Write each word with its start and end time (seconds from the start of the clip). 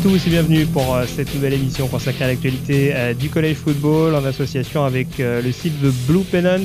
À 0.00 0.02
tous 0.02 0.26
et 0.26 0.30
bienvenue 0.30 0.64
pour 0.66 0.94
euh, 0.94 1.04
cette 1.04 1.34
nouvelle 1.34 1.52
émission 1.52 1.86
consacrée 1.86 2.24
à 2.24 2.28
l'actualité 2.28 2.92
euh, 2.94 3.12
du 3.12 3.28
collège 3.28 3.56
football 3.56 4.14
en 4.14 4.24
association 4.24 4.84
avec 4.84 5.20
euh, 5.20 5.42
le 5.42 5.52
site 5.52 5.74
The 5.82 5.92
Blue 6.06 6.22
Pennant. 6.22 6.64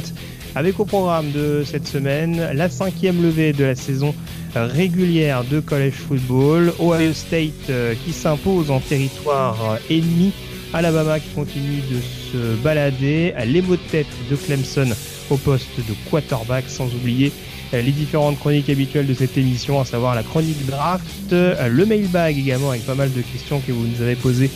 Avec 0.54 0.80
au 0.80 0.86
programme 0.86 1.32
de 1.32 1.64
cette 1.66 1.86
semaine 1.86 2.52
la 2.54 2.70
cinquième 2.70 3.22
levée 3.22 3.52
de 3.52 3.66
la 3.66 3.76
saison 3.76 4.16
régulière 4.56 5.44
de 5.44 5.60
collège 5.60 5.96
football. 5.96 6.72
Ohio 6.80 7.12
State 7.14 7.72
qui 8.06 8.14
s'impose 8.14 8.72
en 8.72 8.80
territoire 8.80 9.80
ennemi. 9.90 10.32
Alabama 10.74 11.20
qui 11.20 11.30
continue 11.30 11.82
de 11.92 12.00
se 12.32 12.56
balader. 12.64 13.34
Les 13.46 13.62
mots 13.62 13.76
de 13.76 13.92
tête 13.92 14.08
de 14.30 14.36
Clemson 14.38 14.96
au 15.30 15.36
poste 15.36 15.78
de 15.78 16.10
quarterback 16.10 16.66
sans 16.68 16.88
oublier 16.94 17.34
les 17.74 17.92
différentes 17.92 18.40
chroniques 18.40 18.70
habituelles 18.70 19.08
de 19.08 19.14
cette 19.14 19.38
émission, 19.38 19.80
à 19.80 19.86
savoir 19.86 20.16
la 20.16 20.24
chronique 20.24 20.66
draft, 20.66 21.32
le 21.32 21.86
mailbag 21.86 22.38
également 22.38 22.70
avec 22.70 22.86
pas 22.86 22.96
mal 22.96 23.12
de 23.12 23.22
questions 23.22 23.60
que 23.60 23.72
vous 23.72 23.86
nous 23.86 24.02
avez 24.02 24.16
posées 24.16 24.50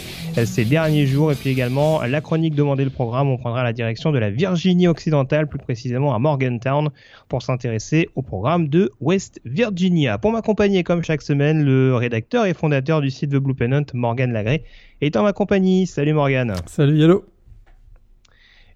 ces 0.45 0.63
derniers 0.63 1.05
jours, 1.05 1.31
et 1.31 1.35
puis 1.35 1.49
également 1.49 2.01
la 2.01 2.21
chronique 2.21 2.55
demandée 2.55 2.83
le 2.83 2.89
programme. 2.89 3.29
On 3.29 3.37
prendra 3.37 3.63
la 3.63 3.73
direction 3.73 4.11
de 4.11 4.19
la 4.19 4.29
Virginie 4.29 4.87
occidentale, 4.87 5.47
plus 5.47 5.59
précisément 5.59 6.13
à 6.13 6.19
Morgantown, 6.19 6.89
pour 7.27 7.41
s'intéresser 7.41 8.09
au 8.15 8.21
programme 8.21 8.69
de 8.69 8.91
West 9.01 9.41
Virginia. 9.43 10.17
Pour 10.17 10.31
m'accompagner 10.31 10.83
comme 10.83 11.03
chaque 11.03 11.21
semaine, 11.21 11.63
le 11.63 11.95
rédacteur 11.95 12.45
et 12.45 12.53
fondateur 12.53 13.01
du 13.01 13.09
site 13.09 13.31
The 13.31 13.37
Blue 13.37 13.55
Pennant, 13.55 13.83
Morgan 13.93 14.31
Lagré, 14.31 14.63
est 15.01 15.17
en 15.17 15.23
ma 15.23 15.33
compagnie. 15.33 15.87
Salut 15.87 16.13
Morgan. 16.13 16.53
Salut 16.67 16.97
Yellow. 16.97 17.25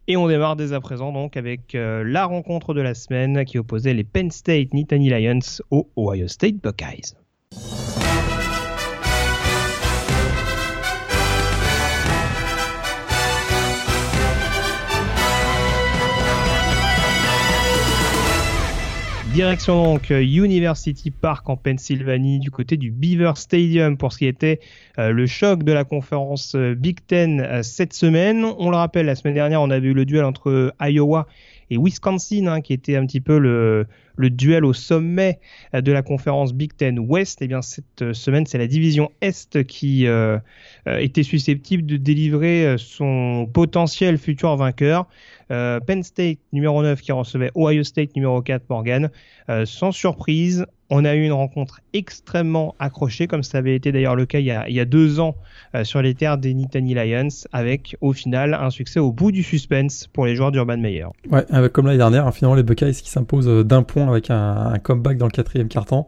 Et 0.08 0.18
on 0.18 0.28
démarre 0.28 0.58
dès 0.58 0.74
à 0.74 0.82
présent 0.82 1.14
donc 1.14 1.38
avec 1.38 1.76
euh, 1.76 2.04
la 2.06 2.26
rencontre 2.26 2.74
de 2.74 2.82
la 2.82 2.94
semaine 2.94 3.46
qui 3.46 3.58
opposait 3.58 3.94
les 3.94 4.04
Penn 4.04 4.32
State 4.32 4.74
Nittany 4.74 5.10
Lions 5.10 5.62
aux 5.72 5.90
Ohio 5.96 6.28
State 6.28 6.56
Buckeyes. 6.62 7.16
Direction 19.34 19.94
donc 19.96 20.12
University 20.12 21.10
Park 21.10 21.50
en 21.50 21.58
Pennsylvanie 21.58 22.38
du 22.38 22.52
côté 22.52 22.78
du 22.78 22.92
Beaver 22.92 23.32
Stadium 23.36 23.98
pour 23.98 24.14
ce 24.14 24.20
qui 24.20 24.28
était 24.28 24.60
euh, 25.00 25.10
le 25.10 25.26
choc 25.26 25.64
de 25.64 25.72
la 25.72 25.84
conférence 25.84 26.54
euh, 26.54 26.76
Big 26.76 27.00
Ten 27.08 27.42
euh, 27.42 27.64
cette 27.64 27.94
semaine. 27.94 28.46
On 28.60 28.70
le 28.70 28.76
rappelle, 28.76 29.08
la 29.08 29.16
semaine 29.16 29.34
dernière, 29.34 29.60
on 29.64 29.72
avait 29.72 29.88
eu 29.88 29.94
le 29.94 30.06
duel 30.06 30.24
entre 30.24 30.72
Iowa 30.80 31.26
et 31.72 31.78
Wisconsin 31.78 32.46
hein, 32.48 32.62
qui 32.62 32.74
était 32.74 32.96
un 32.96 33.06
petit 33.06 33.22
peu 33.22 33.40
le, 33.40 33.88
duel 34.18 34.64
au 34.66 34.74
sommet 34.74 35.40
de 35.74 35.92
la 35.92 36.04
conférence 36.04 36.54
Big 36.54 36.76
Ten 36.76 37.00
West. 37.00 37.42
Et 37.42 37.46
eh 37.46 37.48
bien 37.48 37.62
cette 37.62 38.14
semaine, 38.14 38.46
c'est 38.46 38.60
la 38.60 38.68
division 38.68 39.12
Est 39.22 39.64
qui 39.64 40.06
euh, 40.06 40.38
était 40.86 41.24
susceptible 41.24 41.86
de 41.86 41.98
délivrer 41.98 42.76
son 42.78 43.50
potentiel 43.52 44.18
futur 44.18 44.56
vainqueur. 44.58 45.08
Euh, 45.52 45.80
Penn 45.80 46.04
State 46.04 46.40
numéro 46.52 46.82
9 46.82 47.02
qui 47.02 47.12
recevait 47.12 47.52
Ohio 47.56 47.84
State 47.84 48.16
numéro 48.16 48.42
4 48.42 48.64
Morgan. 48.70 49.10
Euh, 49.50 49.66
sans 49.66 49.92
surprise, 49.92 50.66
on 50.90 51.06
a 51.06 51.16
eu 51.16 51.24
une 51.24 51.32
rencontre 51.32 51.82
extrêmement 51.94 52.76
accrochée, 52.80 53.28
comme 53.28 53.44
ça 53.44 53.60
avait 53.60 53.76
été 53.76 53.92
d'ailleurs 53.92 54.16
le 54.16 54.26
cas 54.26 54.40
il 54.40 54.46
y 54.46 54.80
a, 54.80 54.86
deux 54.86 55.20
ans 55.20 55.36
euh, 55.76 55.84
sur 55.84 56.02
les 56.02 56.14
terres 56.14 56.38
des 56.38 56.54
Nittany 56.54 56.94
Lions, 56.94 57.30
avec 57.52 57.98
au 58.02 58.14
final 58.14 58.54
un 58.54 58.70
succès 58.70 59.00
au 59.00 59.12
bout 59.12 59.32
du 59.32 59.44
suspense 59.44 60.08
pour 60.08 60.26
les 60.26 60.36
joueurs 60.36 60.52
d'Urban 60.52 60.78
Meyer. 60.78 61.08
Ouais, 61.32 61.46
avec, 61.50 61.72
comme 61.72 61.86
l'année 61.86 61.98
dernière, 61.98 62.28
hein, 62.28 62.32
finalement 62.32 62.56
les 62.56 62.64
Buckeyes 62.64 62.94
qui 62.94 63.10
s'imposent 63.10 63.66
d'un 63.66 63.84
point 63.84 64.08
avec 64.08 64.30
un, 64.30 64.78
comeback 64.84 65.18
dans 65.18 65.26
le 65.26 65.32
quatrième 65.32 65.68
quart-temps. 65.68 66.08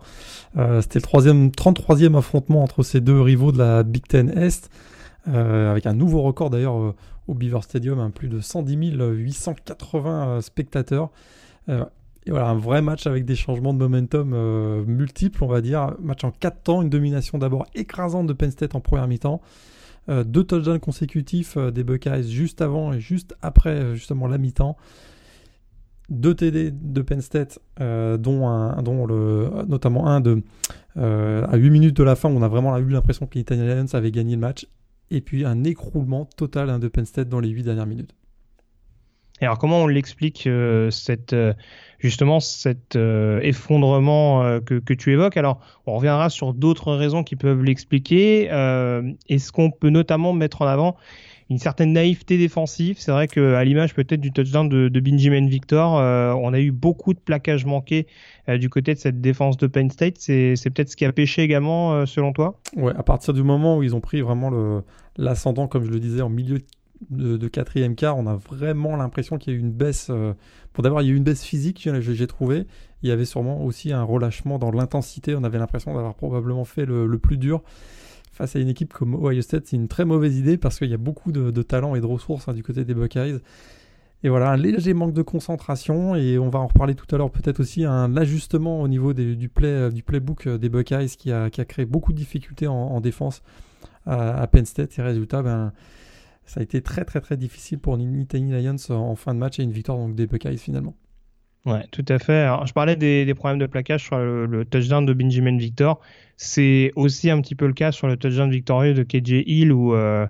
Euh, 0.57 0.81
C'était 0.81 0.99
le 0.99 1.03
troisième, 1.03 1.49
33e 1.49 2.17
affrontement 2.17 2.63
entre 2.63 2.83
ces 2.83 3.01
deux 3.01 3.21
rivaux 3.21 3.51
de 3.51 3.57
la 3.57 3.83
Big 3.83 4.05
Ten 4.05 4.29
Est, 4.37 4.69
euh, 5.27 5.71
avec 5.71 5.85
un 5.85 5.93
nouveau 5.93 6.21
record 6.21 6.49
d'ailleurs 6.49 6.93
au 7.27 7.33
Beaver 7.33 7.61
Stadium, 7.61 7.99
hein, 7.99 8.11
plus 8.13 8.27
de 8.27 8.39
110 8.39 8.75
880 8.97 10.41
spectateurs. 10.41 11.09
Et 12.25 12.31
voilà, 12.31 12.47
un 12.47 12.57
vrai 12.57 12.81
match 12.81 13.05
avec 13.05 13.25
des 13.25 13.35
changements 13.35 13.73
de 13.73 13.77
momentum 13.77 14.31
euh, 14.33 14.83
multiples, 14.85 15.43
on 15.43 15.47
va 15.47 15.61
dire. 15.61 15.95
Match 16.01 16.23
en 16.23 16.31
4 16.31 16.63
temps, 16.63 16.81
une 16.81 16.89
domination 16.89 17.37
d'abord 17.37 17.67
écrasante 17.75 18.25
de 18.25 18.33
Penn 18.33 18.49
State 18.49 18.73
en 18.73 18.81
première 18.81 19.07
mi-temps. 19.07 19.41
Euh, 20.09 20.23
deux 20.23 20.43
touchdowns 20.43 20.79
consécutifs 20.79 21.57
euh, 21.57 21.71
des 21.71 21.83
Buckeyes 21.83 22.29
juste 22.29 22.61
avant 22.61 22.93
et 22.93 22.99
juste 22.99 23.35
après 23.41 23.95
justement 23.95 24.27
la 24.27 24.39
mi-temps. 24.39 24.75
Deux 26.09 26.35
TD 26.35 26.71
de 26.71 27.01
Penn 27.01 27.19
State, 27.19 27.57
dont 27.79 29.05
le, 29.07 29.49
notamment 29.67 30.05
un 30.05 30.21
de, 30.21 30.43
à 30.95 31.57
8 31.57 31.69
minutes 31.71 31.97
de 31.97 32.03
la 32.03 32.15
fin, 32.15 32.29
où 32.29 32.37
on 32.37 32.43
a 32.43 32.47
vraiment 32.47 32.77
eu 32.77 32.89
l'impression 32.89 33.25
que 33.25 33.33
les 33.33 33.41
Italians 33.41 33.87
avaient 33.91 34.11
gagné 34.11 34.35
le 34.35 34.41
match 34.41 34.67
et 35.09 35.21
puis 35.21 35.45
un 35.45 35.63
écroulement 35.63 36.25
total 36.25 36.69
hein, 36.69 36.77
de 36.77 36.87
Penn 36.89 37.05
State 37.05 37.27
dans 37.27 37.39
les 37.39 37.49
8 37.49 37.63
dernières 37.63 37.87
minutes. 37.87 38.13
Alors 39.41 39.57
comment 39.57 39.84
on 39.84 39.88
l'explique 39.88 40.47
euh, 40.47 40.90
cette 40.91 41.34
euh, 41.34 41.53
justement 42.00 42.40
cet 42.40 42.96
euh, 42.96 43.41
effondrement 43.41 44.59
que, 44.62 44.75
que, 44.75 44.94
tu 44.94 45.12
évoques? 45.12 45.35
Alors 45.35 45.59
on 45.85 45.96
reviendra 45.96 46.29
sur 46.29 46.53
d'autres 46.53 46.94
raisons 46.94 47.23
qui 47.23 47.35
peuvent 47.35 47.63
l'expliquer. 47.63 48.46
Est-ce 49.29 49.51
qu'on 49.51 49.72
peut 49.72 49.90
notamment 49.90 50.34
mettre 50.34 50.62
en 50.62 50.68
avant 50.68 50.96
une 51.50 51.57
certaine 51.59 51.94
naïveté 51.94 52.38
défensive? 52.38 52.97
C'est 53.00 53.12
vrai 53.12 53.28
qu'à 53.28 53.63
l'image 53.63 53.94
peut-être 53.94 54.22
du 54.22 54.31
touchdown 54.31 54.69
de, 54.69 54.88
de 54.88 55.00
Benjamin 55.00 55.47
Victor, 55.47 55.94
on 56.40 56.53
a 56.53 56.59
eu 56.59 56.72
beaucoup 56.72 57.13
de 57.13 57.19
plaquages 57.19 57.66
manqués 57.66 58.07
du 58.47 58.69
côté 58.69 58.94
de 58.94 59.00
cette 59.00 59.19
défense 59.19 59.57
de 59.57 59.67
Penn 59.67 59.90
State. 59.90 60.16
C'est 60.17 60.56
peut-être 60.66 60.90
ce 60.90 60.96
qui 60.96 61.06
a 61.06 61.12
pêché 61.12 61.41
également 61.41 62.06
selon 62.06 62.31
toi? 62.31 62.59
Ouais, 62.75 62.94
à 62.96 63.03
partir 63.03 63.34
du 63.34 63.44
moment 63.44 63.78
où 63.78 63.84
ils 63.84 63.96
ont 63.96 64.02
pris 64.02 64.22
vraiment 64.22 64.81
l'ascendant, 65.17 65.67
comme 65.67 65.84
je 65.84 65.91
le 65.91 66.00
disais, 66.00 66.22
en 66.22 66.29
milieu 66.29 66.59
de, 66.59 66.66
de 67.09 67.47
quatrième 67.47 67.95
quart, 67.95 68.17
on 68.17 68.27
a 68.27 68.35
vraiment 68.35 68.95
l'impression 68.95 69.38
qu'il 69.38 69.53
y 69.53 69.55
a 69.55 69.59
eu 69.59 69.61
une 69.61 69.71
baisse. 69.71 70.07
Euh, 70.09 70.33
bon, 70.73 70.81
d'abord, 70.81 71.01
il 71.01 71.07
y 71.07 71.09
a 71.09 71.13
eu 71.13 71.17
une 71.17 71.23
baisse 71.23 71.43
physique, 71.43 71.89
j'ai 71.99 72.27
trouvé. 72.27 72.66
Il 73.03 73.09
y 73.09 73.11
avait 73.11 73.25
sûrement 73.25 73.63
aussi 73.63 73.93
un 73.93 74.03
relâchement 74.03 74.57
dans 74.57 74.71
l'intensité. 74.71 75.35
On 75.35 75.43
avait 75.43 75.59
l'impression 75.59 75.93
d'avoir 75.93 76.16
probablement 76.16 76.66
fait 76.66 76.85
le, 76.85 77.17
plus 77.17 77.38
dur. 77.38 77.61
Face 78.31 78.55
à 78.55 78.59
une 78.59 78.67
équipe 78.67 78.91
comme 78.91 79.13
Ohio 79.16 79.41
State, 79.41 79.67
c'est 79.67 79.77
une 79.77 79.88
très 79.88 80.03
mauvaise 80.03 80.38
idée 80.38 80.57
parce 80.57 80.77
qu'il 80.79 80.89
y 80.89 80.93
a 80.93 80.97
beaucoup 80.97 81.31
de, 81.31 81.61
talent 81.61 81.95
et 81.95 82.01
de 82.01 82.05
ressources 82.05 82.47
hein, 82.47 82.53
du 82.53 82.63
côté 82.63 82.83
des 82.83 82.93
Buckeyes. 82.93 83.39
Et 84.23 84.29
voilà, 84.29 84.49
un 84.49 84.57
léger 84.57 84.93
manque 84.93 85.13
de 85.13 85.22
concentration, 85.22 86.16
et 86.16 86.39
on 86.39 86.49
va 86.49 86.57
en 86.57 86.67
reparler 86.67 86.95
tout 86.95 87.05
à 87.13 87.17
l'heure, 87.17 87.29
peut-être 87.29 87.59
aussi 87.59 87.85
un 87.85 88.17
ajustement 88.17 88.81
au 88.81 88.87
niveau 88.87 89.13
du, 89.13 89.49
play, 89.49 89.91
du 89.91 90.01
playbook 90.01 90.47
des 90.47 90.69
Buckeyes 90.69 91.09
qui 91.09 91.31
a, 91.31 91.49
créé 91.49 91.85
beaucoup 91.85 92.11
de 92.11 92.17
difficultés 92.17 92.66
en, 92.66 92.73
en 92.73 93.02
défense 93.02 93.43
à, 94.07 94.41
à, 94.41 94.47
Penn 94.47 94.66
State. 94.66 94.97
Et 94.97 95.02
résultat, 95.03 95.43
ben, 95.43 95.73
ça 96.45 96.59
a 96.59 96.63
été 96.63 96.81
très 96.81 97.05
très 97.05 97.21
très 97.21 97.37
difficile 97.37 97.79
pour 97.79 97.97
Nittany 97.97 98.51
Lions 98.51 98.77
en 98.89 99.15
fin 99.15 99.33
de 99.33 99.39
match 99.39 99.59
et 99.59 99.63
une 99.63 99.71
victoire 99.71 99.97
donc 99.97 100.15
des 100.15 100.27
Buckeyes 100.27 100.57
finalement. 100.57 100.95
Ouais, 101.65 101.83
tout 101.89 102.05
à 102.09 102.19
fait. 102.19 102.41
Alors, 102.41 102.67
je 102.67 102.73
parlais 102.73 102.95
des, 102.95 103.33
problèmes 103.33 103.57
de 103.57 103.65
plaquage 103.65 104.03
sur 104.03 104.17
le, 104.19 104.65
touchdown 104.65 105.03
de 105.03 105.13
Benjamin 105.13 105.57
Victor. 105.57 105.99
C'est 106.37 106.91
aussi 106.95 107.31
un 107.31 107.41
petit 107.41 107.55
peu 107.55 107.65
le 107.65 107.73
cas 107.73 107.91
sur 107.91 108.07
le 108.07 108.17
touchdown 108.17 108.51
victorieux 108.51 108.93
de 108.93 109.01
KJ 109.01 109.43
Hill 109.47 109.71
où 109.73 109.95
euh, 109.95 110.27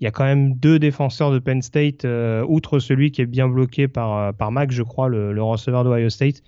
il 0.00 0.04
y 0.04 0.06
a 0.06 0.10
quand 0.10 0.24
même 0.24 0.54
deux 0.54 0.78
défenseurs 0.78 1.30
de 1.30 1.38
Penn 1.38 1.62
State, 1.62 2.04
euh, 2.04 2.44
outre 2.46 2.78
celui 2.78 3.10
qui 3.10 3.22
est 3.22 3.26
bien 3.26 3.48
bloqué 3.48 3.88
par, 3.88 4.18
euh, 4.18 4.32
par 4.32 4.52
je 4.68 4.82
crois, 4.82 5.08
le, 5.08 5.32
le 5.32 5.42
receveur 5.42 5.82
d'Ohio 5.82 6.10
State. 6.10 6.42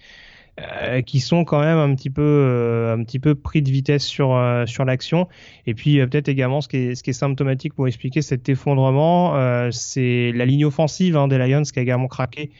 Euh, 0.61 1.03
qui 1.03 1.21
sont 1.21 1.45
quand 1.45 1.61
même 1.61 1.79
un 1.79 1.95
petit 1.95 2.11
peu 2.11 2.23
euh, 2.23 2.95
un 2.95 3.05
petit 3.05 3.21
peu 3.21 3.37
pris 3.37 3.63
de 3.63 3.71
vitesse 3.71 4.05
sur 4.05 4.35
euh, 4.35 4.67
sur 4.67 4.85
l'action 4.85 5.29
et 5.67 5.75
puis 5.75 5.99
peut-être 6.07 6.29
également 6.29 6.61
ce 6.61 6.69
qui 6.69 6.79
est 6.79 6.95
ce 6.97 7.05
qui 7.05 7.11
est 7.11 7.15
symptomatique 7.15 7.75
pour 7.75 7.87
expliquer 7.87 8.23
cet 8.23 8.49
effondrement 8.49 9.35
c'est 9.71 10.33
la 10.35 10.47
ligne 10.47 10.65
offensive 10.65 11.17
hein, 11.17 11.29
des 11.29 11.39
Lions 11.39 11.63
qui 11.63 11.79
a 11.79 11.83
également 11.83 12.09
craqué 12.09 12.51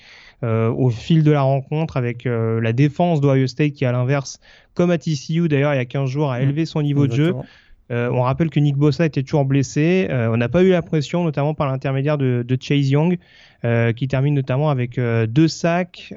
au 0.43 0.91
fil 0.91 1.25
de 1.25 1.33
la 1.33 1.43
rencontre 1.43 1.97
avec 1.97 2.25
la 2.25 2.73
défense 2.73 3.21
d'Ohio 3.21 3.47
State 3.47 3.73
qui 3.73 3.85
à 3.85 3.93
l'inverse 3.93 4.39
comme 4.75 4.91
à 4.91 4.99
TCU 4.99 5.49
d'ailleurs 5.49 5.75
il 5.75 5.79
y 5.79 5.81
a 5.81 5.85
15 5.85 6.09
jours 6.09 6.31
a 6.31 6.39
mmh. 6.39 6.43
élevé 6.43 6.67
son 6.67 6.83
niveau 6.83 7.07
Exactement. 7.07 7.41
de 7.41 7.45
jeu 7.45 7.49
on 7.91 8.23
rappelle 8.23 8.51
que 8.51 8.61
Nick 8.61 8.77
Bossa 8.77 9.07
était 9.07 9.23
toujours 9.23 9.45
blessé. 9.45 10.09
on 10.11 10.37
n'a 10.37 10.49
pas 10.49 10.63
eu 10.63 10.71
la 10.71 10.83
pression, 10.83 11.25
notamment 11.25 11.55
par 11.55 11.71
l'intermédiaire 11.71 12.19
de, 12.19 12.45
de, 12.47 12.59
Chase 12.61 12.91
Young, 12.91 13.19
qui 13.97 14.09
termine 14.09 14.35
notamment 14.35 14.71
avec 14.71 15.01
deux 15.01 15.49
sacs, 15.49 16.15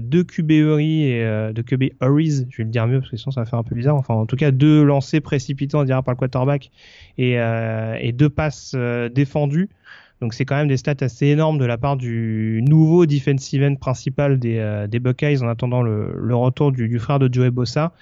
deux 0.00 0.24
QB 0.24 0.50
Hurry 0.50 1.04
et 1.04 1.22
de 1.52 1.62
QB 1.62 1.84
Hurries, 2.00 2.46
je 2.50 2.58
vais 2.58 2.64
le 2.64 2.70
dire 2.70 2.86
mieux 2.86 3.00
parce 3.00 3.10
que 3.10 3.16
sinon 3.16 3.32
ça 3.32 3.42
va 3.42 3.46
faire 3.46 3.58
un 3.58 3.64
peu 3.64 3.74
bizarre. 3.74 3.96
Enfin, 3.96 4.14
en 4.14 4.26
tout 4.26 4.36
cas, 4.36 4.50
deux 4.50 4.82
lancers 4.82 5.20
précipités, 5.20 5.76
on 5.76 5.84
dirait, 5.84 6.02
par 6.02 6.14
le 6.14 6.18
quarterback 6.18 6.70
et, 7.18 7.34
et 7.34 8.12
deux 8.12 8.30
passes 8.30 8.74
défendues. 9.12 9.68
Donc 10.20 10.34
c'est 10.34 10.44
quand 10.44 10.56
même 10.56 10.68
des 10.68 10.76
stats 10.76 10.96
assez 11.00 11.26
énormes 11.26 11.58
de 11.58 11.64
la 11.64 11.78
part 11.78 11.96
du 11.96 12.60
nouveau 12.62 13.06
defensive 13.06 13.62
end 13.62 13.76
principal 13.76 14.38
des, 14.38 14.58
euh, 14.58 14.86
des 14.86 14.98
Buckeyes 14.98 15.42
en 15.42 15.48
attendant 15.48 15.82
le, 15.82 16.12
le 16.14 16.36
retour 16.36 16.72
du, 16.72 16.88
du, 16.88 16.98
frère 16.98 17.18
de 17.18 17.32
Joey 17.32 17.50
Bossa. 17.50 17.92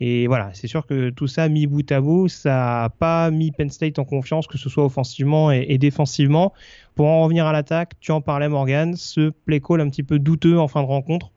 Et 0.00 0.26
voilà, 0.26 0.50
c'est 0.54 0.66
sûr 0.66 0.86
que 0.86 1.10
tout 1.10 1.26
ça 1.26 1.48
mis 1.48 1.66
bout 1.66 1.90
à 1.92 2.00
bout, 2.00 2.28
ça 2.28 2.50
n'a 2.50 2.90
pas 2.90 3.30
mis 3.30 3.52
Penn 3.52 3.70
State 3.70 3.98
en 3.98 4.04
confiance, 4.04 4.46
que 4.46 4.58
ce 4.58 4.68
soit 4.68 4.84
offensivement 4.84 5.50
et, 5.50 5.78
défensivement. 5.78 6.52
Pour 6.94 7.06
en 7.06 7.22
revenir 7.22 7.46
à 7.46 7.52
l'attaque, 7.52 7.92
tu 8.00 8.12
en 8.12 8.20
parlais 8.20 8.48
Morgan, 8.48 8.96
ce 8.96 9.30
play 9.44 9.60
call 9.60 9.80
un 9.80 9.88
petit 9.88 10.02
peu 10.02 10.18
douteux 10.18 10.58
en 10.58 10.68
fin 10.68 10.82
de 10.82 10.88
rencontre. 10.88 11.30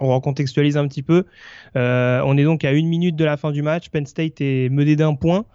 On 0.00 0.08
recontextualise 0.14 0.76
un 0.76 0.88
petit 0.88 1.02
peu. 1.02 1.24
Euh, 1.76 2.22
on 2.24 2.36
est 2.36 2.44
donc 2.44 2.64
à 2.64 2.72
une 2.72 2.86
minute 2.86 3.16
de 3.16 3.24
la 3.24 3.36
fin 3.36 3.50
du 3.50 3.62
match. 3.62 3.88
Penn 3.88 4.04
State 4.04 4.40
est 4.40 4.68
mené 4.70 4.96
d'un 4.96 5.14
point. 5.14 5.46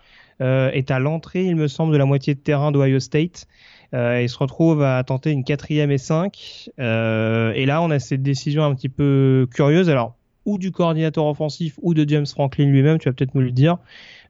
Euh, 0.41 0.71
est 0.71 0.89
à 0.89 0.97
l'entrée, 0.97 1.45
il 1.45 1.55
me 1.55 1.67
semble, 1.67 1.93
de 1.93 1.97
la 1.97 2.05
moitié 2.05 2.33
de 2.33 2.39
terrain 2.39 2.71
d'Ohio 2.71 2.99
State. 2.99 3.47
Euh, 3.93 4.21
il 4.21 4.29
se 4.29 4.37
retrouve 4.37 4.81
à 4.81 5.03
tenter 5.03 5.31
une 5.31 5.43
quatrième 5.43 5.91
et 5.91 5.97
cinq. 5.97 6.69
Euh, 6.79 7.51
et 7.53 7.65
là, 7.65 7.81
on 7.81 7.91
a 7.91 7.99
cette 7.99 8.23
décision 8.23 8.63
un 8.63 8.73
petit 8.73 8.89
peu 8.89 9.47
curieuse. 9.53 9.89
Alors, 9.89 10.15
ou 10.45 10.57
du 10.57 10.71
coordinateur 10.71 11.25
offensif 11.25 11.77
ou 11.81 11.93
de 11.93 12.07
James 12.07 12.25
Franklin 12.25 12.65
lui-même, 12.65 12.97
tu 12.97 13.09
vas 13.09 13.13
peut-être 13.13 13.35
nous 13.35 13.41
le 13.41 13.51
dire. 13.51 13.77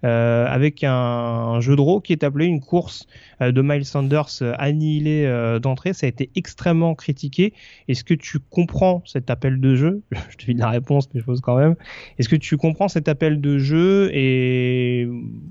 Euh, 0.03 0.47
avec 0.47 0.83
un, 0.83 1.59
jeu 1.59 1.75
de 1.75 1.81
rôle 1.81 2.01
qui 2.01 2.11
est 2.11 2.23
appelé 2.23 2.47
une 2.47 2.59
course 2.59 3.05
euh, 3.41 3.51
de 3.51 3.61
Miles 3.61 3.85
Sanders 3.85 4.29
euh, 4.41 4.53
annihilée 4.57 5.29
d'entrée. 5.61 5.93
Ça 5.93 6.07
a 6.07 6.09
été 6.09 6.29
extrêmement 6.35 6.95
critiqué. 6.95 7.53
Est-ce 7.87 8.03
que 8.03 8.13
tu 8.13 8.39
comprends 8.39 9.03
cet 9.05 9.29
appel 9.29 9.59
de 9.59 9.75
jeu? 9.75 10.01
Je 10.29 10.37
te 10.37 10.43
file 10.43 10.57
la 10.57 10.69
réponse, 10.69 11.09
mais 11.13 11.19
je 11.19 11.25
pose 11.25 11.41
quand 11.41 11.57
même. 11.57 11.75
Est-ce 12.17 12.29
que 12.29 12.35
tu 12.35 12.57
comprends 12.57 12.87
cet 12.87 13.07
appel 13.07 13.41
de 13.41 13.57
jeu 13.57 14.09
et 14.13 15.07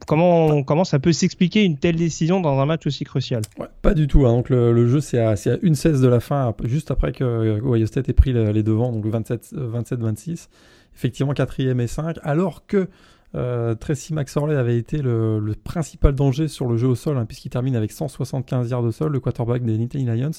comment, 0.06 0.84
ça 0.84 0.98
peut 0.98 1.12
s'expliquer 1.12 1.64
une 1.64 1.76
telle 1.76 1.96
décision 1.96 2.40
dans 2.40 2.58
un 2.58 2.66
match 2.66 2.86
aussi 2.86 3.04
crucial? 3.04 3.42
Pas 3.82 3.94
du 3.94 4.06
tout. 4.06 4.26
Hein. 4.26 4.32
Donc 4.32 4.48
le, 4.48 4.88
jeu, 4.88 5.00
c'est 5.00 5.18
à, 5.18 5.30
à, 5.30 5.56
une 5.62 5.74
16 5.74 6.00
de 6.00 6.08
la 6.08 6.20
fin, 6.20 6.54
juste 6.64 6.90
après 6.90 7.12
que 7.12 7.60
Ohio 7.62 7.86
State 7.86 8.08
ait 8.08 8.14
pris 8.14 8.32
les 8.32 8.62
devants, 8.62 8.92
donc 8.92 9.04
le 9.04 9.10
27-26. 9.10 10.48
Effectivement, 10.94 11.32
quatrième 11.32 11.80
et 11.80 11.86
5, 11.86 12.16
alors 12.22 12.66
que 12.66 12.88
euh, 13.34 13.74
Tracy 13.74 14.12
McSorley 14.12 14.56
avait 14.56 14.76
été 14.76 15.02
le, 15.02 15.54
principal 15.62 16.14
danger 16.14 16.48
sur 16.48 16.66
le 16.66 16.76
jeu 16.76 16.88
au 16.88 16.94
sol, 16.94 17.16
hein, 17.16 17.26
puisqu'il 17.26 17.50
termine 17.50 17.76
avec 17.76 17.92
175 17.92 18.70
yards 18.70 18.82
de 18.82 18.90
sol, 18.90 19.12
le 19.12 19.20
quarterback 19.20 19.64
des 19.64 19.76
Nittany 19.78 20.04
Lions. 20.04 20.30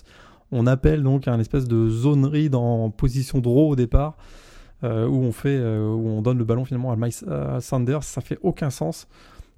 On 0.51 0.67
appelle 0.67 1.01
donc 1.03 1.27
un 1.27 1.39
espèce 1.39 1.65
de 1.65 1.89
zonerie 1.89 2.49
dans 2.49 2.89
position 2.89 3.39
draw 3.39 3.69
au 3.69 3.75
départ, 3.75 4.17
euh, 4.83 5.07
où 5.07 5.15
on 5.15 5.31
fait, 5.31 5.57
euh, 5.57 5.88
où 5.88 6.07
on 6.09 6.21
donne 6.21 6.38
le 6.38 6.43
ballon 6.43 6.65
finalement 6.65 6.91
à 6.91 6.97
Miles 6.97 7.13
Sanders. 7.61 8.03
Ça 8.03 8.19
fait 8.19 8.38
aucun 8.41 8.69
sens, 8.69 9.07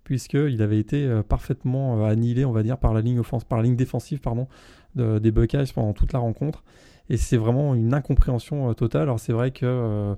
puisqu'il 0.04 0.62
avait 0.62 0.80
été 0.80 1.22
parfaitement 1.28 2.06
annihilé, 2.06 2.46
on 2.46 2.52
va 2.52 2.62
dire, 2.62 2.78
par 2.78 2.94
la 2.94 3.02
ligne 3.02 3.20
offense, 3.20 3.44
par 3.44 3.58
la 3.58 3.64
ligne 3.64 3.76
défensive, 3.76 4.20
pardon, 4.20 4.48
des 4.96 5.32
Buckeyes 5.32 5.72
pendant 5.74 5.94
toute 5.94 6.14
la 6.14 6.20
rencontre. 6.20 6.64
Et 7.10 7.18
c'est 7.18 7.38
vraiment 7.38 7.74
une 7.74 7.94
incompréhension 7.94 8.74
totale. 8.76 9.04
Alors 9.04 9.20
c'est 9.20 9.34
vrai 9.34 9.52
que 9.52 10.16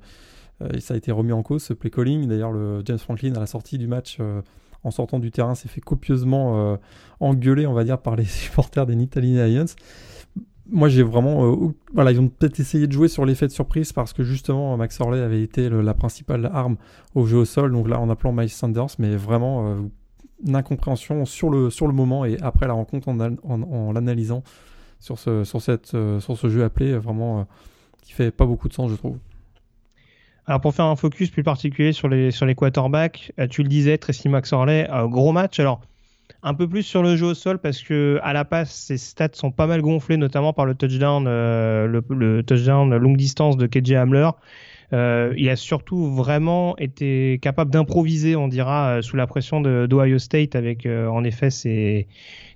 euh, 0.61 0.79
ça 0.79 0.93
a 0.93 0.97
été 0.97 1.11
remis 1.11 1.31
en 1.31 1.43
cause, 1.43 1.63
ce 1.63 1.73
play 1.73 1.89
calling. 1.89 2.27
D'ailleurs, 2.27 2.51
le 2.51 2.81
James 2.85 2.97
Franklin, 2.97 3.33
à 3.35 3.39
la 3.39 3.45
sortie 3.47 3.77
du 3.77 3.87
match, 3.87 4.17
euh, 4.19 4.41
en 4.83 4.91
sortant 4.91 5.19
du 5.19 5.31
terrain, 5.31 5.55
s'est 5.55 5.67
fait 5.67 5.81
copieusement 5.81 6.73
euh, 6.73 6.77
engueuler, 7.19 7.67
on 7.67 7.73
va 7.73 7.83
dire, 7.83 7.99
par 7.99 8.15
les 8.15 8.25
supporters 8.25 8.85
des 8.85 8.95
Nittany 8.95 9.35
Lions. 9.35 9.65
Moi 10.67 10.89
j'ai 10.89 11.03
vraiment 11.03 11.75
voilà 11.93 12.11
ils 12.11 12.19
ont 12.19 12.27
peut-être 12.27 12.59
essayé 12.59 12.87
de 12.87 12.91
jouer 12.91 13.07
sur 13.07 13.23
l'effet 13.23 13.45
de 13.45 13.51
surprise 13.51 13.93
parce 13.93 14.13
que 14.13 14.23
justement 14.23 14.75
Max 14.77 14.99
Orley 14.99 15.21
avait 15.21 15.43
été 15.43 15.69
la 15.69 15.93
principale 15.93 16.49
arme 16.51 16.77
au 17.13 17.27
jeu 17.27 17.37
au 17.37 17.45
sol. 17.45 17.71
Donc 17.71 17.87
là 17.87 17.99
en 17.99 18.09
appelant 18.09 18.31
Miles 18.31 18.49
Sanders 18.49 18.87
mais 18.97 19.15
vraiment 19.15 19.77
une 20.43 20.55
incompréhension 20.55 21.23
sur 21.25 21.51
le 21.51 21.69
sur 21.69 21.85
le 21.85 21.93
moment 21.93 22.25
et 22.25 22.39
après 22.41 22.65
la 22.65 22.73
rencontre 22.73 23.09
en, 23.09 23.19
en, 23.19 23.91
l'analysant 23.91 24.41
sur 24.99 25.19
ce 25.19 25.43
sur 25.43 25.61
cette 25.61 25.95
sur 26.19 26.35
ce 26.35 26.49
jeu 26.49 26.63
appelé 26.63 26.97
vraiment 26.97 27.45
qui 28.01 28.13
fait 28.13 28.31
pas 28.31 28.47
beaucoup 28.47 28.67
de 28.67 28.73
sens 28.73 28.89
je 28.89 28.95
trouve 28.95 29.19
alors 30.47 30.61
pour 30.61 30.75
faire 30.75 30.85
un 30.85 30.95
focus 30.95 31.31
plus 31.31 31.43
particulier 31.43 31.91
sur 31.91 32.07
les 32.07 32.31
sur 32.31 32.45
les 32.45 32.53
quarterbacks, 32.53 33.31
euh, 33.39 33.47
tu 33.47 33.63
le 33.63 33.67
disais, 33.67 33.97
Tracy 33.97 34.29
McSorley, 34.29 34.87
euh, 34.91 35.07
gros 35.07 35.31
match. 35.31 35.59
Alors 35.59 35.81
un 36.43 36.53
peu 36.53 36.67
plus 36.67 36.83
sur 36.83 37.01
le 37.01 37.15
jeu 37.15 37.27
au 37.27 37.33
sol 37.33 37.57
parce 37.57 37.81
que 37.81 38.19
à 38.21 38.31
la 38.31 38.45
passe, 38.45 38.71
ses 38.71 38.97
stats 38.97 39.29
sont 39.33 39.51
pas 39.51 39.65
mal 39.65 39.81
gonflés, 39.81 40.17
notamment 40.17 40.53
par 40.53 40.65
le 40.65 40.75
touchdown, 40.75 41.25
euh, 41.27 41.87
le, 41.87 42.03
le, 42.09 42.43
touchdown 42.43 42.95
longue 42.95 43.17
distance 43.17 43.57
de 43.57 43.65
KJ 43.65 43.93
Hamler. 43.93 44.29
Euh, 44.93 45.33
il 45.37 45.49
a 45.49 45.55
surtout 45.55 46.13
vraiment 46.13 46.77
été 46.77 47.39
capable 47.41 47.71
d'improviser, 47.71 48.35
on 48.35 48.47
dira, 48.47 48.97
euh, 48.97 49.01
sous 49.01 49.15
la 49.15 49.27
pression 49.27 49.61
d'Ohio 49.61 50.19
State, 50.19 50.55
avec 50.55 50.85
euh, 50.85 51.07
en 51.07 51.23
effet 51.23 51.49
ces, 51.49 52.07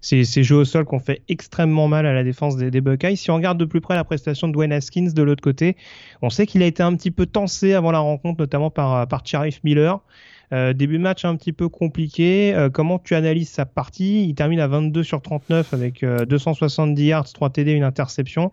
jeux 0.01 0.57
au 0.57 0.65
sol 0.65 0.85
qu'on 0.85 0.99
fait 0.99 1.21
extrêmement 1.27 1.87
mal 1.87 2.05
à 2.05 2.13
la 2.13 2.23
défense 2.23 2.55
des, 2.55 2.71
des, 2.71 2.81
Buckeyes. 2.81 3.17
Si 3.17 3.31
on 3.31 3.35
regarde 3.35 3.57
de 3.57 3.65
plus 3.65 3.81
près 3.81 3.95
la 3.95 4.03
prestation 4.03 4.47
de 4.47 4.53
Dwayne 4.53 4.71
Haskins 4.71 5.11
de 5.13 5.23
l'autre 5.23 5.43
côté, 5.43 5.75
on 6.21 6.29
sait 6.29 6.45
qu'il 6.45 6.61
a 6.63 6.65
été 6.65 6.83
un 6.83 6.95
petit 6.95 7.11
peu 7.11 7.25
tensé 7.25 7.73
avant 7.73 7.91
la 7.91 7.99
rencontre, 7.99 8.39
notamment 8.39 8.69
par, 8.69 9.07
par 9.07 9.25
Sharif 9.25 9.61
Miller. 9.63 9.99
Euh, 10.51 10.73
début 10.73 10.97
match 10.97 11.25
un 11.25 11.35
petit 11.35 11.53
peu 11.53 11.69
compliqué. 11.69 12.53
Euh, 12.55 12.69
comment 12.69 12.97
tu 12.97 13.15
analyses 13.15 13.49
sa 13.49 13.65
partie? 13.65 14.27
Il 14.27 14.33
termine 14.35 14.59
à 14.59 14.67
22 14.67 15.03
sur 15.03 15.21
39 15.21 15.73
avec 15.73 16.03
270 16.03 17.03
yards, 17.03 17.31
3 17.31 17.49
TD, 17.51 17.73
une 17.73 17.83
interception. 17.83 18.51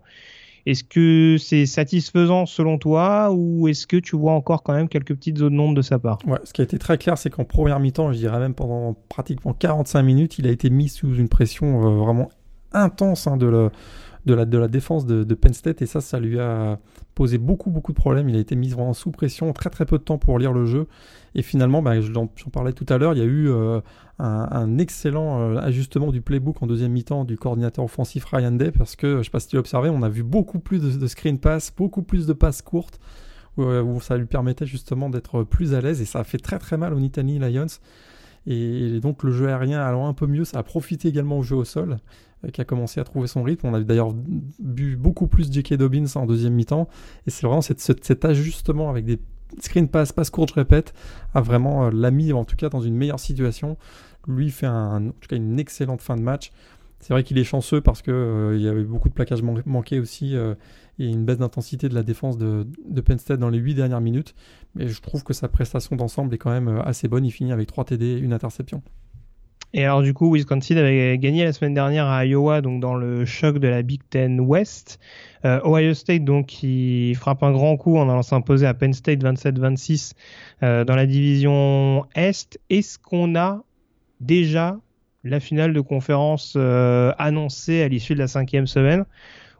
Est-ce 0.67 0.83
que 0.83 1.37
c'est 1.39 1.65
satisfaisant 1.65 2.45
selon 2.45 2.77
toi 2.77 3.31
ou 3.31 3.69
est-ce 3.69 3.87
que 3.87 3.95
tu 3.95 4.17
vois 4.17 4.33
encore 4.33 4.63
quand 4.63 4.73
même 4.73 4.89
quelques 4.89 5.15
petites 5.15 5.37
zones 5.37 5.55
d'ombre 5.55 5.75
de 5.75 5.81
sa 5.81 5.97
part? 5.97 6.19
Ouais, 6.27 6.39
Ce 6.43 6.51
qui 6.51 6.59
a 6.59 6.65
été 6.65 6.77
très 6.77 6.97
clair, 6.97 7.17
c'est 7.17 7.29
qu'en 7.29 7.45
première 7.45 7.79
mi-temps, 7.79 8.11
je 8.11 8.17
dirais 8.17 8.37
même 8.37 8.53
pendant 8.53 8.93
pratiquement 9.07 9.53
45 9.53 10.03
minutes, 10.03 10.39
il 10.39 10.45
a 10.45 10.51
été 10.51 10.69
mis 10.69 10.89
sous 10.89 11.15
une 11.15 11.29
pression 11.29 11.87
euh, 11.87 11.97
vraiment 11.97 12.29
intense 12.73 13.27
hein, 13.27 13.37
de, 13.37 13.45
le, 13.45 13.71
de, 14.27 14.33
la, 14.33 14.45
de 14.45 14.57
la 14.57 14.67
défense 14.67 15.05
de, 15.05 15.33
Penn 15.33 15.53
State 15.53 15.81
et 15.81 15.85
ça, 15.85 16.01
ça 16.01 16.19
lui 16.19 16.39
a 16.39 16.79
posé 17.15 17.37
beaucoup, 17.37 17.71
beaucoup 17.71 17.93
de 17.93 17.97
problèmes. 17.97 18.29
Il 18.29 18.35
a 18.35 18.39
été 18.39 18.55
mis 18.55 18.67
vraiment 18.67 18.93
sous 18.93 19.09
pression, 19.09 19.53
très, 19.53 19.69
très 19.69 19.85
peu 19.85 19.97
de 19.97 20.03
temps 20.03 20.17
pour 20.17 20.37
lire 20.37 20.51
le 20.53 20.65
jeu. 20.65 20.87
Et 21.33 21.41
finalement, 21.41 21.81
bah, 21.81 21.99
j'en 22.01 22.27
parlais 22.51 22.73
tout 22.73 22.85
à 22.89 22.97
l'heure, 22.97 23.13
il 23.13 23.19
y 23.19 23.21
a 23.21 23.25
eu 23.25 23.49
euh, 23.49 23.79
un, 24.19 24.77
excellent 24.77 25.39
euh, 25.39 25.57
ajustement 25.57 26.11
du 26.11 26.21
playbook 26.21 26.61
en 26.61 26.67
deuxième 26.67 26.91
mi-temps 26.91 27.23
du 27.23 27.37
coordinateur 27.37 27.85
offensif 27.85 28.25
Ryan 28.25 28.51
Day 28.51 28.71
parce 28.71 28.95
que, 28.95 29.13
je 29.13 29.17
ne 29.17 29.23
sais 29.23 29.29
pas 29.29 29.39
si 29.39 29.47
tu 29.47 29.55
l'as 29.55 29.61
observé, 29.61 29.89
on 29.89 30.03
a 30.03 30.09
vu 30.09 30.23
beaucoup 30.23 30.59
plus 30.59 30.99
de, 30.99 31.07
screen 31.07 31.39
pass, 31.39 31.73
beaucoup 31.75 32.03
plus 32.03 32.27
de 32.27 32.33
passes 32.33 32.61
courtes 32.61 32.99
euh, 33.59 33.81
où, 33.81 34.01
ça 34.01 34.17
lui 34.17 34.25
permettait 34.25 34.65
justement 34.65 35.09
d'être 35.09 35.43
plus 35.43 35.73
à 35.73 35.81
l'aise 35.81 36.01
et 36.01 36.05
ça 36.05 36.19
a 36.19 36.23
fait 36.23 36.37
très 36.37 36.59
très 36.59 36.77
mal 36.77 36.93
aux 36.93 36.99
Nittany 36.99 37.39
Lions. 37.39 37.67
Et, 38.47 38.99
donc 38.99 39.23
le 39.23 39.31
jeu 39.31 39.47
aérien 39.49 39.81
allant 39.81 40.07
un 40.07 40.13
peu 40.13 40.25
mieux, 40.25 40.45
ça 40.45 40.59
a 40.59 40.63
profité 40.63 41.09
également 41.09 41.37
au 41.37 41.43
jeu 41.43 41.55
au 41.55 41.65
sol 41.65 41.97
qui 42.53 42.61
a 42.61 42.65
commencé 42.65 42.99
à 42.99 43.03
trouver 43.03 43.27
son 43.27 43.43
rythme. 43.43 43.67
On 43.67 43.73
a 43.73 43.81
d'ailleurs 43.81 44.13
vu 44.63 44.95
beaucoup 44.95 45.27
plus 45.27 45.51
J.K. 45.51 45.73
Dobbins 45.73 46.05
en 46.15 46.25
deuxième 46.25 46.53
mi-temps 46.53 46.87
et 47.25 47.31
c'est 47.31 47.45
vraiment 47.45 47.61
cet 47.61 48.25
ajustement 48.25 48.89
avec 48.89 49.05
des 49.05 49.19
screen 49.59 49.87
pass, 49.87 50.11
passe 50.11 50.29
courte, 50.29 50.49
je 50.49 50.55
répète, 50.55 50.93
a 51.33 51.41
vraiment 51.41 51.85
euh, 51.85 51.91
l'a 51.91 52.11
mis 52.11 52.33
en 52.33 52.45
tout 52.45 52.55
cas 52.55 52.69
dans 52.69 52.81
une 52.81 52.95
meilleure 52.95 53.19
situation. 53.19 53.77
Lui 54.27 54.51
fait 54.51 54.65
un, 54.65 55.07
en 55.07 55.11
tout 55.11 55.27
cas 55.29 55.35
une 55.35 55.59
excellente 55.59 56.01
fin 56.01 56.15
de 56.15 56.21
match. 56.21 56.51
C'est 56.99 57.13
vrai 57.13 57.23
qu'il 57.23 57.37
est 57.37 57.43
chanceux 57.43 57.81
parce 57.81 58.01
que 58.01 58.11
euh, 58.11 58.55
il 58.55 58.61
y 58.61 58.67
avait 58.67 58.83
beaucoup 58.83 59.09
de 59.09 59.13
plaquages 59.13 59.43
manqués 59.43 59.99
aussi 59.99 60.35
euh, 60.35 60.55
et 60.99 61.05
une 61.05 61.25
baisse 61.25 61.37
d'intensité 61.37 61.89
de 61.89 61.95
la 61.95 62.03
défense 62.03 62.37
de, 62.37 62.65
Penn 63.05 63.17
State 63.17 63.39
dans 63.39 63.49
les 63.49 63.59
8 63.59 63.75
dernières 63.75 64.01
minutes. 64.01 64.35
Mais 64.75 64.87
je 64.87 65.01
trouve 65.01 65.23
que 65.23 65.33
sa 65.33 65.47
prestation 65.47 65.95
d'ensemble 65.95 66.33
est 66.33 66.37
quand 66.37 66.51
même 66.51 66.81
assez 66.83 67.07
bonne. 67.07 67.25
Il 67.25 67.31
finit 67.31 67.51
avec 67.51 67.67
3 67.67 67.85
TD 67.85 68.05
et 68.05 68.17
une 68.17 68.33
interception. 68.33 68.81
Et 69.73 69.83
alors 69.83 70.01
du 70.01 70.13
coup, 70.13 70.33
Wisconsin 70.33 70.77
avait 70.77 71.17
gagné 71.17 71.43
la 71.43 71.51
semaine 71.51 71.73
dernière 71.73 72.07
à 72.07 72.25
Iowa, 72.25 72.61
donc 72.61 72.81
dans 72.81 72.95
le 72.95 73.25
choc 73.25 73.59
de 73.59 73.67
la 73.67 73.81
Big 73.81 74.01
Ten 74.09 74.39
West. 74.39 74.99
Euh, 75.45 75.59
Ohio 75.65 75.93
State, 75.93 76.23
donc, 76.23 76.47
qui 76.47 77.13
frappe 77.15 77.43
un 77.43 77.51
grand 77.51 77.75
coup 77.77 77.97
en 77.97 78.09
allant 78.09 78.23
s'imposer 78.23 78.65
à 78.65 78.73
Penn 78.73 78.93
State 78.93 79.23
27-26 79.23 80.13
euh, 80.63 80.85
dans 80.85 80.95
la 80.95 81.05
division 81.05 82.05
Est. 82.15 82.59
Est-ce 82.69 82.97
qu'on 82.97 83.35
a 83.35 83.63
déjà 84.19 84.79
la 85.23 85.39
finale 85.39 85.73
de 85.73 85.81
conférence 85.81 86.53
euh, 86.55 87.11
annoncée 87.17 87.83
à 87.83 87.87
l'issue 87.87 88.13
de 88.13 88.19
la 88.19 88.27
cinquième 88.27 88.67
semaine? 88.67 89.05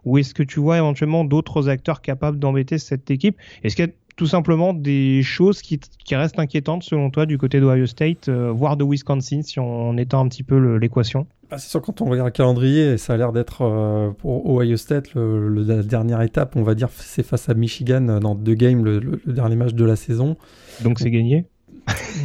Ou 0.08 0.18
est-ce 0.18 0.34
que 0.34 0.44
tu 0.44 0.62
vois 0.62 0.78
éventuellement 0.78 1.26
d'autres 1.26 1.68
acteurs 1.68 2.02
capables 2.02 2.40
d'embêter 2.40 2.78
cette 2.78 3.12
équipe? 3.12 3.36
Est-ce 3.64 3.76
qu'il 3.76 3.86
y 3.86 3.90
a 3.90 3.92
tout 4.16 4.26
simplement 4.26 4.74
des 4.74 5.22
choses 5.22 5.62
qui, 5.62 5.80
restent 6.12 6.40
inquiétantes 6.40 6.84
selon 6.84 7.12
toi 7.12 7.26
du 7.26 7.38
côté 7.38 7.60
d'Ohio 7.60 7.86
State, 7.86 8.30
euh, 8.30 8.52
voire 8.52 8.78
de 8.78 8.86
Wisconsin, 8.86 9.42
si 9.44 9.60
on, 9.60 9.96
étend 9.98 10.26
un 10.26 10.28
petit 10.30 10.44
peu 10.44 10.78
l'équation? 10.78 11.28
Bah, 11.52 11.58
C'est 11.58 11.70
sûr, 11.70 11.82
quand 11.82 12.02
on 12.02 12.06
regarde 12.06 12.28
le 12.28 12.32
calendrier, 12.32 12.98
ça 12.98 13.14
a 13.14 13.18
l'air 13.18 13.34
d'être 13.34 13.64
euh, 13.64 14.12
pour 14.12 14.50
Ohio 14.50 14.78
State 14.78 15.14
la 15.16 15.84
dernière 15.84 16.22
étape, 16.22 16.56
on 16.56 16.64
va 16.64 16.74
dire, 16.74 16.88
c'est 16.96 17.24
face 17.24 17.50
à 17.50 17.54
Michigan 17.54 18.20
dans 18.20 18.34
deux 18.34 18.56
games, 18.56 18.84
le, 18.84 19.22
dernier 19.28 19.58
match 19.58 19.74
de 19.74 19.86
la 19.86 19.98
saison. 19.98 20.38
Donc 20.84 21.00
c'est 21.00 21.12
gagné? 21.12 21.46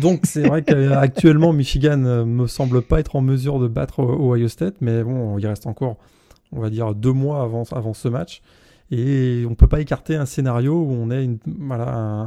Donc 0.00 0.20
c'est 0.22 0.46
vrai 0.46 0.62
qu'actuellement 0.62 1.52
Michigan 1.52 1.98
me 1.98 2.46
semble 2.46 2.82
pas 2.82 3.00
être 3.00 3.16
en 3.16 3.20
mesure 3.20 3.58
de 3.58 3.68
battre 3.68 4.00
Ohio 4.00 4.48
State, 4.48 4.76
mais 4.80 5.02
bon, 5.02 5.36
il 5.38 5.46
reste 5.46 5.66
encore, 5.66 5.98
on 6.52 6.60
va 6.60 6.70
dire, 6.70 6.94
deux 6.94 7.12
mois 7.12 7.42
avant, 7.42 7.64
avant 7.72 7.94
ce 7.94 8.08
match. 8.08 8.42
Et 8.90 9.44
on 9.46 9.50
ne 9.50 9.54
peut 9.54 9.68
pas 9.68 9.80
écarter 9.80 10.16
un 10.16 10.26
scénario 10.26 10.74
où 10.74 10.92
on 10.92 11.10
ait 11.10 11.24
une, 11.24 11.38
voilà, 11.46 11.86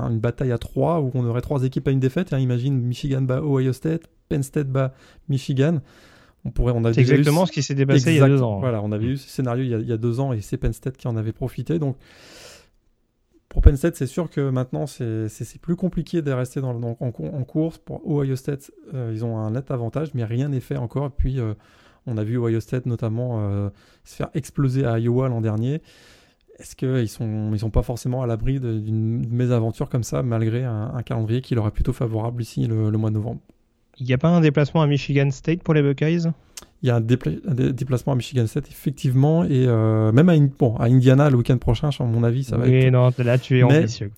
une 0.09 0.19
bataille 0.19 0.51
à 0.51 0.57
trois, 0.57 0.99
où 0.99 1.11
on 1.13 1.23
aurait 1.25 1.41
trois 1.41 1.63
équipes 1.63 1.87
à 1.87 1.91
une 1.91 1.99
défaite. 1.99 2.33
Et 2.33 2.39
imagine 2.39 2.81
Michigan 2.81 3.21
bat 3.21 3.41
Ohio 3.41 3.71
State, 3.71 4.07
Penn 4.29 4.41
State 4.41 4.67
bat 4.67 4.93
Michigan. 5.29 5.81
On 6.43 6.51
pourrait, 6.51 6.73
on 6.73 6.83
c'est 6.91 7.01
exactement 7.01 7.45
ce 7.45 7.51
qui 7.51 7.61
s'est 7.61 7.75
dépassé 7.75 8.13
il 8.13 8.17
y 8.17 8.21
a 8.21 8.27
deux 8.27 8.41
ans. 8.41 8.59
Voilà, 8.59 8.81
on 8.81 8.91
avait 8.91 9.05
eu 9.05 9.17
ce 9.17 9.29
scénario 9.29 9.63
il 9.63 9.69
y, 9.69 9.73
a, 9.75 9.77
il 9.77 9.87
y, 9.87 9.93
a, 9.93 9.97
deux 9.97 10.19
ans 10.19 10.33
et 10.33 10.41
c'est 10.41 10.57
Penn 10.57 10.73
State 10.73 10.97
qui 10.97 11.07
en 11.07 11.17
avait 11.17 11.31
profité. 11.31 11.77
Donc 11.77 11.97
pour 13.55 13.61
Penn 13.61 13.77
State, 13.77 13.95
c'est 13.95 14.05
sûr 14.05 14.29
que 14.29 14.49
maintenant 14.49 14.85
c'est, 14.85 15.29
plus 15.61 15.75
compliqué 15.75 16.21
de 16.21 16.31
rester 16.31 16.61
dans, 16.61 16.75
en, 16.75 16.97
en, 16.99 17.11
course. 17.11 17.77
Pour 17.77 18.05
Ohio 18.05 18.35
State, 18.35 18.69
euh, 18.93 19.11
ils 19.13 19.23
ont 19.23 19.37
un 19.37 19.51
net 19.51 19.71
avantage, 19.71 20.09
mais 20.13 20.25
rien 20.25 20.49
n'est 20.49 20.59
fait 20.59 20.77
encore. 20.77 21.07
Et 21.07 21.13
puis 21.15 21.39
euh, 21.39 21.53
on 22.07 22.17
a 22.17 22.23
vu 22.23 22.37
Ohio 22.37 22.59
State 22.59 22.85
notamment 22.85 23.39
euh, 23.39 23.69
se 24.03 24.15
faire 24.15 24.29
exploser 24.33 24.85
à 24.85 24.99
Iowa 24.99 25.27
l'an 25.27 25.41
dernier. 25.41 25.81
Est-ce 26.57 26.75
qu'ils 26.75 27.03
ils 27.03 27.59
sont 27.59 27.69
pas 27.69 27.81
forcément 27.81 28.21
à 28.21 28.27
l'abri 28.27 28.59
d'une 28.59 29.27
mésaventure 29.29 29.89
comme 29.89 30.03
ça, 30.03 30.23
malgré 30.23 30.63
un, 30.63 31.01
calendrier 31.03 31.41
qui 31.41 31.53
leur 31.53 31.67
est 31.67 31.71
plutôt 31.71 31.91
favorable 31.91 32.41
ici 32.41 32.65
le, 32.65 32.91
mois 32.91 33.09
de 33.09 33.15
novembre? 33.15 33.41
Il 33.99 34.05
n'y 34.05 34.13
a 34.13 34.17
pas 34.17 34.29
un 34.29 34.39
déplacement 34.39 34.81
à 34.81 34.87
Michigan 34.87 35.29
State 35.31 35.63
pour 35.63 35.73
les 35.73 35.81
Buckeyes? 35.81 36.31
Il 36.81 36.87
y 36.89 36.91
a 36.91 36.97
un, 36.97 37.01
déplacement 37.01 38.13
à 38.13 38.15
Michigan 38.15 38.45
State, 38.45 38.67
effectivement, 38.69 39.43
et 39.43 39.65
euh, 39.65 40.11
même 40.11 40.29
à, 40.29 40.37
bon, 40.37 40.75
à, 40.75 40.85
Indiana 40.85 41.29
le 41.29 41.37
week-end 41.37 41.57
prochain, 41.57 41.89
à 41.97 42.03
mon 42.03 42.23
avis, 42.23 42.43
ça 42.43 42.57
va 42.57 42.65
oui, 42.65 42.75
être. 42.75 42.93
non, 42.93 43.09
là 43.17 43.37
tu 43.39 43.57
es 43.57 43.63
ambitieux. 43.63 44.11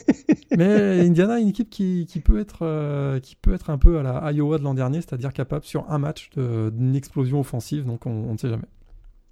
mais 0.56 1.06
Indiana, 1.06 1.38
une 1.38 1.48
équipe 1.48 1.70
qui, 1.70 2.06
qui 2.08 2.18
peut 2.18 2.40
être, 2.40 2.60
euh, 2.62 3.20
qui 3.20 3.36
peut 3.36 3.54
être 3.54 3.70
un 3.70 3.78
peu 3.78 3.98
à 3.98 4.02
la 4.02 4.32
Iowa 4.32 4.58
de 4.58 4.64
l'an 4.64 4.74
dernier, 4.74 5.00
c'est-à-dire 5.00 5.32
capable 5.32 5.64
sur 5.64 5.88
un 5.90 5.98
match 5.98 6.30
d'une 6.36 6.96
explosion 6.96 7.38
offensive, 7.38 7.84
donc 7.84 8.06
on 8.06 8.32
ne 8.32 8.38
sait 8.38 8.48
jamais. 8.48 8.64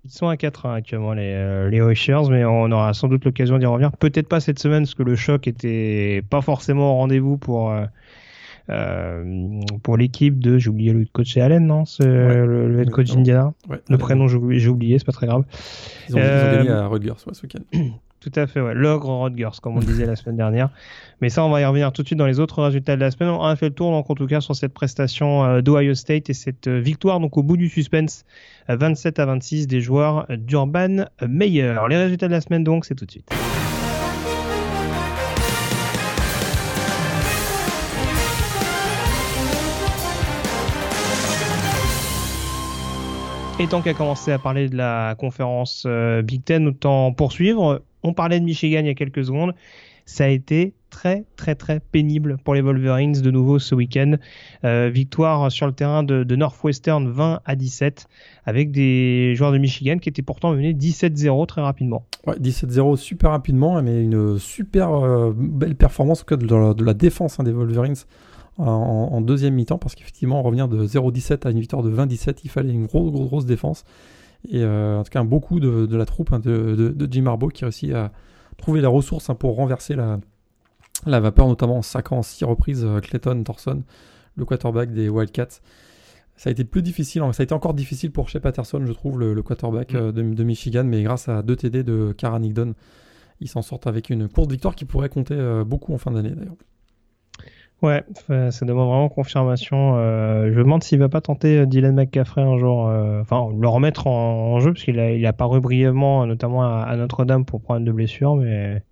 Ils 0.07 0.13
sont 0.13 0.29
à 0.29 0.37
4 0.37 0.67
actuellement, 0.67 1.15
les, 1.15 1.33
euh, 1.35 1.69
les 1.69 1.81
mais 2.31 2.45
on 2.45 2.71
aura 2.71 2.95
sans 2.95 3.09
doute 3.09 3.25
l'occasion 3.25 3.59
d'y 3.59 3.67
revenir. 3.67 3.91
Peut-être 3.91 4.29
pas 4.29 4.39
cette 4.39 4.61
semaine, 4.61 4.85
parce 4.85 4.95
que 4.95 5.03
le 5.03 5.17
choc 5.17 5.49
était 5.49 6.23
pas 6.31 6.41
forcément 6.43 6.93
au 6.93 6.95
rendez-vous 6.99 7.39
pour, 7.39 7.73
euh, 7.73 7.87
pour 9.83 9.97
l'équipe 9.97 10.39
de. 10.39 10.59
J'ai 10.59 10.71
oublié 10.71 10.93
le 10.93 11.07
coach 11.13 11.37
Allen, 11.37 11.67
non? 11.67 11.85
Le, 12.01 12.81
head 12.81 12.91
coach 12.91 13.13
Indiana. 13.13 13.53
le 13.89 13.99
prénom, 13.99 14.29
j'ai 14.29 14.69
oublié, 14.69 14.99
c'est 14.99 15.05
pas 15.05 15.13
très 15.13 15.27
grave. 15.27 15.45
Ils 16.09 16.17
ont, 16.17 16.19
gagné 16.19 16.71
à 16.71 16.87
Rutgers 16.87 17.15
ce 17.17 17.43
week-end. 17.43 17.63
Tout 18.27 18.41
à 18.41 18.49
fait, 18.49 18.61
ouais. 18.61 18.75
L'ogre 18.75 19.09
Rodgers, 19.09 19.61
comme 19.63 19.77
on 19.77 19.79
le 19.81 19.87
disait 19.87 20.05
la 20.05 20.17
semaine 20.17 20.37
dernière. 20.37 20.71
Mais 21.21 21.29
ça, 21.29 21.45
on 21.45 21.51
va 21.51 21.61
y 21.61 21.65
revenir 21.65 21.93
tout 21.93 22.03
de 22.03 22.09
suite 22.09 22.19
dans 22.19 22.27
les 22.27 22.41
autres 22.41 22.61
résultats 22.61 22.97
de 22.97 23.01
la 23.01 23.13
semaine. 23.13 23.29
On 23.29 23.45
a 23.45 23.55
fait 23.55 23.69
le 23.69 23.75
tour, 23.75 23.93
donc, 23.93 24.11
en 24.11 24.15
tout 24.17 24.27
cas, 24.27 24.41
sur 24.41 24.57
cette 24.57 24.75
prestation 24.75 25.45
euh, 25.45 25.61
d'Ohio 25.61 25.95
State 25.95 26.29
et 26.29 26.35
cette 26.35 26.67
euh, 26.67 26.81
victoire, 26.81 27.21
donc, 27.21 27.37
au 27.37 27.45
bout 27.45 27.57
du 27.57 27.69
suspense, 27.69 28.25
27 28.69 29.21
à 29.21 29.27
26 29.27 29.69
des 29.69 29.81
joueurs 29.81 30.27
d'Urban 30.29 31.05
Meyer. 31.25 31.77
Les 31.89 31.97
résultats 31.97 32.27
de 32.27 32.33
la 32.33 32.41
semaine, 32.41 32.65
donc, 32.65 32.85
c'est 32.85 32.97
tout 32.97 33.07
de 33.07 33.13
suite. 33.13 33.31
Et 43.59 43.67
tant 43.69 43.81
qu'à 43.81 43.95
commencer 43.95 44.33
à 44.33 44.39
parler 44.39 44.69
de 44.69 44.77
la 44.77 45.15
conférence 45.19 45.85
euh, 45.87 46.21
Big 46.21 46.45
Ten, 46.45 46.67
autant 46.69 47.11
poursuivre. 47.15 47.83
On 48.03 48.13
parlait 48.13 48.39
de 48.39 48.45
Michigan 48.45 48.81
il 48.81 48.87
y 48.87 48.91
a 48.91 48.95
quelques 48.95 49.25
secondes. 49.25 49.55
Ça 50.05 50.25
a 50.25 50.29
été 50.29 50.75
très 50.91 51.25
très 51.37 51.55
très 51.55 51.81
pénible 51.81 52.37
pour 52.45 52.55
les 52.55 52.61
Wolverines 52.61 53.13
de 53.13 53.31
nouveau 53.31 53.59
ce 53.59 53.75
week-end. 53.75 54.17
Euh, 54.65 54.91
victoire 54.93 55.51
sur 55.51 55.67
le 55.67 55.73
terrain 55.73 56.03
de, 56.03 56.37
Northwestern 56.37 57.09
20 57.09 57.41
à 57.47 57.57
17 57.57 58.07
avec 58.45 58.73
des 58.73 59.35
joueurs 59.37 59.53
de 59.53 59.59
Michigan 59.59 59.97
qui 59.97 60.11
étaient 60.11 60.21
pourtant 60.21 60.53
menés 60.53 60.75
17-0 60.75 61.47
très 61.47 61.63
rapidement. 61.63 62.05
Ouais, 62.27 62.37
17-0 62.37 62.97
super 62.97 63.31
rapidement, 63.31 63.81
mais 63.81 64.03
une 64.03 64.39
super 64.39 64.93
euh, 64.93 65.33
belle 65.35 65.77
performance 65.77 66.27
de 66.27 66.85
la, 66.85 66.95
défense 66.95 67.41
hein, 67.41 67.45
des 67.45 67.53
Wolverines 67.53 67.97
en, 68.59 69.21
deuxième 69.21 69.55
mi-temps 69.55 69.79
parce 69.79 69.95
qu'effectivement 69.95 70.43
revenir 70.43 70.69
de 70.69 70.87
0-17 70.87 71.47
à 71.47 71.51
une 71.51 71.61
victoire 71.61 71.83
de 71.83 71.91
20-17, 71.91 72.39
il 72.45 72.51
fallait 72.51 72.73
une 72.73 72.87
grosse 72.87 73.13
grosse 73.13 73.29
grosse 73.29 73.47
défense. 73.47 73.85
Et 74.49 74.63
euh, 74.63 74.99
en 74.99 75.05
tout 75.05 75.11
cas, 75.11 75.23
beaucoup 75.25 75.61
de, 75.61 75.87
de 75.87 75.97
la 75.97 76.07
troupe 76.07 76.33
hein, 76.33 76.39
de, 76.39 76.75
de, 76.75 77.09
Jim 77.11 77.27
Harbaugh 77.27 77.51
qui 77.51 77.65
réussit 77.65 77.93
à 77.93 78.13
trouver 78.57 78.81
les 78.81 78.87
ressources 78.87 79.29
hein, 79.29 79.35
pour 79.35 79.57
renverser 79.57 79.95
la, 79.95 80.21
la 81.05 81.21
vapeur, 81.21 81.49
notamment 81.49 81.79
en 81.79 81.83
sacrant 81.83 82.19
en 82.19 82.23
six 82.23 82.45
reprises 82.45 82.85
euh, 82.85 83.01
Clayton 83.01 83.43
Thorson, 83.43 83.83
le 84.37 84.45
quarterback 84.45 84.93
des 84.93 85.09
Wildcats. 85.09 85.61
Ça 86.37 86.51
a 86.51 86.53
été 86.53 86.65
plus 86.65 86.83
difficile, 86.83 87.23
ça 87.33 87.43
a 87.43 87.45
été 87.45 87.55
encore 87.55 87.75
difficile 87.75 88.13
pour 88.13 88.29
Shea 88.29 88.41
Patterson, 88.41 88.85
je 88.85 88.93
trouve, 88.93 89.19
le, 89.19 89.43
quarterback 89.43 89.93
mm. 89.93 89.97
euh, 89.97 90.13
de, 90.13 90.45
Michigan, 90.45 90.85
mais 90.85 91.03
grâce 91.03 91.29
à 91.29 91.43
deux 91.43 91.57
TD 91.57 91.83
de 91.83 92.15
Kara 92.17 92.39
Nigdon, 92.39 92.75
ils 93.41 93.49
s'en 93.49 93.63
sortent 93.63 93.87
avec 93.87 94.11
une 94.11 94.29
courte 94.29 94.51
victoire 94.51 94.75
qui 94.75 94.85
pourrait 94.85 95.09
compter 95.09 95.37
beaucoup 95.67 95.93
en 95.93 95.99
fin 95.99 96.11
d'année 96.11 96.31
d'ailleurs. 96.31 96.57
Ouais, 97.83 98.03
ça 98.27 98.65
demande 98.65 98.89
vraiment 98.89 99.09
confirmation. 99.11 99.97
Euh, 99.97 100.51
je 100.51 100.57
me 100.57 100.65
demande 100.65 100.83
s'il 100.83 100.99
va 100.99 101.11
pas 101.11 101.21
tenter 101.21 101.59
euh, 101.59 101.67
Dylan 101.67 101.95
McCaffrey 101.95 102.41
un 102.41 102.57
jour, 102.57 102.89
euh, 102.89 103.21
enfin 103.21 103.49
le 103.55 103.69
remettre 103.69 104.07
en, 104.07 104.59
jeu 104.61 104.73
parce 104.73 104.85
qu'il 104.85 104.99
a, 104.99 105.13
il 105.13 105.27
a 105.27 105.35
paru 105.35 105.61
brièvement, 105.61 106.25
notamment 106.27 106.63
à, 106.63 106.97
Notre-Dame 106.97 107.45
pour 107.45 107.61
problème 107.61 107.85
de 107.85 107.93
blessure, 107.93 108.37
mais 108.37 108.83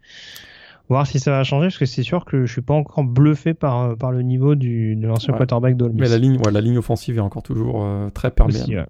voir 0.91 1.07
si 1.07 1.19
ça 1.19 1.31
va 1.31 1.45
changer 1.45 1.69
parce 1.69 1.79
que 1.79 1.87
c'est 1.87 2.03
sûr 2.03 2.27
que 2.27 2.45
je 2.45 2.53
suis 2.53 2.61
pas 2.61 2.75
encore 2.75 3.05
bluffé 3.05 3.55
par 3.55 3.97
par 3.97 4.13
le 4.13 4.21
niveau 4.21 4.55
du 4.55 4.97
de 4.97 5.07
l'ancien 5.07 5.33
quarterback 5.33 5.79
d'Olmis. 5.79 6.03
Mais 6.03 6.11
la 6.11 6.19
ligne, 6.19 6.37
ouais, 6.45 6.53
la 6.53 6.61
ligne 6.61 6.77
offensive 6.77 7.17
est 7.17 7.23
encore 7.23 7.43
toujours 7.43 7.89
très 8.13 8.31
perméable. 8.31 8.87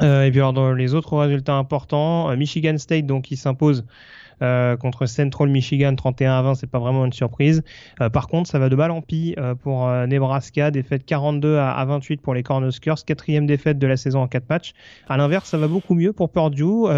et 0.00 0.30
puis 0.30 0.38
alors 0.38 0.52
dans 0.52 0.72
les 0.72 0.94
autres 0.94 1.16
résultats 1.16 1.56
importants, 1.56 2.34
Michigan 2.36 2.78
State 2.78 3.06
donc 3.06 3.24
qui 3.24 3.36
s'impose 3.36 3.84
euh, 4.42 4.76
contre 4.76 5.06
Central 5.06 5.48
Michigan 5.48 5.94
31 5.94 6.32
à 6.32 6.42
20, 6.42 6.54
c'est 6.54 6.66
pas 6.66 6.78
vraiment 6.78 7.04
une 7.04 7.12
surprise. 7.12 7.62
Euh, 8.00 8.08
par 8.08 8.28
contre, 8.28 8.48
ça 8.48 8.58
va 8.58 8.68
de 8.68 8.76
mal 8.76 8.90
en 8.90 9.02
pis 9.02 9.34
euh, 9.38 9.54
pour 9.54 9.88
Nebraska, 10.06 10.70
défaite 10.70 11.04
42 11.04 11.56
à, 11.56 11.84
28 11.84 12.20
pour 12.20 12.34
les 12.34 12.42
Cornhuskers, 12.42 13.04
quatrième 13.04 13.46
défaite 13.46 13.78
de 13.78 13.86
la 13.86 13.96
saison 13.96 14.20
en 14.20 14.28
4 14.28 14.48
matchs. 14.48 14.74
À 15.08 15.16
l'inverse, 15.16 15.48
ça 15.48 15.58
va 15.58 15.68
beaucoup 15.68 15.94
mieux 15.94 16.12
pour 16.12 16.30
Purdue, 16.30 16.88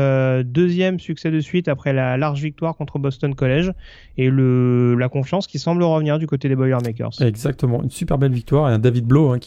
deuxième 0.45 0.99
succès 0.99 1.31
de 1.31 1.41
suite 1.41 1.69
après 1.69 1.93
la 1.93 2.17
large 2.17 2.43
victoire 2.43 2.77
contre 2.77 2.99
Boston 2.99 3.35
College 3.35 3.73
et 4.17 4.29
le, 4.29 4.95
la 4.97 5.09
confiance 5.09 5.47
qui 5.47 5.59
semble 5.59 5.83
revenir 5.83 6.19
du 6.19 6.27
côté 6.27 6.49
des 6.49 6.57
Boilermakers. 6.57 7.21
Exactement, 7.21 7.83
une 7.83 7.91
super 7.91 8.19
belle 8.19 8.33
victoire 8.33 8.71
et 8.71 8.75
un 8.75 8.79
David 8.79 9.07
Blow 9.07 9.33
hein, 9.33 9.39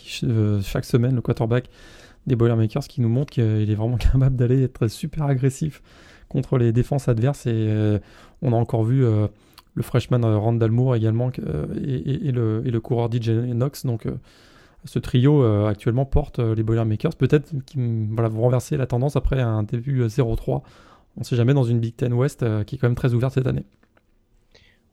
chaque 0.64 0.86
semaine 0.86 1.16
le 1.16 1.22
quarterback 1.22 1.70
des 2.28 2.36
Boilermakers 2.36 2.88
qui 2.88 3.02
nous 3.02 3.10
montre 3.10 3.34
qu'il 3.34 3.70
est 3.70 3.76
vraiment 3.76 3.98
capable 4.12 4.36
d'aller 4.36 4.64
être 4.64 4.88
super 4.88 5.26
agressif 5.26 5.82
contre 6.34 6.58
les 6.58 6.74
défenses 6.74 7.08
adverses. 7.08 7.46
Et 7.46 7.52
euh, 7.54 8.00
on 8.42 8.52
a 8.52 8.56
encore 8.56 8.84
vu 8.84 9.06
euh, 9.06 9.28
le 9.76 9.84
freshman 9.84 10.24
euh, 10.26 10.38
Randall 10.38 10.72
Moore 10.72 10.96
également 10.96 11.30
et, 11.30 12.32
le, 12.32 12.80
coureur 12.80 13.10
DJ 13.10 13.30
Knox. 13.30 13.86
Donc 13.86 14.08
ce 14.84 15.00
trio 15.00 15.46
actuellement 15.66 16.06
porte 16.06 16.40
les 16.40 16.64
Boilermakers. 16.64 17.16
Peut-être 17.16 17.54
qu'ils 17.66 18.08
voilà, 18.12 18.28
vont 18.28 18.42
renverser 18.42 18.76
la 18.76 18.88
tendance 18.88 19.16
après 19.16 19.40
un 19.40 19.64
début 19.64 20.06
0-3. 20.06 20.62
On 21.16 21.20
ne 21.20 21.24
sait 21.24 21.36
jamais 21.36 21.54
dans 21.54 21.64
une 21.64 21.80
Big 21.80 21.96
Ten 21.96 22.12
West 22.12 22.44
qui 22.66 22.76
est 22.76 22.78
quand 22.78 22.88
même 22.88 22.96
très 22.96 23.14
ouverte 23.14 23.36
cette 23.36 23.48
année. 23.48 23.64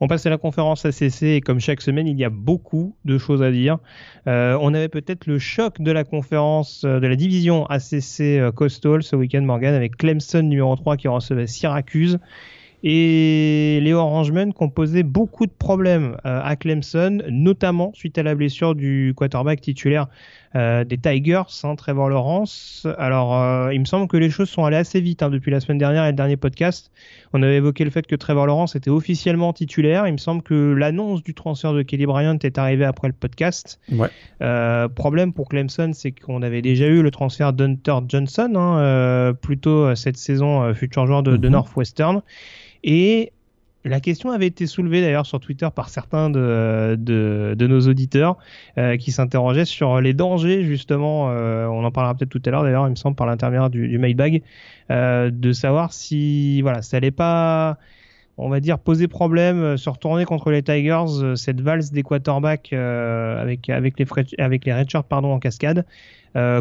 On 0.02 0.09
passe 0.09 0.25
à 0.25 0.30
la 0.30 0.38
conférence 0.38 0.87
ACC 0.87 1.23
et 1.25 1.40
comme 1.42 1.61
chaque 1.61 1.83
semaine, 1.83 2.07
il 2.07 2.19
y 2.19 2.25
a 2.25 2.30
beaucoup 2.30 2.97
de 3.04 3.19
choses 3.19 3.42
à 3.42 3.50
dire. 3.50 3.78
Euh, 4.26 4.57
on 4.62 4.73
avait 4.73 4.88
peut-être 4.88 5.26
le 5.26 5.38
choc 5.38 5.78
de 5.78 5.92
la 5.92 6.04
conférence 6.04 6.85
euh, 6.85 7.00
de 7.00 7.07
la 7.07 7.16
division 7.16 7.66
ACC 7.66 8.21
euh, 8.21 8.50
Coastal 8.50 9.02
ce 9.02 9.14
week-end, 9.14 9.42
Morgan, 9.42 9.75
avec 9.75 9.99
Clemson 9.99 10.42
numéro 10.42 10.75
3 10.75 10.97
qui 10.97 11.07
recevait 11.07 11.47
Syracuse. 11.47 12.19
Et 12.83 13.78
les 13.83 13.92
Orangemen 13.92 14.54
qui 14.54 14.62
ont 14.62 14.71
posé 14.71 15.02
beaucoup 15.02 15.45
de 15.45 15.52
problèmes 15.52 16.16
à 16.25 16.57
Clemson, 16.57 17.23
notamment 17.28 17.92
suite 17.92 18.16
à 18.16 18.23
la 18.23 18.35
blessure 18.35 18.75
du 18.75 19.12
quarterback 19.14 19.61
titulaire 19.61 20.07
euh, 20.57 20.83
des 20.85 20.99
Tigers, 20.99 21.42
hein, 21.62 21.76
Trevor 21.76 22.09
Lawrence. 22.09 22.87
Alors, 22.99 23.37
euh, 23.37 23.73
il 23.73 23.78
me 23.78 23.85
semble 23.85 24.09
que 24.09 24.16
les 24.16 24.30
choses 24.30 24.50
sont 24.50 24.64
allées 24.64 24.76
assez 24.76 25.00
vite 25.00 25.23
hein, 25.23 25.30
depuis 25.30 25.52
la 25.52 25.61
semaine 25.61 25.78
dernière 25.78 26.04
et 26.04 26.11
le 26.11 26.16
dernier 26.16 26.37
podcast. 26.37 26.90
On 27.33 27.42
avait 27.42 27.57
évoqué 27.57 27.85
le 27.85 27.90
fait 27.90 28.04
que 28.07 28.16
Trevor 28.16 28.47
Lawrence 28.47 28.75
était 28.75 28.90
officiellement 28.90 29.52
titulaire. 29.52 30.09
Il 30.09 30.12
me 30.12 30.19
semble 30.19 30.42
que 30.42 30.73
l'annonce 30.73 31.23
du 31.23 31.35
transfert 31.35 31.73
de 31.73 31.83
Kelly 31.83 32.07
Bryant 32.07 32.38
est 32.42 32.59
arrivée 32.59 32.85
après 32.85 33.07
le 33.07 33.14
podcast. 33.14 33.78
Ouais. 33.92 34.09
Euh, 34.42 34.88
problème 34.88 35.33
pour 35.33 35.49
Clemson, 35.49 35.92
c'est 35.95 36.11
qu'on 36.11 36.42
avait 36.42 36.62
déjà 36.62 36.87
eu 36.87 37.02
le 37.02 37.12
transfert 37.12 37.52
d'Hunter 37.52 37.99
Johnson, 38.09 38.52
hein, 38.57 39.35
plutôt 39.40 39.95
cette 39.95 40.16
saison, 40.16 40.75
futur 40.75 41.07
joueur 41.07 41.23
de, 41.23 41.37
de 41.37 41.47
mm-hmm. 41.47 41.52
Northwestern. 41.52 42.23
Et 42.83 43.33
la 43.85 44.01
question 44.01 44.31
avait 44.31 44.47
été 44.47 44.67
soulevée 44.67 45.01
d'ailleurs 45.01 45.27
sur 45.27 45.41
Twitter 45.41 45.69
par 45.75 45.89
certains 45.89 46.29
de, 46.31 47.57
nos 47.59 47.81
auditeurs 47.89 48.37
euh, 48.79 48.97
qui 48.97 49.11
s'interrogeaient 49.11 49.65
sur 49.65 50.01
les 50.01 50.13
dangers 50.13 50.65
justement, 50.65 51.31
euh, 51.31 51.67
on 51.67 51.85
en 51.85 51.91
parlera 51.91 52.15
peut-être 52.15 52.31
tout 52.31 52.43
à 52.45 52.51
l'heure 52.51 52.63
d'ailleurs, 52.63 52.87
il 52.87 52.91
me 52.91 52.97
semble 52.97 53.17
par 53.17 53.27
l'intermédiaire 53.27 53.71
du, 53.71 53.89
du 53.89 53.99
Mailbag, 53.99 54.43
euh, 54.91 55.31
de 55.33 55.53
savoir 55.53 55.93
si 55.93 56.61
voilà, 56.63 56.83
ça 56.83 56.99
allait 56.99 57.11
pas 57.11 57.79
on 58.43 58.49
va 58.49 58.61
dire, 58.61 58.79
poser 58.79 59.07
problème, 59.07 59.77
se 59.77 59.91
retourner 59.91 60.25
contre 60.25 60.51
les 60.51 60.63
Tigers, 60.63 61.37
cette 61.37 61.61
valse 61.61 61.91
des 61.93 62.03
quarterbacks 62.03 62.73
avec, 62.73 63.67
les, 63.67 64.07
avec 64.39 64.67
en 64.67 65.39
cascade. 65.39 65.85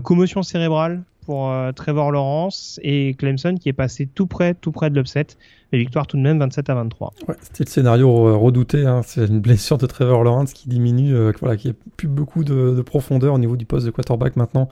commotion 0.03 0.43
cérébrale 0.43 1.03
pour 1.29 1.53
Trevor 1.75 2.11
Lawrence 2.11 2.79
et 2.81 3.13
Clemson 3.13 3.55
qui 3.59 3.69
est 3.69 3.73
passé 3.73 4.07
tout 4.07 4.25
près, 4.25 4.55
tout 4.55 4.71
près 4.71 4.89
de 4.89 4.95
l'upset. 4.95 5.27
Mais 5.71 5.77
victoire 5.77 6.07
tout 6.07 6.17
de 6.17 6.23
même 6.23 6.39
27 6.39 6.69
à 6.71 6.73
23. 6.73 7.13
Ouais, 7.27 7.35
C'était 7.41 7.65
le 7.65 7.69
scénario 7.69 8.39
redouté. 8.39 8.85
Hein. 8.85 9.01
C'est 9.03 9.27
une 9.27 9.39
blessure 9.39 9.77
de 9.77 9.85
Trevor 9.85 10.23
Lawrence 10.23 10.53
qui 10.53 10.69
diminue, 10.69 11.15
voilà, 11.39 11.55
qui 11.55 11.69
a 11.69 11.73
plus 11.97 12.07
beaucoup 12.07 12.43
de, 12.43 12.73
de, 12.75 12.81
profondeur 12.81 13.35
au 13.35 13.37
niveau 13.37 13.57
du 13.57 13.65
poste 13.65 13.85
de 13.85 13.91
quarterback 13.91 14.37
maintenant 14.37 14.69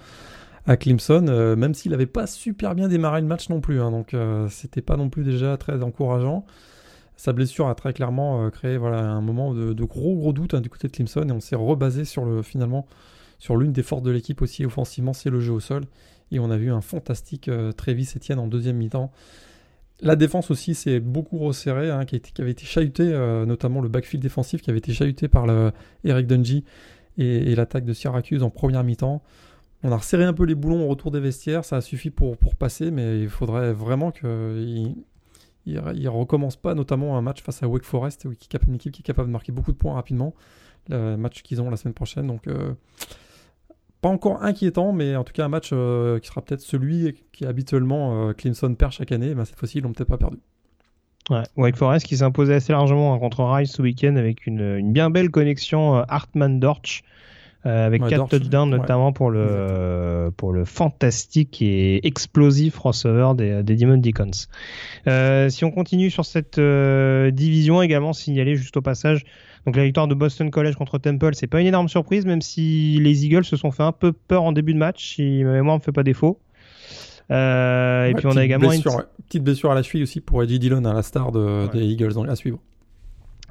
à 0.68 0.76
Clemson, 0.76 1.26
euh, 1.30 1.56
même 1.56 1.74
s'il 1.74 1.92
n'avait 1.92 2.06
pas 2.06 2.28
super 2.28 2.76
bien 2.76 2.90
démarré 2.90 3.22
le 3.22 3.28
match 3.28 3.50
non 3.50 3.62
plus. 3.62 3.82
Hein, 3.82 3.92
donc 3.92 4.14
euh, 4.14 4.48
c'était 4.50 4.82
pas 4.82 4.98
non 4.98 5.10
plus 5.10 5.24
déjà 5.24 5.58
très 5.58 5.82
encourageant. 5.82 6.46
Sa 7.16 7.34
blessure 7.34 7.68
a 7.68 7.76
très 7.76 7.94
clairement 7.94 8.46
euh, 8.46 8.50
créé 8.50 8.76
un 8.76 9.22
moment 9.22 9.54
de, 9.54 9.84
gros 9.84 10.16
gros 10.16 10.34
doute 10.34 10.54
hein, 10.54 10.62
du 10.62 10.70
côté 10.70 10.88
de 10.88 10.94
Clemson 10.94 11.28
et 11.28 11.32
on 11.32 11.40
s'est 11.40 11.56
rebasé 11.56 12.06
sur 12.06 12.26
le 12.26 12.44
finalement 12.44 12.86
sur 13.40 13.56
l'une 13.56 13.72
des 13.72 13.84
forces 13.84 14.04
de 14.04 14.12
l'équipe 14.12 14.42
aussi 14.42 14.66
offensivement, 14.66 15.14
c'est 15.14 15.30
le 15.30 15.40
jeu 15.40 15.54
au 15.54 15.60
sol. 15.60 15.84
Et 16.32 16.40
on 16.40 16.52
a 16.52 16.58
vu 16.58 16.72
un 16.72 16.82
fantastique 16.82 17.50
Travis 17.78 18.10
Etienne 18.16 18.40
en 18.40 18.48
deuxième 18.48 18.78
mi-temps. 18.78 19.12
La 20.02 20.16
défense 20.16 20.52
aussi 20.52 20.76
s'est 20.76 21.00
beaucoup 21.00 21.40
resserrée, 21.40 21.90
hein, 21.90 22.06
qui, 22.06 22.22
avait 22.40 22.52
été 22.52 22.66
chahuté, 22.66 23.06
notamment 23.48 23.82
le 23.82 23.90
backfield 23.90 24.22
défensif 24.22 24.62
qui 24.62 24.70
avait 24.70 24.80
été 24.80 24.94
chahuté 24.94 25.28
par 25.28 25.46
Eric 26.04 26.28
Dungy 26.28 26.64
et, 27.18 27.56
l'attaque 27.56 27.86
de 27.86 27.94
Syracuse 27.94 28.44
en 28.44 28.50
première 28.50 28.84
mi-temps. 28.84 29.22
On 29.84 29.92
a 29.92 29.98
resserré 29.98 30.24
un 30.24 30.34
peu 30.34 30.44
les 30.44 30.56
boulons 30.56 30.84
au 30.84 30.88
retour 30.88 31.12
des 31.12 31.20
vestiaires, 31.20 31.64
ça 31.64 31.78
a 31.78 31.82
suffi 31.82 32.10
pour, 32.10 32.38
passer, 32.58 32.92
mais 32.92 33.22
il 33.22 33.30
faudrait 33.30 33.74
vraiment 33.74 34.12
qu'il 34.12 34.96
il, 35.66 36.10
recommence 36.10 36.56
pas, 36.56 36.74
notamment 36.74 37.18
un 37.18 37.22
match 37.22 37.42
face 37.42 37.62
à 37.62 37.68
Wake 37.68 37.84
Forest, 37.84 38.26
une 38.26 38.76
équipe 38.76 38.92
qui 38.92 39.02
est 39.02 39.06
capable 39.06 39.28
de 39.28 39.34
marquer 39.34 39.52
beaucoup 39.52 39.72
de 39.72 39.78
points 39.78 39.94
rapidement, 39.94 40.34
le 40.90 41.16
match 41.16 41.42
qu'ils 41.44 41.62
ont 41.62 41.70
la 41.70 41.78
semaine 41.78 41.94
prochaine. 41.94 42.28
Donc, 42.28 42.48
euh, 42.48 42.74
pas 44.02 44.10
encore 44.10 44.44
inquiétant, 44.44 44.94
mais 44.94 45.16
en 45.16 45.24
tout 45.24 45.34
cas 45.34 45.46
un 45.46 45.50
match 45.50 45.70
euh, 45.74 46.20
qui 46.20 46.28
sera 46.28 46.42
peut-être 46.42 46.62
celui 46.62 47.16
qui 47.32 47.46
habituellement 47.46 48.30
euh, 48.30 48.34
Clemson 48.34 48.74
perd 48.76 48.92
chaque 48.92 49.12
année. 49.12 49.34
Cette 49.46 49.58
fois-ci, 49.58 49.80
ils 49.80 49.82
l'ont 49.82 49.94
peut-être 49.94 50.10
pas 50.10 50.18
perdu. 50.18 50.38
Ouais, 51.30 51.44
Wake 51.58 51.76
Forest 51.76 52.06
qui 52.06 52.18
s'imposait 52.18 52.56
assez 52.56 52.72
largement 52.72 53.14
hein, 53.14 53.20
contre 53.20 53.44
Rice 53.44 53.72
ce 53.72 53.82
week-end 53.82 54.16
avec 54.16 54.48
une, 54.48 54.78
une, 54.78 54.94
bien 54.94 55.10
belle 55.10 55.30
connexion 55.30 55.96
Hartman-Dortch. 56.08 57.04
Euh, 57.66 57.86
avec 57.86 58.06
4 58.06 58.30
touchdowns 58.30 58.70
notamment 58.70 59.12
pour 59.12 59.32
le 59.32 60.32
pour 60.38 60.54
le 60.54 60.64
fantastique 60.64 61.62
et 61.62 62.06
explosif 62.08 62.78
receveur 62.78 63.36
des, 63.36 63.64
des 63.64 63.76
Demon 63.76 63.98
Deacons. 63.98 64.32
Euh, 65.08 65.50
si 65.50 65.66
on 65.66 65.72
continue 65.72 66.10
sur 66.10 66.24
cette 66.24 66.60
euh, 66.60 67.32
division, 67.32 67.82
également 67.82 68.14
signalé 68.14 68.56
juste 68.56 68.78
au 68.78 68.82
passage, 68.82 69.26
donc 69.68 69.76
la 69.76 69.84
victoire 69.84 70.08
de 70.08 70.16
Boston 70.16 70.50
College 70.50 70.76
contre 70.76 70.98
Temple, 70.98 71.32
c'est 71.34 71.46
pas 71.46 71.60
une 71.60 71.68
énorme 71.68 71.90
surprise, 71.90 72.26
même 72.26 72.42
si 72.42 73.00
les 73.02 73.26
Eagles 73.26 73.44
se 73.44 73.58
sont 73.58 73.70
fait 73.70 73.84
un 73.84 73.92
peu 73.92 74.14
peur 74.14 74.44
en 74.44 74.54
début 74.54 74.74
de 74.74 74.80
match, 74.80 75.16
si 75.16 75.44
ma 75.44 75.52
mémoire 75.52 75.76
me 75.76 75.82
fait 75.82 75.92
pas 75.92 76.04
défaut. 76.04 76.40
et 77.30 78.14
puis 78.16 78.26
on 78.28 78.38
a 78.38 78.46
également 78.46 78.72
une 78.72 78.82
petite 79.28 79.44
blessure 79.44 79.70
à 79.70 79.76
la 79.76 79.84
cheville 79.84 80.04
aussi 80.04 80.22
pour 80.22 80.42
Eddie 80.42 80.58
Dillon, 80.58 80.86
à 80.86 80.94
la 80.94 81.04
star 81.04 81.34
de, 81.34 81.68
des 81.74 81.84
Eagles 81.84 82.14
à 82.30 82.36
suivre. 82.38 82.60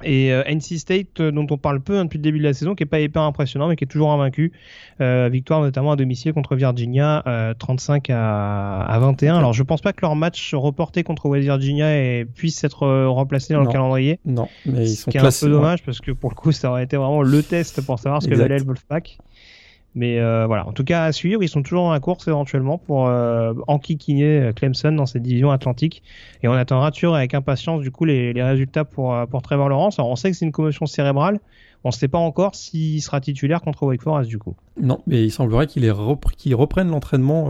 Et 0.03 0.31
euh, 0.31 0.43
NC 0.47 0.77
State, 0.77 1.19
euh, 1.19 1.31
dont 1.31 1.47
on 1.49 1.57
parle 1.57 1.81
peu 1.81 1.97
hein, 1.97 2.05
depuis 2.05 2.17
le 2.17 2.23
début 2.23 2.37
de 2.37 2.43
la 2.43 2.53
saison, 2.53 2.75
qui 2.75 2.83
est 2.83 2.87
pas 2.87 2.99
hyper 2.99 3.23
impressionnant, 3.23 3.67
mais 3.67 3.75
qui 3.75 3.83
est 3.83 3.87
toujours 3.87 4.11
invaincu. 4.11 4.51
Euh, 5.01 5.29
victoire 5.31 5.61
notamment 5.61 5.91
à 5.91 5.95
domicile 5.95 6.33
contre 6.33 6.55
Virginia, 6.55 7.23
35 7.57 8.09
à, 8.09 8.81
à, 8.81 8.99
21. 8.99 9.37
Alors 9.37 9.53
je 9.53 9.63
pense 9.63 9.81
pas 9.81 9.93
que 9.93 10.01
leur 10.01 10.15
match 10.15 10.53
reporté 10.53 11.03
contre 11.03 11.27
West 11.27 11.43
Virginia 11.43 12.25
puisse 12.35 12.63
être 12.63 12.87
remplacé 13.07 13.53
dans 13.53 13.61
le 13.61 13.71
calendrier. 13.71 14.19
Non, 14.25 14.47
mais 14.65 14.83
ils 14.83 14.95
sont 14.95 15.05
Ce 15.05 15.11
qui 15.11 15.17
est 15.17 15.21
un 15.21 15.47
peu 15.47 15.51
dommage 15.51 15.83
parce 15.83 15.99
que 15.99 16.11
pour 16.11 16.29
le 16.29 16.35
coup, 16.35 16.51
ça 16.51 16.69
aurait 16.69 16.83
été 16.83 16.97
vraiment 16.97 17.21
le 17.23 17.43
test 17.43 17.81
pour 17.85 17.99
savoir 17.99 18.21
ce 18.21 18.27
que 18.27 18.35
valait 18.35 18.59
le 18.59 18.65
Wolfpack. 18.65 19.17
Mais 19.97 20.19
euh, 20.19 20.45
voilà, 20.45 20.67
en 20.67 20.73
tout 20.73 20.83
cas 20.83 21.05
à 21.05 21.11
suivre, 21.11 21.41
ils 21.41 21.49
sont 21.49 21.63
toujours 21.63 21.91
la 21.91 21.99
course 21.99 22.27
éventuellement 22.27 22.77
pour 22.77 23.07
euh, 23.07 23.55
enquiquiner 23.65 24.41
euh, 24.41 24.53
Clemson 24.53 24.91
dans 24.91 25.07
cette 25.07 25.23
division 25.23 25.49
atlantique. 25.49 26.03
Et 26.43 26.47
on 26.47 26.53
attendra 26.53 26.91
toujours 26.91 27.15
avec 27.15 27.33
impatience 27.33 27.81
du 27.81 27.89
coup 27.89 28.05
les, 28.05 28.31
résultats 28.43 28.85
pour, 28.85 29.17
pour 29.31 29.41
Trevor 29.41 29.69
Lawrence. 29.69 29.97
Alors 29.97 30.11
on 30.11 30.15
sait 30.15 30.29
que 30.29 30.37
c'est 30.37 30.45
une 30.45 30.51
commotion 30.51 30.85
cérébrale, 30.85 31.39
on 31.83 31.89
ne 31.89 31.93
sait 31.93 32.07
pas 32.07 32.19
encore 32.19 32.53
s'il 32.53 33.01
sera 33.01 33.19
titulaire 33.21 33.59
contre 33.61 33.87
Wake 33.87 34.03
Forest 34.03 34.29
du 34.29 34.37
coup. 34.37 34.55
Non, 34.79 35.01
mais 35.07 35.23
il 35.23 35.31
semblerait 35.31 35.65
qu'il 35.65 35.81
qu 35.81 36.53
reprenne 36.53 36.89
l'entraînement 36.89 37.49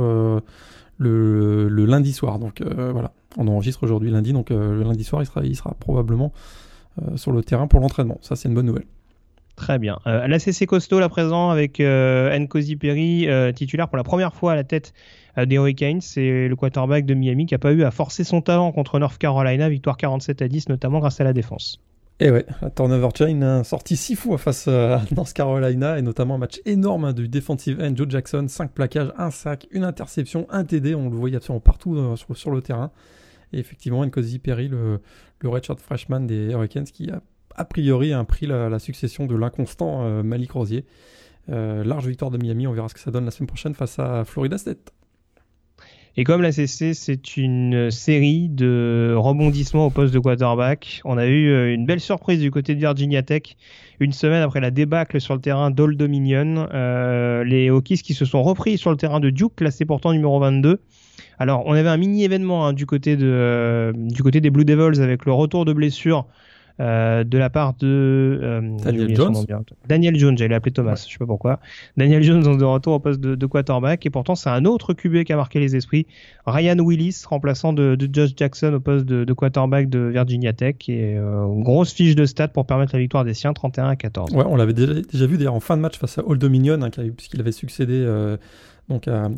le, 1.00 1.67
lundi 1.67 2.13
soir. 2.13 2.39
Donc 2.39 2.62
voilà, 2.62 3.12
on 3.36 3.45
enregistre 3.50 3.84
aujourd'hui 3.84 4.10
lundi, 4.10 4.32
donc 4.32 4.52
le 4.52 4.84
lundi 4.84 5.04
soir 5.04 5.21
il 5.43 5.56
sera 5.56 5.74
probablement 5.82 6.32
sur 7.17 7.34
le 7.34 7.43
terrain 7.43 7.67
pour 7.67 7.82
l'entraînement. 7.82 8.19
Ça 8.21 8.38
c'est 8.38 8.48
une 8.48 8.56
bonne 8.56 8.67
nouvelle. 8.67 8.86
Très 9.58 9.80
bien. 9.80 9.98
Euh, 10.06 10.28
L'ACC 10.28 10.67
costaud 10.67 11.00
là 11.00 11.10
présent 11.10 11.50
avec 11.50 11.80
euh, 11.80 12.38
Nkosi 12.38 12.76
Perry 12.76 13.28
euh, 13.28 13.52
titulaire 13.52 13.89
pour 13.89 13.98
la 13.98 14.04
première 14.04 14.36
fois 14.36 14.52
à 14.52 14.56
la 14.56 14.63
tête 14.63 14.93
euh, 15.39 15.48
des 15.48 15.56
Hurricanes. 15.56 16.00
C'est 16.00 16.48
le 16.48 16.56
quarterback 16.56 17.08
de 17.08 17.15
Miami 17.15 17.48
qui 17.48 17.56
n'a 17.56 17.58
pas 17.58 17.74
eu 17.74 17.84
à 17.84 17.89
forcer 17.89 18.24
son 18.24 18.41
talent 18.41 18.72
contre 18.72 19.00
North 19.00 19.17
Carolina, 19.17 19.67
victoire 19.67 19.98
47 19.98 20.43
à 20.43 20.48
10 20.48 20.70
notamment 20.70 21.00
grâce 21.00 21.20
à 21.22 21.24
la 21.24 21.34
défense. 21.34 21.82
Et 22.20 22.30
ouais, 22.30 22.46
la 22.62 22.70
turnover 22.70 23.10
chain 23.17 23.41
a 23.41 23.63
sorti 23.63 23.98
six 23.98 24.15
fois 24.15 24.38
face 24.38 24.67
à 24.67 25.02
North 25.15 25.34
Carolina 25.34 25.98
et 25.98 26.04
notamment 26.04 26.36
un 26.36 26.39
match 26.39 26.62
énorme 26.65 27.06
hein, 27.06 27.13
du 27.13 27.28
defensive 27.28 27.82
end 27.82 27.93
Joe 27.96 28.08
Jackson, 28.10 28.46
5 28.48 28.72
plaquages, 28.72 29.12
un 29.17 29.32
sac, 29.32 29.67
une 29.72 29.84
interception, 29.84 30.46
un 30.52 30.65
TD, 30.65 30.93
on 30.93 31.10
le 31.10 31.15
voyait 31.15 31.38
absolument 31.38 31.62
partout 31.62 32.15
sur, 32.15 32.38
sur, 32.38 32.52
le 32.52 32.62
terrain. 32.62 32.91
Et 33.54 33.60
effectivement, 33.60 34.06
Nkosi 34.06 34.38
Perry, 34.38 34.67
le, 34.67 35.00
le 35.39 35.50
redshirt 35.50 35.80
freshman 35.80 36.22
des 36.22 36.52
Hurricanes 36.52 36.86
qui 36.86 37.10
a 37.10 37.22
a 37.58 37.65
priori 37.65 38.13
a 38.13 38.24
pris 38.24 38.46
la, 38.46 38.80
succession 38.80 39.26
de 39.26 39.36
l'inconstant 39.36 40.04
euh, 40.04 40.24
Malik 40.24 40.52
Rosier. 40.52 40.86
Euh, 41.50 41.84
large 41.84 42.08
victoire 42.08 42.32
de 42.32 42.38
Miami, 42.38 42.67
on 42.67 42.74
verra 42.74 42.88
ce 42.88 42.93
que 42.93 43.00
ça 43.00 43.12
donne 43.12 43.26
la 43.26 43.32
semaine 43.32 43.48
prochaine 43.48 43.74
face 43.74 44.00
à 44.00 44.24
Florida 44.26 44.58
State. 44.58 44.93
Et 46.20 46.24
comme 46.24 46.41
la 46.41 46.52
CC, 46.52 46.96
c'est 46.96 47.38
une 47.38 47.91
série 47.91 48.50
de 48.50 49.13
rebondissements 49.15 49.86
au 49.86 49.89
poste 49.91 50.13
de 50.13 50.20
quarterback. 50.20 51.02
On 51.06 51.17
a 51.17 51.28
eu 51.28 51.50
euh, 51.50 51.74
une 51.74 51.86
belle 51.86 52.00
surprise 52.00 52.39
du 52.39 52.50
côté 52.50 52.74
de 52.74 52.80
Virginia 52.80 53.22
Tech. 53.22 53.56
Une 54.00 54.12
semaine 54.12 54.41
après 54.41 54.60
la 54.60 54.72
débâcle 54.72 55.22
sur 55.22 55.36
le 55.36 55.41
terrain 55.41 55.72
d'Old 55.72 55.98
Dominion, 55.98 56.67
les 57.43 57.70
Hokies 57.72 58.04
qui 58.04 58.13
se 58.13 58.26
sont 58.26 58.43
repris 58.43 58.78
sur 58.78 58.91
le 58.91 58.98
terrain 58.98 59.20
de 59.20 59.32
Duke, 59.32 59.56
classé 59.56 59.86
pourtant 59.86 60.13
numéro 60.13 60.39
22. 60.39 60.80
Alors, 61.39 61.63
on 61.65 61.74
avait 61.74 61.89
un 61.89 61.98
mini 61.98 62.24
événement 62.24 62.67
hein, 62.67 62.74
du 62.74 62.86
côté 62.86 63.15
du 63.15 64.24
côté 64.24 64.39
des 64.39 64.52
Blue 64.52 64.65
Devils 64.65 65.02
avec 65.02 65.26
le 65.26 65.34
retour 65.34 65.65
de 65.65 65.74
blessure 65.74 66.28
euh, 66.80 67.24
de 67.24 67.38
la 67.38 67.50
part 67.50 67.74
de 67.74 68.40
euh, 68.44 68.78
Daniel 68.84 69.16
Jones. 69.16 69.36
Daniel 69.88 70.16
Jones, 70.16 70.38
j'allais 70.38 70.54
l'appeler 70.54 70.72
Thomas, 70.72 71.04
je 71.08 71.12
sais 71.12 71.18
pas 71.18 71.26
pourquoi. 71.26 71.60
Daniel 71.98 72.22
Jones 72.22 72.58
de 72.58 72.63
retour 72.63 72.94
au 72.94 73.00
poste 73.00 73.20
de, 73.20 73.46
quarterback 73.48 74.06
et 74.06 74.10
pourtant 74.10 74.36
c'est 74.36 74.50
un 74.50 74.66
autre 74.66 74.94
QB 74.94 75.24
qui 75.24 75.34
a 75.34 75.36
marqué 75.36 75.60
les 75.60 75.76
esprits. 75.76 76.06
Ryan 76.46 76.78
Willis, 76.78 77.24
remplaçant 77.28 77.74
de, 77.74 77.98
Josh 78.13 78.32
Jackson 78.36 78.74
au 78.74 78.80
poste 78.80 79.06
de, 79.06 79.34
quarterback 79.34 79.90
de 79.90 80.00
Virginia 80.00 80.54
Tech 80.54 80.76
et 80.88 81.18
euh, 81.18 81.48
grosse 81.48 81.94
fiche 81.94 82.16
de 82.16 82.26
stats 82.26 82.50
pour 82.50 82.68
permettre 82.68 82.94
la 82.94 83.00
victoire 83.00 83.26
des 83.26 83.34
siens 83.34 83.54
31 83.54 83.88
à 83.88 83.96
14. 83.96 84.34
Ouais, 84.34 84.44
on 84.48 84.56
l'avait 84.56 84.74
déjà, 84.74 84.94
déjà, 84.94 85.26
vu 85.26 85.38
d'ailleurs 85.38 85.56
en 85.56 85.60
fin 85.60 85.78
de 85.78 85.82
match 85.82 85.98
face 85.98 86.20
à 86.20 86.28
Old 86.28 86.40
Dominion 86.40 86.80
hein, 86.82 86.90
puisqu'il 86.90 87.40
avait 87.40 87.52
succédé 87.52 88.06
donc 88.90 89.08
à 89.08 89.30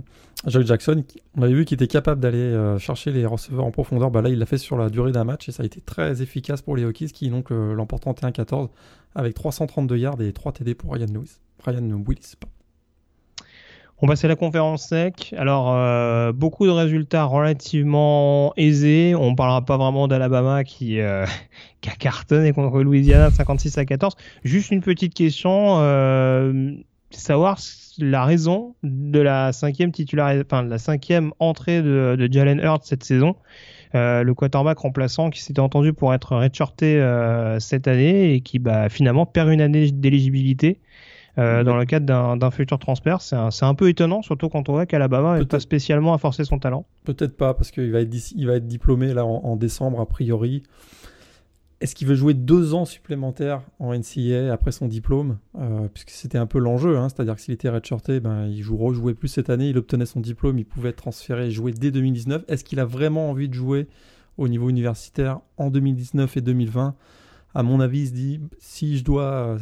Joe 0.48 0.66
Jackson, 0.66 1.04
on 1.36 1.42
avait 1.42 1.54
vu 1.54 1.66
qu'il 1.66 1.76
était 1.76 1.88
capable 1.88 2.22
d'aller 2.22 2.38
euh, 2.38 2.80
chercher 2.80 3.12
les 3.12 3.26
receveurs 3.26 3.66
en 3.66 3.72
profondeur. 3.72 4.10
Bah 4.10 4.22
là, 4.22 4.30
il 4.30 4.40
l'a 4.40 4.46
fait 4.46 4.58
sur 4.58 4.78
la 4.78 4.90
durée 4.90 5.12
d'un 5.12 5.26
match 5.26 5.50
et 5.50 5.52
ça 5.52 5.64
a 5.64 5.66
été 5.66 5.82
très 5.82 6.22
efficace 6.22 6.62
pour 6.62 6.78
les 6.78 6.86
Hokies 6.86 7.12
qui 7.12 7.30
donc 7.30 7.52
euh, 7.52 7.74
l'emportent 7.74 8.06
31-14 8.06 8.70
avec 9.16 9.34
332 9.34 9.98
yards 9.98 10.22
et 10.22 10.32
3 10.32 10.54
TD 10.54 10.76
pour 10.76 10.94
Ryan 10.94 11.08
Lewis. 11.14 11.40
Ryan 11.66 12.04
Willis. 12.08 12.36
On 14.02 14.08
passe 14.08 14.24
à 14.24 14.30
la 14.30 14.38
conférence 14.38 14.88
sec. 14.88 15.36
Alors, 15.38 15.76
euh, 15.76 16.32
beaucoup 16.32 16.66
de 16.66 16.72
résultats 16.72 17.26
relativement 17.26 18.54
aisés. 18.56 19.14
On 19.16 19.32
ne 19.32 19.36
parlera 19.36 19.66
pas 19.66 19.76
vraiment 19.76 20.08
d'Alabama 20.08 20.64
qui, 20.64 21.00
qui, 21.82 21.90
a 21.90 21.96
cartonné 22.00 22.54
contre 22.54 22.82
Louisiana 22.82 23.30
56 23.30 23.78
à 23.78 23.84
14. 23.84 24.16
Juste 24.46 24.72
une 24.72 24.80
petite 24.80 25.14
question 25.14 25.82
savoir 27.12 27.60
la 27.98 28.26
raison 28.26 28.76
de 28.84 29.20
la 29.20 29.52
cinquième 29.52 29.92
titulaire, 29.92 30.42
enfin 30.46 30.64
la 30.64 30.78
cinquième 30.78 31.32
entrée 31.40 31.82
de, 31.82 32.16
de 32.18 32.32
Jalen 32.32 32.60
Hurts 32.60 32.84
cette 32.84 33.04
saison. 33.04 33.36
Euh, 33.96 34.24
le 34.24 34.34
quarterback 34.36 34.78
remplaçant 34.78 35.32
qui 35.32 35.42
s'était 35.42 35.60
entendu 35.60 35.94
pour 35.94 36.14
être 36.14 36.36
redshirté 36.36 37.02
euh, 37.02 37.60
cette 37.60 37.88
année 37.88 38.34
et 38.34 38.42
qui 38.42 38.60
bah, 38.60 38.88
finalement 38.88 39.26
perd 39.26 39.50
une 39.50 39.62
année 39.62 39.92
d'éligibilité 39.92 40.80
euh, 41.40 41.64
dans 41.64 41.76
le 41.76 41.86
cadre 41.86 42.36
d'un 42.38 42.52
futur 42.52 42.78
transfert. 42.78 43.22
C'est 43.22 43.36
un, 43.36 43.50
un, 43.62 43.74
peu 43.74 43.90
étonnant, 43.90 44.22
surtout 44.22 44.50
quand 44.50 44.70
on 44.70 44.74
voit 44.74 44.86
qu'Alabama 44.86 45.40
n'est 45.40 45.46
pas 45.46 45.60
spécialement 45.60 46.14
à 46.14 46.20
forcer 46.20 46.44
son 46.44 46.60
talent. 46.60 46.86
Peut-être 47.04 47.36
pas, 47.36 47.56
parce 47.56 47.72
qu'il 47.72 47.92
va, 47.92 48.02
être, 48.02 48.14
il 48.36 48.46
va 48.46 48.56
être 48.56 48.68
diplômé 48.68 49.14
là 49.14 49.26
en, 49.26 49.42
en 49.44 49.56
décembre 49.56 50.00
a 50.02 50.06
priori. 50.06 50.64
Est-ce 51.82 51.96
qu'il 51.96 52.08
veut 52.08 52.16
jouer 52.16 52.34
deux 52.34 52.74
ans 52.74 52.84
supplémentaires 52.84 53.62
en 53.80 53.94
NCAA 53.94 54.52
après 54.52 54.72
son 54.72 54.88
diplôme? 54.88 55.38
Euh, 55.58 55.88
Puisque 55.94 56.10
c'était 56.10 56.38
un 56.38 56.46
peu 56.46 56.60
l'enjeu, 56.60 56.98
hein, 56.98 57.08
c'est-à-dire 57.08 57.36
que 57.36 57.42
s'il 57.42 57.54
était 57.54 57.70
redshirté, 57.70 58.20
ben, 58.20 58.48
il 58.48 58.62
joue, 58.62 58.76
rejouait 58.76 59.14
plus 59.14 59.30
cette 59.30 59.50
année, 59.50 59.70
il 59.70 59.78
obtenait 59.78 60.06
son 60.06 60.20
diplôme, 60.20 60.60
il 60.60 60.66
pouvait 60.66 60.90
être 60.90 60.98
transféré 60.98 61.48
et 61.48 61.52
jouer 61.52 61.72
dès 61.72 61.92
2019. 61.92 62.44
Est-ce 62.50 62.66
qu'il 62.66 62.82
a 62.82 62.86
vraiment 62.86 63.30
envie 63.30 63.48
de 63.48 63.54
jouer 63.54 63.88
au 64.40 64.48
niveau 64.48 64.70
universitaire 64.70 65.42
en 65.58 65.70
2019 65.70 66.38
et 66.38 66.42
2020. 66.42 66.96
À 67.54 67.64
mon 67.64 67.80
avis, 67.82 68.02
il 68.02 68.08
se 68.08 68.14
dit 68.14 68.40
si 68.58 68.98
je 68.98 69.04
dois, 69.04 69.58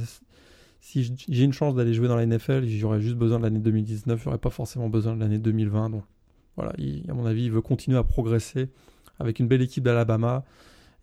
si 0.81 1.11
j'ai 1.27 1.43
une 1.43 1.53
chance 1.53 1.73
d'aller 1.73 1.93
jouer 1.93 2.07
dans 2.07 2.15
la 2.15 2.25
NFL, 2.25 2.65
j'aurais 2.67 3.01
juste 3.01 3.15
besoin 3.15 3.39
de 3.39 3.43
l'année 3.43 3.59
2019, 3.59 4.21
j'aurais 4.23 4.37
pas 4.37 4.51
forcément 4.51 4.87
besoin 4.87 5.15
de 5.15 5.19
l'année 5.19 5.39
2020. 5.39 5.89
Donc 5.89 6.03
voilà, 6.55 6.73
à 7.09 7.13
mon 7.13 7.25
avis, 7.25 7.45
il 7.45 7.51
veut 7.51 7.61
continuer 7.61 7.97
à 7.97 8.03
progresser 8.03 8.69
avec 9.19 9.39
une 9.39 9.47
belle 9.47 9.63
équipe 9.63 9.83
d'Alabama 9.83 10.45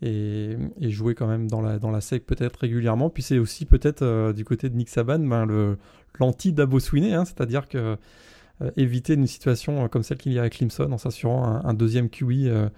et, 0.04 0.90
jouer 0.90 1.14
quand 1.14 1.26
même 1.26 1.48
dans 1.48 1.60
la, 1.60 1.78
dans 1.78 1.90
la 1.90 2.00
SEC 2.00 2.26
peut-être 2.26 2.56
régulièrement. 2.56 3.10
Puis 3.10 3.22
c'est 3.22 3.38
aussi 3.38 3.64
peut-être 3.64 4.02
euh, 4.02 4.32
du 4.32 4.44
côté 4.44 4.68
de 4.68 4.76
Nick 4.76 4.88
Saban 4.88 5.18
ben, 5.20 5.76
l'anti-Dabo 6.20 6.78
hein, 6.78 7.24
c'est-à-dire 7.24 7.68
que 7.68 7.96
euh, 8.62 8.70
éviter 8.76 9.14
une 9.14 9.26
situation 9.26 9.88
comme 9.88 10.02
celle 10.02 10.18
qu'il 10.18 10.32
y 10.32 10.38
a 10.38 10.42
à 10.42 10.50
Clemson 10.50 10.92
en 10.92 10.98
s'assurant 10.98 11.60
un, 11.64 11.74
deuxième 11.74 12.08
QI 12.08 12.48
euh, 12.48 12.68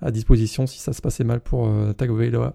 à 0.00 0.10
disposition 0.10 0.66
si 0.66 0.78
ça 0.78 0.92
se 0.92 1.02
passait 1.02 1.24
mal 1.24 1.40
pour 1.40 1.68
Tagovailoa. 1.96 2.54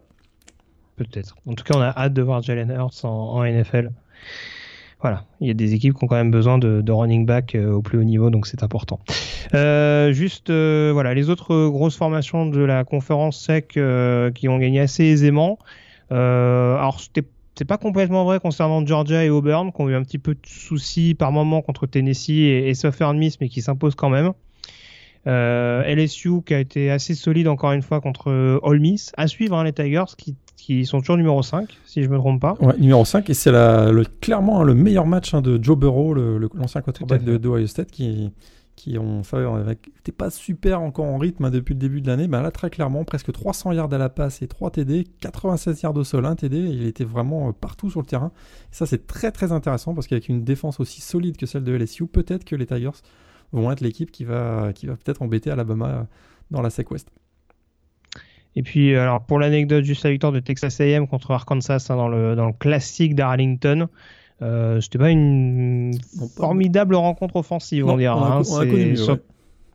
Peut-être. 0.96 1.36
En 1.46 1.54
tout 1.54 1.64
cas, 1.64 1.78
on 1.78 1.82
a 1.82 1.90
hâte 1.90 2.14
de 2.14 2.22
voir 2.22 2.42
Jalen 2.42 2.70
Hurts 2.72 3.06
en 3.06 3.44
NFL 3.44 3.92
voilà, 5.02 5.24
il 5.40 5.48
y 5.48 5.52
a 5.52 5.54
des 5.54 5.74
équipes 5.74 5.94
qui 5.94 6.04
ont 6.04 6.08
quand 6.08 6.16
même 6.16 6.32
besoin 6.32 6.58
de, 6.58 6.92
running 6.92 7.26
back 7.26 7.56
euh, 7.56 7.72
au 7.72 7.82
plus 7.82 7.98
haut 7.98 8.04
niveau, 8.04 8.30
donc 8.30 8.48
c'est 8.48 8.64
important. 8.64 9.00
Euh, 9.54 10.12
juste, 10.12 10.50
euh, 10.50 10.92
voilà, 10.94 11.14
les 11.14 11.30
autres 11.30 11.70
grosses 11.70 11.96
formations 11.96 12.46
de 12.46 12.60
la 12.60 12.84
conférence 12.84 13.42
SEC 13.42 13.80
qui 14.36 14.48
ont 14.50 14.58
gagné 14.58 14.82
assez 14.82 15.06
aisément. 15.06 15.58
alors, 16.10 17.00
c'est 17.56 17.66
pas 17.66 17.78
complètement 17.78 18.26
vrai 18.26 18.40
concernant 18.40 18.86
Georgia 18.86 19.24
et 19.24 19.30
Auburn, 19.30 19.72
qui 19.72 19.82
ont 19.82 19.90
eu 19.90 19.96
un 19.96 20.04
petit 20.04 20.18
peu 20.18 20.34
de 20.34 20.46
soucis 20.46 21.14
par 21.14 21.32
moment 21.32 21.62
contre 21.62 21.88
Tennessee 21.88 22.30
et, 22.30 22.70
et 22.70 22.74
Southern 22.74 23.18
Miss, 23.18 23.40
mais 23.40 23.48
qui 23.48 23.62
s'imposent 23.62 23.96
quand 23.96 24.10
même. 24.10 24.34
LSU 25.26 26.42
qui 26.46 26.54
a 26.54 26.60
été 26.60 26.90
assez 26.90 27.16
solide 27.16 27.48
encore 27.48 27.72
une 27.72 27.82
fois 27.82 28.02
contre 28.02 28.60
Ole 28.64 28.80
Miss. 28.80 29.12
À 29.16 29.28
suivre 29.28 29.56
hein, 29.56 29.64
les 29.64 29.74
Tigers 29.74 30.16
qui 30.18 30.36
qui 30.62 30.86
sont 30.86 31.00
toujours 31.00 31.18
numéro 31.18 31.42
5, 31.42 31.78
si 31.86 32.04
je 32.04 32.10
me 32.10 32.18
trompe 32.18 32.42
pas. 32.42 32.56
Ouais, 32.60 32.78
numéro 32.78 33.06
5, 33.06 33.30
et 33.30 33.34
c'est 33.34 33.52
le, 33.52 34.04
clairement 34.22 34.64
le 34.64 34.74
meilleur 34.74 35.06
match 35.06 35.34
hein, 35.34 35.42
de 35.42 35.62
Joe 35.62 35.78
Burrow, 35.78 36.14
l'ancien 36.14 36.82
quarterback 36.82 37.24
de, 37.24 37.38
de 37.38 37.50
Ohio 37.50 37.68
State, 37.68 37.92
qui, 37.92 38.32
qui 38.80 38.98
ont 38.98 39.22
n'était 39.68 40.12
pas 40.14 40.30
super 40.30 40.82
encore 40.82 41.06
en 41.06 41.18
rythme 41.18 41.44
hein, 41.46 41.50
depuis 41.50 41.74
le 41.74 41.80
début 41.80 42.02
de 42.02 42.08
l'année. 42.08 42.30
Ben 42.30 42.42
là, 42.42 42.50
très 42.50 42.70
clairement, 42.70 43.04
presque 43.04 43.32
300 43.32 43.74
yards 43.74 43.94
à 43.94 43.98
la 43.98 44.08
passe 44.08 44.42
et 44.42 44.48
3 44.48 44.72
TD, 44.72 45.06
96 45.20 45.82
yards 45.82 45.98
au 45.98 46.06
sol, 46.06 46.26
1 46.26 46.36
TD. 46.36 46.58
Il 46.58 46.86
était 46.86 47.04
vraiment 47.04 47.50
euh, 47.50 47.52
partout 47.52 47.90
sur 47.90 48.00
le 48.00 48.06
terrain. 48.06 48.32
Et 48.72 48.76
ça, 48.76 48.86
c'est 48.86 49.06
très 49.06 49.32
très 49.32 49.52
intéressant 49.52 49.94
parce 49.94 50.08
qu'avec 50.08 50.30
une 50.30 50.46
défense 50.46 50.80
aussi 50.80 51.02
solide 51.02 51.36
que 51.36 51.46
celle 51.46 51.66
de 51.66 51.74
LSU, 51.74 52.08
peut-être 52.08 52.46
que 52.46 52.56
les 52.56 52.66
Tigers 52.66 53.02
vont 53.52 53.70
être 53.70 53.82
l'équipe 53.82 54.12
qui 54.12 54.24
va, 54.24 54.72
qui 54.74 54.88
va 54.88 54.96
peut-être 54.96 55.22
embêter 55.22 55.52
Alabama 55.52 55.88
euh, 55.88 56.04
dans 56.50 56.62
la 56.62 56.70
SEC 56.70 56.90
West. 56.92 57.10
Et 58.60 58.62
puis, 58.62 58.94
alors 58.94 59.22
pour 59.22 59.40
l'anecdote, 59.40 59.86
juste 59.86 60.04
la 60.04 60.12
victoire 60.12 60.34
de 60.34 60.42
Texas 60.42 60.82
A&M 60.82 61.08
contre 61.08 61.32
Arkansas 61.32 61.88
hein, 61.88 61.96
dans, 61.96 62.10
le, 62.10 62.36
dans 62.36 62.48
le 62.48 62.52
classique 62.52 63.16
d'Arlington. 63.16 63.88
Euh, 64.42 64.82
C'était 64.82 64.98
pas 64.98 65.12
une 65.12 65.98
formidable 66.36 66.96
rencontre 66.96 67.38
offensive, 67.38 67.88
on 67.88 67.96
dirait. 67.96 68.14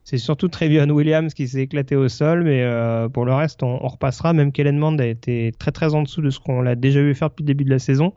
C'est 0.05 0.19
surtout 0.19 0.49
Trevion 0.49 0.91
Williams 0.91 1.33
qui 1.33 1.49
s'est 1.49 1.63
éclaté 1.63 1.97
au 1.97 2.11
sol, 2.11 2.45
mais 2.45 2.63
euh, 2.63 3.09
pour 3.09 3.25
le 3.25 3.33
reste, 3.33 3.63
on, 3.63 3.83
on, 3.83 3.89
repassera. 3.89 4.35
Même 4.35 4.53
Kellen 4.53 4.77
Mond 4.77 4.99
a 4.99 5.07
été 5.07 5.55
très 5.59 5.73
très 5.73 5.95
en 5.95 6.03
dessous 6.03 6.21
de 6.21 6.29
ce 6.29 6.39
qu'on 6.39 6.61
l'a 6.61 6.75
déjà 6.75 7.01
vu 7.01 7.15
faire 7.15 7.31
depuis 7.31 7.45
le 7.45 7.47
début 7.47 7.65
de 7.65 7.71
la 7.71 7.79
saison. 7.79 8.13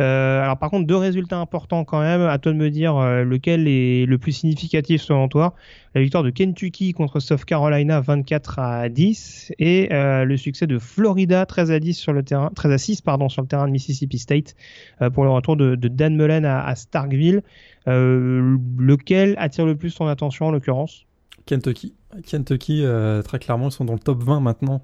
Euh, 0.00 0.42
alors 0.42 0.58
par 0.58 0.70
contre, 0.70 0.86
deux 0.86 0.96
résultats 0.96 1.38
importants 1.38 1.84
quand 1.84 2.00
même. 2.00 2.22
À 2.22 2.38
toi 2.38 2.52
de 2.52 2.56
me 2.56 2.70
dire 2.70 2.96
euh, 2.96 3.24
lequel 3.24 3.66
est 3.66 4.06
le 4.06 4.18
plus 4.18 4.32
significatif 4.32 5.02
selon 5.02 5.28
toi. 5.28 5.54
La 5.94 6.02
victoire 6.02 6.22
de 6.22 6.30
Kentucky 6.30 6.92
contre 6.92 7.20
South 7.20 7.44
Carolina 7.44 8.00
24 8.00 8.58
à 8.58 8.88
10 8.88 9.52
et 9.58 9.92
euh, 9.92 10.24
le 10.24 10.36
succès 10.36 10.66
de 10.66 10.78
Florida 10.78 11.46
13 11.46 11.70
à 11.72 11.80
10 11.80 11.94
sur 11.94 12.12
le 12.12 12.22
terrain, 12.22 12.50
13 12.54 12.72
à 12.72 12.78
6 12.78 13.00
pardon 13.00 13.28
sur 13.28 13.42
le 13.42 13.48
terrain 13.48 13.66
de 13.66 13.72
Mississippi 13.72 14.18
State 14.18 14.54
pour 15.14 15.24
le 15.24 15.30
retour 15.30 15.56
de, 15.56 15.74
Dan 15.74 16.16
Mullen 16.16 16.44
à, 16.44 16.74
Starkville. 16.76 17.42
lequel 17.86 19.34
attire 19.38 19.66
le 19.66 19.76
plus 19.76 19.94
ton 19.94 20.06
attention 20.06 20.46
en 20.46 20.50
l'occurrence? 20.52 21.04
Kentucky. 21.46 21.94
Kentucky, 22.26 22.84
très 23.24 23.38
clairement, 23.38 23.68
ils 23.68 23.72
sont 23.72 23.84
dans 23.84 23.94
le 23.94 23.98
top 23.98 24.22
20 24.22 24.40
maintenant 24.40 24.82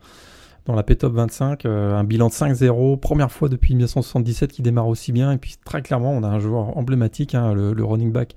dans 0.67 0.75
la 0.75 0.83
P-Top 0.83 1.13
25, 1.13 1.67
euh, 1.67 1.95
un 1.95 2.05
bilan 2.05 2.29
de 2.29 2.33
5-0, 2.33 2.99
première 2.99 3.31
fois 3.31 3.49
depuis 3.49 3.75
1977 3.75 4.53
qui 4.53 4.63
démarre 4.63 4.89
aussi 4.89 5.13
bien, 5.13 5.33
et 5.33 5.39
puis 5.39 5.57
très 5.65 5.83
clairement 5.83 6.13
on 6.13 6.23
a 6.23 6.29
un 6.29 6.39
joueur 6.39 6.77
emblématique, 6.79 7.35
hein, 7.35 7.53
le, 7.55 7.85
running 7.85 8.13
back 8.13 8.35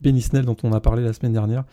Benny 0.00 0.22
Snell 0.22 0.44
dont 0.44 0.56
on 0.62 0.72
a 0.72 0.80
parlé 0.80 1.02
la 1.02 1.12
semaine 1.12 1.32
dernière, 1.32 1.64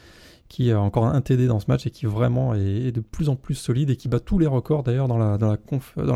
qui 0.50 0.72
a 0.72 0.80
encore 0.80 1.06
un 1.06 1.22
TD 1.22 1.48
dans 1.48 1.60
ce 1.60 1.66
match 1.70 1.88
et 1.88 1.90
qui 1.90 2.06
vraiment 2.06 2.54
est, 2.54 2.92
de 2.92 3.00
plus 3.00 3.30
en 3.30 3.36
plus 3.36 3.56
solide 3.56 3.90
et 3.90 3.96
qui 3.96 4.10
bat 4.10 4.20
tous 4.20 4.40
les 4.40 4.48
records 4.48 4.84
d'ailleurs 4.84 5.08
dans 5.08 5.18
la, 5.18 5.58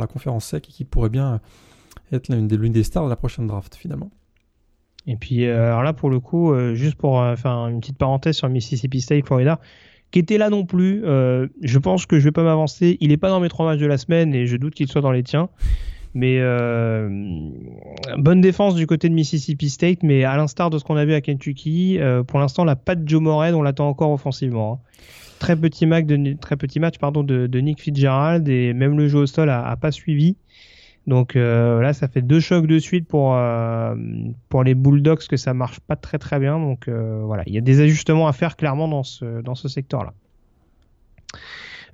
conférence 0.07 0.45
sec 0.45 0.67
et 0.69 0.71
qui 0.71 0.83
pourrait 0.83 1.09
bien 1.09 1.39
être 2.11 2.29
l'une 2.29 2.47
des, 2.47 2.57
des 2.57 2.83
stars 2.83 3.05
de 3.05 3.09
la 3.09 3.15
prochaine 3.15 3.47
draft 3.47 3.75
finalement. 3.75 4.11
Et 5.07 5.15
puis 5.15 5.45
euh, 5.45 5.67
alors 5.67 5.83
là 5.83 5.93
pour 5.93 6.09
le 6.09 6.19
coup, 6.19 6.51
euh, 6.51 6.75
juste 6.75 6.95
pour 6.95 7.23
faire 7.37 7.67
une 7.67 7.79
petite 7.79 7.97
parenthèse 7.97 8.35
sur 8.35 8.49
Mississippi 8.49 8.99
State, 8.99 9.25
Florida, 9.25 9.61
qui 10.11 10.19
était 10.19 10.37
là 10.37 10.49
non 10.49 10.65
plus. 10.65 11.03
Euh, 11.05 11.47
je 11.61 11.79
pense 11.79 12.05
que 12.05 12.19
je 12.19 12.25
vais 12.25 12.31
pas 12.31 12.43
m'avancer. 12.43 12.97
Il 13.01 13.11
est 13.11 13.17
pas 13.17 13.29
dans 13.29 13.39
mes 13.39 13.49
trois 13.49 13.65
matchs 13.65 13.79
de 13.79 13.85
la 13.85 13.97
semaine 13.97 14.33
et 14.33 14.47
je 14.47 14.57
doute 14.57 14.73
qu'il 14.73 14.87
soit 14.87 15.01
dans 15.01 15.11
les 15.11 15.23
tiens. 15.23 15.49
Mais 16.13 16.37
euh, 16.39 17.09
bonne 18.17 18.41
défense 18.41 18.75
du 18.75 18.87
côté 18.87 19.09
de 19.09 19.13
Mississippi 19.13 19.69
State, 19.69 20.01
mais 20.01 20.23
à 20.23 20.35
l'instar 20.35 20.69
de 20.69 20.79
ce 20.79 20.83
qu'on 20.83 20.95
a 20.95 21.05
vu 21.05 21.13
à 21.13 21.21
Kentucky, 21.21 21.99
euh, 21.99 22.23
pour 22.23 22.39
l'instant 22.39 22.63
la 22.63 22.75
patte 22.75 22.99
Joe 23.05 23.21
Morehead, 23.21 23.53
on 23.53 23.61
l'attend 23.61 23.87
encore 23.87 24.11
offensivement. 24.11 24.73
Hein. 24.73 24.87
Très 25.39 25.55
petit 25.55 25.85
match 25.85 26.05
de 26.05 27.59
Nick 27.59 27.81
Fitzgerald 27.81 28.49
et 28.49 28.73
même 28.73 28.97
le 28.97 29.07
jeu 29.07 29.19
au 29.19 29.25
sol 29.27 29.51
a 29.51 29.75
pas 29.75 29.91
suivi. 29.91 30.35
Donc 31.07 31.37
euh, 31.37 31.81
là, 31.81 31.93
ça 31.93 32.09
fait 32.09 32.21
deux 32.21 32.41
chocs 32.41 32.67
de 32.67 32.79
suite 32.79 33.07
pour 33.07 33.33
euh, 33.35 33.95
pour 34.49 34.63
les 34.63 34.75
Bulldogs 34.75 35.25
que 35.25 35.37
ça 35.37 35.53
marche 35.53 35.79
pas 35.79 35.95
très 35.95 36.19
très 36.19 36.37
bien. 36.37 36.59
Donc 36.59 36.89
euh, 36.89 37.21
voilà, 37.23 37.43
il 37.47 37.53
y 37.53 37.57
a 37.57 37.61
des 37.61 37.79
ajustements 37.79 38.27
à 38.27 38.33
faire 38.33 38.57
clairement 38.57 38.89
dans 38.89 39.03
ce 39.03 39.41
dans 39.41 39.55
ce 39.55 39.69
secteur-là. 39.69 40.13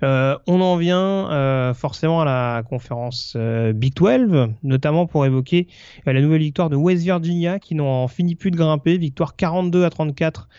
Euh, 0.03 0.37
on 0.47 0.59
en 0.59 0.75
vient 0.75 1.31
euh, 1.31 1.73
forcément 1.73 2.21
à 2.21 2.25
la 2.25 2.63
conférence 2.63 3.33
euh, 3.37 3.71
Big 3.71 3.93
12, 3.95 4.49
notamment 4.61 5.05
pour 5.07 5.25
évoquer 5.25 5.67
la 6.05 6.21
nouvelle 6.21 6.41
victoire 6.41 6.69
de 6.69 6.75
West 6.75 7.03
Virginia 7.03 7.57
qui 7.59 7.73
n'en 7.73 8.07
finit 8.07 8.35
plus 8.35 8.51
de 8.51 8.57
grimper. 8.57 8.97
Victoire 8.97 9.35
42 9.35 9.85
à 9.85 9.89
34 9.89 10.49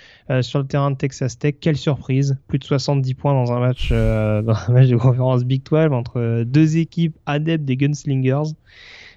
sur 0.41 0.59
le 0.59 0.67
terrain 0.67 0.91
de 0.91 0.97
Texas 0.97 1.39
Tech. 1.39 1.57
Quelle 1.61 1.77
surprise 1.77 2.39
Plus 2.49 2.59
de 2.59 2.65
70 2.65 3.15
points 3.15 3.35
dans 3.35 3.53
un 3.53 3.61
match, 3.61 3.91
dans 3.91 4.55
un 4.69 4.73
match 4.73 4.89
de 4.89 4.97
conférence 4.97 5.45
Big 5.45 5.63
12 5.63 5.93
entre 5.93 6.45
deux 6.45 6.79
équipes 6.79 7.17
adeptes 7.27 7.65
des 7.65 7.77
Gunslingers. 7.77 8.55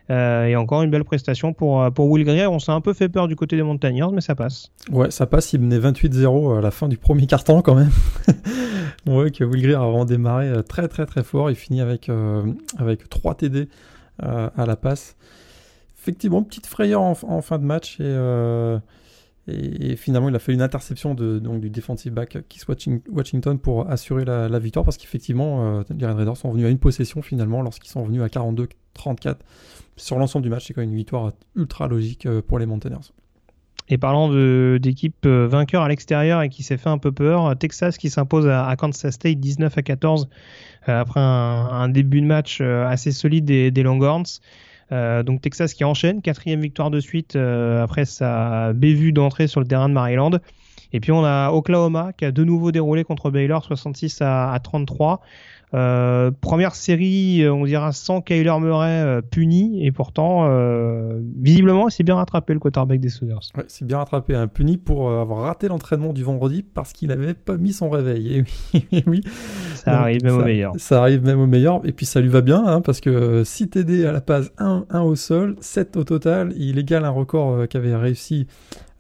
Euh, 0.09 0.45
et 0.45 0.55
encore 0.55 0.83
une 0.83 0.89
belle 0.89 1.03
prestation 1.03 1.53
pour, 1.53 1.81
euh, 1.81 1.89
pour 1.89 2.09
Will 2.09 2.23
Greer. 2.23 2.51
On 2.51 2.59
s'est 2.59 2.71
un 2.71 2.81
peu 2.81 2.93
fait 2.93 3.09
peur 3.09 3.27
du 3.27 3.35
côté 3.35 3.57
des 3.57 3.63
Montagnards, 3.63 4.11
mais 4.11 4.21
ça 4.21 4.35
passe. 4.35 4.71
Ouais, 4.89 5.11
ça 5.11 5.25
passe. 5.25 5.51
Il 5.53 5.61
menait 5.61 5.79
28-0 5.79 6.57
à 6.57 6.61
la 6.61 6.71
fin 6.71 6.87
du 6.87 6.97
premier 6.97 7.27
quart-temps 7.27 7.61
quand 7.61 7.75
même. 7.75 7.91
On 9.05 9.13
voit 9.13 9.29
que 9.29 9.43
Will 9.43 9.61
Greer 9.61 9.75
a 9.75 9.85
vraiment 9.85 10.05
démarré 10.05 10.47
euh, 10.47 10.61
très 10.61 10.87
très 10.87 11.05
très 11.05 11.23
fort. 11.23 11.49
Il 11.49 11.55
finit 11.55 11.81
avec, 11.81 12.09
avec 12.77 13.09
3 13.09 13.35
TD 13.35 13.67
à 14.19 14.65
la 14.65 14.75
passe. 14.75 15.15
Effectivement, 15.99 16.41
petite 16.41 16.65
frayeur 16.65 17.01
en, 17.01 17.41
fin 17.41 17.59
de 17.59 17.63
match 17.63 17.99
et, 17.99 18.15
et, 19.47 19.95
finalement 19.95 20.29
il 20.29 20.35
a 20.35 20.39
fait 20.39 20.53
une 20.53 20.61
interception 20.61 21.13
du 21.13 21.69
defensive 21.69 22.13
back 22.13 22.37
Keith 22.49 22.65
Washington 23.09 23.57
pour 23.59 23.89
assurer 23.89 24.25
la, 24.25 24.59
victoire 24.59 24.85
parce 24.85 24.97
qu'effectivement 24.97 25.83
les 25.89 26.05
Red 26.05 26.17
Raiders 26.17 26.37
sont 26.37 26.51
venus 26.51 26.65
à 26.65 26.69
une 26.69 26.79
possession 26.79 27.21
finalement 27.21 27.61
lorsqu'ils 27.61 27.89
sont 27.89 28.03
venus 28.03 28.21
à 28.21 28.27
42-34 28.27 29.37
sur 29.97 30.19
l'ensemble 30.19 30.43
du 30.43 30.49
match, 30.49 30.65
c'est 30.67 30.73
quand 30.73 30.81
même 30.81 30.91
une 30.91 30.95
victoire 30.95 31.33
ultra 31.55 31.87
logique 31.87 32.25
euh, 32.25 32.41
pour 32.41 32.59
les 32.59 32.65
Mountaineers. 32.65 33.11
Et 33.89 33.97
parlant 33.97 34.29
d'équipe 34.79 35.25
euh, 35.25 35.47
vainqueur 35.47 35.81
à 35.81 35.87
l'extérieur 35.87 36.41
et 36.41 36.49
qui 36.49 36.61
s'est 36.61 36.77
fait 36.77 36.89
un 36.89 36.97
peu 36.97 37.11
peur, 37.11 37.57
Texas 37.57 37.97
qui 37.97 38.09
s'impose 38.09 38.47
à, 38.47 38.75
Kansas 38.77 39.13
State 39.13 39.39
19 39.39 39.77
à 39.77 39.81
14 39.81 40.27
euh, 40.89 41.01
après 41.01 41.21
un, 41.21 41.87
début 41.89 42.21
de 42.21 42.25
match 42.25 42.61
assez 42.61 43.11
solide 43.11 43.45
des, 43.45 43.83
Longhorns. 43.83 44.41
Donc 44.91 45.41
Texas 45.41 45.73
qui 45.73 45.83
enchaîne, 45.83 46.21
quatrième 46.21 46.61
victoire 46.61 46.89
de 46.89 46.99
suite 46.99 47.35
après 47.35 48.05
sa 48.05 48.73
bévue 48.73 49.11
d'entrée 49.11 49.47
sur 49.47 49.59
le 49.59 49.67
terrain 49.67 49.89
de 49.89 49.93
Maryland. 49.93 50.31
Et 50.93 50.99
puis 50.99 51.11
on 51.11 51.25
a 51.25 51.51
Oklahoma 51.51 52.13
qui 52.13 52.25
a 52.25 52.31
de 52.31 52.43
nouveau 52.43 52.71
déroulé 52.71 53.03
contre 53.03 53.29
Baylor 53.29 53.63
66 53.63 54.21
à 54.21 54.57
33. 54.63 55.21
Euh, 55.73 56.31
première 56.31 56.75
série, 56.75 57.41
euh, 57.43 57.53
on 57.53 57.65
dira 57.65 57.91
sans 57.91 58.21
Kyler 58.21 58.53
Murray 58.59 59.01
euh, 59.01 59.21
puni, 59.21 59.85
et 59.85 59.91
pourtant, 59.91 60.47
visiblement, 61.37 61.89
c'est 61.89 62.03
bien 62.03 62.15
rattrapé 62.15 62.53
le 62.53 62.59
quarterback 62.59 62.99
des 62.99 63.09
Sooners. 63.09 63.35
Ouais, 63.57 63.65
c'est 63.67 63.85
bien 63.85 63.97
rattrapé, 63.97 64.35
un 64.35 64.47
puni 64.47 64.77
pour 64.77 65.11
avoir 65.11 65.41
raté 65.41 65.67
l'entraînement 65.67 66.13
du 66.13 66.23
vendredi 66.23 66.63
parce 66.63 66.93
qu'il 66.93 67.11
avait 67.11 67.33
pas 67.33 67.57
mis 67.57 67.73
son 67.73 67.89
réveil. 67.89 68.45
Et 68.91 69.03
oui, 69.07 69.21
Ça 69.75 70.01
arrive 70.01 70.23
même 70.23 70.37
au 70.37 70.43
meilleur. 70.43 70.73
Ça 70.77 71.01
arrive 71.01 71.23
même 71.23 71.39
au 71.39 71.47
meilleur, 71.47 71.81
et 71.85 71.91
puis 71.91 72.05
ça 72.05 72.21
lui 72.21 72.29
va 72.29 72.41
bien, 72.41 72.63
hein, 72.65 72.81
parce 72.81 73.01
que 73.01 73.43
6 73.43 73.69
TD 73.69 74.05
à 74.05 74.11
la 74.11 74.21
passe, 74.21 74.51
1, 74.57 74.85
1 74.89 75.01
au 75.01 75.15
sol, 75.15 75.55
7 75.59 75.97
au 75.97 76.03
total, 76.03 76.53
il 76.55 76.79
égale 76.79 77.05
un 77.05 77.09
record 77.09 77.67
qu'avait 77.67 77.95
réussi 77.95 78.47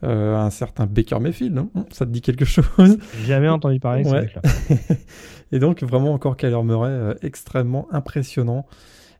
un 0.03 0.49
certain 0.51 0.85
Baker 0.85 1.19
Mayfield, 1.19 1.57
hein. 1.57 1.69
ça 1.91 2.05
te 2.05 2.11
dit 2.11 2.21
quelque 2.21 2.45
chose? 2.45 2.97
Jamais 3.25 3.49
entendu 3.49 3.79
parler 3.79 4.03
de 4.03 4.09
ouais. 4.09 4.29
Et 5.51 5.59
donc 5.59 5.83
vraiment 5.83 6.13
encore 6.13 6.37
Kyler 6.37 6.61
Murray 6.63 7.15
extrêmement 7.21 7.87
impressionnant. 7.91 8.65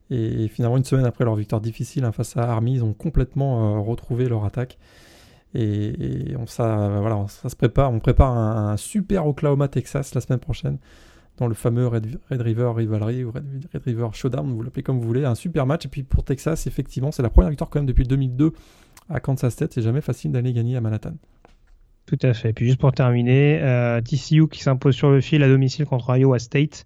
Et, 0.10 0.48
finalement 0.48 0.78
une 0.78 0.86
semaine 0.86 1.06
après 1.06 1.26
leur 1.26 1.36
victoire 1.36 1.62
difficile 1.62 2.06
hein, 2.06 2.12
face 2.12 2.38
à 2.38 2.44
Army, 2.44 2.76
ils 2.76 2.84
ont 2.84 2.94
complètement 2.94 3.84
retrouvé 3.84 4.28
leur 4.30 4.46
attaque. 4.46 4.78
Et, 5.54 6.36
on, 6.38 6.46
ça, 6.46 7.28
se 7.28 7.56
prépare. 7.56 7.92
On 7.92 8.00
prépare 8.00 8.32
un, 8.32 8.78
super 8.78 9.26
Oklahoma 9.28 9.68
Texas 9.68 10.14
la 10.14 10.22
semaine 10.22 10.40
prochaine 10.40 10.78
dans 11.38 11.48
le 11.48 11.54
fameux 11.54 11.88
Red, 11.88 12.18
River 12.32 12.72
Rivalry 12.76 13.24
ou 13.24 13.32
Red, 13.32 13.68
River 13.86 14.08
Showdown, 14.12 14.52
vous 14.52 14.64
l'appelez 14.64 14.82
comme 14.82 15.00
vous 15.00 15.08
voulez. 15.08 15.24
Un 15.24 15.36
super 15.36 15.66
match. 15.66 15.86
Et 15.86 15.88
puis 15.90 16.04
pour 16.04 16.24
Texas, 16.24 16.68
effectivement, 16.68 17.12
c'est 17.12 17.22
la 17.22 17.30
première 17.30 17.50
victoire 17.50 17.70
quand 17.70 17.80
même 17.80 17.86
depuis 17.86 18.06
2002 18.06 18.54
à 19.10 19.20
Kansas 19.20 19.54
State. 19.54 19.74
C'est 19.74 19.82
jamais 19.82 20.02
facile 20.02 20.32
d'aller 20.32 20.52
gagner 20.54 20.78
à 20.78 20.82
Manhattan. 20.82 21.14
Tout 22.08 22.18
à 22.22 22.34
fait. 22.34 22.54
Puis 22.54 22.66
juste 22.66 22.80
pour 22.80 22.94
terminer, 22.94 23.60
euh, 23.62 24.00
TCU 24.00 24.48
qui 24.48 24.64
s'impose 24.64 24.96
sur 24.96 25.12
le 25.12 25.20
fil 25.20 25.44
à 25.44 25.50
domicile 25.50 25.86
contre 25.86 26.18
Iowa 26.18 26.40
State. 26.40 26.86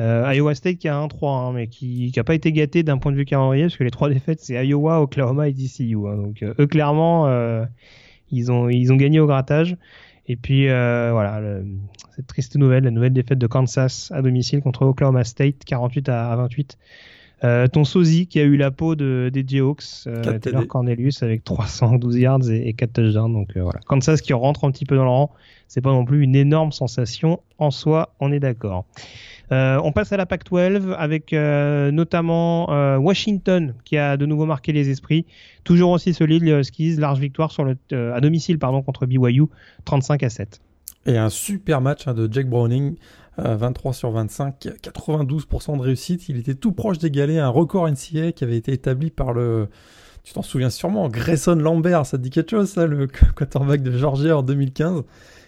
Euh, 0.00 0.32
Iowa 0.34 0.54
State 0.56 0.78
qui 0.78 0.88
a 0.88 0.96
1-3, 0.96 1.28
hein, 1.28 1.52
mais 1.52 1.68
qui 1.68 2.12
n'a 2.16 2.24
pas 2.24 2.34
été 2.34 2.50
gâté 2.52 2.82
d'un 2.82 2.98
point 2.98 3.12
de 3.12 3.16
vue 3.16 3.24
calendrier, 3.24 3.64
parce 3.64 3.76
que 3.76 3.84
les 3.84 3.90
trois 3.90 4.08
défaites, 4.12 4.40
c'est 4.40 4.66
Iowa, 4.66 5.00
Oklahoma 5.00 5.48
et 5.48 5.54
TCU. 5.54 5.96
Hein. 6.08 6.16
donc 6.16 6.42
euh, 6.42 6.54
eux, 6.58 6.66
clairement, 6.66 7.28
euh, 7.28 7.64
ils, 8.32 8.50
ont, 8.50 8.68
ils 8.68 8.92
ont 8.92 8.96
gagné 8.96 9.20
au 9.20 9.26
grattage. 9.26 9.76
Et 10.26 10.34
puis 10.34 10.66
voilà, 10.66 11.40
cette 12.16 12.26
triste 12.26 12.56
nouvelle, 12.56 12.84
la 12.84 12.90
nouvelle 12.90 13.14
défaite 13.14 13.38
de 13.38 13.46
Kansas 13.46 14.12
à 14.12 14.20
domicile 14.20 14.60
contre 14.60 14.82
Oklahoma 14.82 15.24
State, 15.24 15.64
48 15.64 16.10
à, 16.10 16.36
28. 16.36 16.76
Ton 17.40 17.84
sosie 17.84 18.26
qui 18.26 18.40
a 18.40 18.44
eu 18.44 18.56
la 18.56 18.70
peau 18.70 18.94
de, 18.94 19.30
des 19.32 19.44
Jayhawks, 19.46 20.08
Taylor 20.40 20.66
Cornelius 20.66 21.22
avec 21.22 21.44
312 21.44 22.16
yards 22.18 22.50
et, 22.50 22.68
et 22.68 22.72
4 22.72 22.92
touchdowns. 22.92 23.32
Donc 23.32 23.56
voilà, 23.56 23.80
Kansas 23.86 24.20
qui 24.20 24.32
rentre 24.32 24.64
un 24.64 24.70
petit 24.70 24.84
peu 24.84 24.96
dans 24.96 25.04
le 25.04 25.10
rang, 25.10 25.30
c'est 25.68 25.80
pas 25.80 25.92
non 25.92 26.04
plus 26.04 26.22
une 26.22 26.34
énorme 26.34 26.72
sensation 26.72 27.40
en 27.58 27.70
soi, 27.70 28.14
on 28.20 28.32
est 28.32 28.40
d'accord. 28.40 28.84
Euh, 29.50 29.80
on 29.82 29.92
passe 29.92 30.12
à 30.12 30.16
la 30.16 30.26
Pac-12 30.26 30.94
avec 30.94 31.32
euh, 31.32 31.90
notamment 31.90 32.70
euh, 32.70 32.98
Washington 32.98 33.74
qui 33.84 33.96
a 33.96 34.16
de 34.16 34.26
nouveau 34.26 34.44
marqué 34.44 34.72
les 34.72 34.90
esprits. 34.90 35.24
Toujours 35.64 35.90
aussi 35.90 36.12
solide, 36.12 36.42
les 36.42 36.52
Huskies, 36.52 36.96
large 36.96 37.18
victoire 37.18 37.50
sur 37.50 37.64
le, 37.64 37.76
à 38.12 38.20
domicile 38.20 38.58
pardon, 38.58 38.82
contre 38.82 39.06
BYU, 39.06 39.44
35 39.84 40.22
à 40.22 40.28
7. 40.28 40.60
Et 41.06 41.16
un 41.16 41.30
super 41.30 41.80
match 41.80 42.06
hein, 42.06 42.14
de 42.14 42.30
Jack 42.30 42.48
Browning, 42.48 42.96
23 43.38 43.92
sur 43.92 44.10
25, 44.10 44.66
92% 44.82 45.76
de 45.76 45.82
réussite. 45.82 46.28
Il 46.28 46.38
était 46.38 46.54
tout 46.54 46.72
proche 46.72 46.98
d'égaler 46.98 47.38
un 47.38 47.48
record 47.48 47.88
NCA 47.88 48.32
qui 48.32 48.44
avait 48.44 48.56
été 48.56 48.72
établi 48.72 49.10
par 49.10 49.32
le, 49.32 49.68
tu 50.28 50.34
t'en 50.34 50.42
souviens 50.42 50.70
sûrement, 50.70 51.08
Grayson 51.08 51.54
Lambert, 51.54 52.04
ça 52.04 52.18
te 52.18 52.22
dit 52.22 52.30
quelque 52.30 52.50
chose 52.50 52.68
ça, 52.68 52.86
le 52.86 53.06
quarterback 53.36 53.82
de 53.82 53.96
Georgia 53.96 54.36
en 54.36 54.42
2015 54.42 55.02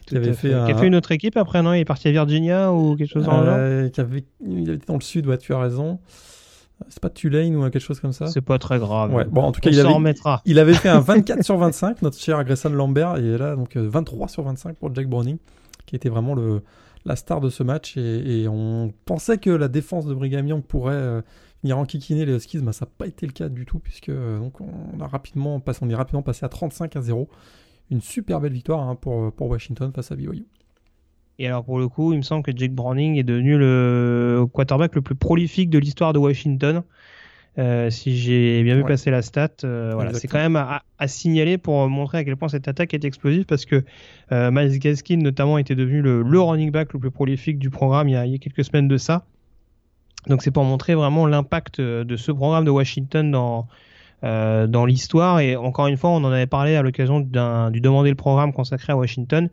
qui 0.07 0.17
avait 0.17 0.33
fait, 0.33 0.55
un... 0.55 0.65
qui 0.65 0.73
a 0.73 0.77
fait 0.77 0.87
une 0.87 0.95
autre 0.95 1.13
équipe 1.13 1.37
après, 1.37 1.63
non? 1.63 1.75
Il 1.75 1.81
est 1.81 1.85
parti 1.85 2.09
à 2.09 2.11
Virginia 2.13 2.73
ou 2.73 2.97
quelque 2.97 3.13
chose 3.13 3.27
dans 3.27 3.43
le 3.43 3.49
euh, 3.49 3.91
genre 3.95 4.07
avait... 4.07 4.25
Il 4.45 4.71
était 4.71 4.87
dans 4.87 4.95
le 4.95 5.03
sud, 5.03 5.27
ouais, 5.27 5.39
tu 5.39 5.53
as 5.53 5.59
raison. 5.59 6.01
C'est 6.89 7.01
pas 7.01 7.11
Tulane 7.11 7.55
ou 7.57 7.63
quelque 7.65 7.79
chose 7.79 8.01
comme 8.01 8.15
ça? 8.15 8.29
C'est 8.29 8.41
pas 8.41 8.59
très 8.59 8.79
grave. 8.79 9.13
Ouais. 9.13 9.27
Bon, 9.27 9.43
en 9.43 9.53
tout 9.53 9.61
cas, 9.61 9.69
il 9.69 9.79
avait, 9.79 9.93
remettra. 9.93 10.41
il 10.47 10.59
avait 10.59 10.73
fait 10.73 10.89
un 10.89 11.01
24 11.01 11.45
sur 11.45 11.59
25, 11.59 12.01
notre 12.01 12.19
cher 12.19 12.43
Grayson 12.43 12.71
Lambert, 12.71 13.19
et 13.19 13.37
là, 13.37 13.55
donc 13.55 13.77
23 13.77 14.25
euh, 14.25 14.29
sur 14.29 14.43
25 14.43 14.77
pour 14.77 14.95
Jack 14.95 15.07
Browning, 15.07 15.37
qui 15.85 15.95
était 15.95 16.09
vraiment 16.09 16.35
le, 16.35 16.63
la 17.05 17.17
star 17.17 17.41
de 17.41 17.51
ce 17.51 17.63
match. 17.63 17.97
Et, 17.97 18.47
on 18.49 18.93
pensait 19.05 19.39
que 19.39 19.51
la 19.51 19.69
défense 19.69 20.07
de 20.07 20.15
Brigham 20.15 20.47
Young 20.47 20.63
pourrait 20.63 20.95
euh, 20.95 21.23
venir 21.63 21.79
enquiquiner 21.79 22.25
les 22.27 22.35
Huskies, 22.35 22.59
mais 22.59 22.73
ça 22.73 22.87
n'a 22.87 22.91
pas 22.97 23.07
été 23.07 23.27
le 23.27 23.33
cas 23.33 23.49
du 23.49 23.67
tout, 23.67 23.79
puisque 23.79 24.11
donc, 24.11 24.61
on, 24.61 25.01
est 25.01 25.05
rapidement 25.05 25.61
passé 25.61 26.45
à 26.45 26.49
35 26.49 26.97
à 26.97 27.01
0 27.01 27.29
une 27.91 28.01
super 28.01 28.41
belle 28.41 28.53
victoire 28.53 28.89
hein, 28.89 28.95
pour, 28.95 29.33
pour 29.33 29.49
Washington 29.49 29.93
face 29.93 30.13
à 30.13 30.17
BYU. 30.17 30.47
Et 31.41 31.47
alors 31.47 31.65
pour 31.65 31.79
le 31.79 31.89
coup, 31.89 32.13
il 32.13 32.19
me 32.19 32.23
semble 32.23 32.43
que 32.43 32.53
Jake 32.55 32.75
Browning 32.75 33.17
est 33.17 33.23
devenu 33.23 33.57
le 33.57 34.45
quarterback 34.53 34.95
le 34.95 35.01
plus 35.01 35.15
prolifique 35.15 35.71
de 35.71 35.79
l'histoire 35.79 36.13
de 36.13 36.19
Washington. 36.19 36.83
Euh, 37.59 37.91
si 37.91 38.17
j'ai 38.17 38.63
bien 38.63 38.77
vu 38.77 38.85
passer 38.85 39.11
la 39.11 39.23
stat, 39.23 39.51
euh, 39.65 39.91
voilà, 39.95 40.15
c'est 40.15 40.29
quand 40.29 40.39
même 40.39 40.57
à, 40.57 40.83
signaler 41.09 41.59
pour 41.59 41.89
montrer 41.89 42.19
à 42.19 42.25
quel 42.25 42.37
point 42.37 42.49
cette 42.49 42.69
attaque 42.69 42.95
est 42.95 43.05
explosive 43.05 43.45
parce 43.45 43.67
que 43.67 43.85
euh, 44.31 44.51
Miles 44.53 44.79
Gaskin 44.79 45.17
notamment 45.17 45.59
était 45.59 45.75
devenu 45.75 46.01
le, 46.01 46.41
running 46.41 46.71
back 46.71 46.93
le 46.93 47.01
plus 47.01 47.11
prolifique 47.11 47.59
du 47.59 47.69
programme 47.69 48.09
il 48.09 48.13
y 48.13 48.17
a, 48.17 48.25
il 48.25 48.33
y 48.33 48.35
a 48.37 48.39
quelques 48.39 48.65
semaines 48.65 48.89
de 48.89 48.97
ça. 48.97 49.25
Donc 50.29 50.43
c'est 50.43 50.51
pour 50.51 50.65
montrer 50.65 50.95
vraiment 50.95 51.27
l'impact 51.27 51.81
de 51.81 52.17
ce 52.17 52.31
programme 52.31 52.65
de 52.65 52.71
Washington 52.71 53.31
dans, 53.31 53.67
euh, 54.23 54.67
dans 54.67 54.85
l'histoire. 54.85 55.41
Et 55.41 55.57
encore 55.57 55.87
une 55.87 55.97
fois, 55.97 56.11
on 56.11 56.23
en 56.25 56.31
avait 56.31 56.47
parlé 56.47 56.77
à 56.77 56.83
l'occasion 56.83 57.21
du 57.21 57.81
demander 57.81 58.11
le 58.11 58.17
programme 58.17 58.53
consacré 58.53 58.93
à 58.93 58.97
Washington. 58.97 59.49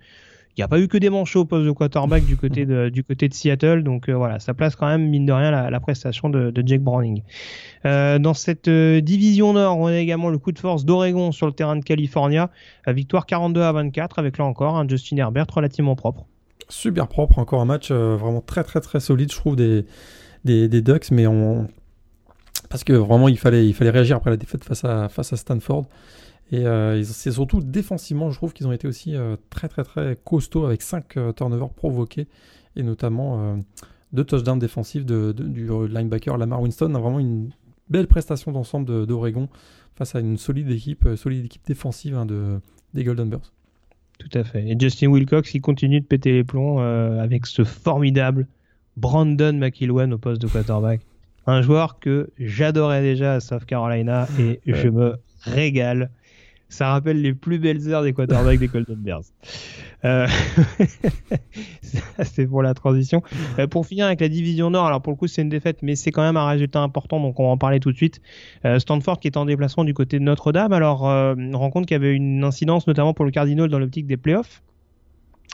Il 0.58 0.62
n'y 0.62 0.64
a 0.64 0.68
pas 0.68 0.80
eu 0.80 0.88
que 0.88 0.98
des 0.98 1.12
manchots 1.12 1.42
au 1.42 1.46
poste 1.46 1.66
de 1.66 1.72
quarterback 1.72 2.26
du 2.26 2.36
côté 2.36 2.66
de, 2.66 2.90
du 2.90 3.04
côté 3.04 3.30
de 3.30 3.34
Seattle. 3.34 3.84
Donc 3.84 4.10
euh, 4.10 4.14
voilà, 4.14 4.40
ça 4.40 4.56
place 4.56 4.76
quand 4.76 4.88
même, 4.88 5.08
mine 5.08 5.26
de 5.26 5.32
rien, 5.32 5.52
la, 5.52 5.80
prestation 5.80 6.30
de, 6.30 6.50
de, 6.50 6.68
Jake 6.68 6.82
Browning. 6.82 7.22
Euh, 7.86 8.18
dans 8.18 8.34
cette 8.34 8.68
division 8.68 9.54
nord, 9.54 9.78
on 9.78 9.86
a 9.86 9.98
également 9.98 10.30
le 10.30 10.40
coup 10.40 10.52
de 10.52 10.60
force 10.60 10.84
d'Oregon 10.84 11.32
sur 11.32 11.46
le 11.46 11.54
terrain 11.54 11.76
de 11.76 11.84
California. 11.84 12.50
victoire 12.88 13.28
42 13.28 13.62
à 13.62 13.72
24 13.72 14.18
avec 14.18 14.40
là 14.40 14.46
encore 14.46 14.78
un 14.78 14.88
Justin 14.88 15.18
Herbert 15.18 15.46
relativement 15.54 15.96
propre. 15.96 16.26
Super 16.70 17.08
propre, 17.08 17.38
encore 17.38 17.62
un 17.62 17.66
match 17.66 17.92
vraiment 17.92 18.42
très 18.42 18.64
très 18.64 18.82
très 18.82 19.00
solide, 19.00 19.32
je 19.32 19.38
trouve, 19.38 19.56
des, 19.56 19.86
des, 20.44 20.68
des 20.68 20.82
Ducks. 20.82 21.12
Mais 21.12 21.28
on, 21.28 21.68
parce 22.70 22.84
que 22.84 22.94
vraiment 22.94 23.28
il 23.30 23.38
fallait, 23.38 23.68
il 23.68 23.74
fallait 23.74 23.92
réagir 23.92 24.18
après 24.18 24.32
la 24.32 24.38
défaite 24.38 24.64
face 24.64 24.84
à, 24.84 25.10
face 25.10 25.34
à 25.34 25.38
Stanford. 25.38 25.86
Et 26.52 26.66
euh, 26.66 27.04
c'est 27.04 27.32
surtout 27.32 27.62
défensivement, 27.62 28.32
je 28.32 28.38
trouve 28.38 28.54
qu'ils 28.54 28.68
ont 28.68 28.72
été 28.72 28.88
aussi 28.88 29.16
euh, 29.16 29.36
très 29.50 29.68
très 29.68 29.84
très 29.84 30.18
costauds 30.24 30.66
avec 30.66 30.82
5 30.82 31.18
euh, 31.18 31.34
turnovers 31.34 31.70
provoqués 31.70 32.28
et 32.76 32.84
notamment 32.84 33.58
deux 34.14 34.24
touchdowns 34.24 34.60
défensifs 34.60 35.04
de, 35.04 35.32
du 35.32 35.68
linebacker 35.88 36.38
Lamar 36.38 36.62
Winston. 36.62 36.90
Vraiment 36.90 37.20
une 37.20 37.50
belle 37.90 38.06
prestation 38.06 38.52
d'ensemble 38.52 39.08
d'Oregon 39.08 39.50
face 39.96 40.14
à 40.14 40.20
une 40.20 40.38
solide 40.38 40.70
équipe, 40.70 41.10
solide 41.16 41.46
équipe 41.46 41.66
défensive 41.66 42.16
hein, 42.16 42.28
de, 42.28 42.60
des 42.94 43.04
Golden 43.04 43.32
Bears. 43.32 43.52
Tout 44.20 44.30
à 44.38 44.44
fait. 44.44 44.68
Et 44.68 44.76
Justin 44.80 45.08
Wilcox, 45.08 45.56
il 45.56 45.62
continue 45.62 46.02
de 46.02 46.06
péter 46.06 46.34
les 46.34 46.44
plombs 46.44 46.78
avec 46.78 47.48
ce 47.48 47.64
formidable 47.64 48.48
Brandon 48.96 49.54
McIlwain 49.54 50.12
au 50.12 50.20
poste 50.20 50.40
de 50.40 50.48
quarterback 50.48 51.02
un 51.48 51.62
joueur 51.62 52.00
que 52.00 52.30
j'adorais 52.38 53.02
déjà 53.02 53.36
à 53.36 53.40
South 53.40 53.66
Carolina 53.66 54.28
et 54.38 54.60
je 54.68 54.90
me 54.90 55.16
régale. 55.42 56.12
Ça 56.70 56.90
rappelle 56.90 57.22
les 57.22 57.34
plus 57.34 57.60
belles 57.60 57.88
heures 57.90 58.04
des 58.04 58.14
quarterbacks 58.14 58.60
des 58.60 58.68
Golden 58.68 58.96
Bears. 58.96 59.22
Euh, 60.06 60.28
c'est 62.24 62.46
pour 62.46 62.62
la 62.62 62.74
transition. 62.74 63.22
Euh, 63.58 63.68
pour 63.68 63.86
finir 63.86 64.06
avec 64.06 64.20
la 64.22 64.28
division 64.28 64.70
Nord, 64.70 64.86
alors 64.86 65.02
pour 65.02 65.14
le 65.14 65.18
coup 65.18 65.28
c'est 65.28 65.42
une 65.42 65.50
défaite, 65.50 65.80
mais 65.82 65.96
c'est 65.96 66.12
quand 66.12 66.22
même 66.22 66.38
un 66.38 66.48
résultat 66.48 66.82
important, 66.82 67.20
donc 67.20 67.40
on 67.40 67.44
va 67.44 67.50
en 67.50 67.58
parler 67.58 67.80
tout 67.80 67.92
de 67.92 67.98
suite. 67.98 68.22
Euh, 68.66 68.80
Stanford 68.80 69.20
qui 69.20 69.28
est 69.28 69.38
en 69.38 69.46
déplacement 69.46 69.86
du 69.86 69.94
côté 69.94 70.20
de 70.20 70.24
Notre-Dame, 70.24 70.74
alors 70.74 71.04
on 71.04 71.58
rencontre 71.58 71.88
qu'il 71.88 71.96
y 71.96 72.00
avait 72.00 72.14
une 72.14 72.44
incidence 72.44 72.86
notamment 72.86 73.14
pour 73.14 73.26
le 73.26 73.32
Cardinal 73.32 73.70
dans 73.70 73.80
l'optique 73.80 74.08
des 74.08 74.18
playoffs. 74.18 74.62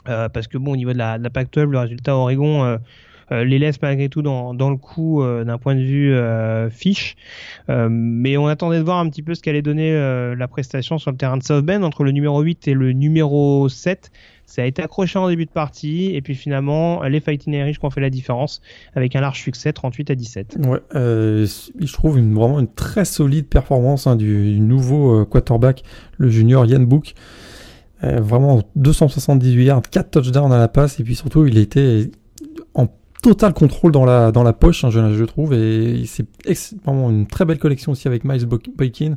parce 0.04 0.48
que 0.48 0.58
bon, 0.58 0.72
au 0.72 0.76
niveau 0.76 0.92
de 0.92 0.98
la, 0.98 1.18
de 1.18 1.22
la 1.22 1.30
Pac-12, 1.30 1.70
le 1.70 1.78
résultat 1.78 2.16
Oregon 2.16 2.64
euh, 2.64 2.78
les 3.30 3.58
laisse 3.58 3.80
malgré 3.82 4.08
tout 4.08 4.22
dans, 4.22 4.52
le 4.52 4.76
coup 4.76 5.22
euh, 5.22 5.44
d'un 5.44 5.58
point 5.58 5.74
de 5.74 5.82
vue 5.82 6.12
euh, 6.12 6.70
fiche. 6.70 7.16
mais 7.68 8.36
on 8.36 8.46
attendait 8.46 8.78
de 8.78 8.84
voir 8.84 8.98
un 8.98 9.08
petit 9.08 9.22
peu 9.22 9.34
ce 9.34 9.42
qu'allait 9.42 9.62
donner 9.62 9.92
la 10.36 10.48
prestation 10.48 10.98
sur 10.98 11.10
le 11.10 11.16
terrain 11.16 11.36
de 11.36 11.42
South 11.42 11.64
Bend 11.64 11.82
entre 11.82 12.04
le 12.04 12.10
numéro 12.10 12.40
8 12.40 12.68
et 12.68 12.74
le 12.74 12.92
numéro 12.92 13.68
7. 13.68 14.10
Ça 14.46 14.62
a 14.62 14.66
été 14.66 14.82
accroché 14.82 15.18
en 15.18 15.28
début 15.28 15.46
de 15.46 15.50
partie 15.50 16.14
et 16.14 16.20
puis 16.20 16.34
finalement 16.34 17.02
les 17.04 17.20
Fighting 17.20 17.54
Irish 17.54 17.78
qui 17.78 17.84
ont 17.86 17.90
fait 17.90 18.02
la 18.02 18.10
différence 18.10 18.60
avec 18.94 19.16
un 19.16 19.22
large 19.22 19.40
succès 19.40 19.72
38 19.72 20.10
à 20.10 20.14
17. 20.14 20.58
Ouais, 20.66 20.80
je 20.92 21.92
trouve 21.92 22.18
vraiment 22.18 22.60
une 22.60 22.72
très 22.72 23.04
solide 23.04 23.46
performance 23.46 24.06
hein, 24.06 24.16
du, 24.16 24.60
nouveau 24.60 25.24
quarterback, 25.24 25.82
le 26.18 26.28
junior 26.28 26.66
Yann 26.66 26.84
Book. 26.84 27.14
vraiment 28.02 28.62
278 28.76 29.64
yards, 29.64 29.82
4 29.90 30.10
touchdowns 30.10 30.52
à 30.52 30.58
la 30.58 30.68
passe 30.68 31.00
et 31.00 31.04
puis 31.04 31.14
surtout 31.14 31.46
il 31.46 31.56
était 31.56 32.10
en 32.74 32.88
total 33.24 33.54
contrôle 33.54 33.90
dans 33.90 34.04
la, 34.04 34.32
dans 34.32 34.42
la 34.42 34.52
poche, 34.52 34.84
hein, 34.84 34.90
je, 34.90 35.24
trouve. 35.24 35.54
Et 35.54 36.04
c'est 36.04 36.26
vraiment 36.84 37.08
une 37.08 37.26
très 37.26 37.46
belle 37.46 37.58
collection 37.58 37.92
aussi 37.92 38.06
avec 38.06 38.22
Miles 38.24 38.44
Boykin. 38.44 39.16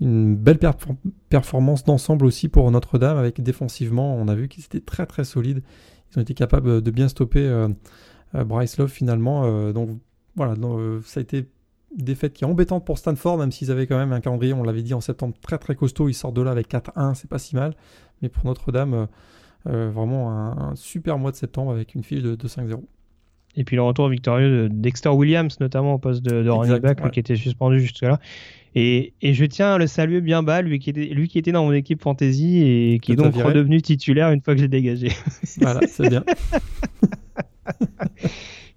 Une 0.00 0.34
belle 0.34 0.58
performance 1.28 1.84
d'ensemble 1.84 2.24
aussi 2.24 2.48
pour 2.48 2.70
Notre-Dame, 2.70 3.18
avec 3.18 3.42
défensivement, 3.42 4.16
on 4.16 4.28
a 4.28 4.34
vu 4.34 4.48
qu'ils 4.48 4.64
étaient 4.64 4.80
très 4.80 5.04
très 5.04 5.24
solides. 5.24 5.62
Ils 6.10 6.18
ont 6.18 6.22
été 6.22 6.32
capables 6.32 6.80
de 6.80 6.90
bien 6.90 7.08
stopper 7.08 7.40
euh, 7.40 7.68
euh, 8.34 8.44
Bryce 8.44 8.78
Love 8.78 8.88
finalement. 8.88 9.42
Euh, 9.44 9.74
donc 9.74 9.90
voilà, 10.34 10.54
ça 11.04 11.20
a 11.20 11.22
été 11.22 11.46
une 11.98 12.04
défaite 12.04 12.32
qui 12.32 12.44
est 12.44 12.46
embêtante 12.46 12.86
pour 12.86 12.96
Stanford, 12.96 13.36
même 13.36 13.52
s'ils 13.52 13.70
avaient 13.70 13.86
quand 13.86 13.98
même 13.98 14.14
un 14.14 14.20
calendrier, 14.20 14.54
on 14.54 14.62
l'avait 14.62 14.82
dit 14.82 14.94
en 14.94 15.02
septembre, 15.02 15.34
très 15.42 15.58
très 15.58 15.74
costaud. 15.74 16.08
Ils 16.08 16.14
sortent 16.14 16.36
de 16.36 16.42
là 16.42 16.52
avec 16.52 16.70
4-1, 16.70 17.14
c'est 17.14 17.28
pas 17.28 17.38
si 17.38 17.54
mal. 17.54 17.74
Mais 18.22 18.30
pour 18.30 18.46
Notre-Dame, 18.46 19.08
vraiment 19.66 20.30
un, 20.30 20.74
super 20.74 21.18
mois 21.18 21.32
de 21.32 21.36
septembre 21.36 21.72
avec 21.72 21.94
une 21.94 22.02
fiche 22.02 22.22
de, 22.22 22.34
de 22.34 22.48
5-0. 22.48 22.80
Et 23.56 23.64
puis 23.64 23.76
le 23.76 23.82
retour 23.82 24.08
victorieux 24.08 24.68
de 24.68 24.68
Dexter 24.68 25.08
Williams, 25.08 25.58
notamment 25.60 25.94
au 25.94 25.98
poste 25.98 26.22
de, 26.22 26.42
de 26.42 26.50
running 26.50 26.78
back, 26.78 27.10
qui 27.10 27.20
était 27.20 27.36
suspendu 27.36 27.80
jusque-là. 27.80 28.20
Et, 28.74 29.14
et, 29.22 29.32
je 29.32 29.46
tiens 29.46 29.72
à 29.72 29.78
le 29.78 29.86
saluer 29.86 30.20
bien 30.20 30.42
bas, 30.42 30.60
lui 30.60 30.78
qui 30.78 30.90
était, 30.90 31.06
lui 31.06 31.28
qui 31.28 31.38
était 31.38 31.52
dans 31.52 31.64
mon 31.64 31.72
équipe 31.72 32.02
fantasy 32.02 32.62
et 32.62 32.98
qui 33.00 33.12
est 33.12 33.16
donc 33.16 33.34
redevenu 33.34 33.80
titulaire 33.80 34.30
une 34.30 34.42
fois 34.42 34.54
que 34.54 34.60
j'ai 34.60 34.68
dégagé. 34.68 35.12
Voilà, 35.60 35.80
c'est 35.86 36.10
bien. 36.10 36.22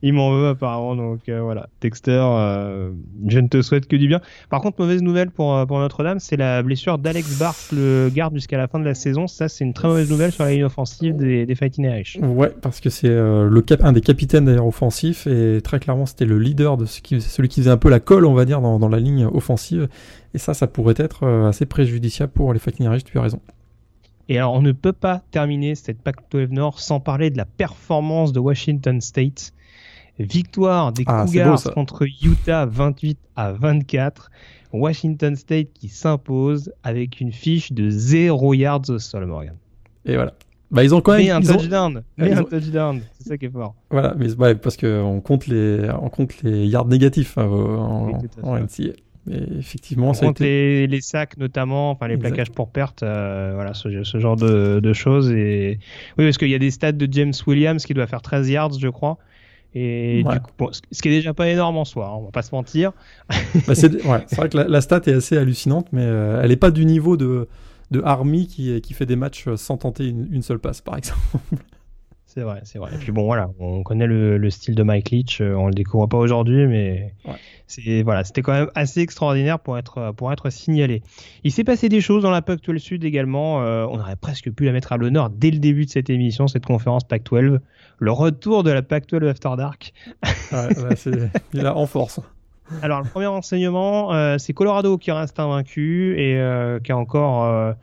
il 0.01 0.13
m'en 0.13 0.31
veut 0.31 0.47
apparemment. 0.47 0.95
Donc 0.95 1.27
euh, 1.29 1.41
voilà, 1.41 1.69
Dexter, 1.81 2.21
euh, 2.23 2.91
je 3.27 3.39
ne 3.39 3.47
te 3.47 3.61
souhaite 3.61 3.87
que 3.87 3.95
du 3.95 4.07
bien. 4.07 4.21
Par 4.49 4.61
contre, 4.61 4.79
mauvaise 4.79 5.01
nouvelle 5.01 5.31
pour, 5.31 5.55
euh, 5.55 5.65
pour 5.65 5.79
Notre-Dame, 5.79 6.19
c'est 6.19 6.37
la 6.37 6.63
blessure 6.63 6.97
d'Alex 6.97 7.37
Barth, 7.37 7.71
le 7.71 8.09
garde 8.13 8.33
jusqu'à 8.33 8.57
la 8.57 8.67
fin 8.67 8.79
de 8.79 8.85
la 8.85 8.93
saison. 8.93 9.27
Ça, 9.27 9.49
c'est 9.49 9.63
une 9.63 9.73
très 9.73 9.87
mauvaise 9.87 10.09
nouvelle 10.09 10.31
sur 10.31 10.43
la 10.43 10.51
ligne 10.51 10.63
offensive 10.63 11.15
des, 11.15 11.45
des 11.45 11.55
Fighting 11.55 11.85
Irish. 11.85 12.17
Ouais, 12.21 12.51
parce 12.61 12.79
que 12.79 12.89
c'est 12.89 13.09
le 13.09 13.61
cap, 13.61 13.83
un 13.83 13.93
des 13.93 14.01
capitaines 14.01 14.45
d'ailleurs 14.45 14.67
offensifs 14.67 15.27
et 15.27 15.61
très 15.61 15.79
clairement, 15.79 16.05
c'était 16.05 16.25
le 16.25 16.39
leader 16.39 16.77
de 16.77 16.85
ce 16.85 17.01
qui, 17.01 17.19
celui 17.21 17.49
qui 17.49 17.61
faisait 17.61 17.71
un 17.71 17.77
peu 17.77 17.89
la 17.89 17.99
colle, 17.99 18.25
on 18.25 18.33
va 18.33 18.45
dire, 18.45 18.61
dans, 18.61 18.79
dans 18.79 18.89
la 18.89 18.99
ligne 18.99 19.25
offensive. 19.25 19.89
Et 20.33 20.37
ça, 20.37 20.53
ça 20.53 20.67
pourrait 20.67 20.95
être 20.97 21.27
assez 21.27 21.65
préjudiciable 21.65 22.31
pour 22.31 22.53
les 22.53 22.59
Fighting 22.59 22.85
Irish. 22.85 23.03
Tu 23.03 23.17
as 23.17 23.21
raison. 23.21 23.41
Et 24.29 24.37
alors, 24.37 24.53
on 24.53 24.61
ne 24.61 24.71
peut 24.71 24.93
pas 24.93 25.23
terminer 25.31 25.73
cette 25.73 26.03
Pac-12 26.03 26.49
Nord 26.51 26.79
sans 26.79 26.99
parler 26.99 27.31
de 27.31 27.37
la 27.37 27.45
performance 27.45 28.31
de 28.31 28.39
Washington 28.39 29.01
State. 29.01 29.53
Victoire 30.19 30.91
des 30.91 31.03
ah, 31.07 31.25
Cougars 31.25 31.63
contre 31.73 32.05
Utah 32.23 32.65
28 32.65 33.17
à 33.35 33.53
24. 33.53 34.29
Washington 34.71 35.35
State 35.35 35.69
qui 35.73 35.87
s'impose 35.87 36.71
avec 36.83 37.21
une 37.21 37.31
fiche 37.31 37.71
de 37.71 37.89
0 37.89 38.53
yards 38.53 38.89
au 38.89 38.99
sol, 38.99 39.25
Morgan. 39.25 39.55
Et 40.05 40.15
voilà. 40.15 40.33
Bah, 40.71 40.83
ils 40.83 40.93
ont 40.93 41.01
quand 41.01 41.17
même 41.17 41.29
un 41.31 41.41
touchdown. 41.41 42.03
un 42.19 42.43
touchdown. 42.43 43.01
C'est 43.17 43.29
ça 43.29 43.37
qui 43.37 43.45
est 43.45 43.49
fort. 43.49 43.75
Voilà, 43.89 44.13
mais 44.17 44.31
ouais, 44.35 44.55
parce 44.55 44.77
qu'on 44.77 45.19
compte 45.21 45.47
les, 45.47 45.89
on 45.99 46.09
compte 46.09 46.43
les 46.43 46.67
yards 46.67 46.87
négatifs 46.87 47.37
hein, 47.37 47.47
en, 47.47 48.11
en, 48.43 48.59
NCA. 48.59 48.93
Mais 49.25 49.41
effectivement, 49.57 50.13
ça 50.13 50.27
compte 50.27 50.41
été... 50.41 50.45
les, 50.45 50.87
les, 50.87 51.01
sacs 51.01 51.37
notamment, 51.37 51.91
enfin 51.91 52.07
les 52.07 52.17
plaquages 52.17 52.51
pour 52.51 52.69
perte, 52.69 53.03
euh, 53.03 53.51
voilà 53.55 53.73
ce, 53.73 54.03
ce 54.03 54.19
genre 54.19 54.35
de, 54.35 54.79
de, 54.79 54.93
choses. 54.93 55.31
Et 55.31 55.79
oui, 56.17 56.25
parce 56.25 56.37
qu'il 56.37 56.49
y 56.49 56.55
a 56.55 56.59
des 56.59 56.71
stats 56.71 56.91
de 56.91 57.07
James 57.11 57.33
Williams 57.47 57.83
qui 57.83 57.93
doit 57.93 58.07
faire 58.07 58.21
13 58.21 58.49
yards, 58.49 58.73
je 58.79 58.87
crois. 58.87 59.17
Et 59.75 60.23
du 60.23 60.39
coup, 60.39 60.69
ce 60.91 61.01
qui 61.01 61.09
est 61.09 61.11
déjà 61.11 61.33
pas 61.33 61.47
énorme 61.47 61.77
en 61.77 61.85
soi, 61.85 62.07
hein, 62.07 62.15
on 62.15 62.25
va 62.25 62.31
pas 62.31 62.41
se 62.41 62.53
mentir. 62.53 62.91
Bah, 63.67 63.75
c'est 63.75 64.03
ouais, 64.05 64.25
vrai 64.31 64.49
que 64.49 64.57
la, 64.57 64.81
stat 64.81 65.01
est 65.05 65.13
assez 65.13 65.37
hallucinante, 65.37 65.87
mais 65.91 66.03
euh, 66.03 66.41
elle 66.43 66.51
est 66.51 66.57
pas 66.57 66.71
du 66.71 66.85
niveau 66.85 67.17
de, 67.17 67.47
de 67.91 68.01
Army 68.03 68.47
qui, 68.47 68.81
qui 68.81 68.93
fait 68.93 69.05
des 69.05 69.15
matchs 69.15 69.47
sans 69.55 69.77
tenter 69.77 70.07
une, 70.07 70.41
seule 70.41 70.59
passe, 70.59 70.81
par 70.81 70.97
exemple. 70.97 71.19
C'est 72.39 72.45
vrai, 72.45 72.61
c'est 72.63 72.79
vrai. 72.79 72.91
Et 72.93 72.97
puis 72.97 73.11
bon, 73.11 73.25
voilà, 73.25 73.49
on 73.59 73.83
connaît 73.83 74.07
le, 74.07 74.37
le 74.37 74.49
style 74.49 74.73
de 74.73 74.81
Mike 74.81 75.11
Leach, 75.11 75.41
euh, 75.41 75.55
on 75.55 75.67
le 75.67 75.73
découvre 75.73 76.07
pas 76.07 76.17
aujourd'hui, 76.17 76.67
mais 76.67 77.13
c'est 77.67 78.01
voilà, 78.01 78.23
c'était 78.23 78.41
quand 78.41 78.53
même 78.53 78.69
assez 78.75 79.01
extraordinaire 79.01 79.59
pour 79.59 79.77
être 79.77 80.13
pour 80.15 80.31
être 80.31 80.49
signalé. 80.49 81.03
Il 81.43 81.51
s'est 81.51 81.65
passé 81.65 81.89
des 81.89 81.99
choses 81.99 82.23
dans 82.23 82.31
la 82.31 82.41
Pac-12 82.41 82.77
Sud 82.77 83.03
également. 83.03 83.61
Euh, 83.61 83.85
on 83.89 83.99
aurait 83.99 84.15
presque 84.15 84.49
pu 84.51 84.63
la 84.63 84.71
mettre 84.71 84.93
à 84.93 84.97
l'honneur 84.97 85.29
dès 85.29 85.51
le 85.51 85.59
début 85.59 85.85
de 85.85 85.89
cette 85.89 86.09
émission, 86.09 86.47
cette 86.47 86.65
conférence 86.65 87.03
Pac-12 87.03 87.59
le 88.01 88.11
retour 88.13 88.63
de 88.63 88.71
la 88.71 88.81
Pac-12 88.81 89.27
After 89.27 89.51
Dark. 89.57 89.93
il 91.53 91.65
a 91.65 91.75
en 91.75 91.85
force. 91.87 92.21
Alors, 92.81 93.01
le 93.01 93.09
premier 93.09 93.25
enseignement, 93.25 94.13
euh, 94.13 94.37
c'est 94.37 94.53
Colorado 94.53 94.97
qui 94.97 95.11
reste 95.11 95.37
invaincu 95.41 96.17
et 96.17 96.37
euh, 96.37 96.79
qui 96.79 96.93
a 96.93 96.97
encore 96.97 97.75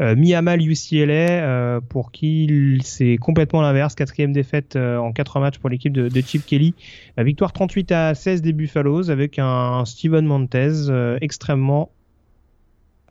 euh, 0.00 0.16
mis 0.16 0.34
à 0.34 0.42
mal 0.42 0.60
UCLA, 0.60 1.80
pour 1.88 2.12
qui 2.12 2.80
c'est 2.84 3.16
complètement 3.16 3.62
l'inverse. 3.62 3.94
Quatrième 3.94 4.32
défaite 4.32 4.76
en 4.76 5.12
quatre 5.12 5.40
matchs 5.40 5.58
pour 5.58 5.70
l'équipe 5.70 5.92
de, 5.92 6.20
Chip 6.20 6.44
Kelly. 6.46 6.74
victoire 7.18 7.52
38 7.52 7.92
à 7.92 8.14
16 8.14 8.42
des 8.42 8.52
Buffaloes 8.52 9.10
avec 9.10 9.38
un 9.38 9.84
Steven 9.84 10.26
Montez 10.26 10.90
extrêmement 11.20 11.90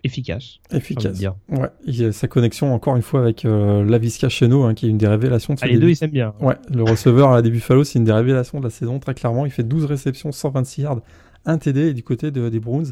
efficace. 0.04 0.60
Efficace. 0.72 1.17
Dire. 1.17 1.36
Ouais, 1.50 1.69
il 1.86 2.06
a 2.06 2.12
sa 2.12 2.28
connexion 2.28 2.74
encore 2.74 2.96
une 2.96 3.02
fois 3.02 3.22
avec 3.22 3.46
euh, 3.46 3.84
Lavisca 3.84 4.30
Cheno, 4.30 4.63
hein, 4.63 4.74
qui 4.74 4.86
est 4.86 4.89
une 4.89 4.98
des 4.98 5.08
révélations 5.08 5.54
de 5.54 5.60
ah, 5.62 5.67
les 5.67 5.78
deux, 5.78 5.89
ils 5.89 5.96
s'aiment 5.96 6.12
bien. 6.12 6.34
Ouais, 6.39 6.56
le 6.69 6.84
receveur 6.84 7.30
à 7.30 7.36
la 7.36 7.41
début 7.41 7.58
Buffalo, 7.58 7.84
c'est 7.84 8.00
une 8.00 8.06
des 8.06 8.12
révélations 8.12 8.60
de 8.60 8.65
la 8.65 8.69
saison, 8.69 9.00
très 9.00 9.13
clairement. 9.13 9.46
Il 9.46 9.52
fait 9.52 9.63
12 9.63 9.86
réceptions, 9.86 10.32
126 10.32 10.82
yards, 10.82 11.02
1 11.46 11.58
TD 11.58 11.93
du 11.93 12.04
côté 12.04 12.32
des 12.32 12.60
Browns. 12.60 12.91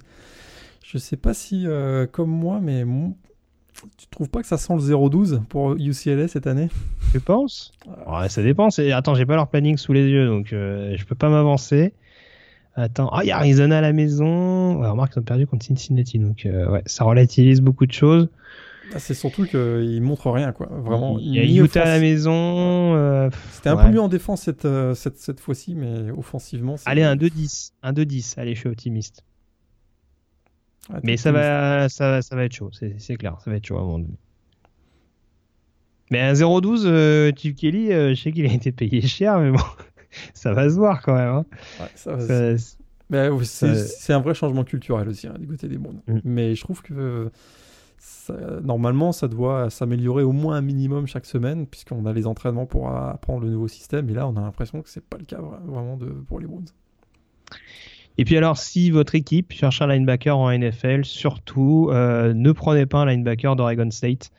Je 0.84 0.98
sais 0.98 1.18
pas 1.18 1.34
si, 1.34 1.68
euh, 1.68 2.06
comme 2.08 2.30
moi, 2.30 2.60
mais 2.62 2.84
tu 3.98 4.08
trouves 4.10 4.30
pas 4.30 4.42
que 4.42 4.48
ça 4.48 4.58
sent 4.58 4.74
le 4.74 4.82
0-12 4.82 5.44
pour 5.46 5.74
UCLA 5.74 6.28
cette 6.28 6.48
année? 6.48 6.70
Je 7.14 7.20
pense. 7.20 7.72
Ouais, 8.08 8.30
ça 8.30 8.44
dépend. 8.44 8.70
Attends, 8.94 9.16
j'ai 9.16 9.26
pas 9.26 9.36
leur 9.36 9.48
planning 9.48 9.78
sous 9.78 9.94
les 9.94 10.08
yeux, 10.08 10.28
donc 10.28 10.54
euh, 10.54 10.96
je 10.98 11.06
peux 11.06 11.16
pas 11.16 11.30
m'avancer. 11.30 11.94
Attends, 12.76 13.10
ah, 13.12 13.24
il 13.24 13.28
y 13.28 13.32
a 13.32 13.38
Arizona 13.38 13.80
à 13.80 13.82
la 13.82 13.92
maison. 13.92 14.80
Ouais, 14.80 14.88
remarque, 14.88 15.14
ils 15.16 15.20
ont 15.20 15.24
perdu 15.24 15.46
contre 15.46 15.66
Cincinnati, 15.66 16.20
donc 16.20 16.46
euh, 16.46 16.70
ouais, 16.70 16.84
ça 16.86 17.04
relativise 17.04 17.60
beaucoup 17.62 17.86
de 17.86 17.92
choses. 17.92 18.30
Ah, 18.94 19.00
c'est 19.00 19.14
surtout 19.14 19.46
qu'ils 19.46 20.02
montrent 20.02 20.32
rien, 20.32 20.52
quoi. 20.52 20.68
Vraiment. 20.70 21.18
Il 21.20 21.34
y 21.34 21.40
a 21.40 21.64
Utah 21.64 21.84
à 21.84 21.86
la 21.86 22.00
maison. 22.00 22.34
Euh, 22.96 23.30
C'était 23.52 23.70
un 23.70 23.78
peu 23.78 23.90
mieux 23.90 24.02
en 24.02 24.10
défense 24.10 24.42
cette, 24.42 24.66
euh, 24.66 24.94
cette, 24.96 25.18
cette 25.18 25.40
fois-ci, 25.40 25.76
mais 25.76 26.12
offensivement. 26.12 26.76
Allez, 26.86 27.04
un 27.04 27.16
2-10. 27.16 27.72
Un 27.84 27.94
2-10. 27.94 28.40
Allez, 28.40 28.54
je 28.54 28.60
suis 28.60 28.70
optimiste. 28.70 29.24
Mais 31.04 31.18
ça 31.18 31.32
va, 31.32 31.90
ça, 31.90 32.22
ça 32.22 32.36
va 32.36 32.46
être 32.46 32.54
chaud, 32.54 32.72
c'est 32.72 33.16
clair. 33.16 33.38
Ça 33.44 33.52
va 33.52 33.58
être 33.58 33.66
chaud 33.66 33.78
à 33.78 33.82
un 33.82 33.84
moment 33.84 34.00
donné. 34.00 34.18
Mais 36.12 36.20
un 36.20 36.34
0-12, 36.34 36.84
euh, 36.86 37.32
Kelly, 37.32 37.88
je 37.88 38.22
sais 38.22 38.32
qu'il 38.32 38.46
a 38.46 38.54
été 38.54 38.72
payé 38.72 39.02
cher, 39.02 39.40
mais 39.40 39.52
bon. 39.52 39.64
ça 40.34 40.54
va 40.54 40.70
se 40.70 40.76
voir 40.76 41.02
quand 41.02 41.16
même. 41.16 41.30
Hein. 41.30 41.46
c'est 43.44 44.14
un 44.14 44.20
vrai 44.20 44.34
changement 44.34 44.64
culturel 44.64 45.08
aussi 45.08 45.28
hein, 45.28 45.36
du 45.40 45.48
côté 45.48 45.68
des 45.68 45.78
mondes. 45.78 46.02
Mm. 46.08 46.20
Mais 46.26 46.56
je 46.56 46.62
trouve 46.62 46.82
que 46.82 47.32
normalement, 48.64 49.12
ça 49.12 49.28
doit 49.28 49.70
s'améliorer 49.70 50.24
au 50.24 50.32
moins 50.32 50.56
un 50.56 50.62
minimum 50.62 51.08
chaque 51.08 51.26
semaine, 51.26 51.68
puisqu'on 51.68 52.06
a 52.06 52.14
les 52.14 52.28
entraînements 52.28 52.66
pour 52.66 52.90
apprendre 52.90 53.42
le 53.42 53.50
nouveau 53.50 53.68
système. 53.68 54.10
Et 54.10 54.14
là, 54.14 54.28
on 54.28 54.36
a 54.36 54.42
l'impression 54.42 54.82
que 54.82 54.90
c'est 54.90 55.04
pas 55.04 55.18
le 55.18 55.26
cas 55.26 55.40
vraiment 55.40 55.98
de, 55.98 56.08
pour 56.08 56.40
les 56.40 56.48
Browns. 56.48 56.66
Et 58.18 58.26
puis 58.26 58.38
alors, 58.38 58.58
si 58.58 58.92
votre 58.92 59.16
équipe 59.16 59.54
cherche 59.54 59.82
un 59.82 59.88
linebacker 59.88 60.38
en 60.38 60.52
NFL, 60.52 61.06
surtout 61.06 61.90
euh, 61.92 62.34
ne 62.34 62.52
prenez 62.52 62.86
pas 62.86 63.00
un 63.00 63.06
linebacker 63.06 63.56
d'Oregon 63.56 63.90
State. 63.90 64.32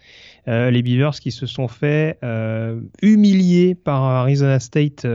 Euh, 0.49 0.71
les 0.71 0.83
Beavers 0.83 1.21
qui 1.21 1.31
se 1.31 1.47
sont 1.47 1.69
fait 1.69 2.19
euh, 2.25 2.81
humilier 3.01 3.77
par 3.77 4.03
Arizona 4.03 4.59
State 4.59 5.07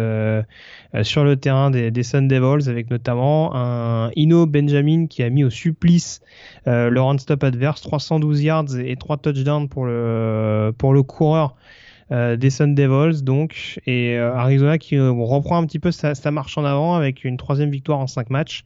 sur 1.03 1.23
le 1.23 1.35
terrain 1.35 1.69
des, 1.69 2.03
Sun 2.03 2.27
Devils, 2.27 2.69
avec 2.69 2.89
notamment 2.89 3.55
un 3.55 4.09
Ino 4.15 4.45
Benjamin 4.45 5.07
qui 5.07 5.21
a 5.21 5.29
mis 5.29 5.43
au 5.43 5.49
supplice 5.49 6.21
le 6.65 6.99
run-stop 6.99 7.43
adverse, 7.43 7.81
312 7.81 8.43
yards 8.43 8.77
et 8.79 8.95
3 8.95 9.17
touchdowns 9.17 9.69
pour 9.69 9.85
le, 9.85 10.73
pour 10.77 10.93
le 10.93 11.03
coureur 11.03 11.55
des 12.11 12.49
Sun 12.49 12.73
Devils 12.75 13.23
donc 13.23 13.79
et 13.85 14.17
euh, 14.17 14.33
Arizona 14.33 14.77
qui 14.77 14.95
euh, 14.95 15.11
reprend 15.11 15.57
un 15.57 15.65
petit 15.65 15.79
peu 15.79 15.91
sa, 15.91 16.13
marche 16.31 16.57
en 16.57 16.65
avant 16.65 16.95
avec 16.95 17.23
une 17.23 17.37
troisième 17.37 17.69
victoire 17.69 17.99
en 17.99 18.07
cinq 18.07 18.29
matchs. 18.29 18.63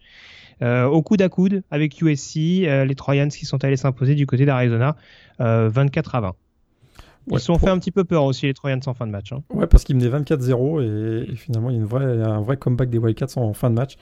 au 0.61 1.01
coude 1.01 1.21
à 1.21 1.29
coude 1.29 1.63
avec 1.71 1.99
USC, 2.01 2.35
les 2.35 2.95
Troyans 2.95 3.29
qui 3.29 3.45
sont 3.45 3.63
allés 3.63 3.77
s'imposer 3.77 4.15
du 4.15 4.27
côté 4.27 4.45
d'Arizona 4.45 4.95
24 5.39 6.15
à 6.15 6.21
20. 6.21 6.35
Ils 7.27 7.39
se 7.39 7.45
sont 7.45 7.57
fait 7.57 7.69
un 7.69 7.77
petit 7.77 7.91
peu 7.91 8.03
peur 8.03 8.23
aussi 8.25 8.47
les 8.47 8.53
Troyans 8.53 8.79
en 8.85 8.93
fin 8.93 9.05
de 9.05 9.11
match. 9.11 9.31
Hein. 9.31 9.43
Ouais, 9.53 9.67
parce 9.67 9.83
qu'ils 9.83 9.95
menaient 9.95 10.09
24-0 10.09 10.81
et, 11.31 11.35
finalement 11.35 11.69
il 11.69 11.75
y 11.75 11.77
a 11.77 11.81
une 11.81 11.87
vraie, 11.87 12.05
un 12.05 12.41
vrai 12.41 12.57
comeback 12.57 12.89
des 12.89 12.97
Wildcats 12.97 13.37
en 13.37 13.53
fin 13.53 13.69
de 13.69 13.75
match. 13.75 13.97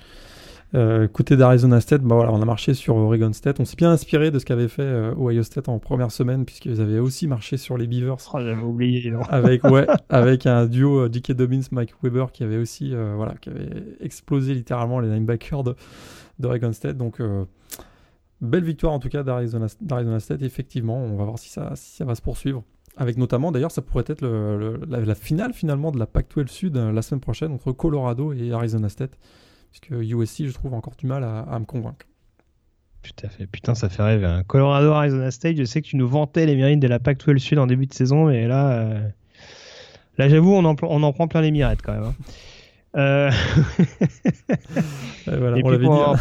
Euh, 0.75 1.07
côté 1.07 1.35
d'Arizona 1.35 1.81
State, 1.81 2.03
bah 2.03 2.15
voilà, 2.15 2.31
on 2.31 2.41
a 2.41 2.45
marché 2.45 2.73
sur 2.75 2.95
Oregon 2.95 3.33
State. 3.33 3.59
On 3.59 3.65
s'est 3.65 3.75
bien 3.75 3.91
inspiré 3.91 4.29
de 4.29 4.37
ce 4.37 4.45
qu'avait 4.45 4.67
fait 4.67 4.83
euh, 4.83 5.15
Ohio 5.17 5.41
State 5.41 5.67
en 5.67 5.79
première 5.79 6.11
semaine, 6.11 6.45
puisqu'ils 6.45 6.79
avaient 6.79 6.99
aussi 6.99 7.27
marché 7.27 7.57
sur 7.57 7.77
les 7.77 7.87
Beavers. 7.87 8.17
Oh, 8.33 8.39
j'avais 8.39 8.61
oublié. 8.61 9.09
Non. 9.09 9.21
Avec, 9.29 9.63
ouais, 9.63 9.87
avec 10.09 10.45
un 10.45 10.67
duo 10.67 10.99
euh, 10.99 11.09
J.K. 11.11 11.31
Dobbins, 11.31 11.61
Mike 11.71 11.93
Weber, 12.03 12.31
qui 12.31 12.43
avait 12.43 12.57
aussi 12.57 12.93
euh, 12.93 13.13
voilà, 13.15 13.33
qui 13.41 13.49
avait 13.49 13.69
explosé 13.99 14.53
littéralement 14.53 14.99
les 14.99 15.09
linebackers 15.09 15.63
d'Oregon 16.37 16.71
State. 16.71 16.97
Donc, 16.97 17.19
belle 18.39 18.63
victoire 18.63 18.93
en 18.93 18.99
tout 18.99 19.09
cas 19.09 19.23
d'Arizona 19.23 19.67
State. 20.19 20.43
Effectivement, 20.43 20.97
on 20.97 21.17
va 21.17 21.23
voir 21.23 21.39
si 21.39 21.49
ça, 21.49 21.71
si 21.75 21.95
ça 21.95 22.05
va 22.05 22.13
se 22.13 22.21
poursuivre. 22.21 22.63
Avec 22.95 23.17
notamment, 23.17 23.51
d'ailleurs, 23.51 23.71
ça 23.71 23.81
pourrait 23.81 24.03
être 24.07 24.21
le, 24.21 24.79
la, 24.87 24.99
la, 24.99 25.15
finale 25.15 25.53
finalement 25.53 25.91
de 25.91 25.97
la 25.97 26.05
Pac-12 26.05 26.47
Sud 26.47 26.75
la 26.75 27.01
semaine 27.01 27.21
prochaine 27.21 27.51
entre 27.53 27.71
Colorado 27.71 28.33
et 28.33 28.51
Arizona 28.51 28.89
State. 28.89 29.17
Parce 29.71 29.79
que 29.81 29.95
USC, 29.95 30.45
je 30.45 30.51
trouve 30.51 30.73
encore 30.73 30.95
du 30.97 31.05
mal 31.05 31.23
à, 31.23 31.59
me 31.59 31.65
convaincre. 31.65 32.05
Tout 33.03 33.25
à 33.25 33.29
fait. 33.29 33.47
Putain, 33.47 33.75
ça 33.75 33.87
fait 33.87 34.03
rêver. 34.03 34.25
Hein. 34.25 34.43
Colorado, 34.45 34.91
Arizona 34.91 35.31
State, 35.31 35.57
je 35.57 35.63
sais 35.63 35.81
que 35.81 35.87
tu 35.87 35.95
nous 35.95 36.07
vantais 36.07 36.45
les 36.45 36.55
mérites 36.55 36.79
de 36.79 36.87
la 36.87 36.99
Pac-12 36.99 37.37
Sud 37.37 37.59
en 37.59 37.67
début 37.67 37.85
de 37.85 37.93
saison, 37.93 38.25
mais 38.25 38.47
là, 38.47 38.71
euh, 38.71 39.07
là 40.17 40.27
j'avoue, 40.27 40.53
on 40.53 40.65
en, 40.65 40.75
on 40.81 41.03
en 41.03 41.13
prend 41.13 41.27
plein 41.27 41.41
les 41.41 41.51
mirettes 41.51 41.81
quand 41.81 41.93
même. 41.93 42.03
Hein. 42.03 42.15
Euh... 42.97 43.31
voilà, 45.27 45.57
on 45.63 45.69
l'avait 45.69 45.85
dit. 45.85 45.91
Hein. 45.91 46.15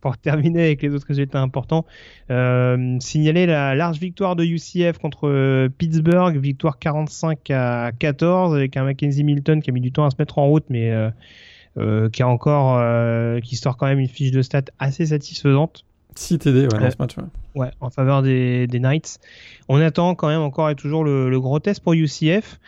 pour 0.00 0.16
terminer 0.16 0.62
avec 0.62 0.82
les 0.82 0.94
autres 0.94 1.08
résultats 1.08 1.40
importants, 1.40 1.84
euh, 2.30 2.96
signaler 3.00 3.46
la 3.46 3.74
large 3.74 3.98
victoire 3.98 4.36
de 4.36 4.44
UCF 4.44 4.98
contre 4.98 5.28
euh, 5.28 5.68
Pittsburgh, 5.68 6.36
victoire 6.38 6.78
45 6.78 7.50
à 7.50 7.90
14 7.98 8.54
avec 8.54 8.76
un 8.76 8.84
Mackenzie 8.84 9.24
Milton 9.24 9.60
qui 9.60 9.70
a 9.70 9.72
mis 9.72 9.80
du 9.80 9.90
temps 9.90 10.04
à 10.04 10.10
se 10.10 10.16
mettre 10.18 10.38
en 10.38 10.46
route, 10.46 10.64
mais 10.70 10.92
euh, 11.78 12.08
qui 12.10 12.22
a 12.22 12.28
encore, 12.28 12.80
qui 13.42 13.56
sort 13.56 13.76
quand 13.76 13.86
même 13.86 13.98
une 13.98 14.08
fiche 14.08 14.30
de 14.30 14.42
stats 14.42 14.62
assez 14.78 15.06
satisfaisante. 15.06 15.84
6 16.14 16.38
TD 16.38 16.62
ouais, 16.62 16.68
dans 16.68 16.90
ce 16.90 16.96
match. 16.98 17.16
Ouais. 17.54 17.70
en 17.80 17.90
faveur 17.90 18.22
des, 18.22 18.66
Knights. 18.72 19.20
On 19.68 19.80
attend 19.80 20.14
quand 20.14 20.28
même 20.28 20.40
encore 20.40 20.68
et 20.70 20.74
toujours 20.74 21.04
le, 21.04 21.30
le 21.30 21.40
gros 21.40 21.60
test 21.60 21.80
pour 21.80 21.92
UCF. 21.92 22.58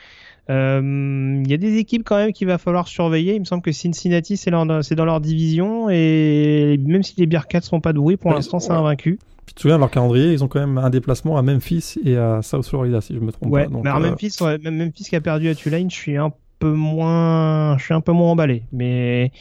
Il 0.50 0.56
euh, 0.56 1.44
y 1.46 1.54
a 1.54 1.56
des 1.58 1.76
équipes 1.76 2.02
quand 2.04 2.16
même 2.16 2.32
qu'il 2.32 2.48
va 2.48 2.58
falloir 2.58 2.88
surveiller. 2.88 3.36
Il 3.36 3.40
me 3.40 3.44
semble 3.44 3.62
que 3.62 3.70
Cincinnati, 3.70 4.36
c'est 4.36 4.50
dans 4.50 5.04
leur 5.04 5.20
division. 5.20 5.88
Et 5.90 6.76
même 6.84 7.04
si 7.04 7.14
les 7.18 7.26
Bearcats 7.26 7.60
sont 7.60 7.80
pas 7.80 7.92
doués, 7.92 8.16
pour 8.16 8.32
l'instant, 8.32 8.58
c'est 8.58 8.72
invaincu. 8.72 9.20
tu 9.46 9.54
te 9.54 9.60
souviens 9.60 9.76
de 9.76 9.80
leur 9.80 9.92
calendrier, 9.92 10.32
ils 10.32 10.42
ont 10.42 10.48
quand 10.48 10.58
même 10.58 10.76
un 10.78 10.90
déplacement 10.90 11.36
à 11.36 11.42
Memphis 11.42 12.00
et 12.04 12.16
à 12.16 12.42
South 12.42 12.66
Florida, 12.66 13.00
si 13.00 13.14
je 13.14 13.20
me 13.20 13.30
trompe 13.30 13.52
pas. 13.52 13.66
Donc, 13.66 13.84
mais 13.84 13.90
alors 13.90 14.02
euh, 14.02 14.10
Memphis, 14.10 14.36
même 14.40 14.76
Memphis 14.76 15.04
qui 15.04 15.14
a 15.14 15.20
perdu 15.20 15.48
à 15.48 15.54
Tulane, 15.54 15.88
je 15.88 15.94
suis 15.94 16.16
un 16.16 16.32
peu 16.60 16.70
moins, 16.72 17.76
je 17.78 17.84
suis 17.84 17.94
un 17.94 18.00
peu 18.00 18.12
moins 18.12 18.30
emballé. 18.30 18.62
Mais 18.72 19.32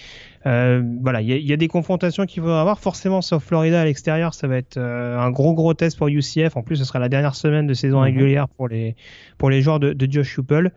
euh, 0.48 0.82
voilà, 1.02 1.22
il 1.22 1.30
y, 1.30 1.54
a 1.54 1.58
des 1.58 1.68
confrontations 1.68 2.26
qu'il 2.26 2.42
faudra 2.42 2.62
avoir. 2.62 2.80
Forcément, 2.80 3.22
South 3.22 3.44
Florida 3.44 3.82
à 3.82 3.86
l'extérieur, 3.86 4.34
ça 4.34 4.48
va 4.48 4.58
être 4.58 4.80
un 4.80 5.30
gros 5.30 5.54
gros 5.54 5.76
test 5.76 5.98
pour 5.98 6.08
UCF. 6.08 6.56
En 6.56 6.64
plus, 6.64 6.78
ce 6.78 6.86
sera 6.86 6.98
la 6.98 7.10
dernière 7.10 7.36
semaine 7.36 7.68
de 7.68 7.76
saison 7.76 7.98
mhm. 7.98 8.06
régulière 8.06 8.48
pour 8.50 8.68
les 8.68 8.96
pour 9.38 9.52
les 9.52 9.62
joueurs 9.62 9.80
de, 9.80 9.94
de 9.94 10.12
Josh 10.12 10.38
Hupel. 10.38 10.72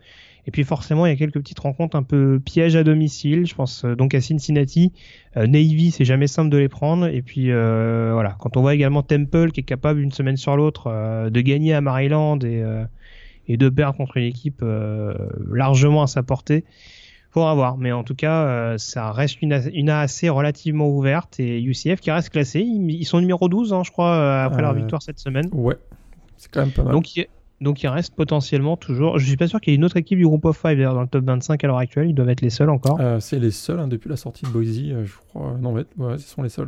Et 0.45 0.51
puis 0.51 0.63
forcément, 0.63 1.05
il 1.05 1.09
y 1.09 1.13
a 1.13 1.15
quelques 1.15 1.39
petites 1.39 1.59
rencontres 1.59 1.95
un 1.95 2.03
peu 2.03 2.39
pièges 2.43 2.75
à 2.75 2.83
domicile. 2.83 3.45
Je 3.45 3.55
pense 3.55 3.85
euh, 3.85 3.95
donc 3.95 4.13
à 4.13 4.21
Cincinnati. 4.21 4.91
Euh, 5.37 5.47
Navy, 5.47 5.91
c'est 5.91 6.05
jamais 6.05 6.27
simple 6.27 6.49
de 6.49 6.57
les 6.57 6.67
prendre. 6.67 7.07
Et 7.07 7.21
puis 7.21 7.51
euh, 7.51 8.11
voilà, 8.13 8.35
quand 8.39 8.57
on 8.57 8.61
voit 8.61 8.73
également 8.73 9.03
Temple 9.03 9.51
qui 9.51 9.61
est 9.61 9.63
capable 9.63 10.01
une 10.01 10.11
semaine 10.11 10.37
sur 10.37 10.57
l'autre 10.57 11.29
de 11.29 11.41
gagner 11.41 11.73
à 11.73 11.81
Maryland 11.81 12.39
et, 12.39 12.63
et 13.47 13.57
de 13.57 13.69
perdre 13.69 13.97
contre 13.97 14.17
une 14.17 14.25
équipe 14.25 14.63
largement 15.51 16.03
à 16.03 16.07
sa 16.07 16.23
portée, 16.23 16.63
faudra 17.31 17.53
voir. 17.55 17.77
Mais 17.77 17.91
en 17.91 18.03
tout 18.03 18.15
cas, 18.15 18.77
ça 18.77 19.11
reste 19.11 19.41
une, 19.41 19.61
une 19.73 19.89
AAC 19.89 20.29
relativement 20.29 20.87
ouverte 20.87 21.39
et 21.39 21.61
UCF 21.61 21.99
qui 21.99 22.11
reste 22.11 22.29
classé. 22.29 22.61
Ils, 22.61 23.05
sont 23.05 23.19
numéro 23.19 23.49
12, 23.49 23.73
hein, 23.73 23.83
je 23.83 23.91
crois, 23.91 24.43
après 24.43 24.61
leur 24.61 24.73
victoire 24.73 25.01
cette 25.01 25.19
semaine. 25.19 25.49
Ouais, 25.51 25.77
c'est 26.37 26.51
quand 26.51 26.61
même 26.61 26.71
pas 26.71 26.83
mal. 26.83 26.93
Donc 26.93 27.07
donc 27.63 27.81
il 27.81 27.87
reste 27.87 28.13
potentiellement 28.13 28.75
toujours. 28.77 29.17
Je 29.17 29.25
suis 29.25 29.37
pas 29.37 29.47
sûr 29.47 29.61
qu'il 29.61 29.71
y 29.71 29.73
ait 29.73 29.77
une 29.77 29.85
autre 29.85 29.97
équipe 29.97 30.19
du 30.19 30.25
groupe 30.25 30.45
of 30.45 30.59
5 30.59 30.77
dans 30.77 31.01
le 31.01 31.07
top 31.07 31.23
25 31.23 31.63
à 31.63 31.67
l'heure 31.67 31.77
actuelle. 31.77 32.09
Ils 32.09 32.13
doivent 32.13 32.29
être 32.29 32.41
les 32.41 32.49
seuls 32.49 32.69
encore. 32.69 32.99
Euh, 32.99 33.19
c'est 33.19 33.39
les 33.39 33.51
seuls 33.51 33.79
hein, 33.79 33.87
depuis 33.87 34.09
la 34.09 34.17
sortie 34.17 34.45
de 34.45 34.49
Boise, 34.49 34.77
euh, 34.79 35.05
je 35.05 35.13
crois. 35.29 35.57
Non, 35.59 35.73
ouais, 35.73 35.85
ce 36.17 36.27
sont 36.27 36.43
les 36.43 36.49
seuls. 36.49 36.67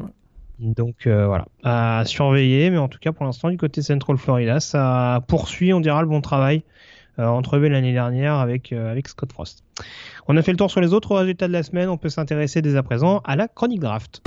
Donc 0.60 1.08
euh, 1.08 1.28
voilà, 1.28 1.46
à 1.64 2.04
surveiller. 2.06 2.70
Mais 2.70 2.78
en 2.78 2.88
tout 2.88 3.00
cas, 3.00 3.12
pour 3.12 3.26
l'instant, 3.26 3.50
du 3.50 3.58
côté 3.58 3.82
Central 3.82 4.18
Florida, 4.18 4.60
ça 4.60 5.24
poursuit, 5.28 5.74
on 5.74 5.80
dira, 5.80 6.02
le 6.02 6.08
bon 6.08 6.22
travail 6.22 6.64
entrevu 7.18 7.70
l'année 7.70 7.94
dernière 7.94 8.36
avec, 8.36 8.74
avec 8.74 9.08
Scott 9.08 9.32
Frost. 9.32 9.64
On 10.28 10.36
a 10.36 10.42
fait 10.42 10.52
le 10.52 10.58
tour 10.58 10.70
sur 10.70 10.82
les 10.82 10.92
autres 10.92 11.16
résultats 11.16 11.48
de 11.48 11.54
la 11.54 11.64
semaine. 11.64 11.88
On 11.88 11.96
peut 11.96 12.10
s'intéresser 12.10 12.62
dès 12.62 12.76
à 12.76 12.84
présent 12.84 13.22
à 13.24 13.38
la 13.38 13.48
chronique 13.48 13.80
draft. 13.80 14.22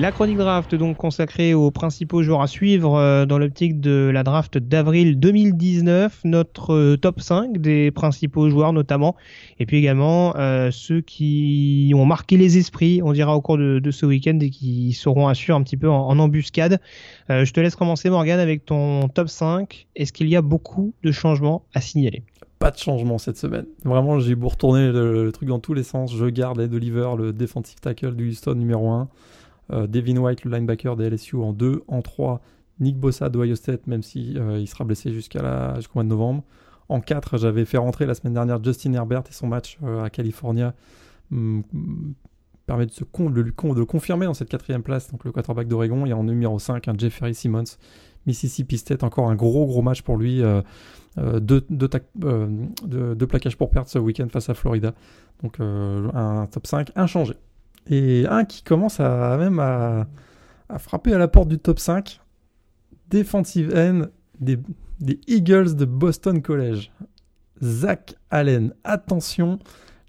La 0.00 0.12
chronique 0.12 0.38
draft 0.38 0.74
donc 0.74 0.96
consacrée 0.96 1.52
aux 1.52 1.70
principaux 1.70 2.22
joueurs 2.22 2.40
à 2.40 2.46
suivre 2.46 2.96
euh, 2.96 3.26
dans 3.26 3.36
l'optique 3.36 3.80
de 3.80 4.10
la 4.10 4.22
draft 4.22 4.56
d'avril 4.56 5.20
2019, 5.20 6.20
notre 6.24 6.72
euh, 6.72 6.96
top 6.96 7.20
5 7.20 7.58
des 7.58 7.90
principaux 7.90 8.48
joueurs 8.48 8.72
notamment, 8.72 9.14
et 9.58 9.66
puis 9.66 9.76
également 9.76 10.34
euh, 10.36 10.70
ceux 10.70 11.02
qui 11.02 11.92
ont 11.94 12.06
marqué 12.06 12.38
les 12.38 12.56
esprits, 12.56 13.02
on 13.04 13.12
dira 13.12 13.36
au 13.36 13.42
cours 13.42 13.58
de, 13.58 13.90
ce 13.90 14.06
week-end 14.06 14.38
et 14.40 14.48
qui 14.48 14.94
seront 14.94 15.34
suivre 15.34 15.58
un 15.58 15.62
petit 15.62 15.76
peu 15.76 15.90
en, 15.90 16.18
embuscade. 16.18 16.80
je 17.28 17.52
te 17.52 17.60
laisse 17.60 17.76
commencer 17.76 18.08
Morgan 18.08 18.40
avec 18.40 18.64
ton 18.64 19.06
top 19.08 19.28
5. 19.28 19.86
Est-ce 19.96 20.14
qu'il 20.14 20.30
y 20.30 20.36
a 20.36 20.40
beaucoup 20.40 20.94
de 21.02 21.12
changements 21.12 21.66
à 21.74 21.82
signaler? 21.82 22.22
Pas 22.58 22.70
de 22.70 22.78
changement 22.78 23.18
cette 23.18 23.36
semaine. 23.36 23.66
Vraiment, 23.84 24.18
j'ai 24.18 24.34
beau 24.34 24.48
retourner 24.48 24.92
le, 24.92 25.30
truc 25.30 25.48
dans 25.48 25.58
tous 25.58 25.74
les 25.74 25.82
sens. 25.82 26.14
Je 26.16 26.26
garde 26.26 26.58
Ed 26.58 26.72
Oliver, 26.72 27.10
le 27.18 27.34
defensive 27.34 27.80
tackle 27.80 28.14
du 28.14 28.30
Houston 28.30 28.54
numéro 28.54 28.88
1. 28.88 29.08
Euh, 29.72 29.86
Devin 29.86 30.16
White, 30.16 30.44
le 30.44 30.50
linebacker 30.50 30.96
des 30.96 31.08
LSU 31.10 31.36
en 31.36 31.52
2, 31.52 31.82
en 31.88 32.02
3, 32.02 32.40
Nick 32.80 32.98
Bossa 32.98 33.28
de 33.28 33.54
State, 33.54 33.86
même 33.86 34.02
si 34.02 34.36
euh, 34.36 34.58
il 34.58 34.66
sera 34.66 34.84
blessé 34.84 35.12
jusqu'à 35.12 35.74
jusqu'au 35.76 35.94
mois 35.94 36.04
de 36.04 36.08
novembre. 36.08 36.42
En 36.88 37.00
4, 37.00 37.38
j'avais 37.38 37.64
fait 37.64 37.78
rentrer 37.78 38.06
la 38.06 38.14
semaine 38.14 38.34
dernière 38.34 38.62
Justin 38.62 38.92
Herbert 38.94 39.22
et 39.28 39.32
son 39.32 39.46
match 39.46 39.78
euh, 39.84 40.02
à 40.02 40.10
California 40.10 40.74
mm, 41.30 41.60
permet 42.66 42.86
de, 42.86 42.92
se 42.92 43.04
le 43.04 43.84
confirmer 43.84 44.26
dans 44.26 44.34
cette 44.34 44.48
quatrième 44.48 44.82
place, 44.82 45.10
donc 45.10 45.24
le 45.24 45.32
quarterback 45.32 45.68
d'Oregon. 45.68 46.06
Et 46.06 46.12
en 46.12 46.24
numéro 46.24 46.58
5, 46.58 46.88
un 46.88 46.94
Jeffrey 46.96 47.32
Simmons, 47.32 47.64
Mississippi 48.26 48.78
State, 48.78 49.04
encore 49.04 49.28
un 49.28 49.36
gros 49.36 49.66
gros 49.66 49.82
match 49.82 50.02
pour 50.02 50.16
lui. 50.16 50.42
deux, 51.16 51.64
deux, 51.68 53.26
plaquages 53.26 53.56
pour 53.56 53.70
perdre 53.70 53.88
ce 53.88 53.98
week-end 53.98 54.28
face 54.28 54.48
à 54.48 54.54
Florida. 54.54 54.94
Donc 55.42 55.58
un 55.60 56.46
top 56.50 56.66
5 56.66 56.92
inchangé. 56.96 57.34
Et 57.90 58.24
un 58.28 58.44
qui 58.44 58.62
commence 58.62 59.00
à 59.00 59.36
même 59.36 59.58
à, 59.58 60.06
frapper 60.78 61.12
à 61.12 61.18
la 61.18 61.28
porte 61.28 61.48
du 61.48 61.58
top 61.58 61.78
5. 61.78 62.20
Defensive 63.10 63.74
end 63.76 64.02
des, 64.38 64.58
Eagles 65.26 65.74
de 65.74 65.84
Boston 65.84 66.40
College. 66.40 66.92
Zach 67.62 68.14
Allen. 68.30 68.72
Attention, 68.84 69.58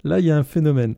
là 0.04 0.20
il 0.20 0.26
y 0.26 0.30
a 0.30 0.36
un 0.36 0.44
phénomène. 0.44 0.94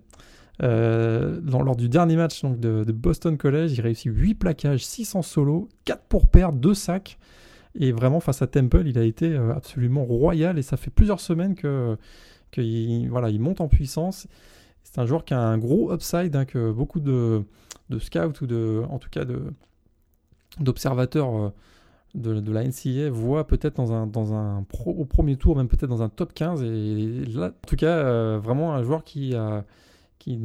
Euh, 0.62 1.40
lors 1.44 1.74
du 1.74 1.88
dernier 1.88 2.14
match 2.14 2.42
donc, 2.42 2.60
de, 2.60 2.84
Boston 2.92 3.36
College, 3.36 3.72
il 3.72 3.80
réussit 3.80 4.12
8 4.14 4.34
plaquages, 4.34 4.84
6 4.86 5.16
en 5.16 5.22
solo, 5.22 5.68
4 5.84 6.02
pour 6.04 6.26
perdre, 6.28 6.58
2 6.58 6.74
sacs. 6.74 7.18
Et 7.76 7.90
vraiment, 7.90 8.20
face 8.20 8.40
à 8.40 8.46
Temple, 8.46 8.86
il 8.86 8.98
a 8.98 9.02
été 9.02 9.32
euh, 9.32 9.52
absolument 9.52 10.04
royal. 10.04 10.58
Et 10.58 10.62
ça 10.62 10.76
fait 10.76 10.90
plusieurs 10.90 11.18
semaines 11.18 11.56
que, 11.56 11.96
voilà, 13.08 13.30
il 13.30 13.40
monte 13.40 13.60
en 13.60 13.68
puissance. 13.68 14.28
C'est 14.84 15.00
un 15.00 15.06
joueur 15.06 15.24
qui 15.24 15.34
a 15.34 15.40
un 15.40 15.58
gros 15.58 15.92
upside, 15.92 16.36
hein, 16.36 16.44
que 16.44 16.70
beaucoup 16.70 17.00
de, 17.00 17.42
scouts 17.98 18.42
ou 18.42 18.46
de, 18.46 18.82
en 18.88 18.98
tout 18.98 19.08
cas 19.10 19.24
d'observateurs 20.60 21.36
euh, 21.36 21.50
de, 22.14 22.52
la 22.52 22.62
NCA 22.62 23.10
voient 23.10 23.46
peut-être 23.46 23.76
dans 23.76 23.92
un, 23.92 24.06
dans 24.06 24.34
un 24.34 24.64
au 24.86 25.04
premier 25.04 25.36
tour, 25.36 25.56
même 25.56 25.68
peut-être 25.68 25.88
dans 25.88 26.02
un 26.02 26.08
top 26.08 26.32
15. 26.32 26.62
Et 26.62 27.24
là, 27.34 27.46
en 27.46 27.66
tout 27.66 27.76
cas, 27.76 27.96
euh, 27.96 28.38
vraiment 28.40 28.74
un 28.74 28.82
joueur 28.82 29.02
qui, 29.02 29.34
a, 29.34 29.64
qui 30.18 30.38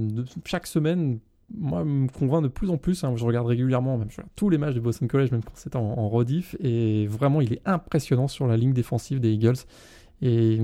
chaque 0.45 0.65
semaine, 0.65 1.19
moi, 1.53 1.83
me 1.83 2.07
convainc 2.07 2.41
de 2.41 2.47
plus 2.47 2.69
en 2.71 2.77
plus. 2.77 3.03
Hein. 3.03 3.13
je 3.15 3.25
regarde 3.25 3.45
régulièrement, 3.45 3.99
tous 4.35 4.49
les 4.49 4.57
matchs 4.57 4.75
de 4.75 4.79
Boston 4.79 5.07
College, 5.07 5.31
même 5.31 5.43
quand 5.43 5.53
c'est 5.55 5.75
en, 5.75 5.81
en 5.81 6.09
rediff. 6.09 6.55
Et 6.59 7.05
vraiment, 7.07 7.41
il 7.41 7.53
est 7.53 7.61
impressionnant 7.65 8.27
sur 8.27 8.47
la 8.47 8.57
ligne 8.57 8.73
défensive 8.73 9.19
des 9.19 9.31
Eagles. 9.31 9.57
Et 10.21 10.59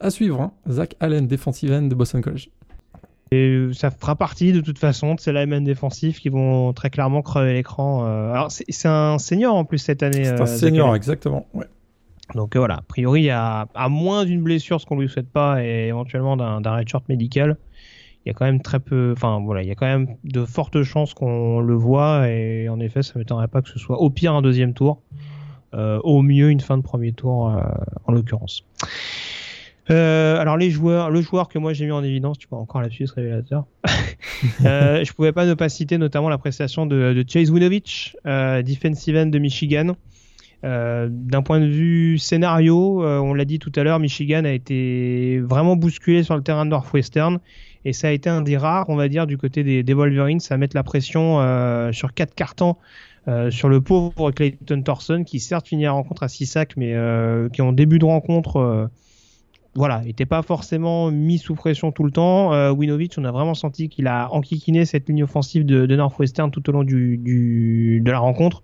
à 0.00 0.10
suivre, 0.10 0.40
hein. 0.40 0.52
Zach 0.68 0.94
Allen, 1.00 1.26
defensive 1.26 1.72
end 1.72 1.82
de 1.82 1.94
Boston 1.94 2.22
College. 2.22 2.50
Et 3.30 3.68
ça 3.72 3.90
fera 3.90 4.16
partie 4.16 4.52
de 4.52 4.60
toute 4.60 4.78
façon 4.78 5.14
de 5.14 5.20
ces 5.20 5.32
linemen 5.32 5.64
défensifs 5.64 6.20
qui 6.20 6.28
vont 6.30 6.72
très 6.72 6.90
clairement 6.90 7.22
crever 7.22 7.52
l'écran. 7.52 8.06
Euh. 8.06 8.32
Alors 8.32 8.50
c'est 8.50 8.88
un 8.88 9.18
senior 9.18 9.54
en 9.54 9.64
plus 9.64 9.78
cette 9.78 10.02
année. 10.02 10.24
C'est 10.24 10.40
un 10.40 10.42
euh, 10.42 10.46
senior 10.46 10.94
exactement. 10.96 11.46
Ouais. 11.52 11.66
Donc 12.34 12.56
euh, 12.56 12.58
voilà, 12.58 12.76
a 12.76 12.82
priori 12.82 13.30
à, 13.30 13.68
à 13.74 13.88
moins 13.88 14.24
d'une 14.24 14.42
blessure, 14.42 14.80
ce 14.80 14.86
qu'on 14.86 14.98
lui 14.98 15.08
souhaite 15.08 15.30
pas, 15.30 15.62
et 15.62 15.88
éventuellement 15.88 16.36
d'un 16.36 16.86
short 16.86 17.08
médical, 17.08 17.56
il 18.24 18.28
y 18.28 18.30
a 18.30 18.34
quand 18.34 18.44
même 18.44 18.60
très 18.60 18.80
peu, 18.80 19.12
enfin 19.16 19.40
voilà, 19.44 19.62
il 19.62 19.68
y 19.68 19.72
a 19.72 19.74
quand 19.74 19.86
même 19.86 20.16
de 20.24 20.44
fortes 20.44 20.82
chances 20.82 21.14
qu'on 21.14 21.60
le 21.60 21.74
voit, 21.74 22.28
et 22.28 22.68
en 22.68 22.80
effet, 22.80 23.02
ça 23.02 23.18
m'étonnerait 23.18 23.48
pas 23.48 23.62
que 23.62 23.68
ce 23.70 23.78
soit 23.78 23.98
au 23.98 24.10
pire 24.10 24.34
un 24.34 24.42
deuxième 24.42 24.74
tour, 24.74 25.00
au 25.72 26.22
mieux 26.22 26.50
une 26.50 26.60
fin 26.60 26.76
de 26.76 26.82
premier 26.82 27.12
tour 27.12 27.50
en 28.04 28.12
l'occurrence. 28.12 28.62
Euh, 29.90 30.38
alors 30.38 30.56
les 30.56 30.70
joueurs, 30.70 31.10
le 31.10 31.20
joueur 31.22 31.48
que 31.48 31.58
moi 31.58 31.72
j'ai 31.72 31.86
mis 31.86 31.92
en 31.92 32.04
évidence, 32.04 32.38
tu 32.38 32.46
vois 32.48 32.58
encore 32.58 32.82
là-dessus, 32.82 33.06
ce 33.06 33.14
révélateur. 33.14 33.66
euh, 34.64 35.04
je 35.04 35.12
pouvais 35.12 35.32
pas 35.32 35.46
ne 35.46 35.54
pas 35.54 35.68
citer 35.68 35.98
notamment 35.98 36.28
la 36.28 36.38
prestation 36.38 36.86
de, 36.86 37.24
Chase 37.26 37.50
Winovich, 37.50 38.16
euh, 38.26 38.62
defensive 38.62 39.16
end 39.16 39.26
de 39.26 39.38
Michigan. 39.38 39.94
Euh, 40.64 41.08
D'un 41.10 41.42
point 41.42 41.60
de 41.60 41.66
vue 41.66 42.18
scénario, 42.18 43.04
euh, 43.04 43.18
on 43.18 43.32
l'a 43.32 43.44
dit 43.44 43.58
tout 43.58 43.72
à 43.76 43.84
l'heure, 43.84 44.00
Michigan 44.00 44.44
a 44.44 44.50
été 44.50 45.38
vraiment 45.40 45.76
bousculé 45.76 46.22
sur 46.22 46.36
le 46.36 46.42
terrain 46.42 46.64
de 46.64 46.70
Northwestern 46.70 47.38
et 47.84 47.92
ça 47.92 48.08
a 48.08 48.10
été 48.10 48.28
un 48.28 48.42
des 48.42 48.56
rares, 48.56 48.88
on 48.88 48.96
va 48.96 49.08
dire, 49.08 49.26
du 49.26 49.38
côté 49.38 49.62
des, 49.62 49.82
des 49.84 49.94
Wolverines, 49.94 50.40
à 50.50 50.56
mettre 50.56 50.74
la 50.74 50.82
pression 50.82 51.40
euh, 51.40 51.92
sur 51.92 52.12
quatre 52.12 52.34
cartons. 52.34 52.76
Euh, 53.26 53.50
sur 53.50 53.68
le 53.68 53.82
pauvre 53.82 54.30
Clayton 54.30 54.80
Thorson 54.80 55.22
qui 55.26 55.38
certes 55.38 55.68
finit 55.68 55.82
la 55.82 55.92
rencontre 55.92 56.22
à 56.22 56.28
6 56.28 56.46
sacs 56.46 56.76
mais 56.78 56.94
qui 57.52 57.60
en 57.60 57.72
début 57.72 57.98
de 57.98 58.06
rencontre 58.06 58.88
voilà, 59.78 60.00
il 60.02 60.08
n'était 60.08 60.26
pas 60.26 60.42
forcément 60.42 61.10
mis 61.10 61.38
sous 61.38 61.54
pression 61.54 61.92
tout 61.92 62.04
le 62.04 62.10
temps. 62.10 62.52
Euh, 62.52 62.70
Winovich, 62.70 63.16
on 63.16 63.24
a 63.24 63.30
vraiment 63.30 63.54
senti 63.54 63.88
qu'il 63.88 64.06
a 64.06 64.28
enquiquiné 64.32 64.84
cette 64.84 65.08
ligne 65.08 65.24
offensive 65.24 65.64
de, 65.64 65.86
Northwestern 65.96 66.50
tout 66.50 66.68
au 66.68 66.72
long 66.72 66.84
de 66.84 68.10
la 68.10 68.18
rencontre. 68.18 68.62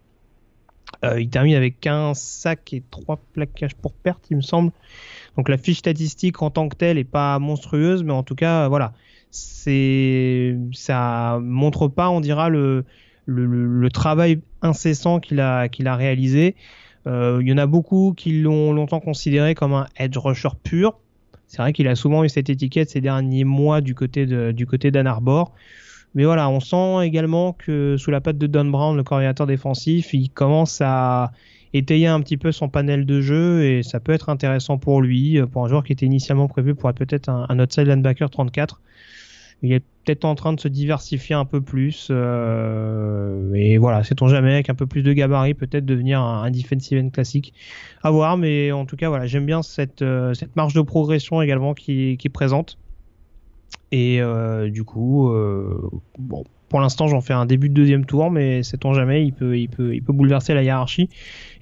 il 1.17 1.29
termine 1.29 1.55
avec 1.55 1.87
un 1.87 2.15
sac 2.15 2.73
et 2.73 2.83
trois 2.91 3.21
plaquages 3.33 3.75
pour 3.75 3.93
perte, 3.93 4.27
il 4.31 4.37
me 4.37 4.43
semble. 4.43 4.73
Donc 5.37 5.49
la 5.49 5.57
fiche 5.57 5.79
statistique 5.79 6.43
en 6.43 6.51
tant 6.51 6.69
que 6.69 6.77
telle 6.77 6.99
est 6.99 7.05
pas 7.05 7.39
monstrueuse, 7.39 8.05
mais 8.05 8.13
en 8.13 8.23
tout 8.23 8.35
cas, 8.35 8.69
voilà, 8.69 8.93
c'est 9.31 10.57
ça 10.73 11.39
montre 11.43 11.89
pas, 11.89 12.11
on 12.11 12.21
dira 12.21 12.49
le 12.49 12.85
travail 13.93 14.41
incessant 14.63 15.21
qu'il 15.21 15.41
a 15.41 15.69
qu'il 15.69 15.87
a 15.87 15.97
réalisé. 15.97 16.57
Euh, 17.07 17.39
il 17.43 17.49
y 17.49 17.53
en 17.53 17.59
a 17.59 17.67
beaucoup 17.67 18.15
qui 18.17 18.41
l'ont 18.41 18.73
longtemps 18.73 19.01
considéré 19.01 19.55
comme 19.55 19.75
un 19.75 19.87
edge 19.97 20.17
rusher 20.17 20.51
pur. 20.63 20.99
C'est 21.55 21.63
vrai 21.63 21.73
qu'il 21.73 21.87
a 21.87 21.95
souvent 21.95 22.25
eu 22.25 22.29
cette 22.29 22.51
étiquette 22.51 22.91
ces 22.91 23.01
derniers 23.01 23.45
mois 23.45 23.81
du 23.81 23.95
côté 23.95 24.27
de, 24.27 24.51
du 24.51 24.67
côté 24.67 24.91
d'Ann 24.91 25.07
Arbor. 25.07 25.53
Mais 26.17 26.25
voilà, 26.25 26.49
on 26.49 26.59
sent 26.59 27.07
également 27.07 27.53
que 27.53 27.97
sous 27.97 28.11
la 28.11 28.21
patte 28.21 28.39
de 28.39 28.49
Don 28.49 28.65
Brown, 28.65 28.97
le 28.97 29.05
coordinateur 29.05 29.47
défensif, 29.47 30.13
il 30.15 30.31
commence 30.31 30.81
à 30.81 31.31
étayer 31.73 32.09
un 32.09 32.21
petit 32.21 32.37
peu 32.37 32.51
son 32.51 32.69
panel 32.69 33.07
de 33.07 33.21
jeu 33.21 33.65
et 33.65 33.85
ça 33.85 34.01
peut 34.01 34.13
être 34.13 34.31
intéressant 34.31 34.79
pour 34.79 35.01
lui, 35.01 35.41
pour 35.53 35.65
un 35.65 35.69
joueur 35.69 35.85
qui 35.85 35.93
était 35.93 36.07
initialement 36.07 36.49
prévu 36.49 36.75
pour 36.75 36.91
être 36.91 36.97
peut-être 36.97 37.29
un, 37.29 37.47
un 37.49 37.61
outside 37.61 37.87
linebacker 37.87 38.31
34 38.31 38.81
il 39.63 39.73
est 39.73 39.83
peut-être 40.05 40.25
en 40.25 40.35
train 40.35 40.53
de 40.53 40.61
se 40.61 40.69
diversifier 40.69 41.35
un 41.35 41.45
peu 41.45 41.61
plus. 41.61 42.09
Euh, 42.11 43.53
et 43.55 43.79
voilà, 43.79 44.05
sait-on 44.05 44.29
jamais, 44.29 44.55
avec 44.55 44.69
un 44.69 44.75
peu 44.75 44.87
plus 44.87 45.03
de 45.03 45.13
gabarit, 45.13 45.55
peut-être 45.55 45.87
devenir 45.87 46.21
un, 46.21 46.51
defensive 46.51 47.03
end 47.03 47.09
classique. 47.11 47.55
À 48.03 48.11
voir, 48.11 48.37
mais 48.37 48.73
en 48.73 48.85
tout 48.85 48.97
cas, 48.97 49.09
voilà, 49.09 49.27
j'aime 49.27 49.47
bien 49.47 49.63
cette, 49.63 50.03
euh, 50.03 50.35
marge 50.57 50.75
de 50.75 50.83
progression 50.83 51.41
également 51.41 51.75
qui, 51.75 52.19
est 52.23 52.29
présente. 52.29 52.79
Et 53.93 54.21
euh, 54.21 54.69
du 54.71 54.85
coup, 54.85 55.33
bon, 56.19 56.45
pour 56.75 56.81
l'instant, 56.81 57.07
j'en 57.07 57.21
fais 57.21 57.35
un 57.35 57.47
début 57.47 57.69
de 57.69 57.75
deuxième 57.75 58.05
tour, 58.05 58.33
mais 58.33 58.65
sait-on 58.65 58.95
jamais, 58.95 59.25
il 59.25 59.33
peut, 59.33 59.57
il 59.57 59.69
peut, 59.69 59.95
il 59.95 60.03
peut 60.03 60.13
bouleverser 60.13 60.55
la 60.55 60.65
hiérarchie. 60.65 61.09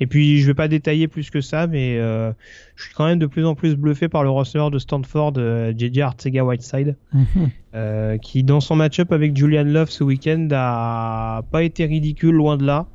Et 0.01 0.07
puis, 0.07 0.41
je 0.41 0.47
vais 0.47 0.55
pas 0.55 0.69
détailler 0.69 1.07
plus 1.07 1.29
que 1.29 1.43
ça, 1.43 1.67
mais 1.67 1.99
euh, 1.99 2.33
je 2.77 2.85
suis 2.85 2.95
quand 2.95 3.05
même 3.05 3.19
de 3.19 3.27
plus 3.27 3.45
en 3.45 3.55
plus 3.55 3.77
bluffé 3.77 4.09
par 4.09 4.23
le 4.23 4.31
receveur 4.31 4.71
de 4.71 4.79
Stanford, 4.79 5.35
euh, 5.37 5.75
JJ 5.77 5.99
Artega 5.99 6.43
Whiteside, 6.43 6.97
mhm. 7.13 7.51
euh, 7.75 8.17
qui 8.17 8.43
dans 8.43 8.61
son 8.61 8.75
match-up 8.75 9.13
avec 9.13 9.37
Julian 9.37 9.65
Love 9.65 9.91
ce 9.91 10.03
week-end 10.03 10.49
a 10.51 11.43
pas 11.53 11.63
été 11.63 11.85
ridicule, 11.85 12.35
loin 12.35 12.57
de 12.57 12.65
là. 12.65 12.87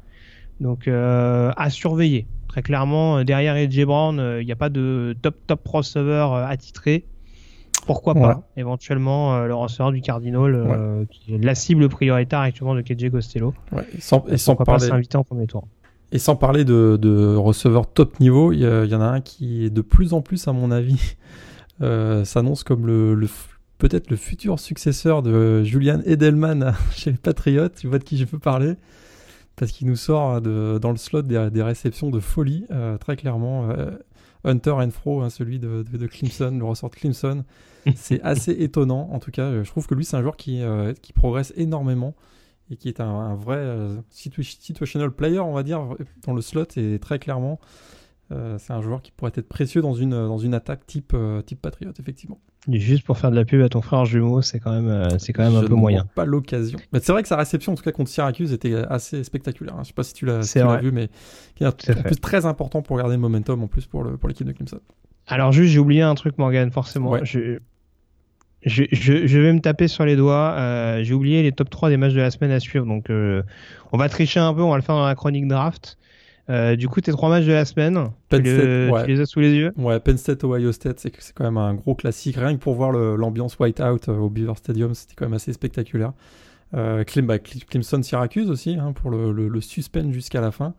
Donc, 0.59 0.87
à 0.87 1.69
surveiller. 1.69 2.25
Très 2.47 2.63
clairement, 2.63 3.23
derrière 3.25 3.53
AJ 3.53 3.85
Brown, 3.85 4.39
il 4.39 4.45
n'y 4.47 4.51
a 4.51 4.55
pas 4.55 4.69
de 4.69 5.15
top 5.21 5.35
top 5.45 5.67
receveur 5.67 6.33
attitré 6.33 7.05
pourquoi 7.87 8.13
pas 8.13 8.43
éventuellement 8.55 9.35
euh, 9.35 9.47
le 9.47 9.55
receveur 9.55 9.91
du 9.91 10.01
Cardinal 10.01 10.53
euh, 10.53 11.05
qui 11.09 11.33
est 11.33 11.37
la 11.43 11.55
cible 11.55 11.89
prioritaire 11.89 12.41
actuellement 12.41 12.75
de 12.75 12.81
KJ 12.81 13.09
Costello. 13.09 13.53
Et 13.95 14.01
sans, 14.01 14.25
et 14.27 14.37
sans 14.37 14.55
parler 14.55 14.89
en 15.15 15.23
premier 15.23 15.47
tour. 15.47 15.67
et 16.11 16.19
sans 16.19 16.35
parler 16.35 16.65
de, 16.65 16.99
de 17.01 17.35
receveurs 17.35 17.87
top 17.87 18.19
niveau 18.19 18.51
il 18.51 18.59
y, 18.59 18.95
en 18.95 19.01
a 19.01 19.05
un 19.05 19.21
qui 19.21 19.65
est 19.65 19.69
de 19.69 19.81
plus 19.81 20.13
en 20.13 20.21
plus 20.21 20.47
à 20.47 20.53
mon 20.53 20.69
avis 20.69 21.15
euh, 21.81 22.25
s'annonce 22.25 22.63
comme 22.63 22.85
le, 22.85 23.27
peut-être 23.77 24.11
le 24.11 24.17
futur 24.17 24.59
successeur 24.59 25.23
de 25.23 25.63
Julian 25.63 26.01
Edelman 26.05 26.75
chez 26.91 27.11
les 27.11 27.17
Patriots 27.17 27.69
tu 27.69 27.87
vois 27.87 27.99
de 27.99 28.03
qui 28.03 28.17
je 28.17 28.25
peux 28.25 28.39
parler. 28.39 28.73
Parce 29.55 29.71
qu'il 29.71 29.87
nous 29.87 29.95
sort 29.95 30.39
de, 30.39 30.77
dans 30.79 30.91
le 30.91 30.97
slot 30.97 31.23
des, 31.23 31.63
réceptions 31.63 32.11
de 32.11 32.19
folie 32.19 32.67
très 32.99 33.15
clairement 33.15 33.67
Hunter 34.47 34.71
and 34.71 34.91
Fro, 34.91 35.21
hein, 35.21 35.29
celui 35.29 35.59
de, 35.59 35.83
de, 35.83 36.07
Clemson, 36.07 36.57
le 36.57 36.63
ressort 36.63 36.89
de 36.89 36.95
Clemson. 36.95 37.43
c'est 37.95 38.21
assez 38.23 38.51
étonnant. 38.51 39.09
En 39.11 39.19
tout 39.19 39.31
cas, 39.31 39.63
je 39.63 39.69
trouve 39.69 39.85
que 39.87 39.93
lui, 39.93 40.05
c'est 40.05 40.15
un 40.15 40.21
joueur 40.21 40.37
qui, 40.37 40.61
euh, 40.61 40.93
qui 41.01 41.13
progresse 41.13 41.53
énormément 41.55 42.15
et 42.69 42.77
qui 42.77 42.87
est 42.89 42.99
un, 42.99 43.35
vrai 43.35 43.57
euh, 43.57 44.01
situational 44.11 45.11
player, 45.11 45.39
on 45.39 45.53
va 45.53 45.63
dire, 45.63 45.95
dans 46.25 46.33
le 46.33 46.41
slot. 46.41 46.65
Et 46.77 46.99
très 46.99 47.19
clairement, 47.19 47.59
euh, 48.31 48.57
c'est 48.57 48.73
un 48.73 48.81
joueur 48.81 49.01
qui 49.01 49.11
pourrait 49.11 49.31
être 49.35 49.47
précieux 49.47 49.81
dans 49.81 49.93
une, 49.93 50.11
dans 50.11 50.37
une 50.37 50.53
attaque 50.53 50.85
type, 50.85 51.15
type 51.45 51.61
Patriot, 51.61 51.93
effectivement. 51.99 52.39
Juste 52.69 53.05
pour 53.05 53.17
faire 53.17 53.31
de 53.31 53.35
la 53.35 53.45
pub 53.45 53.61
à 53.61 53.69
ton 53.69 53.81
frère 53.81 54.05
jumeau, 54.05 54.41
c'est 54.41 54.59
quand 54.59 54.71
même, 54.71 55.19
c'est 55.19 55.31
quand 55.31 55.43
même 55.43 55.55
un 55.55 55.65
peu 55.65 55.75
moyen. 55.75 56.05
Pas 56.15 56.25
l'occasion. 56.25 56.77
Mais 56.91 56.99
c'est 57.01 57.11
vrai 57.11 57.21
que 57.21 57.27
sa 57.27 57.37
réception, 57.37 57.71
en 57.71 57.75
tout 57.75 57.83
cas 57.83 57.91
contre 57.91 58.09
Syracuse, 58.09 58.51
était 58.51 58.75
assez 58.89 59.23
spectaculaire. 59.23 59.75
Hein. 59.75 59.83
Je 59.83 59.87
sais 59.87 59.93
pas 59.93 60.03
si 60.03 60.13
tu 60.13 60.25
l'as 60.25 60.41
vu, 60.81 60.91
mais 60.91 61.09
qui 61.55 61.63
est 61.63 61.67
en 61.67 61.71
plus 61.71 62.19
très 62.19 62.45
important 62.45 62.81
pour 62.81 62.97
garder 62.97 63.15
le 63.15 63.21
momentum 63.21 63.63
en 63.63 63.67
plus 63.67 63.85
pour 63.85 64.03
l'équipe 64.03 64.19
pour 64.19 64.29
de 64.29 64.51
Clemson. 64.51 64.79
Alors 65.27 65.51
juste, 65.51 65.71
j'ai 65.71 65.79
oublié 65.79 66.01
un 66.01 66.15
truc, 66.15 66.37
Morgan, 66.37 66.71
forcément. 66.71 67.23
Je, 67.23 67.59
je, 68.63 68.83
je, 68.91 69.39
vais 69.39 69.53
me 69.53 69.59
taper 69.59 69.87
sur 69.87 70.05
les 70.05 70.15
doigts. 70.15 70.55
Euh, 70.57 71.03
j'ai 71.03 71.13
oublié 71.13 71.43
les 71.43 71.51
top 71.51 71.69
3 71.69 71.89
des 71.89 71.97
matchs 71.97 72.13
de 72.13 72.21
la 72.21 72.31
semaine 72.31 72.51
à 72.51 72.59
suivre. 72.59 72.85
Donc, 72.85 73.09
euh, 73.09 73.43
on 73.91 73.97
va 73.97 74.09
tricher 74.09 74.39
un 74.39 74.53
peu. 74.53 74.61
On 74.61 74.69
va 74.69 74.77
le 74.77 74.81
faire 74.81 74.95
dans 74.95 75.05
la 75.05 75.15
chronique 75.15 75.47
draft. 75.47 75.97
Euh, 76.49 76.75
du 76.75 76.87
coup, 76.87 77.01
tes 77.01 77.11
trois 77.11 77.29
matchs 77.29 77.45
de 77.45 77.51
la 77.51 77.65
semaine, 77.65 78.09
tu, 78.29 78.41
les 78.41 79.19
as 79.19 79.25
sous 79.25 79.39
les 79.39 79.53
yeux 79.53 79.73
Ouais, 79.77 79.99
Penn 79.99 80.17
State, 80.17 80.43
Ohio 80.43 80.71
State, 80.71 80.99
c'est 80.99 81.33
quand 81.33 81.43
même 81.43 81.57
un 81.57 81.73
gros 81.73 81.93
classique. 81.93 82.37
Rien 82.37 82.55
que 82.55 82.61
pour 82.61 82.75
voir 82.75 82.91
l'ambiance 82.91 83.59
white-out 83.59 84.07
au 84.07 84.29
Beaver 84.29 84.55
Stadium, 84.55 84.93
c'était 84.93 85.15
quand 85.15 85.25
même 85.25 85.33
assez 85.33 85.51
spectaculaire. 85.51 86.13
Euh, 86.73 87.03
bah, 87.23 87.39
Clemson, 87.39 88.01
Syracuse 88.01 88.49
aussi, 88.49 88.75
hein, 88.75 88.93
pour 88.93 89.09
le, 89.09 89.31
le, 89.31 89.61
suspense 89.61 90.13
jusqu'à 90.13 90.41
la 90.41 90.51
fin. 90.51 90.73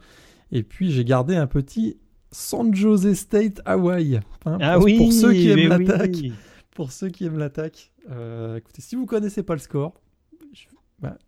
Et 0.53 0.63
puis, 0.63 0.91
j'ai 0.91 1.05
gardé 1.05 1.37
un 1.37 1.47
petit 1.47 1.99
San 2.31 2.75
Jose 2.75 3.13
State, 3.15 3.61
Hawaii. 3.65 4.21
Hein, 4.47 4.59
ah 4.61 4.79
oui, 4.79 4.97
pour 4.97 5.13
ceux 5.13 5.33
qui 5.33 5.51
aiment 5.51 5.69
l'attaque 5.69 6.17
pour 6.79 6.93
ceux 6.93 7.09
qui 7.09 7.25
aiment 7.25 7.39
l'attaque. 7.39 7.91
Euh, 8.09 8.59
écoutez, 8.59 8.81
si 8.83 8.95
vous 8.95 9.05
connaissez 9.05 9.43
pas 9.43 9.55
le 9.55 9.59
score, 9.59 10.01
bah, 11.01 11.19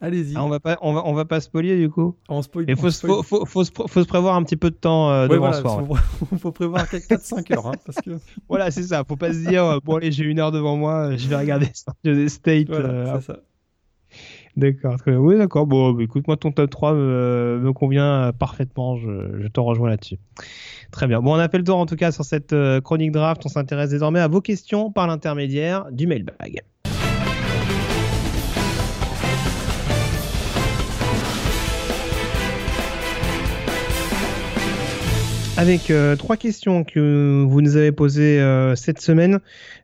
allez-y. 0.00 0.34
Ah, 0.36 0.44
on 0.44 0.48
va 0.48 0.60
pas, 0.60 0.78
on 0.82 0.92
va, 0.92 1.02
on 1.06 1.12
va 1.12 1.24
pas 1.24 1.40
spoiler 1.40 1.78
du 1.78 1.90
coup. 1.90 2.16
On 2.28 2.42
spoil. 2.42 2.66
Il 2.68 2.76
faut, 2.76 2.90
faut, 2.90 3.22
faut, 3.22 3.44
faut, 3.44 3.64
se 3.64 4.06
prévoir 4.06 4.36
un 4.36 4.42
petit 4.42 4.56
peu 4.56 4.70
de 4.70 4.76
temps 4.76 5.10
euh, 5.10 5.28
devant 5.28 5.48
voilà, 5.48 5.60
soir. 5.60 5.84
Faut, 5.86 6.36
faut 6.38 6.52
prévoir 6.52 6.84
4-5 6.86 7.54
heures, 7.54 7.66
hein, 7.66 7.74
parce 7.84 7.98
que. 7.98 8.18
voilà, 8.48 8.70
c'est 8.70 8.82
ça. 8.82 9.04
Faut 9.04 9.16
pas 9.16 9.32
se 9.32 9.46
dire 9.46 9.64
euh, 9.64 9.78
bon 9.82 9.96
allez, 9.96 10.12
j'ai 10.12 10.24
une 10.24 10.38
heure 10.38 10.52
devant 10.52 10.76
moi, 10.76 11.16
je 11.16 11.28
vais 11.28 11.36
regarder 11.36 11.68
Jose 12.04 12.28
State. 12.28 12.68
Voilà, 12.68 13.20
c'est 13.20 13.26
ça. 13.26 13.38
D'accord, 14.56 14.96
Oui, 15.06 15.36
d'accord. 15.36 15.66
Bon, 15.66 15.92
bah, 15.92 16.04
écoute, 16.04 16.28
moi, 16.28 16.36
ton 16.36 16.52
top 16.52 16.70
3 16.70 16.94
me, 16.94 17.72
convient 17.74 18.32
parfaitement. 18.38 18.96
Je, 18.96 19.40
je 19.40 19.48
te 19.48 19.58
rejoins 19.58 19.88
là-dessus. 19.88 20.18
Très 20.94 21.08
bien. 21.08 21.20
Bon, 21.20 21.34
on 21.34 21.38
a 21.38 21.48
fait 21.48 21.58
le 21.58 21.64
tour 21.64 21.76
en 21.76 21.86
tout 21.86 21.96
cas 21.96 22.12
sur 22.12 22.24
cette 22.24 22.52
euh, 22.52 22.80
chronique 22.80 23.10
draft. 23.10 23.42
On 23.44 23.48
s'intéresse 23.48 23.90
désormais 23.90 24.20
à 24.20 24.28
vos 24.28 24.40
questions 24.40 24.92
par 24.92 25.08
l'intermédiaire 25.08 25.90
du 25.90 26.06
mailbag. 26.06 26.62
Avec 35.56 35.90
euh, 35.90 36.16
trois 36.16 36.36
questions 36.36 36.82
que 36.82 37.44
vous 37.46 37.60
nous 37.60 37.76
avez 37.76 37.92
posées 37.92 38.40
euh, 38.40 38.74
cette 38.74 39.00
semaine, 39.00 39.38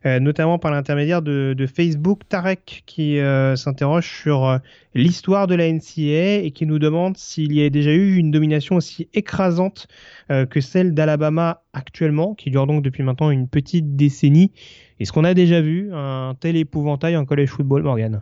euh, 0.05 0.19
notamment 0.19 0.59
par 0.59 0.71
l'intermédiaire 0.71 1.21
de, 1.21 1.55
Facebook. 1.73 2.21
Tarek 2.27 2.83
qui 2.85 3.19
s'interroge 3.55 4.09
sur 4.09 4.59
l'histoire 4.95 5.47
de 5.47 5.55
la 5.55 5.71
NCA 5.71 6.43
et 6.43 6.51
qui 6.53 6.65
nous 6.65 6.79
demande 6.79 7.15
s'il 7.17 7.53
y 7.53 7.63
a 7.63 7.69
déjà 7.69 7.91
eu 7.91 8.15
une 8.15 8.31
domination 8.31 8.75
aussi 8.75 9.07
écrasante 9.13 9.87
que 10.29 10.59
celle 10.59 10.93
d'Alabama 10.93 11.61
actuellement, 11.73 12.33
qui 12.33 12.49
dure 12.49 12.67
donc 12.67 12.83
depuis 12.83 13.03
maintenant 13.03 13.29
une 13.29 13.47
petite 13.47 13.95
décennie. 13.95 14.51
Est-ce 14.99 15.11
qu'on 15.11 15.23
a 15.23 15.33
déjà 15.33 15.61
vu 15.61 15.91
un 15.93 16.35
tel 16.39 16.55
épouvantail 16.55 17.15
en 17.15 17.25
college 17.25 17.49
football, 17.49 17.83
Morgan 17.83 18.21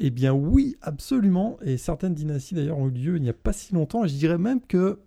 eh 0.00 0.10
bien 0.10 0.32
oui, 0.32 0.76
absolument. 0.80 1.56
Et 1.64 1.76
certaines 1.76 2.14
dynasties 2.14 2.54
d'ailleurs 2.54 2.78
ont 2.78 2.86
eu 2.86 2.92
lieu 2.92 3.16
il 3.16 3.22
n'y 3.22 3.30
a 3.30 3.34
pas 3.34 3.52
si 3.52 3.74
longtemps. 3.74 4.04
Et 4.04 4.08
je 4.08 4.14
dirais 4.14 4.38
même 4.38 4.60
que 4.60 5.00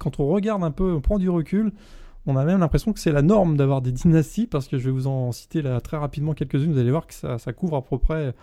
quand 0.00 0.18
on 0.18 0.26
regarde 0.26 0.64
un 0.64 0.70
peu, 0.72 0.94
on 0.94 1.00
prend 1.00 1.18
du 1.18 1.28
recul, 1.28 1.72
on 2.26 2.36
a 2.36 2.44
même 2.44 2.58
l'impression 2.58 2.92
que 2.92 2.98
c'est 2.98 3.12
la 3.12 3.22
norme 3.22 3.56
d'avoir 3.56 3.82
des 3.82 3.92
dynasties, 3.92 4.46
parce 4.46 4.66
que 4.66 4.78
je 4.78 4.86
vais 4.86 4.90
vous 4.90 5.06
en 5.06 5.30
citer 5.30 5.62
là, 5.62 5.80
très 5.80 5.98
rapidement 5.98 6.32
quelques-unes, 6.32 6.72
vous 6.72 6.78
allez 6.78 6.90
voir 6.90 7.06
que 7.06 7.14
ça, 7.14 7.52
couvre 7.52 7.76
à 7.76 7.82
peu 7.82 7.98
près 7.98 8.34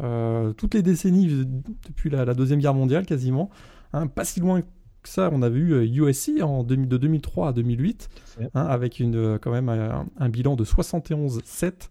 euh, 0.00 0.52
toutes 0.52 0.74
les 0.74 0.82
décennies 0.82 1.44
depuis 1.86 2.08
la, 2.08 2.24
Deuxième 2.34 2.60
Guerre 2.60 2.74
mondiale 2.74 3.04
quasiment. 3.04 3.50
Hein, 3.92 4.06
pas 4.06 4.24
si 4.24 4.40
loin 4.40 4.62
que 4.62 5.08
ça, 5.08 5.28
on 5.32 5.42
avait 5.42 5.58
eu 5.58 6.02
USC 6.02 6.30
euh, 6.38 6.42
en 6.42 6.62
de 6.62 6.74
2003 6.76 7.48
à 7.48 7.52
2008, 7.52 8.08
hein, 8.54 8.66
avec 8.66 9.00
une, 9.00 9.16
euh, 9.16 9.38
quand 9.38 9.50
même 9.50 9.68
un, 9.68 10.28
bilan 10.28 10.54
de 10.54 10.64
71-7, 10.64 11.90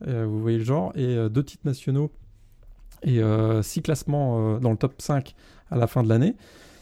vous 0.00 0.40
voyez 0.40 0.58
le 0.58 0.64
genre, 0.64 0.92
et 0.94 1.16
deux 1.30 1.42
titres 1.42 1.66
nationaux 1.66 2.10
et 3.02 3.20
six 3.62 3.82
classements 3.82 4.58
dans 4.58 4.70
le 4.70 4.76
top 4.76 5.00
5 5.00 5.34
à 5.70 5.76
la 5.76 5.86
fin 5.86 6.02
de 6.02 6.08
l'année. 6.08 6.34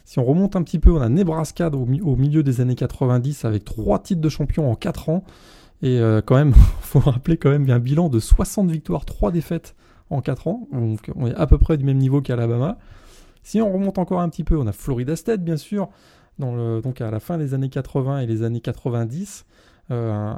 Si 0.04 0.18
on 0.18 0.24
remonte 0.24 0.54
un 0.54 0.62
petit 0.62 0.78
peu, 0.78 0.92
on 0.92 1.00
a 1.00 1.08
Nebraska 1.08 1.70
au, 1.70 2.16
milieu 2.16 2.42
des 2.42 2.60
années 2.60 2.74
90 2.74 3.44
avec 3.44 3.64
trois 3.64 3.98
titres 3.98 4.20
de 4.20 4.28
champion 4.28 4.70
en 4.70 4.74
4 4.74 5.08
ans. 5.08 5.24
Et 5.82 5.98
euh, 5.98 6.20
quand 6.24 6.36
même, 6.36 6.52
faut 6.80 7.00
rappeler 7.00 7.36
quand 7.36 7.50
même, 7.50 7.64
il 7.64 7.72
un 7.72 7.78
bilan 7.78 8.08
de 8.08 8.20
60 8.20 8.70
victoires, 8.70 9.04
3 9.04 9.32
défaites 9.32 9.74
en 10.10 10.20
4 10.20 10.48
ans. 10.48 10.68
Donc 10.72 11.10
on 11.16 11.26
est 11.26 11.34
à 11.34 11.46
peu 11.46 11.58
près 11.58 11.76
du 11.76 11.84
même 11.84 11.98
niveau 11.98 12.20
qu'Alabama. 12.20 12.78
Si 13.42 13.60
on 13.60 13.72
remonte 13.72 13.98
encore 13.98 14.20
un 14.20 14.28
petit 14.28 14.44
peu, 14.44 14.56
on 14.56 14.66
a 14.66 14.72
Florida 14.72 15.16
State, 15.16 15.42
bien 15.42 15.58
sûr, 15.58 15.90
donc 16.38 17.00
à 17.00 17.10
la 17.10 17.20
fin 17.20 17.36
des 17.36 17.52
années 17.52 17.68
80 17.68 18.20
et 18.20 18.26
les 18.26 18.42
années 18.42 18.60
90. 18.60 19.44
Euh, 19.90 20.32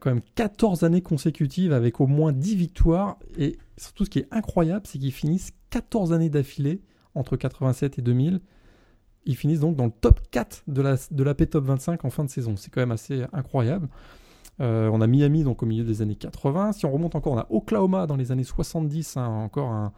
quand 0.00 0.10
même 0.10 0.22
14 0.36 0.84
années 0.84 1.02
consécutives 1.02 1.72
avec 1.72 2.00
au 2.00 2.06
moins 2.06 2.32
10 2.32 2.54
victoires. 2.56 3.18
Et 3.38 3.58
surtout, 3.76 4.04
ce 4.04 4.10
qui 4.10 4.20
est 4.20 4.28
incroyable, 4.30 4.82
c'est 4.86 4.98
qu'ils 4.98 5.12
finissent 5.12 5.52
14 5.70 6.12
années 6.12 6.30
d'affilée 6.30 6.80
entre 7.14 7.36
87 7.36 7.98
et 7.98 8.02
2000 8.02 8.40
ils 9.26 9.36
finissent 9.36 9.60
donc 9.60 9.76
dans 9.76 9.86
le 9.86 9.92
top 9.92 10.20
4 10.30 10.64
de 10.68 10.82
la, 10.82 10.96
de 11.10 11.22
la 11.22 11.34
P 11.34 11.46
Top 11.46 11.64
25 11.64 12.04
en 12.04 12.10
fin 12.10 12.24
de 12.24 12.30
saison. 12.30 12.56
C'est 12.56 12.70
quand 12.70 12.80
même 12.80 12.92
assez 12.92 13.24
incroyable. 13.32 13.88
Euh, 14.60 14.88
on 14.92 15.00
a 15.00 15.06
Miami 15.06 15.42
donc 15.42 15.62
au 15.62 15.66
milieu 15.66 15.84
des 15.84 16.02
années 16.02 16.14
80. 16.14 16.72
Si 16.72 16.86
on 16.86 16.92
remonte 16.92 17.14
encore, 17.14 17.32
on 17.32 17.38
a 17.38 17.46
Oklahoma 17.50 18.06
dans 18.06 18.16
les 18.16 18.32
années 18.32 18.44
70, 18.44 19.16
hein, 19.16 19.26
encore 19.26 19.70
un, 19.70 19.92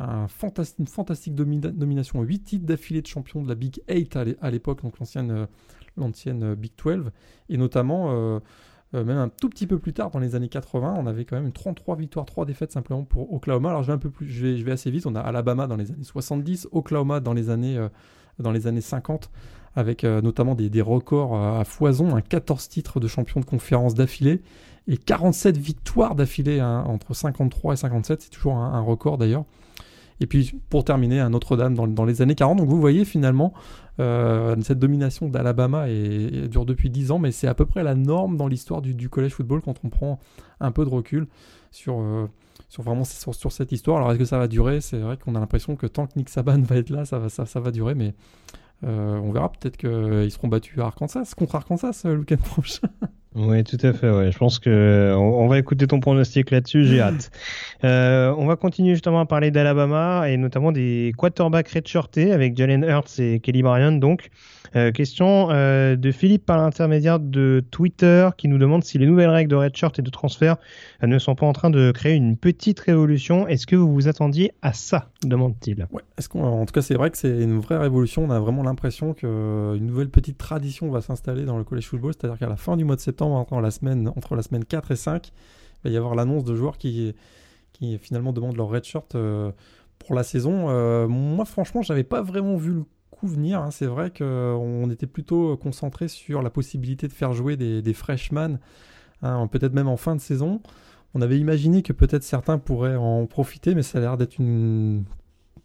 un 0.00 0.26
une 0.78 0.86
fantastique 0.86 1.34
domination, 1.34 2.22
8 2.22 2.38
titres 2.40 2.66
d'affilée 2.66 3.02
de 3.02 3.06
champion 3.06 3.42
de 3.42 3.48
la 3.48 3.54
Big 3.54 3.80
8 3.88 4.16
à 4.40 4.50
l'époque, 4.50 4.82
donc 4.82 4.98
l'ancienne, 4.98 5.30
euh, 5.30 5.46
euh, 5.98 6.54
Big 6.56 6.72
12, 6.82 7.10
et 7.48 7.56
notamment 7.56 8.40
même 8.92 9.16
un 9.16 9.30
tout 9.30 9.48
petit 9.48 9.66
peu 9.66 9.78
plus 9.78 9.94
tard, 9.94 10.10
dans 10.10 10.18
les 10.18 10.34
années 10.34 10.50
80, 10.50 10.96
on 10.98 11.06
avait 11.06 11.24
quand 11.24 11.40
même 11.40 11.50
33 11.50 11.96
victoires, 11.96 12.26
3 12.26 12.44
défaites 12.44 12.72
simplement 12.72 13.04
pour 13.04 13.32
Oklahoma. 13.32 13.70
Alors 13.70 13.82
je 13.82 13.86
vais 13.86 13.94
un 13.94 13.98
peu 13.98 14.10
plus, 14.10 14.28
je 14.28 14.46
vais, 14.46 14.58
je 14.58 14.64
vais 14.64 14.72
assez 14.72 14.90
vite. 14.90 15.06
On 15.06 15.14
a 15.14 15.20
Alabama 15.20 15.66
dans 15.66 15.76
les 15.76 15.90
années 15.92 16.04
70, 16.04 16.68
Oklahoma 16.72 17.20
dans 17.20 17.32
les 17.32 17.48
années, 17.48 17.78
dans 18.38 18.52
les 18.52 18.66
années 18.66 18.80
50 18.80 19.30
avec 19.74 20.04
euh, 20.04 20.20
notamment 20.20 20.54
des, 20.54 20.82
records 20.82 21.36
à 21.36 21.64
foison, 21.64 22.14
un 22.14 22.20
14 22.20 22.68
titres 22.68 23.00
de 23.00 23.08
champion 23.08 23.40
de 23.40 23.44
conférence 23.44 23.94
d'affilée 23.94 24.42
et 24.88 24.96
47 24.96 25.56
victoires 25.56 26.14
d'affilée 26.14 26.60
hein, 26.60 26.84
entre 26.86 27.14
53 27.14 27.74
et 27.74 27.76
57, 27.76 28.22
c'est 28.22 28.30
toujours 28.30 28.56
un, 28.56 28.80
record 28.80 29.16
d'ailleurs. 29.16 29.44
Et 30.20 30.26
puis 30.26 30.60
pour 30.68 30.84
terminer, 30.84 31.20
un 31.20 31.30
Notre-Dame 31.30 31.74
dans, 31.74 32.04
les 32.04 32.22
années 32.22 32.34
40. 32.34 32.58
Donc 32.58 32.68
vous 32.68 32.80
voyez 32.80 33.04
finalement, 33.04 33.54
euh, 33.98 34.54
cette 34.62 34.78
domination 34.78 35.28
d'Alabama 35.28 35.86
dure 36.48 36.66
depuis 36.66 36.90
10 36.90 37.10
ans, 37.12 37.18
mais 37.18 37.32
c'est 37.32 37.48
à 37.48 37.54
peu 37.54 37.66
près 37.66 37.82
la 37.82 37.94
norme 37.94 38.36
dans 38.36 38.46
l'histoire 38.46 38.82
du, 38.82 39.08
collège 39.08 39.32
football 39.32 39.62
quand 39.62 39.76
on 39.84 39.88
prend 39.88 40.20
un 40.60 40.70
peu 40.70 40.84
de 40.84 40.90
recul 40.90 41.26
sur, 41.70 42.00
euh, 42.00 42.28
sur 42.72 42.82
vraiment 42.82 43.04
sur, 43.04 43.52
cette 43.52 43.70
histoire. 43.70 43.98
Alors 43.98 44.12
est-ce 44.12 44.18
que 44.18 44.24
ça 44.24 44.38
va 44.38 44.48
durer? 44.48 44.80
C'est 44.80 44.96
vrai 44.96 45.18
qu'on 45.18 45.34
a 45.34 45.40
l'impression 45.40 45.76
que 45.76 45.86
tant 45.86 46.06
que 46.06 46.12
Nick 46.16 46.30
Saban 46.30 46.62
va 46.62 46.76
être 46.76 46.88
là, 46.88 47.04
ça 47.04 47.18
va, 47.18 47.28
ça, 47.28 47.44
ça 47.44 47.60
va 47.60 47.70
durer, 47.70 47.94
mais 47.94 48.14
euh, 48.84 49.18
on 49.18 49.30
verra 49.30 49.52
peut-être 49.52 49.76
qu'ils 49.76 50.30
seront 50.30 50.48
battus 50.48 50.78
à 50.78 50.86
Arkansas, 50.86 51.34
contre 51.36 51.54
Arkansas 51.54 52.00
euh, 52.06 52.14
le 52.14 52.20
week-end 52.20 52.38
prochain. 52.38 52.88
Oui, 53.34 53.64
tout 53.64 53.78
à 53.82 53.92
fait. 53.92 54.10
Ouais. 54.10 54.30
Je 54.30 54.38
pense 54.38 54.58
que 54.58 55.14
on, 55.16 55.48
va 55.48 55.58
écouter 55.58 55.86
ton 55.86 56.00
pronostic 56.00 56.50
là-dessus. 56.50 56.84
J'ai 56.84 57.00
hâte. 57.00 57.30
Euh, 57.84 58.32
on 58.38 58.46
va 58.46 58.54
continuer 58.54 58.92
justement 58.92 59.18
à 59.18 59.26
parler 59.26 59.50
d'Alabama 59.50 60.30
et 60.30 60.36
notamment 60.36 60.70
des 60.70 61.12
quarterbacks 61.18 61.68
redshirtés 61.68 62.30
avec 62.30 62.56
Jalen 62.56 62.84
Hurts 62.84 63.18
et 63.18 63.40
Kelly 63.40 63.60
Bryant. 63.64 63.90
Donc, 63.90 64.30
euh, 64.76 64.92
question 64.92 65.48
euh, 65.50 65.96
de 65.96 66.12
Philippe 66.12 66.46
par 66.46 66.58
l'intermédiaire 66.58 67.18
de 67.18 67.64
Twitter 67.72 68.28
qui 68.38 68.46
nous 68.46 68.58
demande 68.58 68.84
si 68.84 68.98
les 68.98 69.06
nouvelles 69.06 69.30
règles 69.30 69.50
de 69.50 69.56
redshirt 69.56 69.98
et 69.98 70.02
de 70.02 70.10
transfert 70.10 70.58
ne 71.02 71.18
sont 71.18 71.34
pas 71.34 71.44
en 71.44 71.52
train 71.52 71.70
de 71.70 71.90
créer 71.90 72.14
une 72.14 72.36
petite 72.36 72.78
révolution. 72.78 73.48
Est-ce 73.48 73.66
que 73.66 73.74
vous 73.74 73.92
vous 73.92 74.06
attendiez 74.06 74.52
à 74.62 74.72
ça 74.72 75.08
demande-t-il. 75.24 75.86
Ouais, 75.92 76.02
est-ce 76.18 76.28
qu'on, 76.28 76.42
en 76.42 76.66
tout 76.66 76.72
cas, 76.72 76.82
c'est 76.82 76.94
vrai 76.94 77.10
que 77.10 77.18
c'est 77.18 77.42
une 77.42 77.58
vraie 77.58 77.78
révolution. 77.78 78.24
On 78.24 78.30
a 78.30 78.38
vraiment 78.38 78.62
l'impression 78.62 79.14
qu'une 79.14 79.86
nouvelle 79.86 80.08
petite 80.08 80.38
tradition 80.38 80.90
va 80.90 81.00
s'installer 81.00 81.44
dans 81.44 81.58
le 81.58 81.64
college 81.64 81.86
football, 81.86 82.12
c'est-à-dire 82.12 82.38
qu'à 82.38 82.48
la 82.48 82.56
fin 82.56 82.76
du 82.76 82.84
mois 82.84 82.96
de 82.96 83.00
septembre, 83.00 83.21
entre 83.26 83.60
la 83.60 83.70
semaine, 83.70 84.08
entre 84.08 84.36
la 84.36 84.42
semaine 84.42 84.64
4 84.64 84.90
et 84.90 84.96
5, 84.96 85.28
il 85.28 85.88
va 85.88 85.90
y 85.90 85.96
avoir 85.96 86.14
l'annonce 86.14 86.44
de 86.44 86.54
joueurs 86.54 86.78
qui, 86.78 87.14
finalement 88.00 88.32
demandent 88.32 88.56
leur 88.56 88.68
redshirt 88.68 89.16
pour 89.98 90.14
la 90.14 90.22
saison. 90.22 91.08
moi, 91.08 91.44
franchement, 91.44 91.82
j'avais 91.82 92.04
pas 92.04 92.22
vraiment 92.22 92.56
vu 92.56 92.72
le 92.72 92.84
venir. 93.26 93.60
Hein. 93.60 93.70
C'est 93.70 93.86
vrai 93.86 94.10
qu'on 94.10 94.90
était 94.90 95.06
plutôt 95.06 95.56
concentré 95.56 96.08
sur 96.08 96.42
la 96.42 96.50
possibilité 96.50 97.08
de 97.08 97.12
faire 97.12 97.32
jouer 97.32 97.56
des, 97.56 97.82
des 97.82 97.94
freshmen, 97.94 98.58
hein, 99.22 99.46
peut-être 99.46 99.74
même 99.74 99.88
en 99.88 99.96
fin 99.96 100.14
de 100.14 100.20
saison. 100.20 100.60
On 101.14 101.20
avait 101.20 101.38
imaginé 101.38 101.82
que 101.82 101.92
peut-être 101.92 102.22
certains 102.22 102.58
pourraient 102.58 102.96
en 102.96 103.26
profiter, 103.26 103.74
mais 103.74 103.82
ça 103.82 103.98
a 103.98 104.00
l'air 104.00 104.16
d'être 104.16 104.38
une 104.38 105.04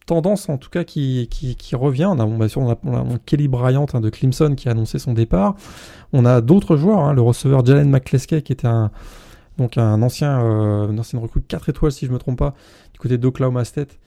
tendance 0.07 0.49
en 0.49 0.57
tout 0.57 0.71
cas 0.71 0.83
qui, 0.83 1.27
revient. 1.73 2.05
On 2.05 2.19
a, 2.19 2.25
on, 2.25 2.71
a, 2.71 3.19
Kelly 3.25 3.47
Bryant 3.47 3.85
hein, 3.93 4.01
de 4.01 4.09
Clemson 4.09 4.55
qui 4.55 4.67
a 4.67 4.71
annoncé 4.71 4.97
son 4.97 5.13
départ. 5.13 5.55
On 6.13 6.25
a 6.25 6.41
d'autres 6.41 6.77
joueurs, 6.77 7.13
le 7.13 7.21
receveur 7.21 7.63
Jalen 7.63 7.89
McCleskey 7.89 8.41
qui 8.41 8.53
était 8.53 8.67
un, 8.67 8.89
donc 9.57 9.77
un 9.77 10.01
ancien, 10.01 10.41
euh, 10.41 11.01
recrue 11.13 11.41
4 11.41 11.69
étoiles 11.69 11.91
si 11.91 12.07
je 12.07 12.11
me 12.11 12.17
trompe 12.17 12.39
pas, 12.39 12.55
du 12.93 12.99
côté 12.99 13.17
d'Oklahoma 13.17 13.65
State, 13.65 13.99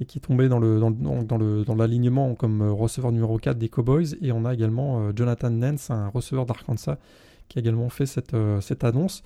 et 0.00 0.04
qui 0.04 0.20
tombait 0.20 0.48
dans 0.48 0.58
le 0.58 0.78
dans, 0.78 0.90
dans, 0.90 1.38
le 1.38 1.64
dans 1.64 1.74
l'alignement 1.74 2.34
comme 2.34 2.60
euh, 2.62 2.72
receveur 2.72 3.12
numéro 3.12 3.38
4 3.38 3.56
des 3.56 3.68
Cowboys 3.68 4.14
et 4.20 4.30
on 4.30 4.44
a 4.44 4.52
également 4.52 5.00
euh, 5.00 5.12
Jonathan 5.14 5.50
Nance 5.50 5.90
un 5.90 6.08
receveur 6.08 6.44
d'Arkansas 6.44 6.98
qui 7.48 7.58
a 7.58 7.60
également 7.60 7.88
fait 7.88 8.06
cette, 8.06 8.34
euh, 8.34 8.60
cette 8.60 8.84
annonce 8.84 9.22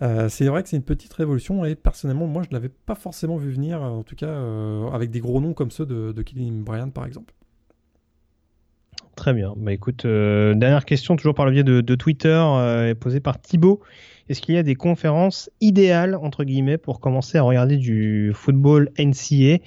c'est 0.00 0.46
vrai 0.46 0.62
que 0.62 0.68
c'est 0.68 0.76
une 0.76 0.82
petite 0.82 1.12
révolution 1.12 1.64
et 1.64 1.74
personnellement 1.74 2.26
moi 2.26 2.42
je 2.42 2.48
ne 2.48 2.54
l'avais 2.54 2.68
pas 2.68 2.94
forcément 2.94 3.36
vu 3.36 3.50
venir 3.50 3.82
en 3.82 4.02
tout 4.02 4.16
cas 4.16 4.34
avec 4.92 5.10
des 5.10 5.20
gros 5.20 5.40
noms 5.40 5.54
comme 5.54 5.70
ceux 5.70 5.86
de, 5.86 6.22
Kelly 6.22 6.50
Bryant 6.50 6.90
par 6.90 7.06
exemple 7.06 7.34
Très 9.14 9.32
bien. 9.32 9.54
Bah 9.56 9.72
écoute, 9.72 10.04
dernière 10.04 10.84
question, 10.84 11.16
toujours 11.16 11.34
par 11.34 11.46
le 11.46 11.52
biais 11.52 11.64
de, 11.64 11.80
de 11.80 11.94
Twitter, 11.94 12.92
posée 13.00 13.20
par 13.20 13.40
Thibaut. 13.40 13.80
Est-ce 14.28 14.40
qu'il 14.40 14.56
y 14.56 14.58
a 14.58 14.62
des 14.62 14.74
conférences 14.74 15.50
idéales, 15.60 16.16
entre 16.16 16.44
guillemets, 16.44 16.78
pour 16.78 17.00
commencer 17.00 17.38
à 17.38 17.42
regarder 17.42 17.76
du 17.76 18.32
football 18.34 18.90
NCA 18.98 19.58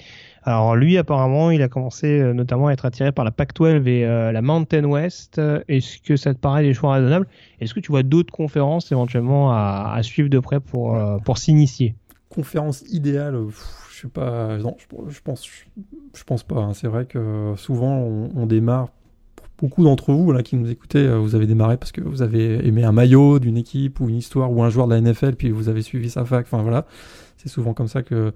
alors 0.42 0.74
lui, 0.74 0.96
apparemment, 0.96 1.50
il 1.50 1.62
a 1.62 1.68
commencé 1.68 2.06
euh, 2.06 2.32
notamment 2.32 2.68
à 2.68 2.72
être 2.72 2.86
attiré 2.86 3.12
par 3.12 3.24
la 3.24 3.30
Pac-12 3.30 3.86
et 3.86 4.06
euh, 4.06 4.32
la 4.32 4.40
Mountain 4.42 4.84
West. 4.84 5.40
Est-ce 5.68 5.98
que 5.98 6.16
ça 6.16 6.32
te 6.32 6.38
paraît 6.38 6.62
des 6.62 6.72
choix 6.72 6.94
raisonnables? 6.94 7.26
Est-ce 7.60 7.74
que 7.74 7.80
tu 7.80 7.92
vois 7.92 8.02
d'autres 8.02 8.32
conférences 8.32 8.90
éventuellement 8.90 9.52
à, 9.52 9.98
suivre 10.02 10.30
de 10.30 10.38
près 10.38 10.60
pour, 10.60 10.96
euh, 10.96 11.18
pour 11.18 11.38
s'initier? 11.38 11.94
Conférence 12.30 12.82
idéale, 12.90 13.38
je 13.92 14.00
sais 14.00 14.08
pas. 14.08 14.56
Non, 14.58 14.76
je, 15.08 15.20
pense, 15.20 15.46
je, 16.14 16.24
pense 16.24 16.42
pas. 16.42 16.60
Hein. 16.60 16.74
C'est 16.74 16.88
vrai 16.88 17.04
que 17.04 17.54
souvent 17.56 17.96
on 17.98 18.46
démarre 18.46 18.88
beaucoup 19.60 19.84
d'entre 19.84 20.12
vous 20.12 20.32
là, 20.32 20.42
qui 20.42 20.56
nous 20.56 20.70
écoutez, 20.70 20.98
euh, 20.98 21.18
vous 21.18 21.34
avez 21.34 21.46
démarré 21.46 21.76
parce 21.76 21.92
que 21.92 22.00
vous 22.00 22.22
avez 22.22 22.66
aimé 22.66 22.84
un 22.84 22.92
maillot 22.92 23.38
d'une 23.38 23.56
équipe 23.56 24.00
ou 24.00 24.08
une 24.08 24.16
histoire 24.16 24.50
ou 24.50 24.62
un 24.62 24.70
joueur 24.70 24.88
de 24.88 24.94
la 24.94 25.00
NFL, 25.00 25.34
puis 25.36 25.50
vous 25.50 25.68
avez 25.68 25.82
suivi 25.82 26.10
sa 26.10 26.24
fac. 26.24 26.46
Enfin 26.46 26.62
voilà, 26.62 26.86
c'est 27.36 27.48
souvent 27.48 27.74
comme 27.74 27.88
ça 27.88 28.02
que, 28.02 28.32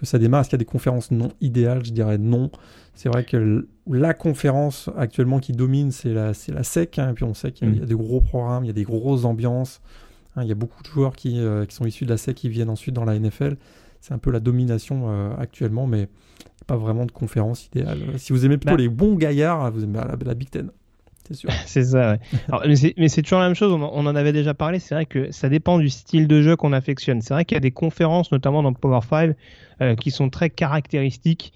que 0.00 0.06
ça 0.06 0.18
démarre. 0.18 0.40
Est-ce 0.40 0.50
qu'il 0.50 0.56
y 0.56 0.62
a 0.62 0.64
des 0.64 0.64
conférences 0.64 1.10
non 1.10 1.30
idéales? 1.40 1.84
Je 1.84 1.92
dirais 1.92 2.18
non. 2.18 2.50
C'est 2.94 3.08
vrai 3.08 3.24
que 3.24 3.68
la 3.86 4.14
conférence 4.14 4.90
actuellement 4.96 5.38
qui 5.38 5.52
domine, 5.52 5.90
c'est 5.90 6.12
la, 6.12 6.34
c'est 6.34 6.52
la 6.52 6.62
SEC. 6.62 6.98
Hein, 6.98 7.10
et 7.10 7.14
puis 7.14 7.24
on 7.24 7.34
sait 7.34 7.52
qu'il 7.52 7.74
y, 7.74 7.78
a, 7.78 7.82
mm. 7.82 7.86
des 7.86 7.94
gros 7.94 8.20
programmes, 8.20 8.64
il 8.64 8.68
y 8.68 8.70
a 8.70 8.74
des 8.74 8.84
grosses 8.84 9.24
ambiances. 9.24 9.80
Hein, 10.36 10.42
il 10.42 10.48
y 10.48 10.52
a 10.52 10.56
beaucoup 10.56 10.82
de 10.82 10.88
joueurs 10.88 11.16
qui, 11.16 11.40
euh, 11.40 11.66
qui, 11.66 11.74
sont 11.74 11.86
issus 11.86 12.04
de 12.04 12.10
la 12.10 12.16
SEC 12.16 12.34
qui 12.34 12.48
viennent 12.48 12.70
ensuite 12.70 12.94
dans 12.94 13.04
la 13.04 13.18
NFL. 13.18 13.56
C'est 14.00 14.14
un 14.14 14.18
peu 14.18 14.30
la 14.30 14.40
domination 14.40 15.10
euh, 15.10 15.34
actuellement, 15.38 15.86
mais 15.86 16.08
pas 16.66 16.76
vraiment 16.76 17.04
de 17.04 17.12
conférence 17.12 17.66
idéale. 17.66 17.98
Si 18.16 18.32
vous 18.32 18.44
aimez 18.46 18.56
plutôt 18.56 18.76
bah. 18.76 18.82
les 18.82 18.88
bons 18.88 19.14
gaillards, 19.14 19.70
vous 19.72 19.84
aimez 19.84 19.98
la, 20.24 20.34
Big 20.34 20.50
Ten. 20.50 20.70
C'est 21.30 21.36
sûr. 21.36 21.50
c'est 21.66 21.84
ça, 21.84 22.18
ouais. 22.52 22.92
mais 22.96 23.08
c'est 23.08 23.22
toujours 23.22 23.38
la 23.38 23.46
même 23.46 23.54
chose, 23.54 23.72
on, 23.72 24.06
en 24.06 24.16
avait 24.16 24.32
déjà 24.32 24.52
parlé, 24.52 24.80
c'est 24.80 24.94
vrai 24.94 25.06
que 25.06 25.30
ça 25.30 25.48
dépend 25.48 25.78
du 25.78 25.88
style 25.88 26.26
de 26.26 26.42
jeu 26.42 26.56
qu'on 26.56 26.72
affectionne. 26.72 27.20
C'est 27.22 27.34
vrai 27.34 27.44
qu'il 27.44 27.54
y 27.54 27.58
a 27.58 27.60
des 27.60 27.70
conférences, 27.70 28.32
notamment 28.32 28.62
dans 28.62 28.72
Power 28.72 29.00
5, 29.08 29.36
euh, 29.80 29.94
qui 29.94 30.10
sont 30.10 30.28
très 30.28 30.50
caractéristiques. 30.50 31.52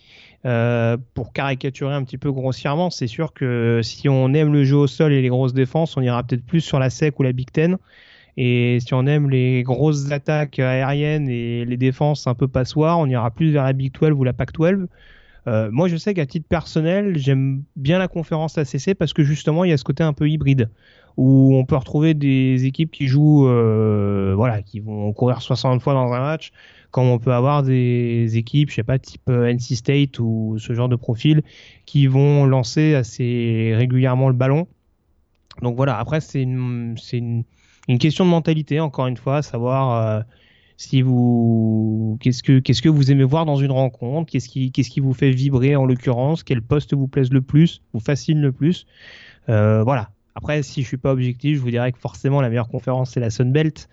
Euh, 0.47 0.99
pour 1.15 1.33
caricaturer 1.33 1.95
un 1.95 2.05
petit 2.05 2.19
peu 2.19 2.31
grossièrement, 2.31 2.91
c'est 2.91 3.07
sûr 3.07 3.33
que 3.33 3.81
si 3.83 4.11
on 4.11 4.35
aime 4.35 4.53
le 4.53 4.65
jeu 4.65 4.77
au 4.77 4.87
sol 4.87 5.11
et 5.13 5.23
les 5.23 5.29
grosses 5.29 5.55
défenses, 5.55 5.97
on 5.97 6.03
ira 6.03 6.23
peut-être 6.23 6.45
plus 6.45 6.61
sur 6.61 6.79
la 6.79 6.91
SEC 6.91 7.19
ou 7.19 7.23
la 7.23 7.33
Big 7.33 7.51
Ten. 7.51 7.79
Et 8.37 8.79
si 8.81 8.93
on 8.93 9.07
aime 9.07 9.31
les 9.31 9.63
grosses 9.63 10.11
attaques 10.11 10.59
aériennes 10.59 11.31
et 11.31 11.65
les 11.65 11.77
défenses 11.79 12.27
un 12.27 12.35
peu 12.35 12.47
passoires, 12.47 12.99
on 12.99 13.07
ira 13.07 13.31
plus 13.31 13.53
vers 13.53 13.65
la 13.65 13.73
Big 13.73 13.93
12 13.99 14.11
ou 14.13 14.25
la 14.25 14.35
Pac 14.35 14.53
12. 14.53 14.87
Euh, 15.47 15.71
moi, 15.71 15.89
je 15.89 15.97
sais 15.97 16.15
qu'à 16.15 16.27
titre 16.27 16.47
personnel, 16.49 17.19
j'aime 17.19 17.63
bien 17.77 17.99
la 17.99 18.09
conférence 18.09 18.57
ACC 18.57 18.95
parce 18.95 19.13
que 19.13 19.23
justement, 19.23 19.65
il 19.65 19.71
y 19.71 19.73
a 19.73 19.77
ce 19.77 19.85
côté 19.85 20.03
un 20.03 20.13
peu 20.13 20.29
hybride 20.29 20.71
où 21.17 21.55
on 21.55 21.65
peut 21.65 21.77
retrouver 21.77 22.15
des 22.15 22.65
équipes 22.65 22.91
qui 22.91 23.07
jouent, 23.07 23.47
euh, 23.47 24.35
voilà, 24.37 24.63
qui 24.63 24.81
vont 24.81 25.13
courir 25.13 25.43
60 25.43 25.81
fois 25.81 25.95
dans 25.95 26.13
un 26.13 26.21
match, 26.21 26.51
comme 26.91 27.05
on 27.05 27.19
peut 27.19 27.33
avoir 27.33 27.63
des 27.63 28.37
équipes, 28.37 28.71
je 28.71 28.77
sais 28.77 28.83
pas, 28.83 28.99
type 28.99 29.29
euh, 29.29 29.53
NC 29.53 29.77
State 29.77 30.19
ou 30.19 30.57
ce 30.59 30.73
genre 30.73 30.89
de 30.89 30.97
profil, 30.97 31.43
qui 31.87 32.09
vont 32.09 32.47
lancer 32.47 32.95
assez 32.95 33.73
régulièrement 33.77 34.29
le 34.29 34.35
ballon. 34.35 34.67
Donc 35.63 35.77
voilà, 35.77 35.99
après, 35.99 36.21
c'est 36.21 36.43
une, 36.43 36.97
question 38.01 38.25
de 38.25 38.31
mentalité, 38.31 38.81
encore 38.81 39.07
une 39.07 39.17
fois, 39.17 39.43
savoir 39.43 40.25
si 40.77 41.03
vous 41.03 42.19
qu'est-ce 42.21 42.43
que 42.43 42.59
qu'est-ce 42.59 42.83
que 42.83 42.89
vous 42.89 43.11
aimez 43.11 43.25
voir 43.25 43.47
dans 43.47 43.57
une 43.57 43.71
rencontre, 43.71 44.31
qu'est-ce 44.31 44.49
qui 44.49 44.73
qu'est-ce 44.73 44.91
qui 44.91 45.01
vous 45.01 45.13
fait 45.15 45.31
vibrer 45.31 45.77
en 45.77 45.87
l'occurrence, 45.87 46.43
quel 46.43 46.63
poste 46.63 46.95
vous 46.95 47.09
plaise 47.09 47.31
le 47.33 47.43
plus, 47.43 47.83
vous 47.93 48.01
fascine 48.01 48.41
le 48.41 48.53
plus? 48.53 48.87
Euh, 49.49 49.83
voilà. 49.83 50.11
Après, 50.37 50.65
si 50.65 50.83
je 50.83 50.89
suis 50.89 50.97
pas 50.97 51.13
objectif, 51.13 51.59
je 51.59 51.63
vous 51.63 51.71
dirais 51.71 51.93
que 51.93 51.99
forcément 51.99 52.41
la 52.41 52.49
meilleure 52.49 52.69
conférence 52.69 53.11
c'est 53.11 53.21
la 53.21 53.31
Sun 53.31 53.53
Belt. 53.53 53.89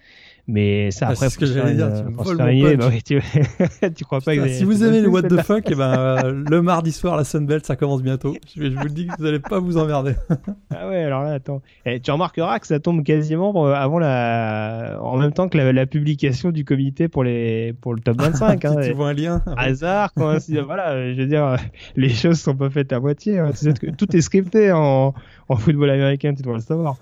Mais 0.47 0.91
ça, 0.91 1.07
Ah, 1.07 1.11
après, 1.11 1.29
c'est 1.29 1.35
ce 1.35 1.39
que 1.39 1.45
j'allais 1.45 1.75
dire, 1.75 1.89
tu 1.93 2.03
me 2.03 2.15
voles 2.23 2.37
mon 2.37 2.47
idée. 2.47 2.77
punch. 2.77 2.79
Bah 2.79 2.89
oui, 2.91 3.01
tu... 3.03 3.21
tu 3.95 4.05
crois 4.05 4.19
pas 4.21 4.35
que 4.35 4.47
si 4.49 4.63
vous 4.63 4.83
aimez 4.83 4.99
le 5.01 5.07
what 5.07 5.23
the 5.23 5.41
fuck, 5.41 5.63
eh 5.69 5.75
ben, 5.75 5.97
euh, 5.97 6.43
le 6.49 6.61
mardi 6.61 6.91
soir, 6.91 7.15
la 7.15 7.23
Sunbelt, 7.23 7.65
ça 7.65 7.75
commence 7.75 8.01
bientôt. 8.01 8.35
Je, 8.55 8.63
vous 8.63 8.83
le 8.83 8.89
dis 8.89 9.07
que 9.07 9.13
vous 9.19 9.25
allez 9.25 9.39
pas 9.39 9.59
vous 9.59 9.77
emmerder. 9.77 10.13
Ah 10.73 10.87
ouais, 10.87 11.03
alors 11.03 11.23
là, 11.23 11.33
attends. 11.33 11.61
Et 11.85 11.99
tu 11.99 12.09
remarqueras 12.11 12.57
que 12.59 12.65
ça 12.65 12.79
tombe 12.79 13.03
quasiment 13.03 13.67
euh, 13.67 13.73
avant 13.73 13.99
la, 13.99 14.97
en 15.01 15.17
même 15.17 15.31
temps 15.33 15.47
que 15.49 15.57
la, 15.57 15.71
la 15.73 15.85
publication 15.85 16.49
du 16.51 16.65
comité 16.65 17.07
pour 17.07 17.23
les, 17.23 17.73
pour 17.81 17.93
le 17.93 17.99
top 18.01 18.17
25. 18.21 18.65
hein. 18.65 18.75
tu, 18.83 18.93
vois 18.93 19.09
un 19.09 19.13
lien 19.13 19.43
Hasard, 19.57 20.13
coïncidence. 20.13 20.65
voilà, 20.65 20.91
euh, 20.91 21.13
je 21.15 21.21
veux 21.21 21.27
dire, 21.27 21.45
euh, 21.45 21.57
les 21.95 22.09
choses 22.09 22.39
sont 22.39 22.55
pas 22.55 22.69
faites 22.69 22.91
à 22.93 22.99
moitié. 22.99 23.37
hein. 23.39 23.51
Tu 23.51 23.57
sais 23.57 23.73
que 23.73 23.91
tout 23.91 24.15
est 24.15 24.21
scripté 24.21 24.71
en, 24.71 25.13
en 25.49 25.55
football 25.57 25.89
américain, 25.91 26.33
tu 26.33 26.41
dois 26.41 26.55
le 26.55 26.61
savoir. 26.61 26.95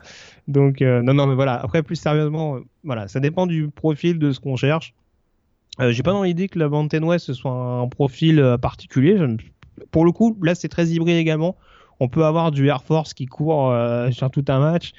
Donc, 0.50 0.82
euh, 0.82 1.04
non, 1.04 1.14
non, 1.14 1.28
mais 1.28 1.36
voilà. 1.36 1.54
Après, 1.54 1.84
plus 1.84 1.96
sérieusement, 1.96 2.56
euh, 2.56 2.60
voilà, 2.84 3.08
ça 3.08 3.20
dépend 3.20 3.46
du 3.46 3.70
profil 3.70 4.18
de 4.18 4.32
ce 4.32 4.40
qu'on 4.40 4.56
cherche. 4.56 4.96
Euh, 5.80 5.92
J'ai 5.92 6.02
pas 6.02 6.12
dans 6.12 6.24
l'idée 6.24 6.50
que 6.50 6.58
la 6.58 6.68
Mountain 6.68 7.04
West 7.04 7.28
ce 7.28 7.34
soit 7.36 7.52
un 7.52 7.88
profil 7.88 8.40
euh, 8.40 8.58
particulier. 8.58 9.16
Je 9.16 9.26
Pour 9.92 10.06
le 10.06 10.12
coup, 10.12 10.36
là, 10.42 10.56
c'est 10.56 10.68
très 10.68 10.88
hybride 10.88 11.18
également. 11.18 11.56
On 12.00 12.08
peut 12.08 12.26
avoir 12.26 12.50
du 12.50 12.68
Air 12.68 12.82
Force 12.82 13.14
qui 13.14 13.28
court 13.28 13.76
sur 14.12 14.32
tout 14.32 14.46
un 14.48 14.60
match, 14.60 14.94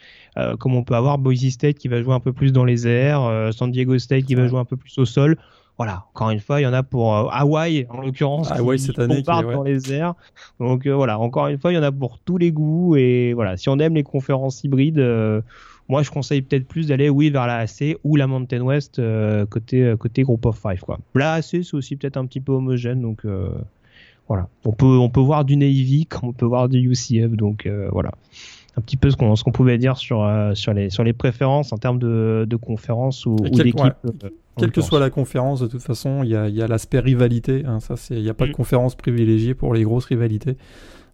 comme 0.58 0.74
on 0.74 0.84
peut 0.84 0.94
avoir 0.94 1.16
Boise 1.16 1.48
State 1.48 1.78
qui 1.78 1.88
va 1.88 2.02
jouer 2.02 2.12
un 2.12 2.20
peu 2.20 2.34
plus 2.34 2.52
dans 2.52 2.66
les 2.66 2.86
airs, 2.86 3.52
San 3.54 3.70
Diego 3.70 3.98
State 3.98 4.24
qui 4.24 4.34
va 4.34 4.46
jouer 4.46 4.58
un 4.58 4.66
peu 4.66 4.76
plus 4.76 4.98
au 4.98 5.06
sol. 5.06 5.38
Voilà, 5.80 6.04
encore 6.12 6.28
une 6.28 6.40
fois, 6.40 6.60
il 6.60 6.64
y 6.64 6.66
en 6.66 6.74
a 6.74 6.82
pour 6.82 7.16
euh, 7.16 7.28
Hawaï, 7.30 7.86
en 7.88 8.02
l'occurrence, 8.02 8.52
Hawaï, 8.52 8.76
qui 8.76 8.84
cette 8.84 8.98
année, 8.98 9.22
qui 9.22 9.30
ouais. 9.30 9.54
dans 9.54 9.62
les 9.62 9.90
airs. 9.90 10.12
Donc 10.58 10.84
euh, 10.84 10.94
voilà, 10.94 11.18
encore 11.18 11.46
une 11.46 11.58
fois, 11.58 11.72
il 11.72 11.76
y 11.76 11.78
en 11.78 11.82
a 11.82 11.90
pour 11.90 12.18
tous 12.18 12.36
les 12.36 12.52
goûts. 12.52 12.96
Et 12.96 13.32
voilà, 13.32 13.56
si 13.56 13.70
on 13.70 13.78
aime 13.78 13.94
les 13.94 14.02
conférences 14.02 14.62
hybrides, 14.62 14.98
euh, 14.98 15.40
moi 15.88 16.02
je 16.02 16.10
conseille 16.10 16.42
peut-être 16.42 16.68
plus 16.68 16.88
d'aller, 16.88 17.08
oui, 17.08 17.30
vers 17.30 17.46
la 17.46 17.60
AC 17.60 17.96
ou 18.04 18.16
la 18.16 18.26
Mountain 18.26 18.60
West 18.60 19.00
côté, 19.48 19.94
côté 19.98 20.22
Group 20.22 20.44
of 20.44 20.60
Five. 20.60 20.80
Quoi. 20.80 20.98
La 21.14 21.32
AC, 21.32 21.44
c'est 21.44 21.72
aussi 21.72 21.96
peut-être 21.96 22.18
un 22.18 22.26
petit 22.26 22.40
peu 22.40 22.52
homogène. 22.52 23.00
Donc 23.00 23.24
voilà, 24.28 24.48
on 24.66 24.72
peut, 24.72 24.98
on 24.98 25.08
peut 25.08 25.20
voir 25.20 25.46
du 25.46 25.56
Navy 25.56 26.04
comme 26.10 26.28
on 26.28 26.32
peut 26.34 26.44
voir 26.44 26.68
du 26.68 26.90
UCF. 26.90 27.30
Donc 27.30 27.66
voilà. 27.90 28.10
Un 28.76 28.82
petit 28.82 28.96
peu 28.96 29.10
ce 29.10 29.16
qu'on 29.16 29.34
ce 29.34 29.44
qu'on 29.44 29.52
pouvait 29.52 29.78
dire 29.78 29.96
sur, 29.96 30.22
euh, 30.22 30.54
sur, 30.54 30.72
les, 30.72 30.90
sur 30.90 31.02
les 31.02 31.12
préférences 31.12 31.72
en 31.72 31.78
termes 31.78 31.98
de, 31.98 32.46
de 32.48 32.56
conférences 32.56 33.26
ou, 33.26 33.36
d'équipes. 33.36 33.76
ouais. 34.04 34.30
Quelle 34.58 34.72
que 34.72 34.80
soit 34.82 35.00
la 35.00 35.10
conférence, 35.10 35.60
de 35.60 35.66
toute 35.66 35.82
façon, 35.82 36.22
il 36.22 36.30
y 36.30 36.36
a, 36.36 36.48
il 36.48 36.54
y 36.54 36.62
a 36.62 36.66
l'aspect 36.68 36.98
rivalité. 36.98 37.64
hein, 37.66 37.80
ça, 37.80 37.96
c'est, 37.96 38.14
il 38.16 38.22
n'y 38.22 38.28
a 38.28 38.34
pas 38.34 38.44
de 38.46 38.50
Mm. 38.50 38.54
conférence 38.54 38.94
privilégiée 38.94 39.54
pour 39.54 39.72
les 39.74 39.82
grosses 39.84 40.06
rivalités. 40.06 40.56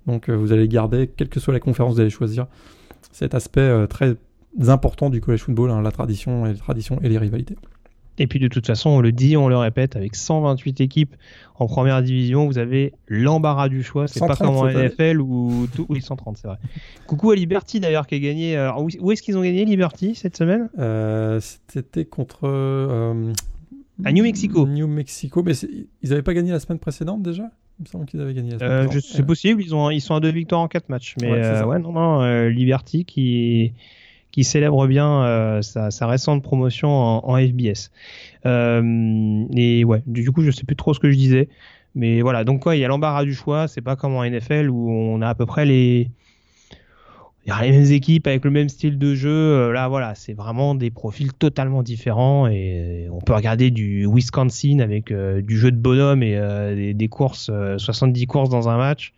Donc, 0.06 0.28
euh, 0.28 0.34
vous 0.36 0.52
allez 0.52 0.68
garder, 0.68 1.08
quelle 1.08 1.28
que 1.28 1.38
soit 1.40 1.52
la 1.52 1.60
conférence, 1.60 1.94
vous 1.94 2.00
allez 2.00 2.10
choisir 2.10 2.46
cet 3.12 3.34
aspect 3.34 3.60
euh, 3.60 3.86
très 3.86 4.16
important 4.68 5.10
du 5.10 5.20
college 5.20 5.40
football, 5.42 5.70
hein, 5.70 5.82
la 5.82 5.92
tradition 5.92 6.46
et 6.46 6.52
les 6.52 6.58
traditions 6.58 6.98
et 7.02 7.08
les 7.08 7.18
rivalités. 7.18 7.56
Et 8.18 8.26
puis 8.26 8.38
de 8.38 8.48
toute 8.48 8.66
façon, 8.66 8.90
on 8.90 9.00
le 9.00 9.12
dit, 9.12 9.36
on 9.36 9.48
le 9.48 9.56
répète, 9.56 9.96
avec 9.96 10.14
128 10.16 10.80
équipes 10.80 11.14
en 11.58 11.66
première 11.66 12.02
division, 12.02 12.46
vous 12.46 12.58
avez 12.58 12.92
l'embarras 13.08 13.68
du 13.68 13.82
choix. 13.82 14.08
C'est 14.08 14.20
pas 14.20 14.34
130 14.34 14.46
comme 14.46 14.56
en. 14.56 14.66
NFL 14.70 15.20
ou 15.20 15.66
tout... 15.74 15.86
oui 15.88 16.00
130, 16.02 16.36
c'est 16.36 16.48
vrai. 16.48 16.58
Coucou 17.06 17.30
à 17.30 17.36
Liberty 17.36 17.80
d'ailleurs 17.80 18.06
qui 18.06 18.14
a 18.14 18.18
gagné. 18.18 18.56
euh, 18.56 18.70
où 19.00 19.12
est-ce 19.12 19.22
qu'ils 19.22 19.36
ont 19.38 19.42
gagné 19.42 19.64
Liberty 19.64 20.14
cette 20.14 20.36
semaine? 20.36 20.68
Euh, 20.78 21.40
c'était 21.68 22.04
contre. 22.04 22.40
euh, 22.44 23.32
À 24.04 24.12
New 24.12 24.22
Mexico. 24.22 24.66
New 24.66 24.86
Mexico, 24.86 25.42
mais 25.42 25.52
ils 26.02 26.08
n'avaient 26.10 26.22
pas 26.22 26.34
gagné 26.34 26.50
la 26.52 26.60
semaine 26.60 26.78
précédente 26.78 27.22
déjà? 27.22 27.44
Il 27.78 27.82
me 27.82 27.86
semble 27.88 28.06
qu'ils 28.06 28.20
avaient 28.22 28.32
gagné 28.34 28.52
la 28.52 28.58
semaine 28.58 28.88
Euh. 28.94 29.00
C'est 29.02 29.26
possible, 29.26 29.62
ils 29.62 29.74
ont 29.74 29.90
ils 29.90 30.00
sont 30.00 30.14
à 30.14 30.20
deux 30.20 30.30
victoires 30.32 30.62
en 30.62 30.68
quatre 30.68 30.88
matchs. 30.88 31.14
Mais 31.20 31.30
Ouais, 31.30 31.42
euh, 31.44 31.78
non 31.78 31.92
non, 31.92 32.22
euh, 32.22 32.48
Liberty 32.48 33.04
qui 33.04 33.72
qui 34.36 34.44
célèbre 34.44 34.86
bien 34.86 35.22
euh, 35.22 35.62
sa, 35.62 36.06
récente 36.06 36.42
promotion 36.42 36.90
en, 36.90 37.38
FBS. 37.38 37.90
Euh, 38.44 39.46
et 39.56 39.82
ouais, 39.82 40.02
du 40.06 40.30
coup, 40.30 40.42
je 40.42 40.50
sais 40.50 40.64
plus 40.64 40.76
trop 40.76 40.92
ce 40.92 41.00
que 41.00 41.10
je 41.10 41.16
disais. 41.16 41.48
Mais 41.94 42.20
voilà, 42.20 42.44
donc 42.44 42.60
quoi, 42.60 42.76
il 42.76 42.80
y 42.80 42.84
a 42.84 42.88
l'embarras 42.88 43.24
du 43.24 43.32
choix. 43.32 43.66
C'est 43.66 43.80
pas 43.80 43.96
comme 43.96 44.14
en 44.14 44.22
NFL 44.22 44.68
où 44.68 44.90
on 44.90 45.22
a 45.22 45.28
à 45.28 45.34
peu 45.34 45.46
près 45.46 45.64
les, 45.64 46.10
les 47.46 47.70
mêmes 47.70 47.90
équipes 47.90 48.26
avec 48.26 48.44
le 48.44 48.50
même 48.50 48.68
style 48.68 48.98
de 48.98 49.14
jeu. 49.14 49.30
Euh, 49.30 49.72
Là, 49.72 49.88
voilà, 49.88 50.14
c'est 50.14 50.34
vraiment 50.34 50.74
des 50.74 50.90
profils 50.90 51.32
totalement 51.32 51.82
différents. 51.82 52.46
Et 52.46 53.08
on 53.10 53.20
peut 53.20 53.32
regarder 53.32 53.70
du 53.70 54.06
Wisconsin 54.06 54.80
avec 54.80 55.14
du 55.14 55.56
jeu 55.56 55.70
de 55.70 55.78
bonhomme 55.78 56.22
et 56.22 56.92
des, 56.92 57.08
courses, 57.08 57.48
euh, 57.50 57.78
70 57.78 58.26
courses 58.26 58.50
dans 58.50 58.68
un 58.68 58.76
match, 58.76 59.14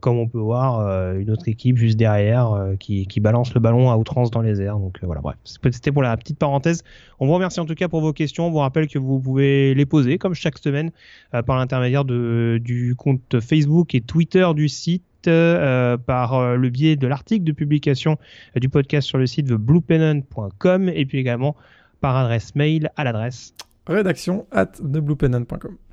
comme 0.00 0.18
on 0.18 0.28
peut 0.28 0.38
voir 0.38 0.80
euh, 0.80 1.18
une 1.18 1.30
autre 1.30 1.48
équipe 1.48 1.76
juste 1.76 1.96
derrière 1.96 2.52
euh, 2.52 2.76
qui, 2.76 3.06
balance 3.20 3.54
le 3.54 3.60
ballon 3.60 3.90
à 3.90 3.96
outrance 3.96 4.30
dans 4.30 4.42
les 4.42 4.60
airs. 4.60 4.78
Donc 4.78 4.98
euh, 5.02 5.06
voilà, 5.06 5.20
bref, 5.20 5.36
c'était 5.44 5.92
pour 5.92 6.02
la 6.02 6.16
petite 6.16 6.38
parenthèse. 6.38 6.82
On 7.20 7.26
vous 7.26 7.34
remercie 7.34 7.60
en 7.60 7.66
tout 7.66 7.74
cas 7.74 7.88
pour 7.88 8.00
vos 8.00 8.12
questions. 8.12 8.46
On 8.46 8.50
vous 8.50 8.58
rappelle 8.58 8.88
que 8.88 8.98
vous 8.98 9.20
pouvez 9.20 9.74
les 9.74 9.86
poser, 9.86 10.18
comme 10.18 10.34
chaque 10.34 10.58
semaine, 10.58 10.90
euh, 11.34 11.42
par 11.42 11.56
l'intermédiaire 11.56 12.04
du 12.04 12.94
compte 12.96 13.40
Facebook 13.40 13.94
et 13.94 14.00
Twitter 14.00 14.46
du 14.54 14.68
site. 14.68 15.02
euh, 15.26 15.96
par 15.98 16.34
euh, 16.34 16.56
le 16.56 16.70
biais 16.70 16.96
de 16.96 17.06
l'article 17.06 17.44
de 17.44 17.52
publication 17.52 18.18
euh, 18.56 18.60
du 18.60 18.68
podcast 18.68 19.06
sur 19.06 19.18
le 19.18 19.26
site 19.26 19.48
bluepennant.com 19.48 20.88
et 20.88 21.04
puis 21.06 21.18
également 21.18 21.56
par 22.00 22.16
adresse 22.16 22.54
mail 22.54 22.90
à 22.96 23.04
l'adresse. 23.04 23.52
Rédaction 23.86 24.46
at 24.52 24.66
thebluepennant.com. 24.66 25.87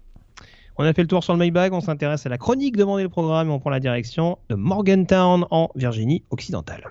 On 0.78 0.84
a 0.84 0.92
fait 0.92 1.04
le 1.04 1.08
tour 1.08 1.24
sur 1.24 1.32
le 1.32 1.40
Maybag, 1.40 1.72
on 1.72 1.80
s'intéresse 1.80 2.26
à 2.26 2.30
la 2.30 2.38
chronique 2.38 2.76
demandée 2.76 3.04
le 3.04 3.08
programme 3.08 3.48
et 3.48 3.52
on 3.52 3.60
prend 3.60 3.70
la 3.70 3.80
direction 3.80 4.38
de 4.50 4.56
Morgantown 4.56 5.46
en 5.50 5.70
Virginie 5.74 6.24
occidentale. 6.32 6.84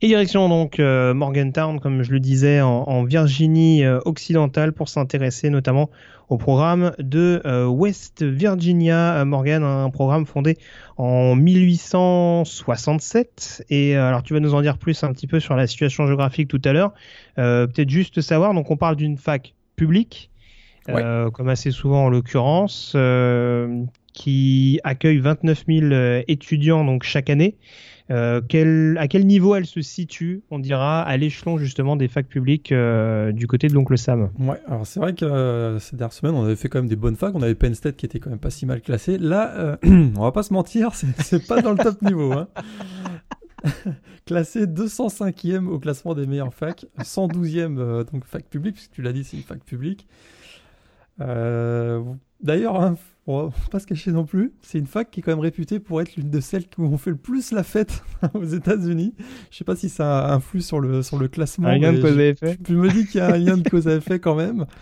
Et 0.00 0.06
direction 0.06 0.48
donc 0.48 0.80
euh, 0.80 1.12
Morgantown, 1.12 1.78
comme 1.78 2.02
je 2.02 2.10
le 2.10 2.20
disais, 2.20 2.62
en, 2.62 2.84
en 2.84 3.04
Virginie 3.04 3.84
euh, 3.84 4.00
occidentale 4.06 4.72
pour 4.72 4.88
s'intéresser 4.88 5.50
notamment 5.50 5.90
au 6.30 6.38
programme 6.38 6.94
de 6.98 7.42
euh, 7.44 7.66
West 7.66 8.22
Virginia 8.22 9.16
euh, 9.16 9.26
Morgan, 9.26 9.64
un 9.64 9.90
programme 9.90 10.24
fondé 10.24 10.56
en 10.96 11.34
1867. 11.34 13.66
Et 13.68 13.96
euh, 13.96 14.06
alors 14.06 14.22
tu 14.22 14.32
vas 14.32 14.40
nous 14.40 14.54
en 14.54 14.62
dire 14.62 14.78
plus 14.78 15.02
un 15.02 15.12
petit 15.12 15.26
peu 15.26 15.40
sur 15.40 15.56
la 15.56 15.66
situation 15.66 16.06
géographique 16.06 16.48
tout 16.48 16.62
à 16.64 16.72
l'heure. 16.72 16.94
Euh, 17.38 17.66
Peut-être 17.66 17.90
juste 17.90 18.20
savoir, 18.20 18.54
donc 18.54 18.70
on 18.70 18.76
parle 18.76 18.94
d'une 18.94 19.16
fac 19.18 19.54
publique, 19.74 20.30
euh, 20.88 21.30
comme 21.30 21.48
assez 21.48 21.72
souvent 21.72 22.04
en 22.04 22.08
l'occurrence, 22.08 22.92
euh, 22.94 23.82
qui 24.20 24.80
accueille 24.84 25.16
29 25.16 25.64
000 25.66 25.86
euh, 25.92 26.22
étudiants 26.28 26.84
donc 26.84 27.04
chaque 27.04 27.30
année. 27.30 27.56
Euh, 28.10 28.42
quel, 28.46 28.98
à 28.98 29.08
quel 29.08 29.24
niveau 29.24 29.54
elle 29.54 29.64
se 29.64 29.80
situe, 29.80 30.42
on 30.50 30.58
dira, 30.58 31.00
à 31.00 31.16
l'échelon 31.16 31.56
justement 31.56 31.96
des 31.96 32.06
facs 32.06 32.26
publiques 32.26 32.70
euh, 32.70 33.32
du 33.32 33.46
côté 33.46 33.68
de 33.68 33.72
l'oncle 33.72 33.96
Sam? 33.96 34.28
Ouais, 34.38 34.60
alors 34.66 34.86
c'est 34.86 35.00
vrai 35.00 35.14
que 35.14 35.78
ces 35.80 35.96
dernières 35.96 36.12
semaines, 36.12 36.34
on 36.34 36.44
avait 36.44 36.56
fait 36.56 36.68
quand 36.68 36.80
même 36.80 36.88
des 36.88 36.96
bonnes 36.96 37.16
facs. 37.16 37.34
On 37.34 37.40
avait 37.40 37.54
Penn 37.54 37.74
State 37.74 37.96
qui 37.96 38.04
était 38.04 38.18
quand 38.18 38.28
même 38.28 38.38
pas 38.38 38.50
si 38.50 38.66
mal 38.66 38.82
classé. 38.82 39.16
Là, 39.16 39.78
on 39.84 40.20
va 40.20 40.32
pas 40.32 40.42
se 40.42 40.52
mentir, 40.52 40.90
c'est- 40.94 41.46
pas 41.48 41.62
dans 41.62 41.72
le 41.72 41.78
top 41.78 42.02
niveau. 42.02 42.32
Hein. 42.34 42.48
classé 44.26 44.66
205e 44.66 45.66
au 45.66 45.78
classement 45.78 46.14
des 46.14 46.26
meilleures 46.26 46.52
facs, 46.52 46.84
112e 46.98 47.78
euh, 47.78 48.04
donc 48.04 48.26
fac 48.26 48.44
publique, 48.44 48.74
puisque 48.74 48.92
tu 48.92 49.00
l'as 49.00 49.14
dit, 49.14 49.24
c'est 49.24 49.38
une 49.38 49.44
fac 49.44 49.64
publique. 49.64 50.06
D'ailleurs, 51.18 52.80
hein, 52.80 52.96
on 53.26 53.46
va 53.46 53.52
pas 53.70 53.78
se 53.78 53.86
cacher 53.86 54.10
non 54.12 54.24
plus, 54.24 54.52
c'est 54.62 54.78
une 54.78 54.86
fac 54.86 55.10
qui 55.10 55.20
est 55.20 55.22
quand 55.22 55.30
même 55.32 55.38
réputée 55.40 55.78
pour 55.78 56.00
être 56.00 56.16
l'une 56.16 56.30
de 56.30 56.40
celles 56.40 56.64
où 56.78 56.84
on 56.84 56.98
fait 56.98 57.10
le 57.10 57.16
plus 57.16 57.52
la 57.52 57.62
fête 57.62 58.02
aux 58.34 58.44
États-Unis. 58.44 59.14
Je 59.50 59.58
sais 59.58 59.64
pas 59.64 59.76
si 59.76 59.88
ça 59.88 60.32
influe 60.32 60.62
sur 60.62 60.80
le, 60.80 61.02
sur 61.02 61.18
le 61.18 61.28
classement. 61.28 61.68
Un 61.68 61.78
lien 61.78 61.92
de 61.92 62.00
cause 62.02 62.18
à 62.18 62.24
effet 62.24 62.58
je 62.66 62.74
me 62.74 62.88
dis 62.90 63.06
qu'il 63.06 63.18
y 63.18 63.22
a 63.22 63.32
un 63.32 63.38
lien 63.38 63.56
de 63.56 63.68
cause 63.68 63.86
à 63.88 63.94
effet 63.96 64.18
quand 64.18 64.34
même. 64.34 64.66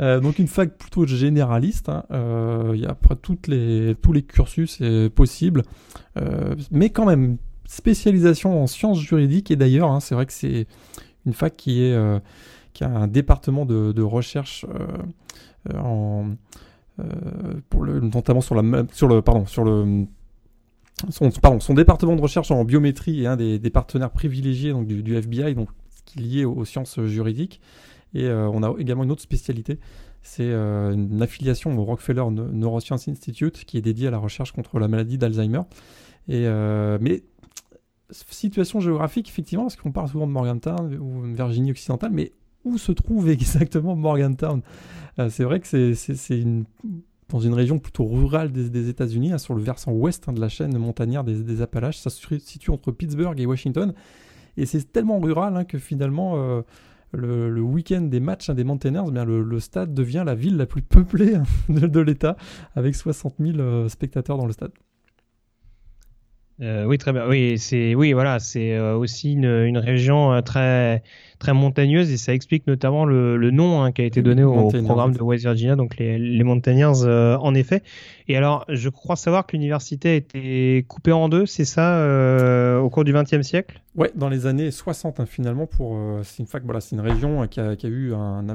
Euh, 0.00 0.18
donc 0.18 0.40
une 0.40 0.48
fac 0.48 0.76
plutôt 0.76 1.06
généraliste. 1.06 1.88
hein. 1.88 2.02
Euh, 2.10 2.72
Il 2.74 2.80
y 2.80 2.84
a 2.84 2.90
après 2.90 3.14
toutes 3.14 3.46
les, 3.46 3.94
tous 4.02 4.12
les 4.12 4.22
cursus 4.24 4.80
est 4.80 5.08
possible, 5.08 5.62
Euh, 6.16 6.56
mais 6.72 6.90
quand 6.90 7.06
même 7.06 7.36
spécialisation 7.64 8.60
en 8.60 8.66
sciences 8.66 8.98
juridiques. 8.98 9.52
Et 9.52 9.56
d'ailleurs, 9.56 9.92
hein, 9.92 10.00
c'est 10.00 10.16
vrai 10.16 10.26
que 10.26 10.32
c'est 10.32 10.66
une 11.26 11.32
fac 11.32 11.54
qui 11.56 11.80
est 11.82 11.96
qui 12.72 12.82
a 12.82 12.88
un 12.88 13.06
département 13.06 13.66
de, 13.66 13.92
de 13.92 14.02
recherche 14.02 14.66
en 15.72 16.34
pour 17.68 17.84
le, 17.84 18.00
notamment 18.00 18.40
sur 18.40 18.54
le 18.54 19.20
pardon 19.20 19.46
sur 19.46 19.64
le 19.64 20.06
son, 21.10 21.30
pardon, 21.30 21.60
son 21.60 21.74
département 21.74 22.16
de 22.16 22.20
recherche 22.20 22.50
en 22.50 22.64
biométrie 22.64 23.24
est 23.24 23.26
un 23.26 23.36
des, 23.36 23.70
partenaires 23.70 24.10
privilégiés 24.10 24.72
donc, 24.72 24.86
du, 24.86 25.16
FBI, 25.16 25.54
donc 25.54 25.68
qui 26.04 26.18
est 26.18 26.22
lié 26.22 26.44
aux, 26.44 26.64
sciences 26.64 27.00
juridiques. 27.04 27.60
Et 28.14 28.26
euh, 28.26 28.48
on 28.48 28.62
a 28.62 28.72
également 28.78 29.02
une 29.02 29.10
autre 29.10 29.22
spécialité, 29.22 29.80
c'est 30.22 30.44
euh, 30.44 30.92
une 30.92 31.20
affiliation 31.20 31.76
au 31.76 31.84
Rockefeller 31.84 32.22
Neu- 32.30 32.48
Neuroscience 32.52 33.08
Institute 33.08 33.64
qui 33.64 33.76
est 33.76 33.80
dédiée 33.80 34.06
à 34.06 34.10
la 34.12 34.18
recherche 34.18 34.52
contre 34.52 34.78
la 34.78 34.86
maladie 34.86 35.18
d'Alzheimer. 35.18 35.62
Et 36.28 36.46
euh, 36.46 36.96
mais 37.00 37.24
situation 38.10 38.78
géographique, 38.78 39.28
effectivement, 39.28 39.64
parce 39.64 39.76
qu'on 39.76 39.90
parle 39.90 40.08
souvent 40.08 40.26
de 40.26 40.32
Morgantown 40.32 40.94
ou 40.94 41.22
Virginie 41.22 41.72
occidentale, 41.72 42.12
mais 42.12 42.32
où 42.64 42.78
se 42.78 42.92
trouve 42.92 43.28
exactement 43.28 43.94
Morgantown 43.96 44.62
Euh, 45.18 45.28
C'est 45.30 45.44
vrai 45.44 45.60
que 45.60 45.66
c'est- 45.94 46.44
dans 47.28 47.40
une 47.40 47.54
région 47.54 47.78
plutôt 47.78 48.04
rurale 48.04 48.52
des, 48.52 48.88
États-Unis, 48.88 49.32
hein, 49.32 49.38
sur 49.38 49.54
le 49.54 49.62
versant 49.62 49.92
ouest 49.92 50.28
hein, 50.28 50.32
de 50.32 50.40
la 50.40 50.48
chaîne 50.48 50.76
montagnard 50.76 51.24
des, 51.24 51.62
Appalaches. 51.62 51.98
Ça 51.98 52.10
se 52.10 52.38
situe 52.38 52.70
entre 52.70 52.92
Pittsburgh 52.92 53.38
et 53.40 53.46
Washington. 53.46 53.94
Et 54.56 54.66
c'est 54.66 54.92
tellement 54.92 55.18
rural 55.18 55.56
hein, 55.56 55.64
que 55.64 55.78
finalement, 55.78 56.34
euh, 56.36 56.62
le, 57.12 57.60
week-end 57.60 58.02
des 58.02 58.20
matchs 58.20 58.50
des 58.50 58.64
Mountaineers, 58.64 59.04
eh 59.08 59.24
le, 59.24 59.60
stade 59.60 59.94
devient 59.94 60.22
la 60.24 60.34
ville 60.34 60.56
la 60.56 60.66
plus 60.66 60.82
peuplée 60.82 61.34
de, 61.68 62.00
l'État, 62.00 62.36
avec 62.74 62.94
60 62.94 63.34
000 63.38 63.58
euh, 63.58 63.88
spectateurs 63.88 64.36
dans 64.36 64.46
le 64.46 64.52
stade. 64.52 64.72
Euh, 66.60 66.84
oui, 66.84 66.98
très 66.98 67.12
bien. 67.12 67.26
Oui, 67.28 67.58
c'est 67.58 67.96
oui, 67.96 68.12
voilà, 68.12 68.38
c'est 68.38 68.74
euh, 68.74 68.96
aussi 68.96 69.32
une, 69.32 69.44
une 69.44 69.78
région 69.78 70.32
euh, 70.32 70.40
très 70.40 71.02
très 71.40 71.52
montagneuse 71.52 72.12
et 72.12 72.16
ça 72.16 72.32
explique 72.32 72.66
notamment 72.68 73.04
le, 73.04 73.36
le 73.36 73.50
nom 73.50 73.82
hein, 73.82 73.90
qui 73.90 74.02
a 74.02 74.04
été 74.04 74.22
donné 74.22 74.44
au, 74.44 74.68
programme 74.68 75.12
de 75.12 75.20
West 75.20 75.44
Virginia, 75.44 75.74
donc 75.74 75.96
les, 75.98 76.16
les 76.16 76.44
Mountaineers 76.44 77.04
en 77.04 77.54
effet. 77.54 77.82
Et 78.28 78.36
alors, 78.36 78.64
je 78.68 78.88
crois 78.88 79.16
savoir 79.16 79.44
que 79.44 79.56
l'université 79.56 80.10
a 80.10 80.14
été 80.14 80.84
coupée 80.88 81.12
en 81.12 81.28
deux, 81.28 81.44
c'est 81.44 81.64
ça, 81.64 82.78
au 82.80 82.88
cours 82.88 83.04
du 83.04 83.12
XXe 83.12 83.42
siècle? 83.42 83.82
Ouais, 83.96 84.10
dans 84.14 84.28
les 84.28 84.46
années 84.46 84.70
60 84.70 85.20
hein, 85.20 85.26
finalement. 85.26 85.66
Pour 85.66 85.98
c'est 86.22 86.38
une 86.38 86.46
fac, 86.46 86.62
voilà, 86.64 86.80
c'est 86.80 86.96
une 86.96 87.02
région 87.02 87.46
qui 87.48 87.60
a, 87.60 87.76
qui, 87.76 87.86
a, 87.86 87.90
eu 87.90 88.14
un, 88.14 88.46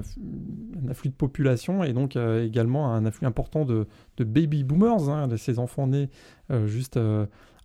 afflux 0.90 1.10
de 1.10 1.16
population 1.16 1.84
et 1.84 1.94
donc 1.94 2.16
également 2.16 2.92
un 2.94 3.06
afflux 3.06 3.28
important 3.28 3.66
de, 3.66 3.88
de 4.18 4.24
baby 4.24 4.64
boomers, 4.64 5.10
hein, 5.10 5.28
de 5.28 5.36
ces 5.36 5.60
enfants 5.60 5.86
nés 5.86 6.10
juste 6.66 6.98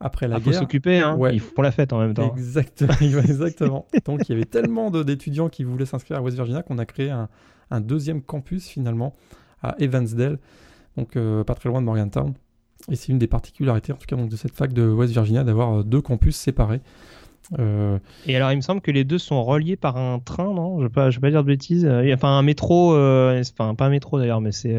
après 0.05 0.29
la 0.29 0.37
ah, 0.37 0.39
guerre. 0.39 0.49
Il 0.49 0.53
faut 0.53 0.61
s'occuper, 0.61 0.99
hein. 0.99 1.19
ils 1.33 1.41
font 1.41 1.63
la 1.63 1.73
fête 1.73 1.93
en 1.93 1.99
même 1.99 2.13
temps. 2.15 2.33
Exactement. 2.37 2.93
exactement. 3.01 3.87
Donc 4.05 4.29
il 4.29 4.33
y 4.33 4.35
avait 4.35 4.45
tellement 4.45 4.91
d'étudiants 4.91 5.49
qui 5.49 5.65
voulaient 5.65 5.87
s'inscrire 5.87 6.19
à 6.19 6.23
West 6.23 6.37
Virginia 6.37 6.63
qu'on 6.63 6.79
a 6.79 6.85
créé 6.85 7.11
un, 7.11 7.29
deuxième 7.81 8.23
campus 8.23 8.69
finalement 8.69 9.15
à 9.63 9.75
Evansdale, 9.81 10.39
donc 10.97 11.17
euh, 11.17 11.43
pas 11.43 11.55
très 11.55 11.69
loin 11.69 11.81
de 11.81 11.87
Morgantown. 11.87 12.35
Et 12.91 12.97
c'est 12.97 13.11
une 13.11 13.19
des 13.19 13.27
particularités 13.27 13.93
en 13.93 13.97
tout 13.97 14.07
cas 14.07 14.15
donc, 14.15 14.29
de 14.29 14.37
cette 14.37 14.55
fac 14.55 14.73
de 14.73 14.87
West 14.87 15.13
Virginia 15.13 15.43
d'avoir 15.43 15.81
euh, 15.81 15.83
deux 15.83 16.03
campus 16.03 16.37
séparés. 16.37 16.83
Euh, 17.59 17.99
Et 18.27 18.37
alors, 18.37 18.53
il 18.53 18.57
me 18.57 18.63
semble 18.63 18.81
que 18.81 18.91
les 18.91 19.05
deux 19.05 19.19
sont 19.19 19.43
reliés 19.45 19.77
par 19.77 19.97
un 19.97 20.19
train, 20.19 20.53
non? 20.53 20.79
Je 20.79 20.85
ne 20.85 20.89
vais, 20.89 20.93
pas, 20.93 21.11
pas 21.11 21.31
dire 21.31 21.43
de 21.43 21.49
bêtises. 21.49 21.89
Enfin, 22.15 22.39
un 22.39 22.43
métro, 22.43 22.93
enfin, 22.97 23.75
pas 23.75 23.87
un 23.87 23.91
métro 23.91 24.19
d'ailleurs, 24.19 24.41
mais 24.41 24.53
c'est 24.53 24.77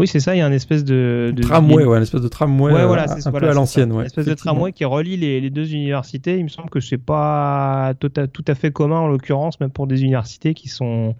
oui, 0.00 0.06
c'est 0.06 0.20
ça, 0.20 0.34
il 0.34 0.38
y 0.38 0.40
a 0.40 0.46
une 0.46 0.54
espèce 0.54 0.82
de, 0.82 1.30
tramway, 1.42 1.84
ouais, 1.84 1.98
une 1.98 2.02
espèce 2.02 2.22
de 2.22 2.28
tramway 2.28 2.72
ouais, 2.72 2.86
voilà, 2.86 3.04
un, 3.04 3.32
peu 3.32 3.46
à 3.46 3.52
l'ancienne, 3.52 3.92
ouais. 3.92 4.00
Une 4.00 4.06
espèce 4.06 4.24
de 4.24 4.32
tramway 4.32 4.72
qui 4.72 4.86
relie 4.86 5.18
les, 5.18 5.50
deux 5.50 5.74
universités. 5.74 6.38
Il 6.38 6.44
me 6.44 6.48
semble 6.48 6.70
que 6.70 6.80
c'est 6.80 6.96
pas 6.96 7.92
tout 8.00 8.10
à, 8.16 8.26
tout 8.26 8.44
à 8.46 8.54
fait 8.54 8.70
commun 8.70 9.00
en 9.00 9.08
l'occurrence, 9.08 9.60
même 9.60 9.70
pour 9.70 9.86
des 9.86 10.02
universités 10.02 10.54
qui 10.54 10.70
sont 10.70 11.14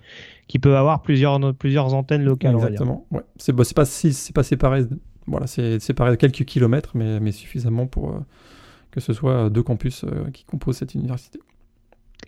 qui 0.48 0.58
peuvent 0.58 0.76
avoir 0.76 1.02
plusieurs 1.02 1.38
plusieurs 1.54 1.92
antennes 1.92 2.24
locales. 2.24 2.54
Exactement. 2.54 3.04
Ouais. 3.10 3.20
C'est 3.36 3.54
c'est 3.64 3.74
pas 3.74 3.84
pas 4.34 4.42
séparé. 4.42 4.84
Voilà, 5.26 5.46
séparé 5.46 6.12
de 6.12 6.16
quelques 6.16 6.44
kilomètres, 6.46 6.92
mais 6.94 7.20
mais 7.20 7.32
suffisamment 7.32 7.86
pour 7.86 8.08
euh, 8.08 8.20
que 8.90 9.00
ce 9.00 9.12
soit 9.12 9.50
deux 9.50 9.62
campus 9.62 10.04
euh, 10.04 10.30
qui 10.32 10.44
composent 10.44 10.78
cette 10.78 10.94
université. 10.94 11.40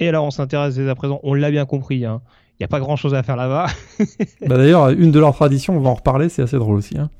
Et 0.01 0.09
alors, 0.09 0.25
on 0.25 0.31
s'intéresse 0.31 0.75
dès 0.75 0.89
à 0.89 0.95
présent, 0.95 1.21
on 1.23 1.35
l'a 1.35 1.51
bien 1.51 1.67
compris, 1.67 2.05
hein, 2.05 2.23
il 2.53 2.63
n'y 2.63 2.65
a 2.65 2.69
pas 2.69 2.81
grand 2.81 2.97
chose 2.97 3.15
à 3.15 3.23
faire 3.23 3.37
là-bas. 3.37 3.67
bah 4.47 4.57
D'ailleurs, 4.57 4.91
une 4.91 5.11
de 5.11 5.19
leurs 5.19 5.35
traditions, 5.35 5.77
on 5.77 5.81
va 5.81 5.91
en 5.91 5.95
reparler, 5.95 6.29
c'est 6.29 6.43
assez 6.43 6.57
drôle 6.57 6.77
aussi. 6.77 6.97
Hein. 6.99 7.11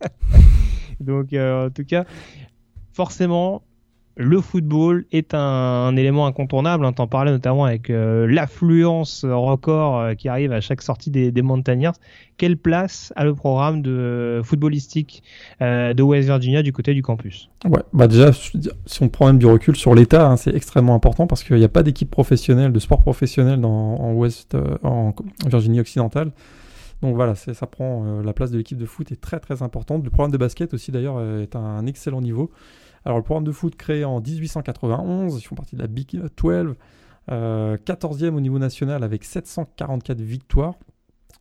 Donc, 1.00 1.32
euh, 1.32 1.66
en 1.66 1.70
tout 1.70 1.84
cas, 1.84 2.04
forcément, 2.92 3.62
le 4.16 4.40
football 4.40 5.04
est 5.12 5.34
un, 5.34 5.94
élément 5.94 6.26
incontournable. 6.26 6.86
On 6.86 6.92
t'en 6.92 7.06
parlait 7.06 7.30
notamment 7.30 7.66
avec 7.66 7.90
euh, 7.90 8.26
l'affluence 8.26 9.26
record 9.26 9.98
euh, 9.98 10.14
qui 10.14 10.28
arrive 10.28 10.52
à 10.52 10.62
chaque 10.62 10.80
sortie 10.80 11.10
des, 11.10 11.30
des 11.30 11.42
Mountaineers. 11.42 11.92
Quelle 12.38 12.56
place 12.56 13.12
a 13.16 13.24
le 13.24 13.34
programme 13.34 13.82
de 13.82 14.40
footballistique 14.42 15.22
euh, 15.60 15.92
de 15.92 16.02
West 16.02 16.28
Virginia 16.28 16.62
du 16.62 16.72
côté 16.72 16.94
du 16.94 17.02
campus? 17.02 17.50
Ouais, 17.66 17.82
bah 17.92 18.08
déjà, 18.08 18.32
si 18.32 19.02
on 19.02 19.10
prend 19.10 19.26
même 19.26 19.38
du 19.38 19.46
recul 19.46 19.76
sur 19.76 19.94
l'État, 19.94 20.26
hein, 20.26 20.36
c'est 20.38 20.54
extrêmement 20.54 20.94
important 20.94 21.26
parce 21.26 21.44
qu'il 21.44 21.56
n'y 21.56 21.64
a 21.64 21.68
pas 21.68 21.82
d'équipe 21.82 22.10
professionnelle, 22.10 22.72
de 22.72 22.78
sport 22.78 23.00
professionnel 23.00 23.60
dans, 23.60 23.70
en 23.70 24.14
West, 24.14 24.56
en 24.82 25.14
Virginie 25.46 25.80
occidentale. 25.80 26.32
Donc 27.02 27.14
voilà, 27.14 27.34
ça 27.34 27.66
prend 27.66 28.22
la 28.22 28.32
place 28.32 28.50
de 28.50 28.56
l'équipe 28.56 28.78
de 28.78 28.86
foot 28.86 29.12
est 29.12 29.20
très 29.20 29.38
très 29.38 29.62
importante. 29.62 30.02
Le 30.02 30.08
programme 30.08 30.32
de 30.32 30.38
basket 30.38 30.72
aussi 30.72 30.90
d'ailleurs 30.90 31.20
est 31.20 31.54
à 31.54 31.58
un 31.58 31.86
excellent 31.86 32.22
niveau. 32.22 32.50
Alors, 33.06 33.18
le 33.18 33.22
programme 33.22 33.44
de 33.44 33.52
foot 33.52 33.76
créé 33.76 34.04
en 34.04 34.20
1891, 34.20 35.38
ils 35.38 35.40
font 35.40 35.54
partie 35.54 35.76
de 35.76 35.80
la 35.80 35.86
Big 35.86 36.10
12, 36.10 36.74
14e 37.28 38.34
au 38.34 38.40
niveau 38.40 38.58
national 38.58 39.04
avec 39.04 39.22
744 39.22 40.20
victoires. 40.20 40.74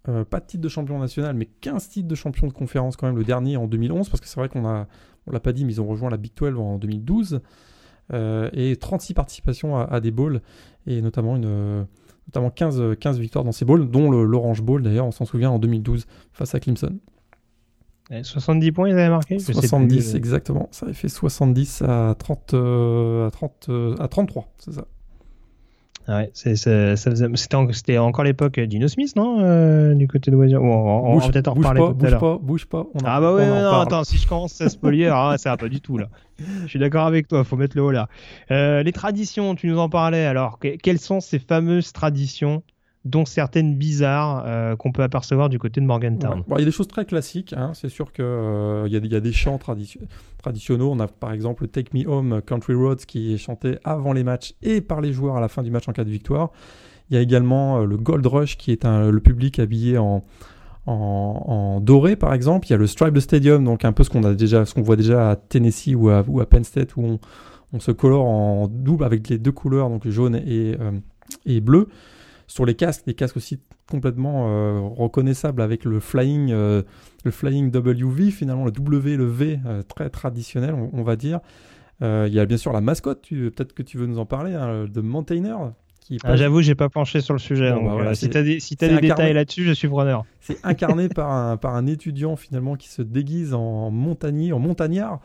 Euh, 0.07 0.24
pas 0.24 0.39
de 0.39 0.45
titre 0.45 0.61
de 0.61 0.70
champion 0.70 0.99
national, 0.99 1.36
mais 1.36 1.47
15 1.61 1.89
titres 1.89 2.07
de 2.07 2.13
champion 2.13 2.45
de 2.45 2.53
conférence 2.53 2.95
quand 2.95 3.07
même, 3.07 3.18
le 3.18 3.24
dernier 3.24 3.57
en 3.57 3.66
2011, 3.66 4.09
parce 4.09 4.22
que 4.22 4.28
c'est 4.28 4.39
vrai 4.39 4.47
qu'on 4.47 4.68
a, 4.68 4.86
on 5.26 5.32
l'a 5.32 5.39
pas 5.39 5.53
dit, 5.53 5.66
mais 5.66 5.74
ils 5.74 5.82
ont 5.82 5.88
rejoint 5.88 6.11
la 6.11 6.18
Big 6.18 6.34
12 6.36 6.55
en 6.59 6.78
2012, 6.78 7.41
euh, 8.13 8.47
et 8.53 8.76
36 8.76 9.16
participations 9.16 9.76
à, 9.76 9.99
des 10.01 10.11
bowls, 10.11 10.41
et 10.86 11.01
notamment, 11.01 11.36
une, 11.36 11.88
notamment 12.28 12.51
15, 12.51 12.95
15 12.99 13.18
victoires 13.18 13.43
dans 13.43 13.51
ces 13.51 13.66
bowls, 13.66 13.89
dont 13.89 14.11
l'Orange 14.11 14.61
Bowl 14.61 14.84
d'ailleurs, 14.84 15.07
on 15.07 15.11
s'en 15.11 15.26
souvient 15.26 15.49
en 15.49 15.57
2012 15.57 16.05
face 16.32 16.53
à 16.53 16.59
Clemson. 16.59 16.99
70 18.10 18.72
points, 18.72 18.89
ils 18.89 18.93
avaient 18.93 19.10
marqué 19.10 19.39
70, 19.39 20.16
exactement. 20.16 20.70
Ça 20.72 20.86
avait 20.86 20.93
fait 20.93 21.10
70 21.10 21.82
à, 21.82 22.16
30, 22.18 22.53
euh, 22.53 23.28
à, 23.28 23.32
30, 23.32 23.66
euh, 23.70 23.95
à 23.99 24.08
33, 24.08 24.47
c'est 24.58 24.74
ça. 24.74 24.86
Ah 26.08 26.18
ouais, 26.18 26.30
c'était 26.36 27.97
encore 27.97 28.24
l'époque 28.24 28.60
d'Ino 28.60 28.88
Smith, 28.88 29.16
non 29.16 29.39
euh, 29.39 29.95
Du 29.95 30.08
côté 30.08 30.30
de 30.30 30.36
Wazir. 30.36 30.62
on, 30.62 31.18
va 31.18 31.30
peut-être 31.30 31.47
en 31.47 31.56
reparler 31.56 31.82
tout 31.82 31.93
bouge 31.95 32.14
à 32.14 32.20
Pas, 32.20 32.38
bouge 32.39 32.66
pas, 32.68 32.86
Ah 33.03 33.20
bah 33.20 33.34
ouais, 33.34 33.47
non, 33.47 33.80
attends, 33.80 34.03
si 34.03 34.18
je 34.18 34.28
commence 34.28 34.62
à 34.62 34.70
spolier, 34.70 35.08
alors 35.08 35.39
ça 35.39 35.49
va 35.49 35.58
pas 35.58 35.68
du 35.68 35.82
tout 35.82 35.97
là. 35.97 36.10
Je 36.38 36.68
suis 36.68 36.78
d'accord 36.78 37.08
avec 37.08 37.28
toi, 37.28 37.43
faut 37.43 37.56
mettre 37.56 37.76
le 37.76 37.82
haut 37.82 37.91
là. 37.91 38.08
les 38.51 38.91
traditions, 38.91 39.56
tu 39.56 39.66
nous 39.66 39.80
en 39.80 39.89
parlais, 39.89 40.26
alors 40.26 40.60
quelles 40.60 40.99
sont 40.99 41.22
ces 41.22 41.39
fameuses 41.39 41.91
traditions 41.91 42.62
dont 43.06 43.26
certaines 43.26 43.76
bizarres 43.76 44.43
euh, 44.47 44.76
qu'on 44.76 44.91
peut 44.91 45.03
apercevoir 45.03 45.47
du 45.47 45.60
côté 45.60 45.80
de 45.80 45.86
Morgantown. 45.86 46.43
il 46.49 46.60
y 46.60 46.62
a 46.64 46.66
des 46.66 46.72
choses 46.72 46.88
très 46.88 47.06
classiques, 47.06 47.53
hein. 47.56 47.72
c'est 47.76 47.88
sûr 47.88 48.12
qu'il 48.12 48.26
euh, 48.26 48.88
y, 48.89 49.16
a 49.16 49.20
des 49.20 49.32
chants 49.32 49.60
traditionnels. 49.60 50.88
On 50.88 50.99
a 50.99 51.08
par 51.08 51.32
exemple 51.32 51.68
Take 51.68 51.95
Me 51.95 52.10
Home 52.10 52.41
Country 52.43 52.74
Roads 52.74 53.06
qui 53.08 53.36
est 53.36 53.38
chanté 53.38 53.78
avant 53.84 54.12
les 54.12 54.24
matchs 54.24 54.56
et 54.64 54.82
par 54.82 55.01
les 55.01 55.14
joueurs 55.14 55.38
à 55.38 55.39
la 55.39 55.47
fin 55.47 55.62
du 55.62 55.70
match 55.70 55.88
en 55.88 55.93
cas 55.93 56.03
de 56.03 56.10
victoire. 56.10 56.49
Il 57.12 57.16
y 57.16 57.20
a 57.20 57.22
également 57.22 57.82
euh, 57.82 57.86
le 57.86 57.97
Gold 57.97 58.26
Rush 58.26 58.58
qui 58.58 58.72
est 58.72 58.84
le 58.84 59.20
public 59.20 59.60
habillé 59.60 59.99
en, 59.99 60.24
doré 61.82 62.16
par 62.16 62.34
exemple. 62.34 62.68
Il 62.68 62.72
y 62.72 62.74
a 62.74 62.78
le 62.78 62.88
Stripe 62.88 63.20
Stadium, 63.20 63.64
donc 63.64 63.86
un 63.86 63.91
peu 63.91 64.03
ce 64.03 64.10
qu'on 64.10 64.22
qu'on 64.22 64.82
voit 64.82 64.95
déjà 64.95 65.30
à 65.30 65.36
Tennessee 65.36 65.93
ou 65.95 66.10
à, 66.10 66.24
Penn 66.49 66.64
State 66.64 66.95
où 66.95 67.20
on, 67.72 67.80
se 67.80 67.91
colore 67.91 68.26
en 68.26 68.68
double 68.68 69.03
avec 69.03 69.28
les 69.28 69.38
deux 69.38 69.51
couleurs, 69.51 69.89
donc 69.89 70.08
jaune 70.08 70.36
et, 70.36 70.76
et 71.45 71.60
bleu. 71.60 71.89
Sur 72.48 72.66
les 72.66 72.76
casques, 72.76 73.06
des 73.06 73.14
casques 73.14 73.38
aussi 73.38 73.60
complètement 73.89 74.48
euh, 74.50 74.80
reconnaissables 74.80 75.62
avec 75.62 75.84
le 75.86 76.00
flying, 76.00 76.52
euh, 76.52 76.84
le 77.24 77.32
flying 77.32 77.72
WV, 77.72 78.32
finalement 78.32 78.66
le 78.66 78.72
W, 78.72 79.18
le 79.18 79.26
V, 79.26 79.60
euh, 79.66 79.82
très 79.84 80.10
traditionnel, 80.10 80.76
on, 80.76 81.04
va 81.04 81.16
dire. 81.16 81.39
Il 82.02 82.34
y 82.34 82.39
a 82.39 82.46
bien 82.46 82.58
sûr 82.58 82.74
la 82.74 82.82
mascotte, 82.82 83.28
peut-être 83.30 83.74
que 83.74 83.84
tu 83.84 83.98
veux 83.98 84.06
nous 84.06 84.20
en 84.20 84.26
parler, 84.26 84.54
hein, 84.54 84.86
de 84.86 85.02
Montainer. 85.02 85.56
Ah, 86.24 86.36
J'avoue, 86.36 86.62
j'ai 86.62 86.76
pas 86.76 86.89
penché 86.89 87.20
sur 87.20 87.34
le 87.34 87.39
sujet. 87.39 87.72
Bah 87.72 88.14
si 88.14 88.30
tu 88.30 88.38
as 88.38 88.43
des, 88.43 88.60
si 88.60 88.76
des 88.76 89.00
détails 89.00 89.34
là-dessus, 89.34 89.64
je 89.64 89.72
suis 89.72 89.88
preneur. 89.88 90.24
C'est 90.39 90.64
incarné 90.64 91.10
par, 91.10 91.32
un, 91.32 91.58
par 91.58 91.76
un 91.76 91.88
étudiant 91.88 92.36
finalement 92.36 92.76
qui 92.76 92.89
se 92.89 93.02
déguise 93.02 93.56
en 93.56 93.89
montagnier, 93.89 94.54
en 94.54 94.60
montagnard 94.60 95.20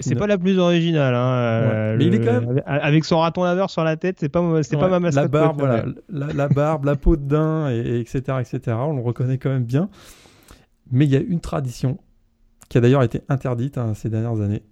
c'est 0.00 0.14
pas 0.14 0.26
la 0.26 0.38
plus 0.38 0.58
originale. 0.58 1.14
Hein, 1.14 1.32
euh, 1.32 1.96
mais 1.98 2.06
il 2.06 2.14
est 2.14 2.20
quand 2.20 2.40
même 2.40 2.62
avec 2.66 3.04
son 3.04 3.18
raton 3.18 3.44
laveur 3.44 3.70
sur 3.70 3.84
la 3.84 3.96
tête, 3.96 4.16
c'est 4.20 4.28
pas 4.28 4.62
c'est 4.62 4.76
pas 4.76 4.88
ma 4.88 5.00
mascotte. 5.00 5.22
La 5.24 5.28
barbe, 5.28 5.58
voilà, 5.58 5.84
la, 6.08 6.48
barbe, 6.48 6.84
la 6.84 6.96
peau 6.96 7.16
de 7.16 7.22
daim, 7.22 7.70
et, 7.70 8.00
etc., 8.00 8.38
etc. 8.40 8.76
On 8.80 8.96
le 8.96 9.02
reconnaît 9.02 9.38
quand 9.38 9.50
même 9.50 9.64
bien. 9.64 9.88
Mais 10.90 11.04
il 11.04 11.10
y 11.10 11.16
a 11.16 11.20
une 11.20 11.40
tradition 11.40 11.98
qui 12.68 12.78
a 12.78 12.80
d'ailleurs 12.80 13.02
été 13.02 13.22
interdite 13.28 13.78
hein, 13.78 13.94
ces 13.94 14.08
dernières 14.08 14.40
années 14.40 14.62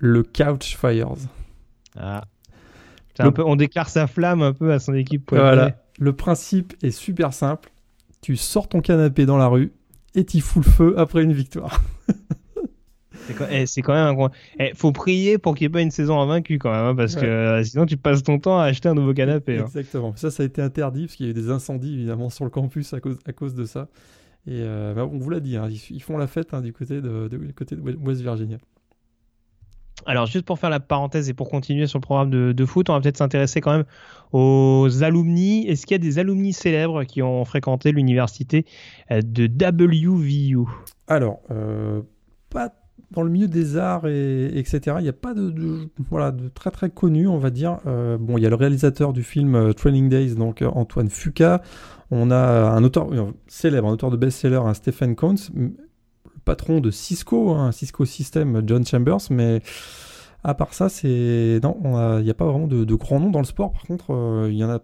le 0.00 0.22
couch 0.22 0.76
fires. 0.76 1.14
Ah. 1.96 2.24
Un 3.18 3.32
peu, 3.32 3.42
on 3.44 3.56
déclare 3.56 3.88
sa 3.88 4.06
flamme 4.06 4.42
un 4.42 4.52
peu 4.52 4.72
à 4.72 4.78
son 4.78 4.94
équipe. 4.94 5.30
Voilà. 5.30 5.76
Le 5.98 6.12
principe 6.12 6.74
est 6.82 6.92
super 6.92 7.32
simple. 7.32 7.70
Tu 8.20 8.36
sors 8.36 8.68
ton 8.68 8.80
canapé 8.80 9.26
dans 9.26 9.36
la 9.36 9.48
rue 9.48 9.72
et 10.14 10.24
tu 10.24 10.40
fous 10.40 10.60
le 10.60 10.70
feu 10.70 10.94
après 10.96 11.22
une 11.24 11.32
victoire. 11.32 11.82
C'est 13.66 13.82
quand, 13.82 13.94
même 13.94 14.18
un 14.18 14.30
eh, 14.58 14.72
faut 14.74 14.92
prier 14.92 15.38
pour 15.38 15.54
qu'il 15.54 15.66
n'y 15.66 15.70
ait 15.70 15.72
pas 15.72 15.80
une 15.80 15.90
saison 15.90 16.20
invaincue 16.20 16.58
quand 16.58 16.70
même, 16.70 16.84
hein, 16.84 16.94
parce 16.94 17.14
que 17.14 17.24
euh, 17.24 17.62
sinon 17.62 17.86
tu 17.86 17.96
passes 17.96 18.22
ton 18.22 18.38
temps 18.38 18.58
à 18.58 18.64
acheter 18.64 18.88
un 18.88 18.94
nouveau 18.94 19.12
canapé. 19.14 19.58
Hein. 19.58 19.64
Exactement. 19.66 20.14
Ça, 20.16 20.30
ça 20.30 20.42
a 20.42 20.46
été 20.46 20.62
interdit 20.62 21.06
parce 21.06 21.16
qu'il 21.16 21.26
y 21.26 21.28
a 21.28 21.32
eu 21.32 21.34
des 21.34 21.50
incendies 21.50 21.94
évidemment 21.94 22.30
sur 22.30 22.44
le 22.44 22.50
campus 22.50 22.92
à 22.94 23.00
cause, 23.00 23.18
à 23.26 23.32
cause 23.32 23.54
de 23.54 23.64
ça. 23.64 23.88
Et 24.46 24.62
euh, 24.62 24.94
bah, 24.94 25.04
on 25.04 25.18
vous 25.18 25.30
l'a 25.30 25.40
dit, 25.40 25.56
hein, 25.56 25.68
ils, 25.90 26.02
font 26.02 26.16
la 26.16 26.26
fête 26.26 26.54
du 26.54 26.72
côté 26.72 27.00
de, 27.02 27.28
côté 27.54 27.76
de 27.76 27.80
West 27.80 28.22
Virginia. 28.22 28.58
Alors, 30.06 30.26
juste 30.26 30.44
pour 30.44 30.58
faire 30.58 30.70
la 30.70 30.80
parenthèse 30.80 31.28
et 31.28 31.34
pour 31.34 31.50
continuer 31.50 31.86
sur 31.86 31.98
le 31.98 32.02
programme 32.02 32.30
de, 32.30 32.64
foot, 32.64 32.88
on 32.88 32.94
va 32.94 33.00
peut-être 33.00 33.16
s'intéresser 33.16 33.60
quand 33.60 33.72
même 33.72 33.84
aux 34.32 35.02
alumni. 35.02 35.66
Est-ce 35.66 35.86
qu'il 35.86 35.94
y 35.94 36.00
a 36.00 36.02
des 36.02 36.18
alumni 36.18 36.52
célèbres 36.52 37.04
qui 37.04 37.22
ont 37.22 37.44
fréquenté 37.44 37.92
l'université 37.92 38.64
euh, 39.10 39.20
de 39.22 39.46
WVU 39.46 40.66
Alors, 41.08 41.40
euh, 41.50 42.02
pas 42.50 42.72
dans 43.10 43.22
le 43.22 43.30
milieu 43.30 43.48
des 43.48 43.76
arts 43.76 44.06
et 44.06 44.58
etc. 44.58 44.96
Il 44.98 45.02
n'y 45.02 45.08
a 45.08 45.14
pas 45.14 45.34
de, 45.34 45.88
voilà 46.10 46.30
de 46.30 46.48
très 46.48 46.70
très 46.70 46.90
connu, 46.90 47.26
on 47.26 47.38
va 47.38 47.50
dire. 47.50 47.78
Euh, 47.86 48.18
bon, 48.18 48.36
il 48.36 48.42
y 48.42 48.46
a 48.46 48.50
le 48.50 48.54
réalisateur 48.54 49.12
du 49.12 49.22
film 49.22 49.72
Training 49.74 50.08
Days, 50.08 50.34
donc 50.34 50.62
Antoine 50.62 51.08
Fuca. 51.08 51.62
On 52.10 52.30
a 52.30 52.70
un 52.70 52.84
auteur 52.84 53.08
célèbre, 53.46 53.88
un 53.88 53.92
auteur 53.92 54.10
de 54.10 54.16
best-seller, 54.16 54.60
un 54.64 54.74
Stephen 54.74 55.14
Cohns, 55.14 55.50
patron 56.44 56.80
de 56.80 56.90
Cisco, 56.90 57.50
hein, 57.50 57.72
Cisco 57.72 58.06
System, 58.06 58.62
John 58.66 58.86
Chambers, 58.86 59.30
mais 59.30 59.60
à 60.44 60.54
part 60.54 60.72
ça, 60.72 60.88
c'est 60.88 61.60
non, 61.62 61.76
il 62.18 62.24
n'y 62.24 62.30
a, 62.30 62.34
pas 62.34 62.46
vraiment 62.46 62.66
de, 62.66 62.84
de 62.84 62.94
grands 62.94 63.20
noms 63.20 63.30
dans 63.30 63.40
le 63.40 63.44
sport. 63.44 63.72
Par 63.72 63.82
contre, 63.82 64.14
euh, 64.14 64.48
il 64.50 64.56
y 64.56 64.64
en 64.64 64.70
a 64.70 64.80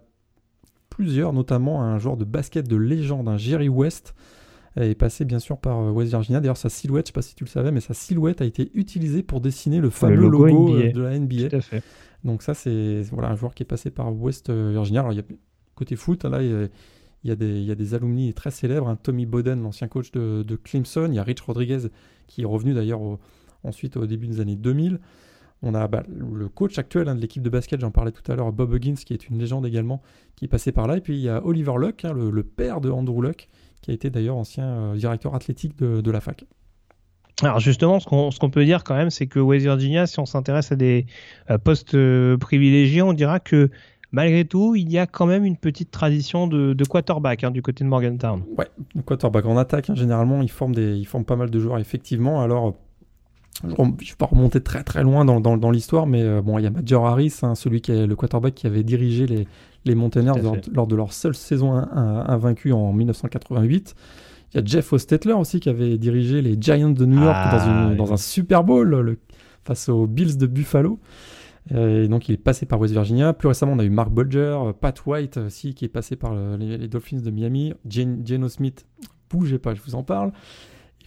plusieurs, 0.90 1.32
notamment 1.32 1.82
un 1.82 1.98
joueur 1.98 2.16
de 2.16 2.24
basket 2.24 2.68
de 2.68 2.76
légende, 2.76 3.28
un 3.28 3.36
Jerry 3.36 3.68
West, 3.68 4.14
est 4.76 4.94
passé 4.94 5.24
bien 5.24 5.38
sûr 5.38 5.58
par 5.58 5.78
euh, 5.78 5.90
West 5.90 6.10
Virginia. 6.10 6.40
D'ailleurs, 6.40 6.56
sa 6.56 6.68
silhouette, 6.68 7.06
je 7.06 7.10
ne 7.10 7.12
sais 7.12 7.12
pas 7.14 7.22
si 7.22 7.34
tu 7.34 7.44
le 7.44 7.48
savais, 7.48 7.70
mais 7.70 7.80
sa 7.80 7.94
silhouette 7.94 8.40
a 8.40 8.44
été 8.44 8.70
utilisée 8.74 9.22
pour 9.22 9.40
dessiner 9.40 9.80
le 9.80 9.90
fameux 9.90 10.28
logo, 10.28 10.76
euh, 10.76 10.92
de 10.92 11.00
la 11.00 11.18
NBA. 11.18 11.48
Tout 11.48 11.56
à 11.56 11.60
fait. 11.60 11.82
Donc 12.24 12.42
ça, 12.42 12.54
c'est 12.54 13.02
voilà 13.12 13.30
un 13.30 13.36
joueur 13.36 13.54
qui 13.54 13.62
est 13.62 13.66
passé 13.66 13.90
par 13.90 14.14
West 14.14 14.50
Virginia. 14.50 15.00
Alors, 15.00 15.12
il 15.12 15.16
y 15.16 15.20
a, 15.20 15.24
côté 15.74 15.96
foot, 15.96 16.24
là, 16.24 16.42
il 16.42 16.50
y 16.50 16.54
a, 16.54 16.68
il 17.22 17.28
y, 17.28 17.30
a 17.30 17.36
des, 17.36 17.60
il 17.60 17.64
y 17.64 17.70
a 17.70 17.74
des 17.74 17.94
alumni 17.94 18.32
très 18.34 18.50
célèbres, 18.50 18.88
hein. 18.88 18.98
Tommy 19.02 19.26
Bowden, 19.26 19.62
l'ancien 19.62 19.88
coach 19.88 20.10
de, 20.12 20.42
de, 20.42 20.56
Clemson, 20.56 21.08
il 21.08 21.14
y 21.14 21.18
a 21.18 21.22
Rich 21.22 21.40
Rodriguez 21.40 21.88
qui 22.26 22.42
est 22.42 22.46
revenu 22.46 22.74
d'ailleurs 22.74 23.00
ensuite 23.62 23.96
au 23.96 24.06
début 24.06 24.26
des 24.26 24.40
années 24.40 24.56
2000. 24.56 25.00
On 25.66 25.74
a 25.74 25.88
bah, 25.88 26.02
le 26.08 26.48
coach 26.48 26.78
actuel 26.78 27.08
hein, 27.08 27.14
de 27.14 27.20
l'équipe 27.20 27.42
de 27.42 27.48
basket, 27.48 27.80
j'en 27.80 27.90
parlais 27.90 28.12
tout 28.12 28.30
à 28.30 28.36
l'heure, 28.36 28.52
Bob 28.52 28.74
Huggins, 28.74 28.94
qui 28.94 29.14
est 29.14 29.28
une 29.30 29.38
légende 29.38 29.64
également, 29.64 30.02
qui 30.36 30.44
est 30.44 30.48
passé 30.48 30.72
par 30.72 30.86
là. 30.86 30.98
Et 30.98 31.00
puis 31.00 31.14
il 31.14 31.22
y 31.22 31.30
a 31.30 31.44
Oliver 31.44 31.74
Luck, 31.78 32.04
hein, 32.04 32.12
le, 32.12 32.42
père 32.42 32.82
de 32.82 32.90
Andrew 32.90 33.22
Luck, 33.22 33.48
qui 33.85 33.91
a 33.91 33.95
été 33.95 34.09
d'ailleurs 34.09 34.37
ancien 34.37 34.64
euh, 34.64 34.97
directeur 34.97 35.35
athlétique 35.35 35.78
de, 35.78 36.11
la 36.11 36.20
fac. 36.20 36.47
Alors 37.43 37.61
justement, 37.61 38.01
ce 38.01 38.39
qu'on 38.39 38.51
peut 38.51 38.64
dire 38.64 38.82
quand 38.82 38.95
même, 38.95 39.11
c'est 39.11 39.26
que 39.26 39.39
West 39.39 39.64
Virginia, 39.64 40.07
si 40.07 40.18
on 40.20 40.24
s'intéresse 40.24 40.72
à 40.72 40.76
des 40.76 41.05
euh, 41.51 41.59
postes 41.59 41.95
euh, 41.95 42.39
privilégiés, 42.39 43.03
on 43.03 43.12
dira 43.12 43.41
que 43.41 43.68
malgré 44.11 44.47
tout, 44.47 44.74
il 44.74 44.91
y 44.91 44.97
a 44.97 45.07
quand 45.07 45.26
même 45.26 45.45
une 45.45 45.59
petite 45.59 45.91
tradition 45.91 46.47
de, 46.47 46.85
quarterback 46.85 47.45
hein, 47.45 47.51
du 47.51 47.61
côté 47.61 47.85
de 47.85 47.91
Morgantown. 47.91 48.43
Ouais, 48.57 48.68
quarterback 49.05 49.45
en 49.45 49.59
attaque, 49.59 49.91
hein, 49.91 49.95
généralement, 49.95 50.41
il 50.41 50.51
forme, 50.51 50.74
des, 50.74 50.97
il 50.97 51.05
forme 51.05 51.26
pas 51.26 51.37
mal 51.37 51.51
de 51.51 51.61
joueurs, 51.61 51.78
effectivement. 51.78 52.41
Alors, 52.41 52.74
je 53.62 53.68
ne 53.68 53.72
vais 53.72 54.14
pas 54.18 54.26
remonter 54.26 54.61
très 54.61 54.82
très 54.82 55.02
loin 55.02 55.24
dans, 55.24 55.40
dans, 55.40 55.70
l'histoire, 55.70 56.07
mais 56.07 56.22
euh, 56.22 56.42
bon, 56.42 56.59
il 56.59 56.64
y 56.64 56.66
a 56.66 56.70
Major 56.70 57.07
Harris, 57.07 57.38
hein, 57.42 57.55
celui 57.55 57.80
qui 57.80 57.92
est 57.92 58.07
le 58.07 58.16
quarterback 58.16 58.55
qui 58.55 58.66
avait 58.66 58.82
dirigé 58.82 59.26
les, 59.26 59.46
les 59.84 59.94
Mountaineers 59.94 60.32
lors, 60.72 60.86
de 60.86 60.96
leur 60.96 61.12
seule 61.12 61.34
saison 61.34 61.72
invaincue 61.72 62.72
en 62.72 62.92
1988. 62.92 63.94
Il 64.52 64.57
y 64.59 64.61
a 64.61 64.64
Jeff 64.64 64.92
Ostetler 64.92 65.32
aussi 65.32 65.61
qui 65.61 65.68
avait 65.68 65.98
dirigé 65.98 66.42
les 66.42 66.57
Giants 66.61 66.90
de 66.90 67.07
New 67.07 67.22
York 67.22 67.36
dans, 67.50 67.59
ah, 67.59 67.94
dans, 67.94 68.12
un 68.12 68.16
Super 68.16 68.64
Bowl 68.64 69.16
face 69.64 69.88
aux 69.88 70.07
Bills 70.07 70.36
de 70.36 70.46
Buffalo. 70.46 70.98
Euh, 71.72 72.05
et 72.05 72.09
donc 72.09 72.28
il 72.28 72.32
est 72.34 72.38
passé 72.38 72.66
par 72.66 72.78
West 72.78 72.92
Virginia. 72.92 73.32
Plus 73.32 73.48
récemment, 73.48 73.72
on 73.72 73.78
a 73.78 73.84
eu 73.84 73.90
Mark 73.90 74.11
Bulger, 74.12 74.59
euh, 74.61 74.72
Pat 74.72 74.98
White 75.07 75.38
aussi, 75.38 75.74
qui 75.74 75.84
est 75.86 75.88
passé 75.88 76.16
par 76.16 76.34
les, 76.34 76.88
Dolphins 76.88 77.20
de 77.20 77.30
Miami. 77.30 77.72
Geno 77.88 78.48
Smith, 78.48 78.86
bougez 79.30 79.59
pas, 79.59 79.74
je 79.74 79.80
vous 79.80 79.94
en 79.94 80.02
parle. 80.02 80.32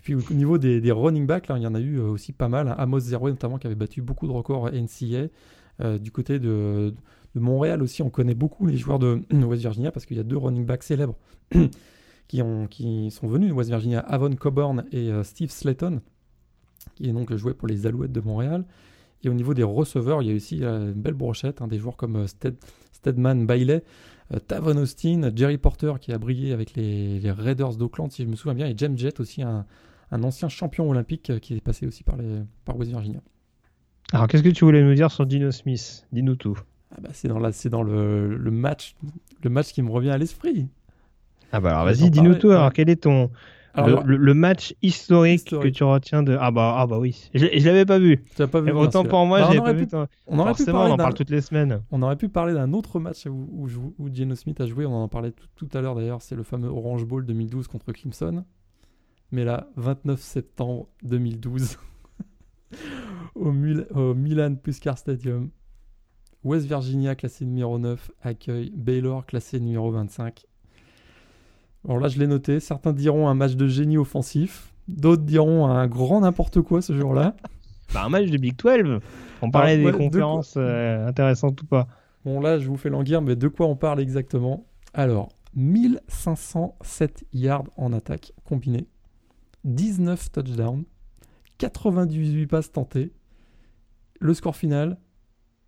Puis 0.07 0.15
au 0.15 0.33
niveau 0.33 0.57
des, 0.57 0.91
running 0.91 1.25
backs, 1.25 1.47
il 1.53 1.61
y 1.61 1.67
en 1.67 1.75
a 1.75 1.81
eu 1.81 1.99
euh, 1.99 2.03
aussi 2.03 2.31
pas 2.31 2.47
mal. 2.47 2.73
Amos 2.77 3.01
Zero 3.01 3.29
notamment, 3.29 3.57
qui 3.57 3.67
avait 3.67 3.75
battu 3.75 4.01
beaucoup 4.01 4.25
de 4.25 4.31
records 4.31 4.71
NCA. 4.71 5.27
du 5.99 6.11
côté 6.11 6.39
de, 6.39 6.93
Montréal 7.35 7.83
aussi, 7.83 8.01
on 8.01 8.09
connaît 8.09 8.33
beaucoup 8.33 8.67
les 8.67 8.77
joueurs 8.77 8.99
de 8.99 9.21
West 9.45 9.61
Virginia 9.61 9.91
parce 9.91 10.05
qu'il 10.05 10.15
y 10.15 10.19
a 10.21 10.23
deux 10.23 10.37
running 10.37 10.65
backs 10.65 10.83
célèbres 10.83 11.17
qui, 12.29 12.41
ont, 12.41 12.67
qui 12.67 13.11
sont 13.11 13.27
venus 13.27 13.49
de 13.49 13.53
West 13.53 13.69
Virginia, 13.69 13.99
Avon 13.99 14.33
Coburn 14.33 14.85
et 14.93 15.11
Steve 15.23 15.51
Slayton, 15.51 15.99
qui 16.95 17.09
est 17.09 17.11
donc 17.11 17.35
joué 17.35 17.53
pour 17.53 17.67
les 17.67 17.85
Alouettes 17.85 18.13
de 18.13 18.21
Montréal. 18.21 18.63
Et 19.23 19.29
au 19.29 19.33
niveau 19.33 19.53
des 19.53 19.63
receveurs, 19.63 20.21
il 20.21 20.29
y 20.29 20.31
a 20.31 20.35
aussi 20.35 20.63
euh, 20.63 20.93
une 20.93 21.01
belle 21.01 21.15
brochette, 21.15 21.61
hein, 21.61 21.67
des 21.67 21.79
joueurs 21.79 21.97
comme 21.97 22.15
euh, 22.17 22.51
Stedman 22.91 23.45
Bailey, 23.45 23.83
euh, 24.33 24.39
Tavon 24.39 24.77
Austin, 24.77 25.31
Jerry 25.35 25.57
Porter 25.57 25.93
qui 25.99 26.11
a 26.11 26.17
brillé 26.17 26.53
avec 26.53 26.75
les, 26.75 27.19
Raiders 27.31 27.75
d'Oakland, 27.75 28.11
si 28.11 28.23
je 28.23 28.27
me 28.27 28.35
souviens 28.35 28.53
bien, 28.53 28.67
et 28.67 28.73
James 28.77 28.97
Jett 28.97 29.19
aussi, 29.19 29.41
un, 29.41 29.65
ancien 30.11 30.49
champion 30.49 30.89
olympique 30.89 31.39
qui 31.39 31.55
est 31.55 31.61
passé 31.61 31.87
aussi 31.87 32.03
par, 32.03 32.17
les, 32.17 32.41
par 32.65 32.77
West 32.77 32.91
Virginia. 32.91 33.19
Alors, 34.13 34.27
qu'est-ce 34.27 34.43
que 34.43 34.49
tu 34.49 34.63
voulais 34.63 34.83
nous 34.83 34.93
dire 34.93 35.11
sur 35.11 35.25
Dino 35.25 35.51
Smith? 35.51 36.05
Dis-nous 36.11 36.35
tout. 36.35 36.57
Ah 36.91 36.99
bah, 37.01 37.09
c'est 37.11 37.27
dans, 37.27 37.39
la, 37.39 37.51
dans 37.69 37.83
le, 37.83 38.37
le, 38.37 38.51
match, 38.51 38.95
le 39.43 39.49
match 39.49 39.73
qui 39.73 39.81
me 39.81 39.91
revient 39.91 40.11
à 40.11 40.17
l'esprit. 40.17 40.67
Ah 41.51 41.59
bah 41.59 41.71
alors 41.71 41.85
vas-y, 41.85 42.09
dis-nous 42.09 42.35
tout. 42.35 42.51
Alors, 42.51 42.71
quel 42.73 42.89
est 42.89 43.03
ton, 43.03 43.29
le, 43.85 44.33
match 44.33 44.73
historique, 44.81 45.49
que 45.49 45.67
tu 45.67 45.83
retiens 45.83 46.23
de. 46.23 46.37
Ah 46.39 46.51
bah, 46.51 46.75
ah 46.77 46.87
bah 46.87 46.99
oui. 46.99 47.29
Je, 47.33 47.47
je 47.53 47.65
l'avais 47.65 47.85
pas 47.85 47.99
vu. 47.99 48.23
Tu 48.35 48.47
pas 48.47 48.61
vu. 48.61 48.71
autant 48.71 49.03
pour 49.03 49.25
moi, 49.25 49.41
bah, 49.41 49.49
je 49.53 49.59
pas 49.59 49.73
vu. 49.73 49.87
On 50.27 50.39
aurait 50.39 50.53
pu 50.53 50.65
parler 50.65 50.91
on 50.91 50.93
en 50.93 50.97
parle 50.97 51.13
toutes 51.13 51.29
les 51.29 51.41
semaines. 51.41 51.81
On 51.91 52.01
aurait 52.01 52.15
pu 52.15 52.29
parler 52.29 52.53
d'un 52.53 52.73
autre 52.73 52.99
match 52.99 53.25
où, 53.27 53.47
où, 53.51 53.67
où, 53.99 54.13
Geno 54.13 54.35
Smith 54.35 54.59
a 54.61 54.65
joué. 54.65 54.85
On 54.85 55.03
en 55.03 55.07
parlait 55.07 55.33
tout, 55.55 55.69
à 55.73 55.81
l'heure 55.81 55.95
d'ailleurs. 55.95 56.21
C'est 56.21 56.35
le 56.35 56.43
fameux 56.43 56.69
Orange 56.69 57.05
Bowl 57.05 57.25
2012 57.25 57.67
contre 57.67 57.91
Clemson. 57.91 58.43
Mais 59.31 59.43
là, 59.43 59.69
29 59.75 60.21
septembre 60.21 60.87
2012, 61.03 61.77
au, 63.35 63.49
au 63.49 64.13
Milan 64.13 64.55
Puskar 64.55 64.97
Stadium, 64.97 65.49
West 66.43 66.65
Virginia 66.65 67.15
classé 67.15 67.45
numéro 67.45 67.77
9 67.77 68.11
accueille 68.21 68.71
Baylor 68.75 69.25
classé 69.25 69.59
numéro 69.59 69.91
25 69.91 70.45
alors 71.87 71.99
là, 71.99 72.09
je 72.09 72.19
l'ai 72.19 72.27
noté. 72.27 72.59
Certains 72.59 72.93
diront 72.93 73.27
un 73.27 73.33
match 73.33 73.55
de 73.55 73.67
génie 73.67 73.97
offensif. 73.97 74.73
D'autres 74.87 75.23
diront 75.23 75.67
un 75.67 75.87
grand 75.87 76.21
n'importe 76.21 76.61
quoi 76.61 76.81
ce 76.81 76.93
jour-là. 76.93 77.35
Bah, 77.93 78.03
un 78.03 78.09
match 78.09 78.29
de 78.29 78.37
Big 78.37 78.57
12. 78.57 78.99
On 79.41 79.49
parlait 79.49 79.77
des 79.77 79.93
conférences 79.93 80.55
euh, 80.57 81.07
intéressantes 81.07 81.61
ou 81.61 81.65
pas. 81.65 81.87
Bon, 82.25 82.41
là, 82.41 82.59
je 82.59 82.67
vous 82.67 82.75
fais 82.75 82.89
languir, 82.89 83.21
mais 83.21 83.37
de 83.37 83.47
quoi 83.47 83.65
on 83.65 83.77
parle 83.77 84.01
exactement? 84.01 84.65
Alors, 84.93 85.29
1507 85.55 87.23
yards 87.31 87.63
en 87.77 87.93
attaque 87.93 88.33
combinée, 88.43 88.89
19 89.67 90.31
touchdowns, 90.31 90.85
98 91.59 92.47
passes 92.47 92.71
tentées. 92.71 93.11
Le 94.19 94.33
score 94.33 94.55
final, 94.55 94.97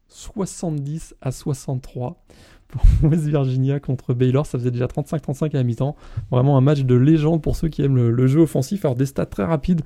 70 0.07 1.15
à 1.21 1.31
63 1.31 2.23
pour 2.67 2.81
West 3.03 3.25
Virginia 3.25 3.79
contre 3.79 4.13
Baylor. 4.13 4.45
Ça 4.45 4.57
faisait 4.57 4.71
déjà 4.71 4.85
35-35 4.85 5.51
à 5.51 5.57
la 5.57 5.63
mi-temps. 5.63 5.95
Vraiment 6.31 6.57
un 6.57 6.61
match 6.61 6.81
de 6.81 6.95
légende 6.95 7.41
pour 7.43 7.55
ceux 7.55 7.67
qui 7.67 7.83
aiment 7.83 8.09
le, 8.09 8.27
jeu 8.27 8.41
offensif. 8.41 8.85
Alors 8.85 8.95
des 8.95 9.05
stats 9.05 9.25
très 9.25 9.43
rapides 9.43 9.81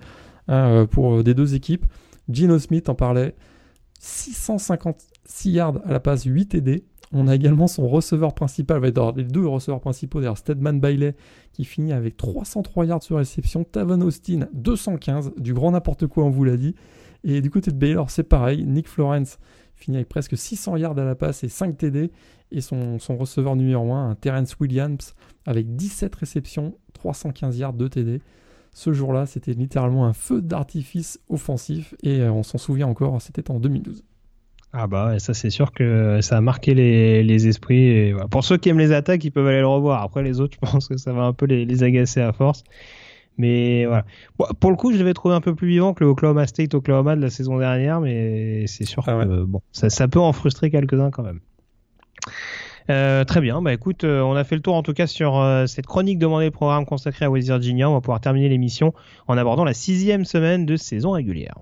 hein, 0.47 0.69
euh, 0.69 0.85
pour 0.85 1.15
euh, 1.15 1.23
des 1.23 1.33
deux 1.33 1.55
équipes. 1.55 1.85
Gino 2.29 2.59
Smith 2.59 2.89
en 2.89 2.95
parlait. 2.95 3.35
656 3.99 5.51
yards 5.51 5.79
à 5.85 5.91
la 5.91 5.99
passe, 5.99 6.23
8 6.23 6.47
TD. 6.47 6.85
On 7.13 7.27
a 7.27 7.35
également 7.35 7.67
son 7.67 7.87
receveur 7.87 8.33
principal, 8.33 8.81
les 8.83 9.23
deux 9.23 9.45
receveurs 9.45 9.79
principaux, 9.79 10.19
d'ailleurs 10.19 10.37
Stedman 10.37 10.79
Bailey 10.79 11.15
qui 11.51 11.63
finit 11.63 11.93
avec 11.93 12.17
303 12.17 12.85
yards 12.85 13.03
sur 13.03 13.17
réception, 13.17 13.63
Tavon 13.63 14.01
Austin 14.01 14.47
215, 14.53 15.33
du 15.37 15.53
grand 15.53 15.71
n'importe 15.71 16.07
quoi 16.07 16.23
on 16.23 16.31
vous 16.31 16.43
l'a 16.43 16.57
dit. 16.57 16.73
Et 17.23 17.41
du 17.41 17.51
côté 17.51 17.69
de 17.69 17.77
Baylor 17.77 18.09
c'est 18.09 18.23
pareil, 18.23 18.65
Nick 18.65 18.87
Florence 18.87 19.37
finit 19.75 19.97
avec 19.97 20.09
presque 20.09 20.37
600 20.37 20.77
yards 20.77 20.97
à 20.97 21.03
la 21.03 21.15
passe 21.15 21.43
et 21.43 21.49
5 21.49 21.77
TD. 21.77 22.11
Et 22.51 22.61
son, 22.61 22.97
receveur 23.09 23.55
numéro 23.55 23.93
1, 23.93 24.11
un 24.11 24.15
Terence 24.15 24.59
Williams, 24.59 25.15
avec 25.45 25.75
17 25.75 26.13
réceptions, 26.15 26.75
315 26.93 27.57
yards 27.57 27.73
de 27.73 27.87
TD. 27.87 28.21
Ce 28.73 28.93
jour-là, 28.93 29.25
c'était 29.25 29.53
littéralement 29.53 30.05
un 30.05 30.13
feu 30.13 30.41
d'artifice 30.41 31.19
offensif. 31.29 31.95
Et 32.03 32.21
euh, 32.21 32.31
on 32.31 32.43
s'en 32.43 32.59
souvient 32.59 32.87
encore, 32.87 33.19
c'était 33.21 33.49
en 33.49 33.59
2012. 33.59 34.03
Ah 34.73 34.87
bah 34.87 35.19
ça 35.19 35.35
c'est 35.35 35.51
sûr 35.51 35.71
que 35.71 36.19
ça 36.21 36.37
a 36.37 36.41
marqué 36.41 36.73
les, 36.73 37.47
esprits. 37.47 38.11
Pour 38.31 38.43
ceux 38.43 38.57
qui 38.57 38.69
aiment 38.69 38.79
les 38.79 38.91
attaques, 38.91 39.23
ils 39.23 39.31
peuvent 39.31 39.47
aller 39.47 39.59
le 39.59 39.67
revoir. 39.67 40.01
Après 40.01 40.23
les 40.23 40.41
autres, 40.41 40.57
je 40.61 40.71
pense 40.71 40.87
que 40.87 40.97
ça 40.97 41.13
va 41.13 41.23
un 41.23 41.33
peu 41.33 41.45
les 41.45 41.83
agacer 41.83 42.21
à 42.21 42.33
force. 42.33 42.63
Mais 43.37 43.85
voilà. 43.85 44.05
pour 44.59 44.69
le 44.69 44.75
coup, 44.75 44.91
je 44.91 44.97
l'avais 44.97 45.13
trouvé 45.13 45.33
un 45.33 45.41
peu 45.41 45.55
plus 45.55 45.67
vivant 45.67 45.93
que 45.93 46.03
le 46.03 46.09
Oklahoma 46.09 46.45
State 46.45 46.73
Oklahoma 46.73 47.15
de 47.15 47.21
la 47.21 47.29
saison 47.29 47.57
dernière, 47.57 47.99
mais 47.99 48.67
c'est 48.67 48.85
sûr 48.85 49.03
ah 49.07 49.25
que 49.25 49.43
bon, 49.43 49.61
ça, 49.71 50.07
peut 50.07 50.19
en 50.19 50.33
frustrer 50.33 50.69
quelques-uns 50.69 51.09
quand 51.09 51.23
même. 51.23 51.39
Euh, 52.89 53.23
très 53.23 53.41
bien, 53.41 53.61
bah 53.61 53.73
écoute, 53.73 54.03
euh, 54.03 54.21
on 54.21 54.35
a 54.35 54.43
fait 54.43 54.55
le 54.55 54.61
tour 54.61 54.75
en 54.75 54.83
tout 54.83 54.93
cas 54.93 55.07
sur 55.07 55.39
euh, 55.39 55.67
cette 55.67 55.85
chronique 55.85 56.19
demandée 56.19 56.51
programme 56.51 56.85
consacré 56.85 57.25
à 57.25 57.31
West 57.31 57.47
Virginia. 57.47 57.89
On 57.89 57.93
va 57.93 58.01
pouvoir 58.01 58.19
terminer 58.19 58.49
l'émission 58.49 58.93
en 59.27 59.37
abordant 59.37 59.63
la 59.63 59.73
sixième 59.73 60.25
semaine 60.25 60.65
de 60.65 60.75
saison 60.75 61.11
régulière. 61.11 61.55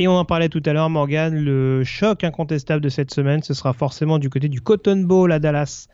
Et 0.00 0.08
on 0.08 0.12
en 0.12 0.24
parlait 0.24 0.48
tout 0.48 0.62
à 0.64 0.72
l'heure, 0.72 0.88
Morgan, 0.88 1.34
le 1.34 1.84
choc 1.84 2.24
incontestable 2.24 2.82
de 2.82 2.88
cette 2.88 3.12
semaine, 3.12 3.42
ce 3.42 3.52
sera 3.52 3.74
forcément 3.74 4.18
du 4.18 4.30
côté 4.30 4.48
du 4.48 4.62
Cotton 4.62 5.02
Bowl 5.02 5.30
à 5.30 5.38
Dallas, 5.38 5.88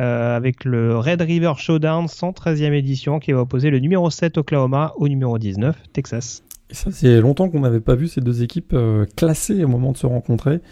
euh, 0.00 0.34
avec 0.34 0.64
le 0.64 0.96
Red 0.96 1.20
River 1.20 1.52
Showdown 1.58 2.06
113e 2.06 2.72
édition 2.72 3.18
qui 3.18 3.32
va 3.32 3.42
opposer 3.42 3.68
le 3.68 3.78
numéro 3.78 4.08
7 4.08 4.38
Oklahoma 4.38 4.94
au 4.96 5.08
numéro 5.08 5.38
19 5.38 5.76
Texas. 5.92 6.42
Et 6.70 6.74
ça, 6.74 6.90
c'est 6.90 7.20
longtemps 7.20 7.50
qu'on 7.50 7.60
n'avait 7.60 7.80
pas 7.80 7.96
vu 7.96 8.08
ces 8.08 8.22
deux 8.22 8.42
équipes 8.42 8.72
euh, 8.72 9.04
classées 9.14 9.62
au 9.62 9.68
moment 9.68 9.92
de 9.92 9.98
se 9.98 10.06
rencontrer. 10.06 10.62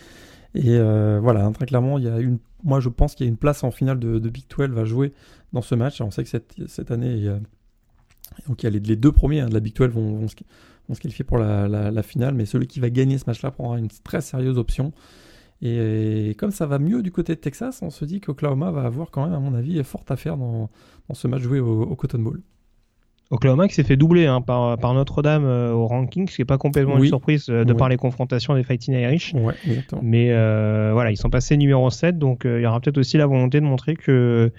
Et 0.55 0.71
euh, 0.71 1.21
voilà, 1.23 1.45
hein, 1.45 1.53
très 1.53 1.67
clairement, 1.67 1.99
il 1.99 2.07
y 2.07 2.09
a 2.09 2.19
une, 2.19 2.39
moi 2.65 2.81
je 2.81 2.89
pense 2.89 3.15
qu'il 3.15 3.27
y 3.27 3.29
a 3.29 3.31
une 3.31 3.37
place 3.37 3.65
en 3.65 3.71
finale 3.71 3.99
de, 3.99 4.19
Big 4.31 4.45
12 4.49 4.79
à 4.79 4.87
jouer 4.87 5.13
dans 5.53 5.61
ce 5.61 5.75
match. 5.75 6.01
on 6.01 6.11
sait 6.11 6.23
que 6.23 6.31
cette, 6.31 6.55
cette 6.69 6.91
année, 6.91 7.31
donc 8.49 8.63
il 8.63 8.65
y 8.65 8.67
a 8.67 8.71
les, 8.71 8.97
deux 8.97 9.13
premiers 9.13 9.41
hein, 9.41 9.49
de 9.51 9.53
la 9.53 9.61
Big 9.61 9.75
12 9.75 9.91
vont, 9.91 10.21
vont, 10.21 10.27
se, 10.95 11.01
qualifier 11.01 11.25
pour 11.25 11.39
la, 11.39 11.69
la, 11.69 12.03
finale, 12.03 12.35
mais 12.35 12.47
celui 12.47 12.67
qui 12.67 12.81
va 12.81 12.91
gagner 12.91 13.19
ce 13.19 13.25
match-là 13.27 13.51
prendra 13.51 13.79
une 13.79 13.89
très 14.05 14.21
sérieuse 14.21 14.59
option. 14.59 14.93
Et, 15.61 16.35
comme 16.39 16.51
ça 16.51 16.67
va 16.67 16.79
mieux 16.79 17.03
du 17.03 17.11
côté 17.11 17.35
de 17.35 17.41
Texas, 17.41 17.81
on 17.83 17.91
se 17.91 18.05
dit 18.05 18.21
qu'Oklahoma 18.21 18.71
va 18.71 18.83
avoir 18.83 19.11
quand 19.11 19.25
même, 19.25 19.35
à 19.35 19.41
mon 19.41 19.55
avis, 19.55 19.83
forte 19.85 20.11
affaire 20.11 20.37
dans, 20.37 20.71
dans 21.09 21.15
ce 21.15 21.27
match 21.27 21.43
joué 21.43 21.61
au, 21.61 21.95
Cotton 21.97 22.21
Bowl. 22.21 22.43
Oklahoma 23.31 23.69
qui 23.69 23.75
s'est 23.75 23.85
fait 23.85 23.99
doubler 23.99 24.25
hein, 24.25 24.41
par, 24.41 24.79
par 24.79 24.95
Notre-Dame 24.95 25.45
euh, 25.45 25.73
au 25.73 25.87
ranking, 25.87 26.27
ce 26.29 26.37
qui 26.37 26.41
n'est 26.41 26.47
pas 26.47 26.57
complètement 26.57 26.97
une 26.97 27.05
surprise 27.05 27.51
euh, 27.51 27.65
de 27.65 27.75
par 27.75 27.91
les 27.91 27.99
confrontations 27.99 28.55
des 28.55 28.63
Fighting 28.63 28.95
Irish. 28.95 29.35
Ouais, 29.35 29.55
Mais 30.01 30.31
euh, 30.31 30.93
voilà, 30.95 31.11
ils 31.11 31.19
sont 31.19 31.29
passés 31.29 31.59
numéro 31.59 31.91
7, 31.91 32.19
donc 32.19 32.43
il 32.47 32.61
y 32.63 32.67
aura 32.67 32.81
peut-être 32.81 32.97
aussi 32.97 33.19
la 33.19 33.27
volonté 33.27 33.61
de 33.61 33.67
montrer 33.67 33.97
que 33.97 34.51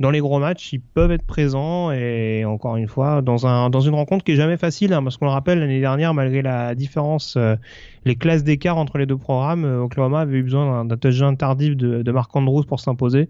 dans 0.00 0.10
les 0.10 0.20
gros 0.20 0.38
matchs, 0.38 0.72
ils 0.72 0.80
peuvent 0.80 1.10
être 1.10 1.24
présents 1.24 1.90
et 1.90 2.44
encore 2.44 2.76
une 2.76 2.88
fois, 2.88 3.22
dans, 3.22 3.46
un, 3.46 3.70
dans 3.70 3.80
une 3.80 3.94
rencontre 3.94 4.24
qui 4.24 4.32
est 4.32 4.36
jamais 4.36 4.56
facile, 4.56 4.92
hein, 4.92 5.02
parce 5.02 5.16
qu'on 5.16 5.24
le 5.24 5.30
rappelle, 5.30 5.60
l'année 5.60 5.80
dernière, 5.80 6.12
malgré 6.12 6.42
la 6.42 6.74
différence, 6.74 7.36
euh, 7.36 7.56
les 8.04 8.14
classes 8.14 8.44
d'écart 8.44 8.76
entre 8.76 8.98
les 8.98 9.06
deux 9.06 9.16
programmes, 9.16 9.64
euh, 9.64 9.80
Oklahoma 9.80 10.20
avait 10.20 10.38
eu 10.38 10.42
besoin 10.42 10.84
d'un 10.84 10.96
touchdown 10.96 11.36
tardif 11.36 11.76
de, 11.76 12.02
de 12.02 12.12
Mark 12.12 12.34
Andrews 12.36 12.64
pour 12.64 12.80
s'imposer. 12.80 13.28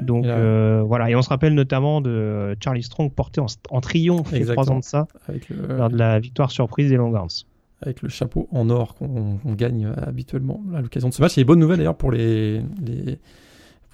Donc 0.00 0.26
euh, 0.26 0.82
voilà, 0.84 1.10
et 1.10 1.14
on 1.14 1.22
se 1.22 1.28
rappelle 1.28 1.54
notamment 1.54 2.00
de 2.00 2.56
Charlie 2.62 2.82
Strong 2.82 3.12
porté 3.12 3.40
en, 3.40 3.80
triomphe 3.80 4.30
il 4.32 4.44
y 4.44 4.50
a 4.50 4.52
trois 4.52 4.70
ans 4.70 4.78
de 4.78 4.84
ça, 4.84 5.06
lors 5.68 5.90
de 5.90 5.96
la 5.96 6.18
victoire 6.18 6.50
surprise 6.50 6.90
des 6.90 6.96
Longhorns 6.96 7.44
avec 7.82 8.02
le 8.02 8.10
chapeau 8.10 8.46
en 8.52 8.68
or 8.68 8.94
qu'on 8.94 9.38
gagne 9.56 9.90
habituellement 10.06 10.62
à 10.74 10.82
l'occasion 10.82 11.08
de 11.08 11.14
ce 11.14 11.22
match. 11.22 11.38
Une 11.38 11.44
bonne 11.44 11.58
nouvelle 11.58 11.78
d'ailleurs 11.78 11.96
pour 11.96 12.12
les, 12.12 12.60
les, 12.84 13.18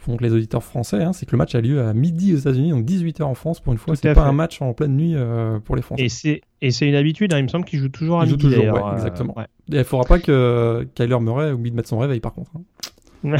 donc 0.07 0.21
les 0.21 0.33
auditeurs 0.33 0.63
français, 0.63 1.03
hein, 1.03 1.13
c'est 1.13 1.27
que 1.27 1.33
le 1.33 1.39
match 1.39 1.55
a 1.55 1.61
lieu 1.61 1.83
à 1.83 1.93
midi 1.95 2.35
aux 2.35 2.39
États-Unis, 2.39 2.71
donc 2.71 2.85
18h 2.85 3.23
en 3.23 3.35
France 3.35 3.61
pour 3.61 3.73
une 3.73 3.79
fois. 3.79 3.97
C'est 3.97 4.15
pas 4.15 4.25
un 4.25 4.33
match 4.33 4.63
en 4.63 4.73
pleine 4.73 4.97
nuit 4.97 5.15
euh, 5.15 5.59
pour 5.61 5.77
les 5.77 5.83
Français. 5.83 6.05
Et 6.05 6.09
c'est 6.09 6.43
et 6.63 6.89
une 6.89 6.95
habitude. 6.95 7.33
Hein, 7.33 7.39
il 7.39 7.45
me 7.45 7.49
semble 7.49 7.65
qu'il 7.65 7.79
joue 7.79 7.89
toujours 7.89 8.21
à 8.21 8.25
il 8.25 8.33
midi. 8.33 8.43
Joue 8.43 8.51
toujours, 8.51 8.75
ouais, 8.75 8.83
euh, 8.83 8.95
exactement. 8.95 9.35
il 9.69 9.79
ne 9.79 9.83
faudra 9.83 10.07
pas 10.07 10.19
que 10.19 10.87
Kyler 10.95 11.21
Murray 11.21 11.53
oublie 11.53 11.71
de 11.71 11.77
mettre 11.77 11.89
son 11.89 11.99
réveil 11.99 12.21
par 12.21 12.33
contre. 12.33 12.53
Hein. 12.57 13.37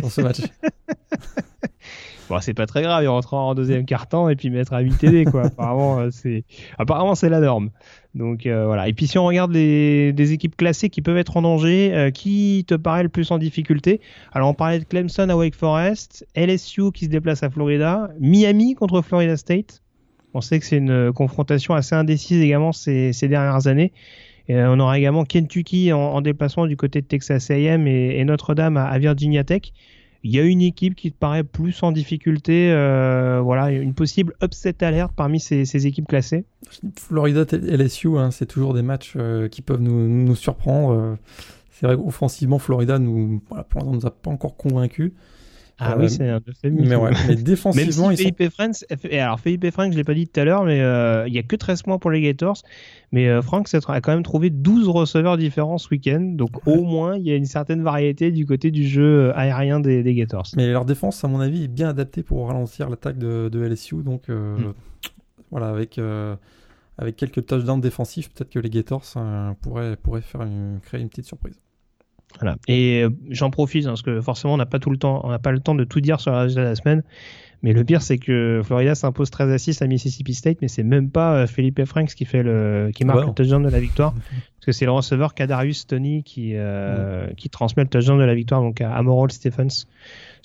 sur 0.00 0.10
ce 0.10 0.20
match. 0.20 0.40
Bon, 2.28 2.40
c'est 2.40 2.54
pas 2.54 2.66
très 2.66 2.82
grave, 2.82 3.04
il 3.04 3.08
rentrera 3.08 3.38
en 3.38 3.54
deuxième 3.54 3.84
quart-temps 3.84 4.28
et 4.28 4.36
puis 4.36 4.50
mettre 4.50 4.72
à 4.72 4.80
8 4.80 4.98
TD, 4.98 5.24
quoi. 5.26 5.44
Apparemment, 5.46 6.00
euh, 6.00 6.08
c'est, 6.10 6.44
apparemment, 6.78 7.14
c'est 7.14 7.28
la 7.28 7.40
norme. 7.40 7.70
Donc, 8.16 8.46
euh, 8.46 8.64
voilà. 8.64 8.88
Et 8.88 8.94
puis, 8.94 9.06
si 9.06 9.18
on 9.18 9.26
regarde 9.26 9.52
les, 9.52 10.12
des 10.14 10.32
équipes 10.32 10.56
classées 10.56 10.88
qui 10.88 11.02
peuvent 11.02 11.18
être 11.18 11.36
en 11.36 11.42
danger, 11.42 11.92
euh, 11.94 12.10
qui 12.10 12.64
te 12.66 12.74
paraît 12.74 13.02
le 13.02 13.10
plus 13.10 13.30
en 13.30 13.36
difficulté? 13.36 14.00
Alors, 14.32 14.48
on 14.48 14.54
parlait 14.54 14.78
de 14.78 14.84
Clemson 14.84 15.28
à 15.28 15.36
Wake 15.36 15.54
Forest, 15.54 16.26
LSU 16.34 16.92
qui 16.92 17.04
se 17.04 17.10
déplace 17.10 17.42
à 17.42 17.50
Florida, 17.50 18.10
Miami 18.18 18.74
contre 18.74 19.02
Florida 19.02 19.36
State. 19.36 19.82
On 20.32 20.40
sait 20.40 20.58
que 20.58 20.64
c'est 20.64 20.78
une 20.78 21.12
confrontation 21.12 21.74
assez 21.74 21.94
indécise 21.94 22.40
également 22.40 22.72
ces, 22.72 23.12
ces 23.12 23.28
dernières 23.28 23.66
années. 23.66 23.92
On 24.48 24.78
aura 24.78 24.96
également 24.96 25.24
Kentucky 25.24 25.92
en, 25.92 26.20
déplacement 26.20 26.66
du 26.66 26.76
côté 26.76 27.00
de 27.00 27.06
Texas 27.06 27.50
A&M 27.50 27.86
et, 27.88 28.24
Notre-Dame 28.24 28.76
à 28.76 28.96
Virginia 28.98 29.42
Tech 29.42 29.72
il 30.26 30.34
y 30.34 30.40
a 30.40 30.42
une 30.42 30.60
équipe 30.60 30.96
qui 30.96 31.12
te 31.12 31.16
paraît 31.16 31.44
plus 31.44 31.80
en 31.84 31.92
difficulté, 31.92 32.72
euh, 32.72 33.40
voilà, 33.40 33.70
une 33.70 33.94
possible 33.94 34.34
upset 34.42 34.82
alerte 34.82 35.12
parmi 35.14 35.38
ces, 35.38 35.86
équipes 35.86 36.08
classées. 36.08 36.44
Florida 36.98 37.44
LSU, 37.52 38.18
hein, 38.18 38.32
c'est 38.32 38.46
toujours 38.46 38.74
des 38.74 38.82
matchs 38.82 39.14
euh, 39.16 39.48
qui 39.48 39.62
peuvent 39.62 39.80
nous, 39.80 40.34
surprendre. 40.34 41.16
C'est 41.70 41.86
vrai 41.86 41.96
qu'offensivement, 41.96 42.58
Florida 42.58 42.98
nous, 42.98 43.40
pour 43.48 43.78
l'instant, 43.78 43.92
nous 43.92 44.06
a 44.06 44.10
pas 44.10 44.30
encore 44.30 44.56
convaincus. 44.56 45.12
Ah 45.78 45.96
oui, 45.98 46.08
c'est 46.08 46.26
un 46.26 46.40
Mais, 46.64 46.96
ouais, 46.96 47.10
mais 47.28 47.34
défensivement, 47.36 48.08
Même 48.08 48.16
si 48.16 48.22
Felipe 48.22 48.50
Franks, 48.50 48.84
alors 49.12 49.38
Felipe 49.38 49.70
Franks, 49.70 49.92
je 49.92 49.98
l'ai 49.98 50.04
pas 50.04 50.14
dit 50.14 50.26
tout 50.26 50.40
à 50.40 50.44
l'heure, 50.44 50.64
mais 50.64 50.80
euh, 50.80 51.28
il 51.28 51.34
y 51.34 51.38
a 51.38 51.42
que 51.42 51.54
13 51.54 51.82
points 51.82 51.98
pour 51.98 52.10
les 52.10 52.22
Gators. 52.22 52.62
Mais 53.12 53.28
euh, 53.28 53.42
Franks 53.42 53.74
a 53.74 54.00
quand 54.00 54.12
même 54.12 54.22
trouvé 54.22 54.48
12 54.48 54.88
receveurs 54.88 55.36
différents 55.36 55.76
ce 55.76 55.90
week-end. 55.90 56.20
Donc 56.20 56.66
au 56.66 56.82
moins, 56.82 57.16
il 57.16 57.24
y 57.24 57.30
a 57.30 57.36
une 57.36 57.44
certaine 57.44 57.82
variété 57.82 58.32
du 58.32 58.46
côté 58.46 58.70
du 58.70 58.88
jeu 58.88 59.28
euh, 59.28 59.36
aérien 59.36 59.78
des, 59.78 60.02
des, 60.02 60.14
Gators. 60.14 60.46
Mais 60.56 60.66
leur 60.66 60.86
défense, 60.86 61.22
à 61.24 61.28
mon 61.28 61.40
avis, 61.40 61.64
est 61.64 61.68
bien 61.68 61.90
adaptée 61.90 62.22
pour 62.22 62.46
ralentir 62.46 62.88
l'attaque 62.88 63.18
de, 63.18 63.50
de, 63.50 63.60
LSU. 63.60 64.02
Donc 64.02 64.28
mm. 64.28 64.72
voilà, 65.50 65.68
avec, 65.68 66.00
avec 66.96 67.16
quelques 67.16 67.44
touchdowns 67.44 67.82
défensifs, 67.82 68.30
peut-être 68.30 68.50
que 68.50 68.60
les 68.60 68.70
Gators 68.70 69.04
pourraient, 69.60 69.96
pourraient 69.96 70.22
faire 70.22 70.42
une, 70.42 70.80
créer 70.82 71.02
une 71.02 71.10
petite 71.10 71.26
surprise. 71.26 71.60
Voilà. 72.40 72.56
Et 72.68 73.02
euh, 73.02 73.10
j'en 73.30 73.50
profite 73.50 73.86
hein, 73.86 73.90
parce 73.90 74.02
que 74.02 74.20
forcément 74.20 74.54
on 74.54 74.56
n'a 74.56 74.66
pas 74.66 74.78
tout 74.78 74.90
le 74.90 74.98
temps, 74.98 75.20
on 75.24 75.30
n'a 75.30 75.38
pas 75.38 75.52
le 75.52 75.60
temps 75.60 75.74
de 75.74 75.84
tout 75.84 76.00
dire 76.00 76.20
sur 76.20 76.32
la 76.32 76.42
résultat 76.42 76.62
de 76.62 76.68
la 76.68 76.74
semaine. 76.74 77.02
Mais 77.62 77.72
le 77.72 77.84
pire 77.84 78.02
c'est 78.02 78.18
que 78.18 78.60
Florida 78.64 78.94
s'impose 78.94 79.30
13 79.30 79.50
à 79.50 79.58
6 79.58 79.82
à 79.82 79.86
Mississippi 79.86 80.34
State, 80.34 80.58
mais 80.60 80.68
c'est 80.68 80.82
même 80.82 81.10
pas 81.10 81.34
euh, 81.34 81.46
Felipe 81.46 81.82
Franks 81.84 82.14
qui 82.14 82.26
fait 82.26 82.42
le, 82.42 82.90
qui 82.94 83.04
marque 83.04 83.26
le 83.26 83.32
touchdown 83.32 83.62
de 83.62 83.70
la 83.70 83.80
victoire, 83.80 84.12
parce 84.58 84.66
que 84.66 84.72
c'est 84.72 84.84
le 84.84 84.92
receveur 84.92 85.34
Kadarius 85.34 85.86
Tony 85.86 86.22
qui 86.22 86.52
euh, 86.54 87.28
qui 87.36 87.48
transmet 87.48 87.84
le 87.84 87.88
touchdown 87.88 88.18
de 88.18 88.24
la 88.24 88.34
victoire 88.34 88.60
donc 88.60 88.80
à 88.80 88.94
Amoral 88.94 89.32
Stephens 89.32 89.86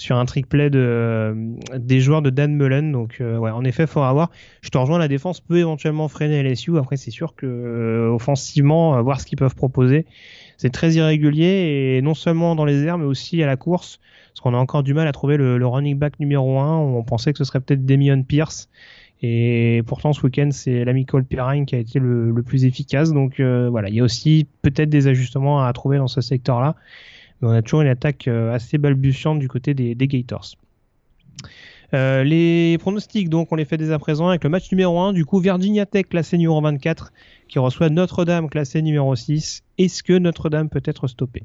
sur 0.01 0.17
un 0.17 0.25
trick 0.25 0.47
play 0.47 0.69
de 0.69 1.33
des 1.77 1.99
joueurs 1.99 2.21
de 2.21 2.29
Dan 2.29 2.55
Mullen. 2.55 2.91
Donc 2.91 3.17
ouais, 3.19 3.51
en 3.51 3.63
effet, 3.63 3.87
faut 3.87 4.01
avoir. 4.01 4.31
Je 4.61 4.69
te 4.69 4.77
rejoins, 4.77 4.99
la 4.99 5.07
défense 5.07 5.39
peut 5.39 5.57
éventuellement 5.57 6.07
freiner 6.07 6.43
LSU. 6.43 6.77
Après, 6.77 6.97
c'est 6.97 7.11
sûr 7.11 7.35
que 7.35 8.09
offensivement, 8.11 9.01
voir 9.01 9.21
ce 9.21 9.25
qu'ils 9.25 9.37
peuvent 9.37 9.55
proposer 9.55 10.05
c'est 10.61 10.69
très 10.69 10.93
irrégulier 10.93 11.95
et 11.97 12.01
non 12.03 12.13
seulement 12.13 12.53
dans 12.53 12.65
les 12.65 12.83
airs 12.83 12.99
mais 12.99 13.05
aussi 13.05 13.41
à 13.41 13.47
la 13.47 13.57
course 13.57 13.99
parce 14.29 14.41
qu'on 14.41 14.53
a 14.53 14.57
encore 14.57 14.83
du 14.83 14.93
mal 14.93 15.07
à 15.07 15.11
trouver 15.11 15.35
le, 15.35 15.65
running 15.65 15.97
back 15.97 16.19
numéro 16.19 16.59
1 16.59 16.77
on 16.77 17.03
pensait 17.03 17.31
que 17.31 17.39
ce 17.39 17.45
serait 17.45 17.61
peut-être 17.61 17.83
Demion 17.83 18.21
Pierce 18.21 18.69
et 19.23 19.81
pourtant 19.87 20.13
ce 20.13 20.21
week-end 20.21 20.49
c'est 20.51 20.85
l'ami 20.85 21.07
Cole 21.07 21.25
qui 21.25 21.35
a 21.39 21.79
été 21.79 21.97
le, 21.97 22.43
plus 22.45 22.65
efficace 22.65 23.11
donc 23.11 23.39
euh, 23.39 23.69
voilà 23.71 23.89
il 23.89 23.95
y 23.95 24.01
a 24.01 24.03
aussi 24.03 24.47
peut-être 24.61 24.89
des 24.89 25.07
ajustements 25.07 25.65
à 25.65 25.73
trouver 25.73 25.97
dans 25.97 26.07
ce 26.07 26.21
secteur 26.21 26.59
là 26.59 26.75
mais 27.41 27.47
on 27.47 27.51
a 27.51 27.61
toujours 27.61 27.81
une 27.81 27.87
attaque 27.87 28.27
euh, 28.27 28.53
assez 28.53 28.77
balbutiante 28.77 29.39
du 29.39 29.47
côté 29.47 29.73
des, 29.73 29.95
des 29.95 30.07
Gators 30.07 30.55
euh, 31.93 32.23
les 32.23 32.77
pronostics, 32.77 33.29
donc, 33.29 33.51
on 33.51 33.55
les 33.55 33.65
fait 33.65 33.77
dès 33.77 33.91
à 33.91 33.99
présent 33.99 34.29
avec 34.29 34.43
le 34.43 34.49
match 34.49 34.71
numéro 34.71 34.99
1. 34.99 35.13
Du 35.13 35.25
coup, 35.25 35.39
Virginia 35.39 35.85
Tech 35.85 36.05
classé 36.07 36.37
numéro 36.37 36.61
24 36.61 37.11
qui 37.47 37.59
reçoit 37.59 37.89
Notre-Dame 37.89 38.49
classé 38.49 38.81
numéro 38.81 39.13
6. 39.15 39.63
Est-ce 39.77 40.03
que 40.03 40.17
Notre-Dame 40.17 40.69
peut 40.69 40.81
être 40.85 41.07
stoppé 41.07 41.43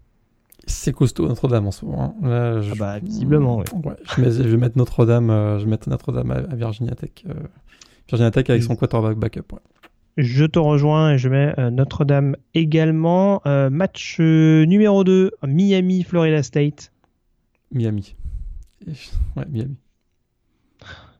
C'est 0.66 0.92
costaud 0.92 1.26
Notre-Dame 1.26 1.66
en 1.66 1.72
ce 1.72 1.84
moment. 1.84 2.16
Hein. 2.22 2.28
Là, 2.28 2.60
je... 2.60 2.72
Ah 2.72 2.74
bah, 2.78 2.98
visiblement, 3.00 3.58
oui. 3.58 3.64
je, 4.16 4.22
vais 4.22 4.56
mettre 4.56 4.78
Notre-Dame 4.78 5.30
euh, 5.30 5.58
je 5.58 5.66
Notre-Dame 5.66 6.30
à, 6.30 6.54
Virginia 6.54 6.94
Tech. 6.94 7.10
Euh, 7.28 7.34
Virginia 8.08 8.30
Tech 8.30 8.48
avec 8.48 8.62
son 8.62 8.76
quarterback 8.76 9.16
backup. 9.18 9.52
Je 10.16 10.44
te 10.44 10.58
rejoins 10.58 11.12
et 11.12 11.18
je 11.18 11.28
mets 11.28 11.54
Notre-Dame 11.70 12.36
également. 12.54 13.42
match 13.44 14.18
numéro 14.18 15.04
2, 15.04 15.32
Miami, 15.46 16.02
Florida 16.02 16.42
State. 16.42 16.92
Miami. 17.72 18.14
Ouais, 19.36 19.44
Miami. 19.50 19.76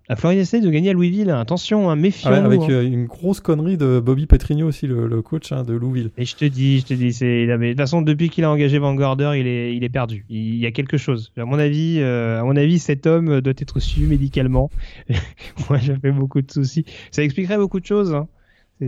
La 0.09 0.15
Florida 0.15 0.45
State 0.45 0.63
de 0.63 0.71
gagner 0.71 0.91
à 0.91 0.93
Louisville, 0.93 1.31
attention, 1.31 1.91
hein, 1.91 1.97
méfiant. 1.97 2.31
Ah 2.33 2.45
avec 2.45 2.61
hein. 2.61 2.71
euh, 2.71 2.87
une 2.87 3.07
grosse 3.07 3.41
connerie 3.41 3.77
de 3.77 3.99
Bobby 3.99 4.27
Petrino 4.27 4.69
aussi, 4.69 4.87
le, 4.87 5.21
coach 5.21 5.51
hein, 5.51 5.65
de 5.65 5.75
Louisville. 5.75 6.11
Et 6.17 6.25
je 6.25 6.37
te 6.37 6.45
dis, 6.45 6.79
je 6.79 6.87
te 6.87 6.95
dis, 6.95 7.13
c'est 7.13 7.47
de 7.47 7.69
toute 7.69 7.77
façon 7.77 8.03
depuis 8.03 8.31
qu'il 8.31 8.45
a 8.45 8.51
engagé 8.51 8.79
Vanguarder, 8.79 9.33
il 9.37 9.49
est, 9.49 9.75
il 9.75 9.83
est 9.83 9.89
perdu. 9.89 10.25
Il, 10.29 10.59
y 10.59 10.67
a 10.67 10.71
quelque 10.71 10.97
chose. 10.97 11.33
À 11.37 11.45
mon 11.45 11.59
avis, 11.59 11.99
euh, 11.99 12.41
à 12.41 12.45
mon 12.45 12.55
avis, 12.55 12.79
cet 12.79 13.09
homme 13.09 13.41
doit 13.41 13.55
être 13.57 13.81
suivi 13.81 14.07
médicalement. 14.07 14.71
Moi, 15.69 15.79
j'avais 15.79 16.13
beaucoup 16.13 16.41
de 16.41 16.53
soucis. 16.53 16.85
Ça 17.11 17.25
expliquerait 17.25 17.59
beaucoup 17.59 17.81
de 17.81 17.87
choses. 17.87 18.17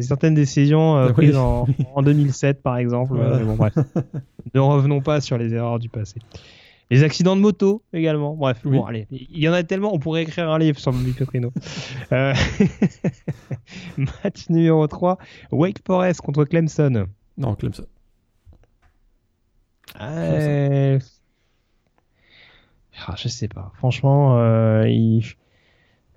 Certaines 0.01 0.35
décisions 0.35 0.97
euh, 0.99 1.13
prises 1.13 1.37
en, 1.37 1.67
en, 1.95 2.03
2007, 2.03 2.63
par 2.63 2.77
exemple. 2.77 3.15
bon, 3.15 3.55
bref. 3.55 3.75
ne 4.55 4.61
revenons 4.61 5.01
pas 5.01 5.21
sur 5.21 5.39
les 5.39 5.55
erreurs 5.55 5.79
du 5.79 5.89
passé. 5.89 6.21
Les 6.91 7.03
accidents 7.03 7.37
de 7.37 7.41
moto 7.41 7.83
également. 7.93 8.35
Bref, 8.35 8.61
bon, 8.65 8.85
allez. 8.85 9.07
Il 9.11 9.39
y 9.39 9.49
en 9.49 9.53
a 9.53 9.63
tellement, 9.63 9.95
on 9.95 9.99
pourrait 9.99 10.23
écrire 10.23 10.51
un 10.51 10.59
livre 10.59 10.79
sur 10.79 10.91
le 10.91 11.13
Petrino. 11.13 11.53
euh... 12.13 12.35
Match 13.99 14.49
numéro 14.49 14.87
3. 14.87 15.19
Wake 15.53 15.79
Forest 15.87 16.23
contre 16.23 16.45
Clemson. 16.45 17.07
Non, 17.37 17.55
Clemson. 17.57 17.87
Euh... 20.01 20.99
Ah, 23.07 23.15
je 23.17 23.29
sais 23.29 23.49
pas. 23.49 23.71
Franchement, 23.77 24.39
euh, 24.39 24.89
il... 24.89 25.25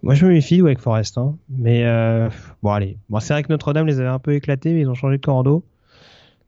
moi 0.03 0.13
je 0.15 0.25
me 0.25 0.31
méfie 0.31 0.57
de 0.57 0.63
Wake 0.63 0.79
Forest. 0.79 1.17
Hein. 1.17 1.37
Mais 1.49 1.83
euh... 1.85 2.29
bon, 2.63 2.71
allez. 2.71 2.97
Bon, 3.09 3.19
c'est 3.19 3.33
vrai 3.33 3.43
que 3.43 3.49
Notre-Dame 3.49 3.85
les 3.87 3.99
avait 3.99 4.09
un 4.09 4.19
peu 4.19 4.33
éclatés, 4.33 4.73
mais 4.73 4.81
ils 4.81 4.89
ont 4.89 4.95
changé 4.95 5.17
de 5.17 5.25
cordeau. 5.25 5.63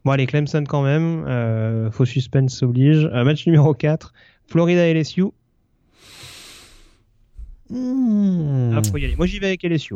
Bon, 0.06 0.12
allez, 0.12 0.26
Clemson 0.26 0.64
quand 0.68 0.84
même. 0.84 1.24
Euh, 1.28 1.90
faux 1.92 2.06
suspense 2.06 2.62
oblige. 2.64 3.10
Euh, 3.14 3.24
match 3.24 3.46
numéro 3.48 3.74
4. 3.74 4.14
Florida 4.48 4.88
LSU. 4.94 5.26
Hmm. 7.70 8.76
Ah, 8.78 8.82
faut 8.84 8.98
y 8.98 9.06
aller. 9.06 9.16
Moi, 9.16 9.26
j'y 9.26 9.40
vais 9.40 9.48
avec 9.48 9.64
LSU. 9.64 9.96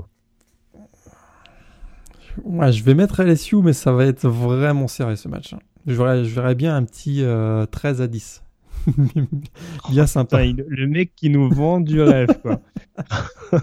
Ouais, 2.44 2.72
je 2.72 2.84
vais 2.84 2.94
mettre 2.94 3.22
LSU, 3.24 3.58
mais 3.58 3.74
ça 3.74 3.92
va 3.92 4.06
être 4.06 4.28
vraiment 4.28 4.88
serré 4.88 5.16
ce 5.16 5.28
match. 5.28 5.54
hein. 5.54 5.60
Je 5.86 5.94
verrais, 5.94 6.24
je 6.24 6.34
verrais 6.36 6.56
bien 6.56 6.76
un 6.76 6.84
petit 6.84 7.24
euh, 7.24 7.66
13 7.66 8.02
à 8.02 8.08
10. 8.08 8.44
Bien 9.92 10.08
sympa. 10.08 10.38
Putain, 10.38 10.50
il- 10.50 10.66
le 10.68 10.88
mec 10.88 11.14
qui 11.16 11.30
nous 11.30 11.50
vend 11.50 11.80
du 11.80 12.02
rêve, 12.02 12.30
quoi. 12.42 12.62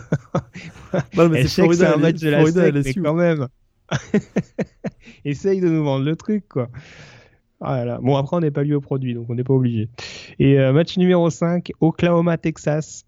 Non, 1.17 1.29
mais 1.29 1.47
c'est 1.49 1.63
un 1.85 1.97
match 1.97 2.21
de 2.21 2.29
la 2.29 2.39
Florida, 2.45 2.83
sec, 2.83 2.97
mais 2.97 3.03
quand 3.03 3.15
même. 3.15 3.49
Essaye 5.25 5.61
de 5.61 5.69
nous 5.69 5.85
vendre 5.85 6.05
le 6.05 6.17
truc, 6.17 6.49
quoi. 6.49 6.69
Ah 7.61 7.79
là 7.79 7.85
là. 7.85 7.99
Bon, 8.03 8.17
après, 8.17 8.37
on 8.37 8.41
n'est 8.41 8.51
pas 8.51 8.63
lié 8.63 8.75
au 8.75 8.81
produit, 8.81 9.15
donc 9.15 9.29
on 9.31 9.35
n'est 9.35 9.45
pas 9.45 9.55
obligé. 9.55 9.89
Et 10.39 10.59
euh, 10.59 10.73
match 10.73 10.97
numéro 10.99 11.29
5, 11.31 11.73
Oklahoma, 11.81 12.37
Texas. 12.39 13.05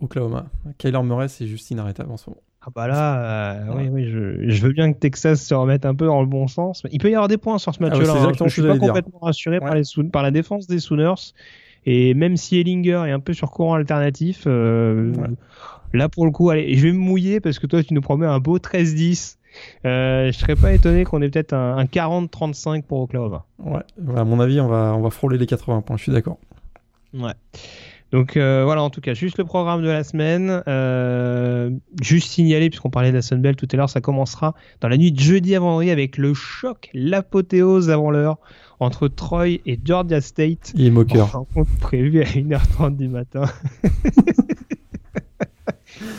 Oklahoma. 0.00 0.46
Kyler 0.78 1.02
Murray, 1.02 1.28
c'est 1.28 1.46
juste 1.46 1.70
inarrêtable 1.70 2.10
en 2.10 2.16
ce 2.16 2.30
moment. 2.30 2.42
Ah 2.66 2.70
bah 2.74 2.86
là, 2.88 3.18
euh, 3.20 3.72
oui, 3.76 3.88
oui, 3.92 4.08
je, 4.08 4.48
je 4.48 4.62
veux 4.62 4.72
bien 4.72 4.92
que 4.92 4.98
Texas 4.98 5.42
se 5.44 5.52
remette 5.54 5.84
un 5.84 5.94
peu 5.94 6.06
dans 6.06 6.20
le 6.20 6.26
bon 6.26 6.46
sens. 6.46 6.82
Il 6.90 6.98
peut 6.98 7.10
y 7.10 7.14
avoir 7.14 7.28
des 7.28 7.36
points 7.36 7.58
sur 7.58 7.74
ce 7.74 7.78
Ah 7.82 7.84
ouais, 7.84 7.90
match-là. 7.90 8.14
hein, 8.14 8.32
je 8.46 8.48
suis 8.48 8.62
pas 8.62 8.78
complètement 8.78 9.18
rassuré 9.20 9.60
par, 9.60 9.74
les 9.74 9.82
par 10.10 10.22
la 10.22 10.30
défense 10.30 10.66
des 10.66 10.78
Sooners. 10.78 11.34
Et 11.84 12.14
même 12.14 12.38
si 12.38 12.58
Ellinger 12.58 13.02
est 13.06 13.10
un 13.10 13.20
peu 13.20 13.34
sur 13.34 13.50
courant 13.50 13.74
alternatif, 13.74 14.44
euh, 14.46 15.12
là 15.92 16.08
pour 16.08 16.24
le 16.24 16.30
coup, 16.30 16.48
allez, 16.48 16.74
je 16.76 16.86
vais 16.86 16.92
me 16.92 16.98
mouiller 16.98 17.40
parce 17.40 17.58
que 17.58 17.66
toi 17.66 17.82
tu 17.82 17.92
nous 17.92 18.00
promets 18.00 18.26
un 18.26 18.38
beau 18.38 18.58
13-10. 18.58 19.36
Euh, 19.84 20.32
je 20.32 20.38
serais 20.38 20.56
pas 20.56 20.72
étonné 20.72 21.04
qu'on 21.04 21.20
ait 21.20 21.28
peut-être 21.28 21.52
un, 21.52 21.76
un 21.76 21.84
40-35 21.84 22.82
pour 22.84 23.00
Oklahoma. 23.00 23.44
Ouais, 23.58 23.82
ouais, 23.98 24.18
à 24.18 24.24
mon 24.24 24.40
avis, 24.40 24.58
on 24.60 24.68
va, 24.68 24.94
on 24.96 25.02
va 25.02 25.10
frôler 25.10 25.36
les 25.36 25.46
80 25.46 25.82
points, 25.82 25.96
je 25.98 26.04
suis 26.04 26.12
d'accord. 26.12 26.38
Ouais. 27.12 27.34
Donc 28.14 28.36
euh, 28.36 28.62
voilà, 28.64 28.80
en 28.80 28.90
tout 28.90 29.00
cas, 29.00 29.12
juste 29.12 29.38
le 29.38 29.44
programme 29.44 29.82
de 29.82 29.88
la 29.88 30.04
semaine. 30.04 30.62
Euh, 30.68 31.68
juste 32.00 32.30
signaler, 32.30 32.70
puisqu'on 32.70 32.88
parlait 32.88 33.10
de 33.10 33.16
la 33.16 33.22
Sunbelt 33.22 33.58
tout 33.58 33.66
à 33.72 33.76
l'heure, 33.76 33.90
ça 33.90 34.00
commencera 34.00 34.54
dans 34.80 34.86
la 34.86 34.96
nuit 34.96 35.10
de 35.10 35.18
jeudi 35.18 35.56
à 35.56 35.58
vendredi 35.58 35.90
avec 35.90 36.16
le 36.16 36.32
choc, 36.32 36.90
l'apothéose 36.94 37.90
avant 37.90 38.12
l'heure 38.12 38.38
entre 38.78 39.08
Troy 39.08 39.58
et 39.66 39.80
Georgia 39.84 40.20
State. 40.20 40.72
Il 40.76 40.86
est 40.86 40.90
moqueur. 40.90 41.32
Rencontre 41.32 41.76
prévue 41.80 42.22
à 42.22 42.26
1h30 42.26 42.96
du 42.96 43.08
matin. 43.08 43.46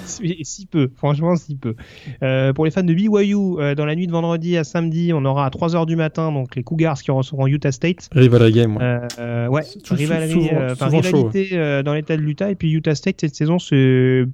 si 0.05 0.37
si 0.43 0.65
peu, 0.65 0.89
franchement 0.95 1.35
si 1.35 1.55
peu. 1.55 1.75
Euh, 2.23 2.53
pour 2.53 2.65
les 2.65 2.71
fans 2.71 2.83
de 2.83 2.93
BYU, 2.93 3.35
euh, 3.59 3.75
dans 3.75 3.85
la 3.85 3.95
nuit 3.95 4.07
de 4.07 4.11
vendredi 4.11 4.57
à 4.57 4.63
samedi, 4.63 5.11
on 5.13 5.23
aura 5.25 5.45
à 5.45 5.49
3h 5.49 5.85
du 5.85 5.95
matin 5.95 6.31
donc 6.31 6.55
les 6.55 6.63
Cougars 6.63 7.01
qui 7.01 7.11
recevront 7.11 7.47
Utah 7.47 7.71
State. 7.71 8.09
Rival 8.11 8.51
game, 8.51 8.77
ouais. 8.77 9.63
Tout- 9.83 9.95
souvent- 9.97 11.01
chaud, 11.01 11.07
rivalité 11.29 11.49
euh, 11.53 11.83
dans 11.83 11.93
l'état 11.93 12.15
de 12.17 12.21
l'Utah 12.21 12.51
et 12.51 12.55
puis 12.55 12.71
Utah 12.71 12.95
State 12.95 13.21
cette 13.21 13.35
saison 13.35 13.59
c'est 13.59 14.25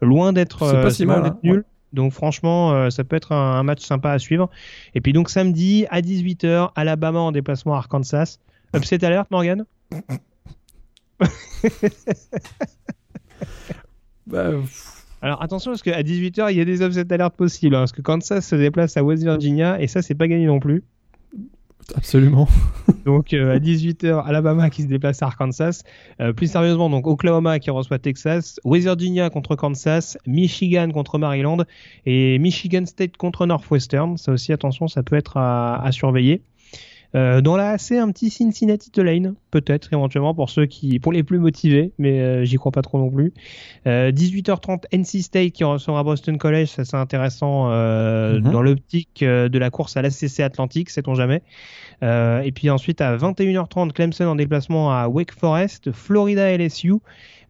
loin 0.00 0.32
d'être 0.32 0.90
si 0.90 1.06
mal, 1.06 1.24
hein, 1.26 1.38
nul. 1.42 1.56
ouais. 1.58 1.62
Donc 1.94 2.12
franchement, 2.12 2.72
euh, 2.72 2.90
ça 2.90 3.02
peut 3.02 3.16
être 3.16 3.32
un, 3.32 3.54
un 3.58 3.62
match 3.62 3.82
sympa 3.82 4.10
à 4.10 4.18
suivre. 4.18 4.50
Et 4.94 5.00
puis 5.00 5.14
donc 5.14 5.30
samedi 5.30 5.86
à 5.88 6.02
18h, 6.02 6.70
Alabama 6.76 7.20
en 7.20 7.32
déplacement 7.32 7.74
à 7.74 7.78
Arkansas. 7.78 8.38
Upset 8.76 9.02
alerte, 9.04 9.30
Morgan? 9.30 9.64
Bah, 14.28 14.50
Alors 15.22 15.42
attention 15.42 15.70
parce 15.72 15.82
qu'à 15.82 16.02
18h, 16.02 16.50
il 16.52 16.56
y 16.58 16.60
a 16.60 16.64
des 16.64 16.82
upset 16.82 17.12
alertes 17.12 17.36
possibles. 17.36 17.74
hein, 17.74 17.80
parce 17.80 17.92
que 17.92 18.02
Kansas 18.02 18.46
se 18.46 18.54
déplace 18.56 18.96
à 18.96 19.02
West 19.02 19.22
Virginia 19.22 19.80
et 19.80 19.86
ça, 19.86 20.02
c'est 20.02 20.14
pas 20.14 20.28
gagné 20.28 20.46
non 20.46 20.60
plus. 20.60 20.82
absolument. 21.96 22.46
Donc 23.04 23.32
euh, 23.32 23.54
à 23.54 23.58
18h, 23.58 24.24
Alabama 24.26 24.68
qui 24.70 24.82
se 24.82 24.86
déplace 24.88 25.22
à 25.22 25.26
Arkansas. 25.26 25.82
Euh, 26.20 26.32
plus 26.32 26.50
sérieusement, 26.50 26.90
donc 26.90 27.06
Oklahoma 27.06 27.58
qui 27.58 27.70
reçoit 27.70 27.98
Texas, 27.98 28.60
West 28.64 28.84
Virginia 28.84 29.30
contre 29.30 29.56
Kansas, 29.56 30.18
Michigan 30.26 30.90
contre 30.90 31.18
Maryland 31.18 31.64
et 32.06 32.38
Michigan 32.38 32.84
State 32.86 33.16
contre 33.16 33.46
Northwestern. 33.46 34.16
Ça 34.18 34.32
aussi, 34.32 34.52
attention, 34.52 34.88
ça 34.88 35.02
peut 35.02 35.16
être 35.16 35.36
à, 35.38 35.82
à 35.82 35.90
surveiller. 35.92 36.42
Euh, 37.14 37.40
dans 37.40 37.56
la 37.56 37.70
AC, 37.70 37.92
un 37.92 38.10
petit 38.10 38.28
Cincinnati 38.28 38.90
Tulane, 38.90 39.34
peut-être 39.50 39.92
éventuellement 39.92 40.34
pour 40.34 40.50
ceux 40.50 40.66
qui, 40.66 40.98
pour 40.98 41.10
les 41.12 41.22
plus 41.22 41.38
motivés, 41.38 41.92
mais 41.98 42.20
euh, 42.20 42.44
j'y 42.44 42.56
crois 42.56 42.70
pas 42.72 42.82
trop 42.82 42.98
non 42.98 43.10
plus. 43.10 43.32
Euh, 43.86 44.12
18h30, 44.12 44.84
NC 44.92 45.22
State 45.22 45.52
qui 45.52 45.64
recevra 45.64 46.04
Boston 46.04 46.36
College, 46.36 46.68
ça 46.68 46.84
c'est 46.84 46.96
intéressant 46.96 47.70
euh, 47.70 48.38
Mhm. 48.40 48.52
dans 48.52 48.60
l'optique 48.62 49.22
euh, 49.22 49.48
de 49.48 49.58
la 49.58 49.70
course 49.70 49.96
à 49.96 50.02
l'ACC 50.02 50.40
Atlantique, 50.40 50.90
sait-on 50.90 51.14
jamais. 51.14 51.42
Euh, 52.02 52.40
et 52.42 52.52
puis 52.52 52.68
ensuite 52.70 53.00
à 53.00 53.16
21h30, 53.16 53.92
Clemson 53.92 54.24
en 54.26 54.34
déplacement 54.36 54.92
à 54.92 55.08
Wake 55.08 55.32
Forest, 55.32 55.90
Florida 55.92 56.50
LSU, 56.56 56.92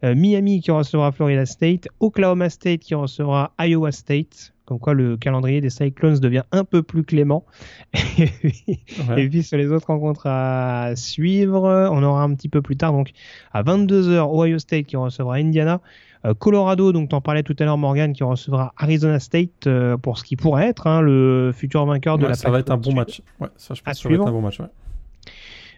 euh, 0.05 0.15
Miami 0.15 0.61
qui 0.61 0.71
recevra 0.71 1.11
Florida 1.11 1.45
State, 1.45 1.87
Oklahoma 1.99 2.49
State 2.49 2.79
qui 2.79 2.95
recevra 2.95 3.51
Iowa 3.59 3.91
State. 3.91 4.53
Comme 4.69 4.77
quoi 4.77 4.93
le 4.93 5.17
calendrier 5.17 5.61
des 5.61 5.71
Cyclones 5.71 6.19
devient 6.19 6.43
un 6.51 6.63
peu 6.63 6.83
plus 6.83 7.03
clément. 7.03 7.43
Et 8.19 8.27
puis, 8.27 8.79
Ouais. 9.09 9.23
et 9.23 9.27
puis 9.29 9.41
sur 9.41 9.57
les 9.57 9.71
autres 9.71 9.87
rencontres 9.87 10.27
à 10.27 10.95
suivre, 10.95 11.89
on 11.91 12.03
aura 12.03 12.21
un 12.21 12.35
petit 12.35 12.49
peu 12.49 12.61
plus 12.61 12.77
tard, 12.77 12.91
donc 12.91 13.09
à 13.51 13.63
22h, 13.63 14.29
Ohio 14.31 14.59
State 14.59 14.85
qui 14.85 14.95
recevra 14.95 15.35
Indiana. 15.37 15.81
Euh, 16.25 16.33
Colorado, 16.35 16.91
donc 16.91 17.09
t'en 17.09 17.21
parlais 17.21 17.41
tout 17.43 17.55
à 17.59 17.63
l'heure 17.63 17.77
Morgan, 17.79 18.13
qui 18.13 18.23
recevra 18.23 18.73
Arizona 18.77 19.19
State 19.19 19.65
euh, 19.65 19.97
pour 19.97 20.17
ce 20.19 20.23
qui 20.23 20.35
pourrait 20.35 20.67
être 20.67 20.85
hein, 20.85 21.01
le 21.01 21.51
futur 21.55 21.85
vainqueur 21.85 22.17
de 22.19 22.23
Ouais, 22.23 22.29
la 22.29 22.35
ça 22.35 22.51
va 22.51 22.59
être 22.59 22.69
un 22.71 22.77
bon 22.77 22.91
Pac-12 22.93 22.95
match. 22.95 23.21
Ouais, 23.39 23.47
ça, 23.57 23.73
je 23.73 23.81
pense 23.81 23.93
que 23.95 24.03
ça 24.03 24.09
va 24.09 24.15
être 24.15 24.27
un 24.27 24.31
bon 24.31 24.41
match. 24.41 24.59
Ouais. 24.59 24.67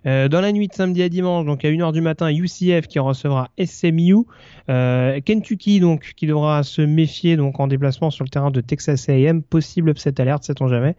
Euh, 0.05 0.27
dans 0.27 0.41
la 0.41 0.51
nuit 0.51 0.67
de 0.67 0.73
samedi 0.73 1.03
à 1.03 1.09
dimanche, 1.09 1.45
donc 1.45 1.63
à 1.63 1.69
1h 1.69 1.93
du 1.93 2.01
matin, 2.01 2.31
UCF 2.31 2.87
qui 2.87 2.99
recevra 2.99 3.49
SMU. 3.63 4.25
Euh, 4.69 5.19
Kentucky, 5.21 5.79
donc, 5.79 6.13
qui 6.15 6.27
devra 6.27 6.63
se 6.63 6.81
méfier 6.81 7.37
donc 7.37 7.59
en 7.59 7.67
déplacement 7.67 8.09
sur 8.09 8.23
le 8.23 8.29
terrain 8.29 8.51
de 8.51 8.61
Texas 8.61 9.09
A&M. 9.09 9.43
Possible 9.43 9.89
upset 9.89 10.19
alerte, 10.19 10.43
sait-on 10.43 10.67
jamais. 10.67 10.95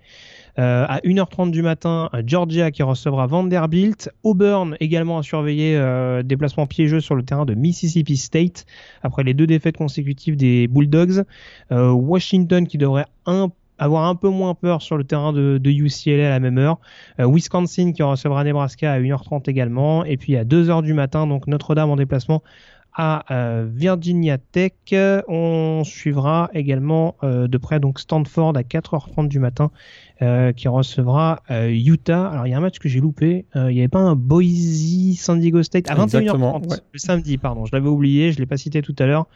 Euh, 0.58 0.84
à 0.86 1.00
1h30 1.00 1.50
du 1.50 1.62
matin, 1.62 2.10
Georgia 2.26 2.70
qui 2.70 2.82
recevra 2.82 3.26
Vanderbilt. 3.26 4.10
Auburn 4.22 4.76
également 4.80 5.18
à 5.18 5.22
surveiller, 5.22 5.80
déplacement 6.24 6.66
piégeux 6.66 7.00
sur 7.00 7.14
le 7.14 7.22
terrain 7.22 7.46
de 7.46 7.54
Mississippi 7.54 8.16
State 8.16 8.66
après 9.02 9.24
les 9.24 9.34
deux 9.34 9.46
défaites 9.46 9.76
consécutives 9.76 10.36
des 10.36 10.68
Bulldogs. 10.68 11.24
Washington 11.70 12.66
qui 12.66 12.78
devrait 12.78 13.06
un 13.26 13.50
avoir 13.82 14.04
un 14.04 14.14
peu 14.14 14.28
moins 14.28 14.54
peur 14.54 14.80
sur 14.80 14.96
le 14.96 15.04
terrain 15.04 15.32
de, 15.32 15.58
de 15.58 15.70
UCLA 15.70 16.26
à 16.26 16.30
la 16.30 16.40
même 16.40 16.58
heure. 16.58 16.78
Euh, 17.20 17.26
Wisconsin 17.26 17.92
qui 17.92 18.02
recevra 18.02 18.44
Nebraska 18.44 18.92
à 18.92 19.00
1h30 19.00 19.50
également. 19.50 20.04
Et 20.04 20.16
puis 20.16 20.36
à 20.36 20.44
2h 20.44 20.82
du 20.82 20.94
matin, 20.94 21.26
donc 21.26 21.46
Notre-Dame 21.46 21.90
en 21.90 21.96
déplacement 21.96 22.42
à 22.94 23.24
euh, 23.30 23.66
Virginia 23.68 24.38
Tech. 24.38 24.72
On 25.28 25.82
suivra 25.84 26.50
également 26.54 27.16
euh, 27.22 27.48
de 27.48 27.58
près 27.58 27.80
donc 27.80 27.98
Stanford 27.98 28.56
à 28.56 28.62
4h30 28.62 29.28
du 29.28 29.38
matin 29.38 29.70
euh, 30.20 30.52
qui 30.52 30.68
recevra 30.68 31.42
euh, 31.50 31.68
Utah. 31.70 32.28
Alors 32.28 32.46
il 32.46 32.50
y 32.50 32.54
a 32.54 32.58
un 32.58 32.60
match 32.60 32.78
que 32.78 32.88
j'ai 32.88 33.00
loupé. 33.00 33.46
Euh, 33.56 33.70
il 33.70 33.74
n'y 33.74 33.80
avait 33.80 33.88
pas 33.88 34.00
un 34.00 34.14
Boise 34.14 35.16
San 35.16 35.40
Diego 35.40 35.62
State 35.62 35.90
à 35.90 35.94
21h30 35.94 36.04
Exactement, 36.04 36.60
ouais. 36.60 36.76
le 36.92 36.98
samedi, 36.98 37.38
pardon. 37.38 37.64
Je 37.64 37.72
l'avais 37.72 37.88
oublié, 37.88 38.32
je 38.32 38.38
l'ai 38.38 38.46
pas 38.46 38.56
cité 38.56 38.82
tout 38.82 38.94
à 38.98 39.06
l'heure. 39.06 39.26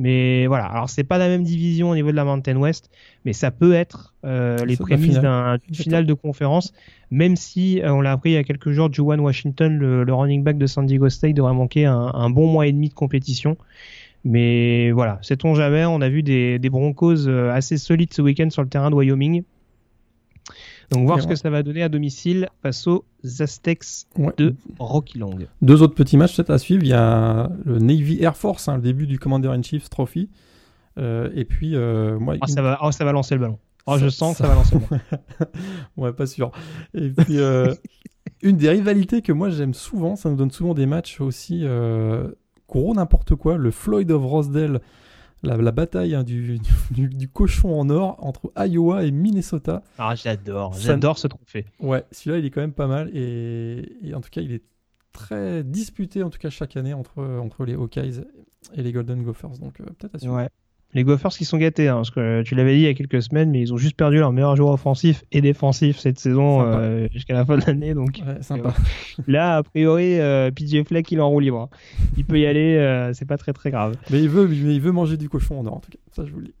Mais 0.00 0.46
voilà, 0.46 0.66
alors 0.66 0.88
c'est 0.88 1.02
pas 1.02 1.18
la 1.18 1.26
même 1.26 1.42
division 1.42 1.90
au 1.90 1.94
niveau 1.96 2.10
de 2.12 2.16
la 2.16 2.24
Mountain 2.24 2.56
West, 2.56 2.88
mais 3.24 3.32
ça 3.32 3.50
peut 3.50 3.72
être 3.72 4.14
euh, 4.24 4.56
les 4.64 4.76
prémices 4.84 5.16
d'un- 5.22 5.56
d'une 5.56 5.74
finale 5.82 6.06
de 6.06 6.14
conférence, 6.14 6.72
même 7.10 7.34
si 7.34 7.80
euh, 7.82 7.92
on 7.92 8.00
l'a 8.00 8.12
appris 8.12 8.30
il 8.30 8.34
y 8.34 8.36
a 8.36 8.44
quelques 8.44 8.70
jours, 8.70 8.92
Juwan 8.92 9.18
Washington, 9.18 9.76
le, 9.76 10.04
le 10.04 10.14
running 10.14 10.44
back 10.44 10.56
de 10.56 10.66
San 10.68 10.86
Diego 10.86 11.08
State, 11.08 11.34
devrait 11.34 11.52
manquer 11.52 11.84
un, 11.86 12.12
un 12.14 12.30
bon 12.30 12.46
mois 12.46 12.68
et 12.68 12.72
demi 12.72 12.88
de 12.90 12.94
compétition. 12.94 13.56
Mais 14.24 14.90
voilà, 14.92 15.18
sait-on 15.22 15.54
jamais, 15.54 15.84
on 15.84 16.00
a 16.00 16.08
vu 16.08 16.22
des, 16.22 16.58
des 16.58 16.70
Broncos 16.70 17.26
euh, 17.28 17.50
assez 17.52 17.76
solides 17.78 18.12
ce 18.12 18.22
week-end 18.22 18.50
sur 18.50 18.62
le 18.62 18.68
terrain 18.68 18.90
de 18.90 18.94
Wyoming. 18.94 19.42
Donc 20.90 21.06
voir 21.06 21.20
ce 21.20 21.26
que 21.26 21.34
ça 21.34 21.50
va 21.50 21.62
donner 21.62 21.82
à 21.82 21.88
domicile 21.90 22.48
face 22.62 22.86
aux 22.86 23.04
Aztecs 23.40 23.84
Ouais. 24.16 24.32
de 24.38 24.54
Rocky 24.78 25.18
Long. 25.18 25.36
Deux 25.60 25.82
autres 25.82 25.94
petits 25.94 26.16
matchs 26.16 26.34
peut-être 26.36 26.50
à 26.50 26.58
suivre. 26.58 26.82
Il 26.82 26.88
y 26.88 26.92
a 26.94 27.50
le 27.64 27.78
Navy 27.78 28.22
Air 28.22 28.36
Force, 28.36 28.68
hein, 28.68 28.76
le 28.76 28.82
début 28.82 29.06
du 29.06 29.18
Commander 29.18 29.48
in 29.48 29.60
Chief 29.62 29.90
Trophy. 29.90 30.30
Euh, 30.98 31.30
et 31.34 31.44
puis, 31.44 31.76
euh, 31.76 32.18
moi, 32.18 32.34
Ah, 32.40 32.46
une- 32.48 32.54
ça, 32.54 32.62
va, 32.62 32.78
ah, 32.80 32.90
ça 32.90 33.04
va 33.04 33.12
lancer 33.12 33.34
le 33.34 33.40
ballon. 33.42 33.58
Oh, 33.86 33.92
Ça- 33.92 34.04
je 34.04 34.08
sens 34.08 34.32
que 34.36 34.42
ça- 34.42 34.48
va 34.48 34.54
lancer 34.54 34.76
le 34.76 34.80
ballon. 34.80 35.02
ouais, 35.98 36.12
pas 36.12 36.26
sûr. 36.26 36.50
Et 36.94 37.10
puis, 37.10 37.38
euh, 37.38 37.72
une 38.42 38.56
des 38.56 38.70
rivalités 38.70 39.20
que 39.22 39.32
moi 39.32 39.50
j'aime 39.50 39.74
souvent, 39.74 40.16
ça 40.16 40.30
nous 40.30 40.36
donne 40.36 40.50
souvent 40.50 40.74
des 40.74 40.86
matchs 40.86 41.20
aussi 41.20 41.64
gros 42.68 42.94
n'importe 42.94 43.34
quoi. 43.34 43.56
Le 43.58 43.70
Floyd 43.70 44.10
of 44.10 44.24
Rosedale, 44.24 44.80
la, 45.42 45.56
la 45.56 45.72
bataille 45.72 46.14
hein, 46.14 46.24
du, 46.24 46.58
du, 46.90 47.08
du 47.08 47.28
cochon 47.28 47.78
en 47.78 47.90
or 47.90 48.16
entre 48.24 48.52
Iowa 48.56 49.04
et 49.04 49.10
Minnesota. 49.10 49.82
Ah, 49.98 50.14
j'adore, 50.14 50.72
j'adore 50.74 51.18
ce 51.18 51.26
trophée. 51.28 51.66
Ouais, 51.80 52.04
celui-là 52.12 52.38
il 52.38 52.44
est 52.46 52.50
quand 52.50 52.60
même 52.60 52.72
pas 52.72 52.86
mal 52.86 53.10
et, 53.14 53.96
et 54.02 54.14
en 54.14 54.20
tout 54.20 54.30
cas 54.30 54.40
il 54.40 54.52
est 54.52 54.62
très 55.12 55.64
disputé 55.64 56.22
en 56.22 56.30
tout 56.30 56.38
cas 56.38 56.50
chaque 56.50 56.76
année 56.76 56.94
entre, 56.94 57.22
entre 57.22 57.64
les 57.64 57.74
Hawkeyes 57.74 58.24
et 58.74 58.82
les 58.82 58.92
Golden 58.92 59.22
Gophers. 59.22 59.58
Donc 59.60 59.80
euh, 59.80 59.84
peut-être 59.84 60.14
à 60.14 60.18
suivre. 60.18 60.34
Ouais. 60.36 60.48
Les 60.94 61.04
Gophers 61.04 61.30
qui 61.30 61.44
sont 61.44 61.58
gâtés, 61.58 61.88
hein, 61.88 61.96
parce 61.96 62.10
que 62.10 62.42
tu 62.42 62.54
l'avais 62.54 62.74
dit 62.74 62.80
il 62.80 62.84
y 62.84 62.88
a 62.88 62.94
quelques 62.94 63.22
semaines, 63.22 63.50
mais 63.50 63.60
ils 63.60 63.74
ont 63.74 63.76
juste 63.76 63.96
perdu 63.96 64.18
leur 64.18 64.32
meilleur 64.32 64.56
joueur 64.56 64.72
offensif 64.72 65.22
et 65.32 65.42
défensif 65.42 65.98
cette 65.98 66.18
saison 66.18 66.62
euh, 66.62 67.08
jusqu'à 67.12 67.34
la 67.34 67.44
fin 67.44 67.58
de 67.58 67.64
l'année. 67.66 67.92
Donc 67.92 68.22
sympa. 68.40 68.74
là, 69.26 69.58
a 69.58 69.62
priori, 69.62 70.18
euh, 70.18 70.50
PJ 70.50 70.84
Fleck 70.86 71.10
il 71.12 71.18
est 71.18 71.20
en 71.20 71.28
roue 71.28 71.40
libre. 71.40 71.68
Il 72.16 72.24
peut 72.24 72.40
y 72.40 72.46
aller, 72.46 72.76
euh, 72.76 73.12
c'est 73.12 73.26
pas 73.26 73.36
très 73.36 73.52
très 73.52 73.70
grave. 73.70 73.96
Mais 74.10 74.22
il 74.22 74.30
veut, 74.30 74.48
mais 74.48 74.74
il 74.74 74.80
veut 74.80 74.92
manger 74.92 75.18
du 75.18 75.28
cochon 75.28 75.60
en 75.60 75.66
or 75.66 75.74
en 75.74 75.80
tout 75.80 75.90
cas. 75.90 75.98
Ça 76.12 76.24
je 76.24 76.32
vous 76.32 76.40
le 76.40 76.46
dis. 76.46 76.54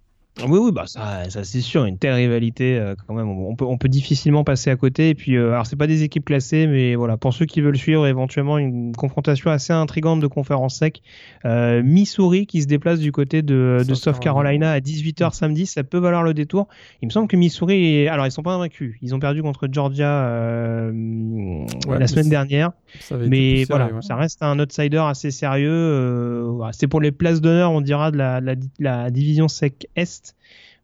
Oui, 0.46 0.58
oui, 0.58 0.72
bah 0.72 0.84
ça, 0.86 1.28
ça 1.28 1.42
c'est 1.42 1.60
sûr, 1.60 1.84
une 1.84 1.98
telle 1.98 2.14
rivalité 2.14 2.78
euh, 2.78 2.94
quand 3.06 3.14
même, 3.14 3.28
on 3.28 3.56
peut, 3.56 3.64
on 3.64 3.76
peut 3.76 3.88
difficilement 3.88 4.44
passer 4.44 4.70
à 4.70 4.76
côté. 4.76 5.08
Et 5.10 5.14
puis, 5.14 5.36
euh, 5.36 5.52
alors 5.52 5.66
c'est 5.66 5.76
pas 5.76 5.88
des 5.88 6.04
équipes 6.04 6.26
classées, 6.26 6.66
mais 6.66 6.94
voilà, 6.94 7.16
pour 7.16 7.34
ceux 7.34 7.44
qui 7.44 7.60
veulent 7.60 7.76
suivre 7.76 8.06
éventuellement 8.06 8.56
une 8.58 8.94
confrontation 8.94 9.50
assez 9.50 9.72
intrigante 9.72 10.20
de 10.20 10.26
conférence 10.28 10.76
sec, 10.76 11.02
euh, 11.44 11.82
Missouri 11.82 12.46
qui 12.46 12.62
se 12.62 12.68
déplace 12.68 13.00
du 13.00 13.10
côté 13.10 13.42
de, 13.42 13.84
de 13.86 13.94
South 13.94 14.20
Carolina 14.20 14.70
à 14.70 14.78
18h 14.78 15.34
samedi, 15.34 15.66
ça 15.66 15.82
peut 15.82 15.98
valoir 15.98 16.22
le 16.22 16.34
détour. 16.34 16.68
Il 17.02 17.06
me 17.06 17.10
semble 17.10 17.26
que 17.26 17.36
Missouri, 17.36 18.06
alors 18.06 18.26
ils 18.26 18.32
sont 18.32 18.42
pas 18.42 18.52
invaincus, 18.52 18.96
ils 19.02 19.14
ont 19.14 19.20
perdu 19.20 19.42
contre 19.42 19.68
Georgia 19.70 20.06
euh, 20.08 21.66
la 21.88 22.06
semaine 22.06 22.28
dernière, 22.28 22.70
mais 23.10 23.64
voilà, 23.64 23.90
ça 24.02 24.14
reste 24.14 24.42
un 24.42 24.58
outsider 24.60 25.02
assez 25.04 25.32
sérieux. 25.32 26.48
C'est 26.72 26.86
pour 26.86 27.00
les 27.00 27.10
places 27.10 27.40
d'honneur, 27.40 27.72
on 27.72 27.80
dira, 27.80 28.12
de 28.12 28.16
la, 28.16 28.40
la, 28.40 28.54
la 28.78 29.10
division 29.10 29.48
sec 29.48 29.88
Est. 29.96 30.27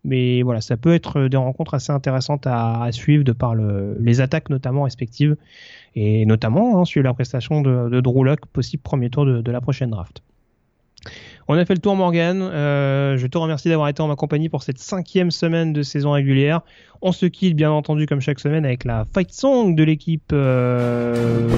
Mais 0.04 0.42
voilà, 0.42 0.60
ça 0.60 0.76
peut 0.76 0.94
être 0.94 1.28
des 1.28 1.36
rencontres 1.36 1.74
assez 1.74 1.90
intéressantes 1.90 2.46
à, 2.46 2.86
suivre 2.92 3.24
de 3.24 3.32
par 3.32 3.54
le, 3.54 3.96
les 3.98 4.20
attaques 4.20 4.50
notamment 4.50 4.82
respectives 4.82 5.36
et 5.94 6.26
notamment 6.26 6.80
hein, 6.80 6.84
suivre 6.84 7.04
la 7.04 7.14
prestation 7.14 7.62
de, 7.62 7.88
de 7.88 8.00
Drew 8.00 8.24
Luck, 8.24 8.40
possible 8.52 8.82
premier 8.82 9.08
tour 9.08 9.24
de, 9.24 9.40
de, 9.40 9.50
la 9.50 9.62
prochaine 9.62 9.90
draft. 9.90 10.22
On 11.48 11.54
a 11.54 11.64
fait 11.64 11.74
le 11.74 11.80
tour 11.80 11.96
Morgan. 11.96 12.40
Euh, 12.42 13.16
je 13.16 13.26
te 13.26 13.36
remercie 13.38 13.68
d'avoir 13.68 13.88
été 13.88 14.02
en 14.02 14.08
ma 14.08 14.16
compagnie 14.16 14.48
pour 14.48 14.62
cette 14.62 14.78
cinquième 14.78 15.30
semaine 15.30 15.72
de 15.72 15.82
saison 15.82 16.12
régulière. 16.12 16.60
On 17.02 17.12
se 17.12 17.26
quitte 17.26 17.54
bien 17.54 17.70
entendu 17.70 18.06
comme 18.06 18.20
chaque 18.20 18.40
semaine 18.40 18.64
avec 18.64 18.84
la 18.84 19.04
fight 19.12 19.30
song 19.32 19.74
de 19.74 19.84
l'équipe 19.84 20.32
euh, 20.32 21.48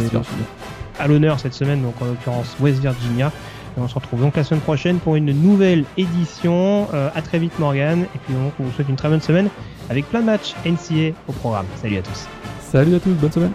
à 0.99 1.07
l'honneur 1.07 1.39
cette 1.39 1.55
semaine, 1.55 1.83
donc 1.83 2.01
en 2.01 2.07
l'occurrence 2.07 2.57
West 2.61 2.81
Virginia 2.81 3.33
on 3.77 3.89
se 3.89 3.95
retrouve 3.95 4.21
donc 4.21 4.37
la 4.37 4.45
semaine 4.45 4.61
prochaine 4.61 4.99
pour 4.99 5.17
une 5.17 5.33
nouvelle 5.33 5.85
édition. 5.97 6.89
Euh, 6.95 7.11
à 7.15 7.23
très 7.23 7.39
vite 7.39 7.59
Morgan. 7.59 8.03
Et 8.15 8.19
puis 8.19 8.35
on 8.35 8.63
vous 8.63 8.73
souhaite 8.73 8.89
une 8.89 8.97
très 8.97 9.09
bonne 9.09 9.21
semaine 9.21 9.49
avec 9.91 10.09
plein 10.09 10.21
de 10.21 10.27
matchs 10.27 10.55
NCA 10.65 11.15
au 11.29 11.33
programme. 11.33 11.67
Salut 11.77 11.99
à 11.99 12.03
tous. 12.03 12.27
Salut 12.61 12.95
à 12.95 13.01
tous, 13.01 13.11
bonne 13.11 13.33
semaine. 13.33 13.53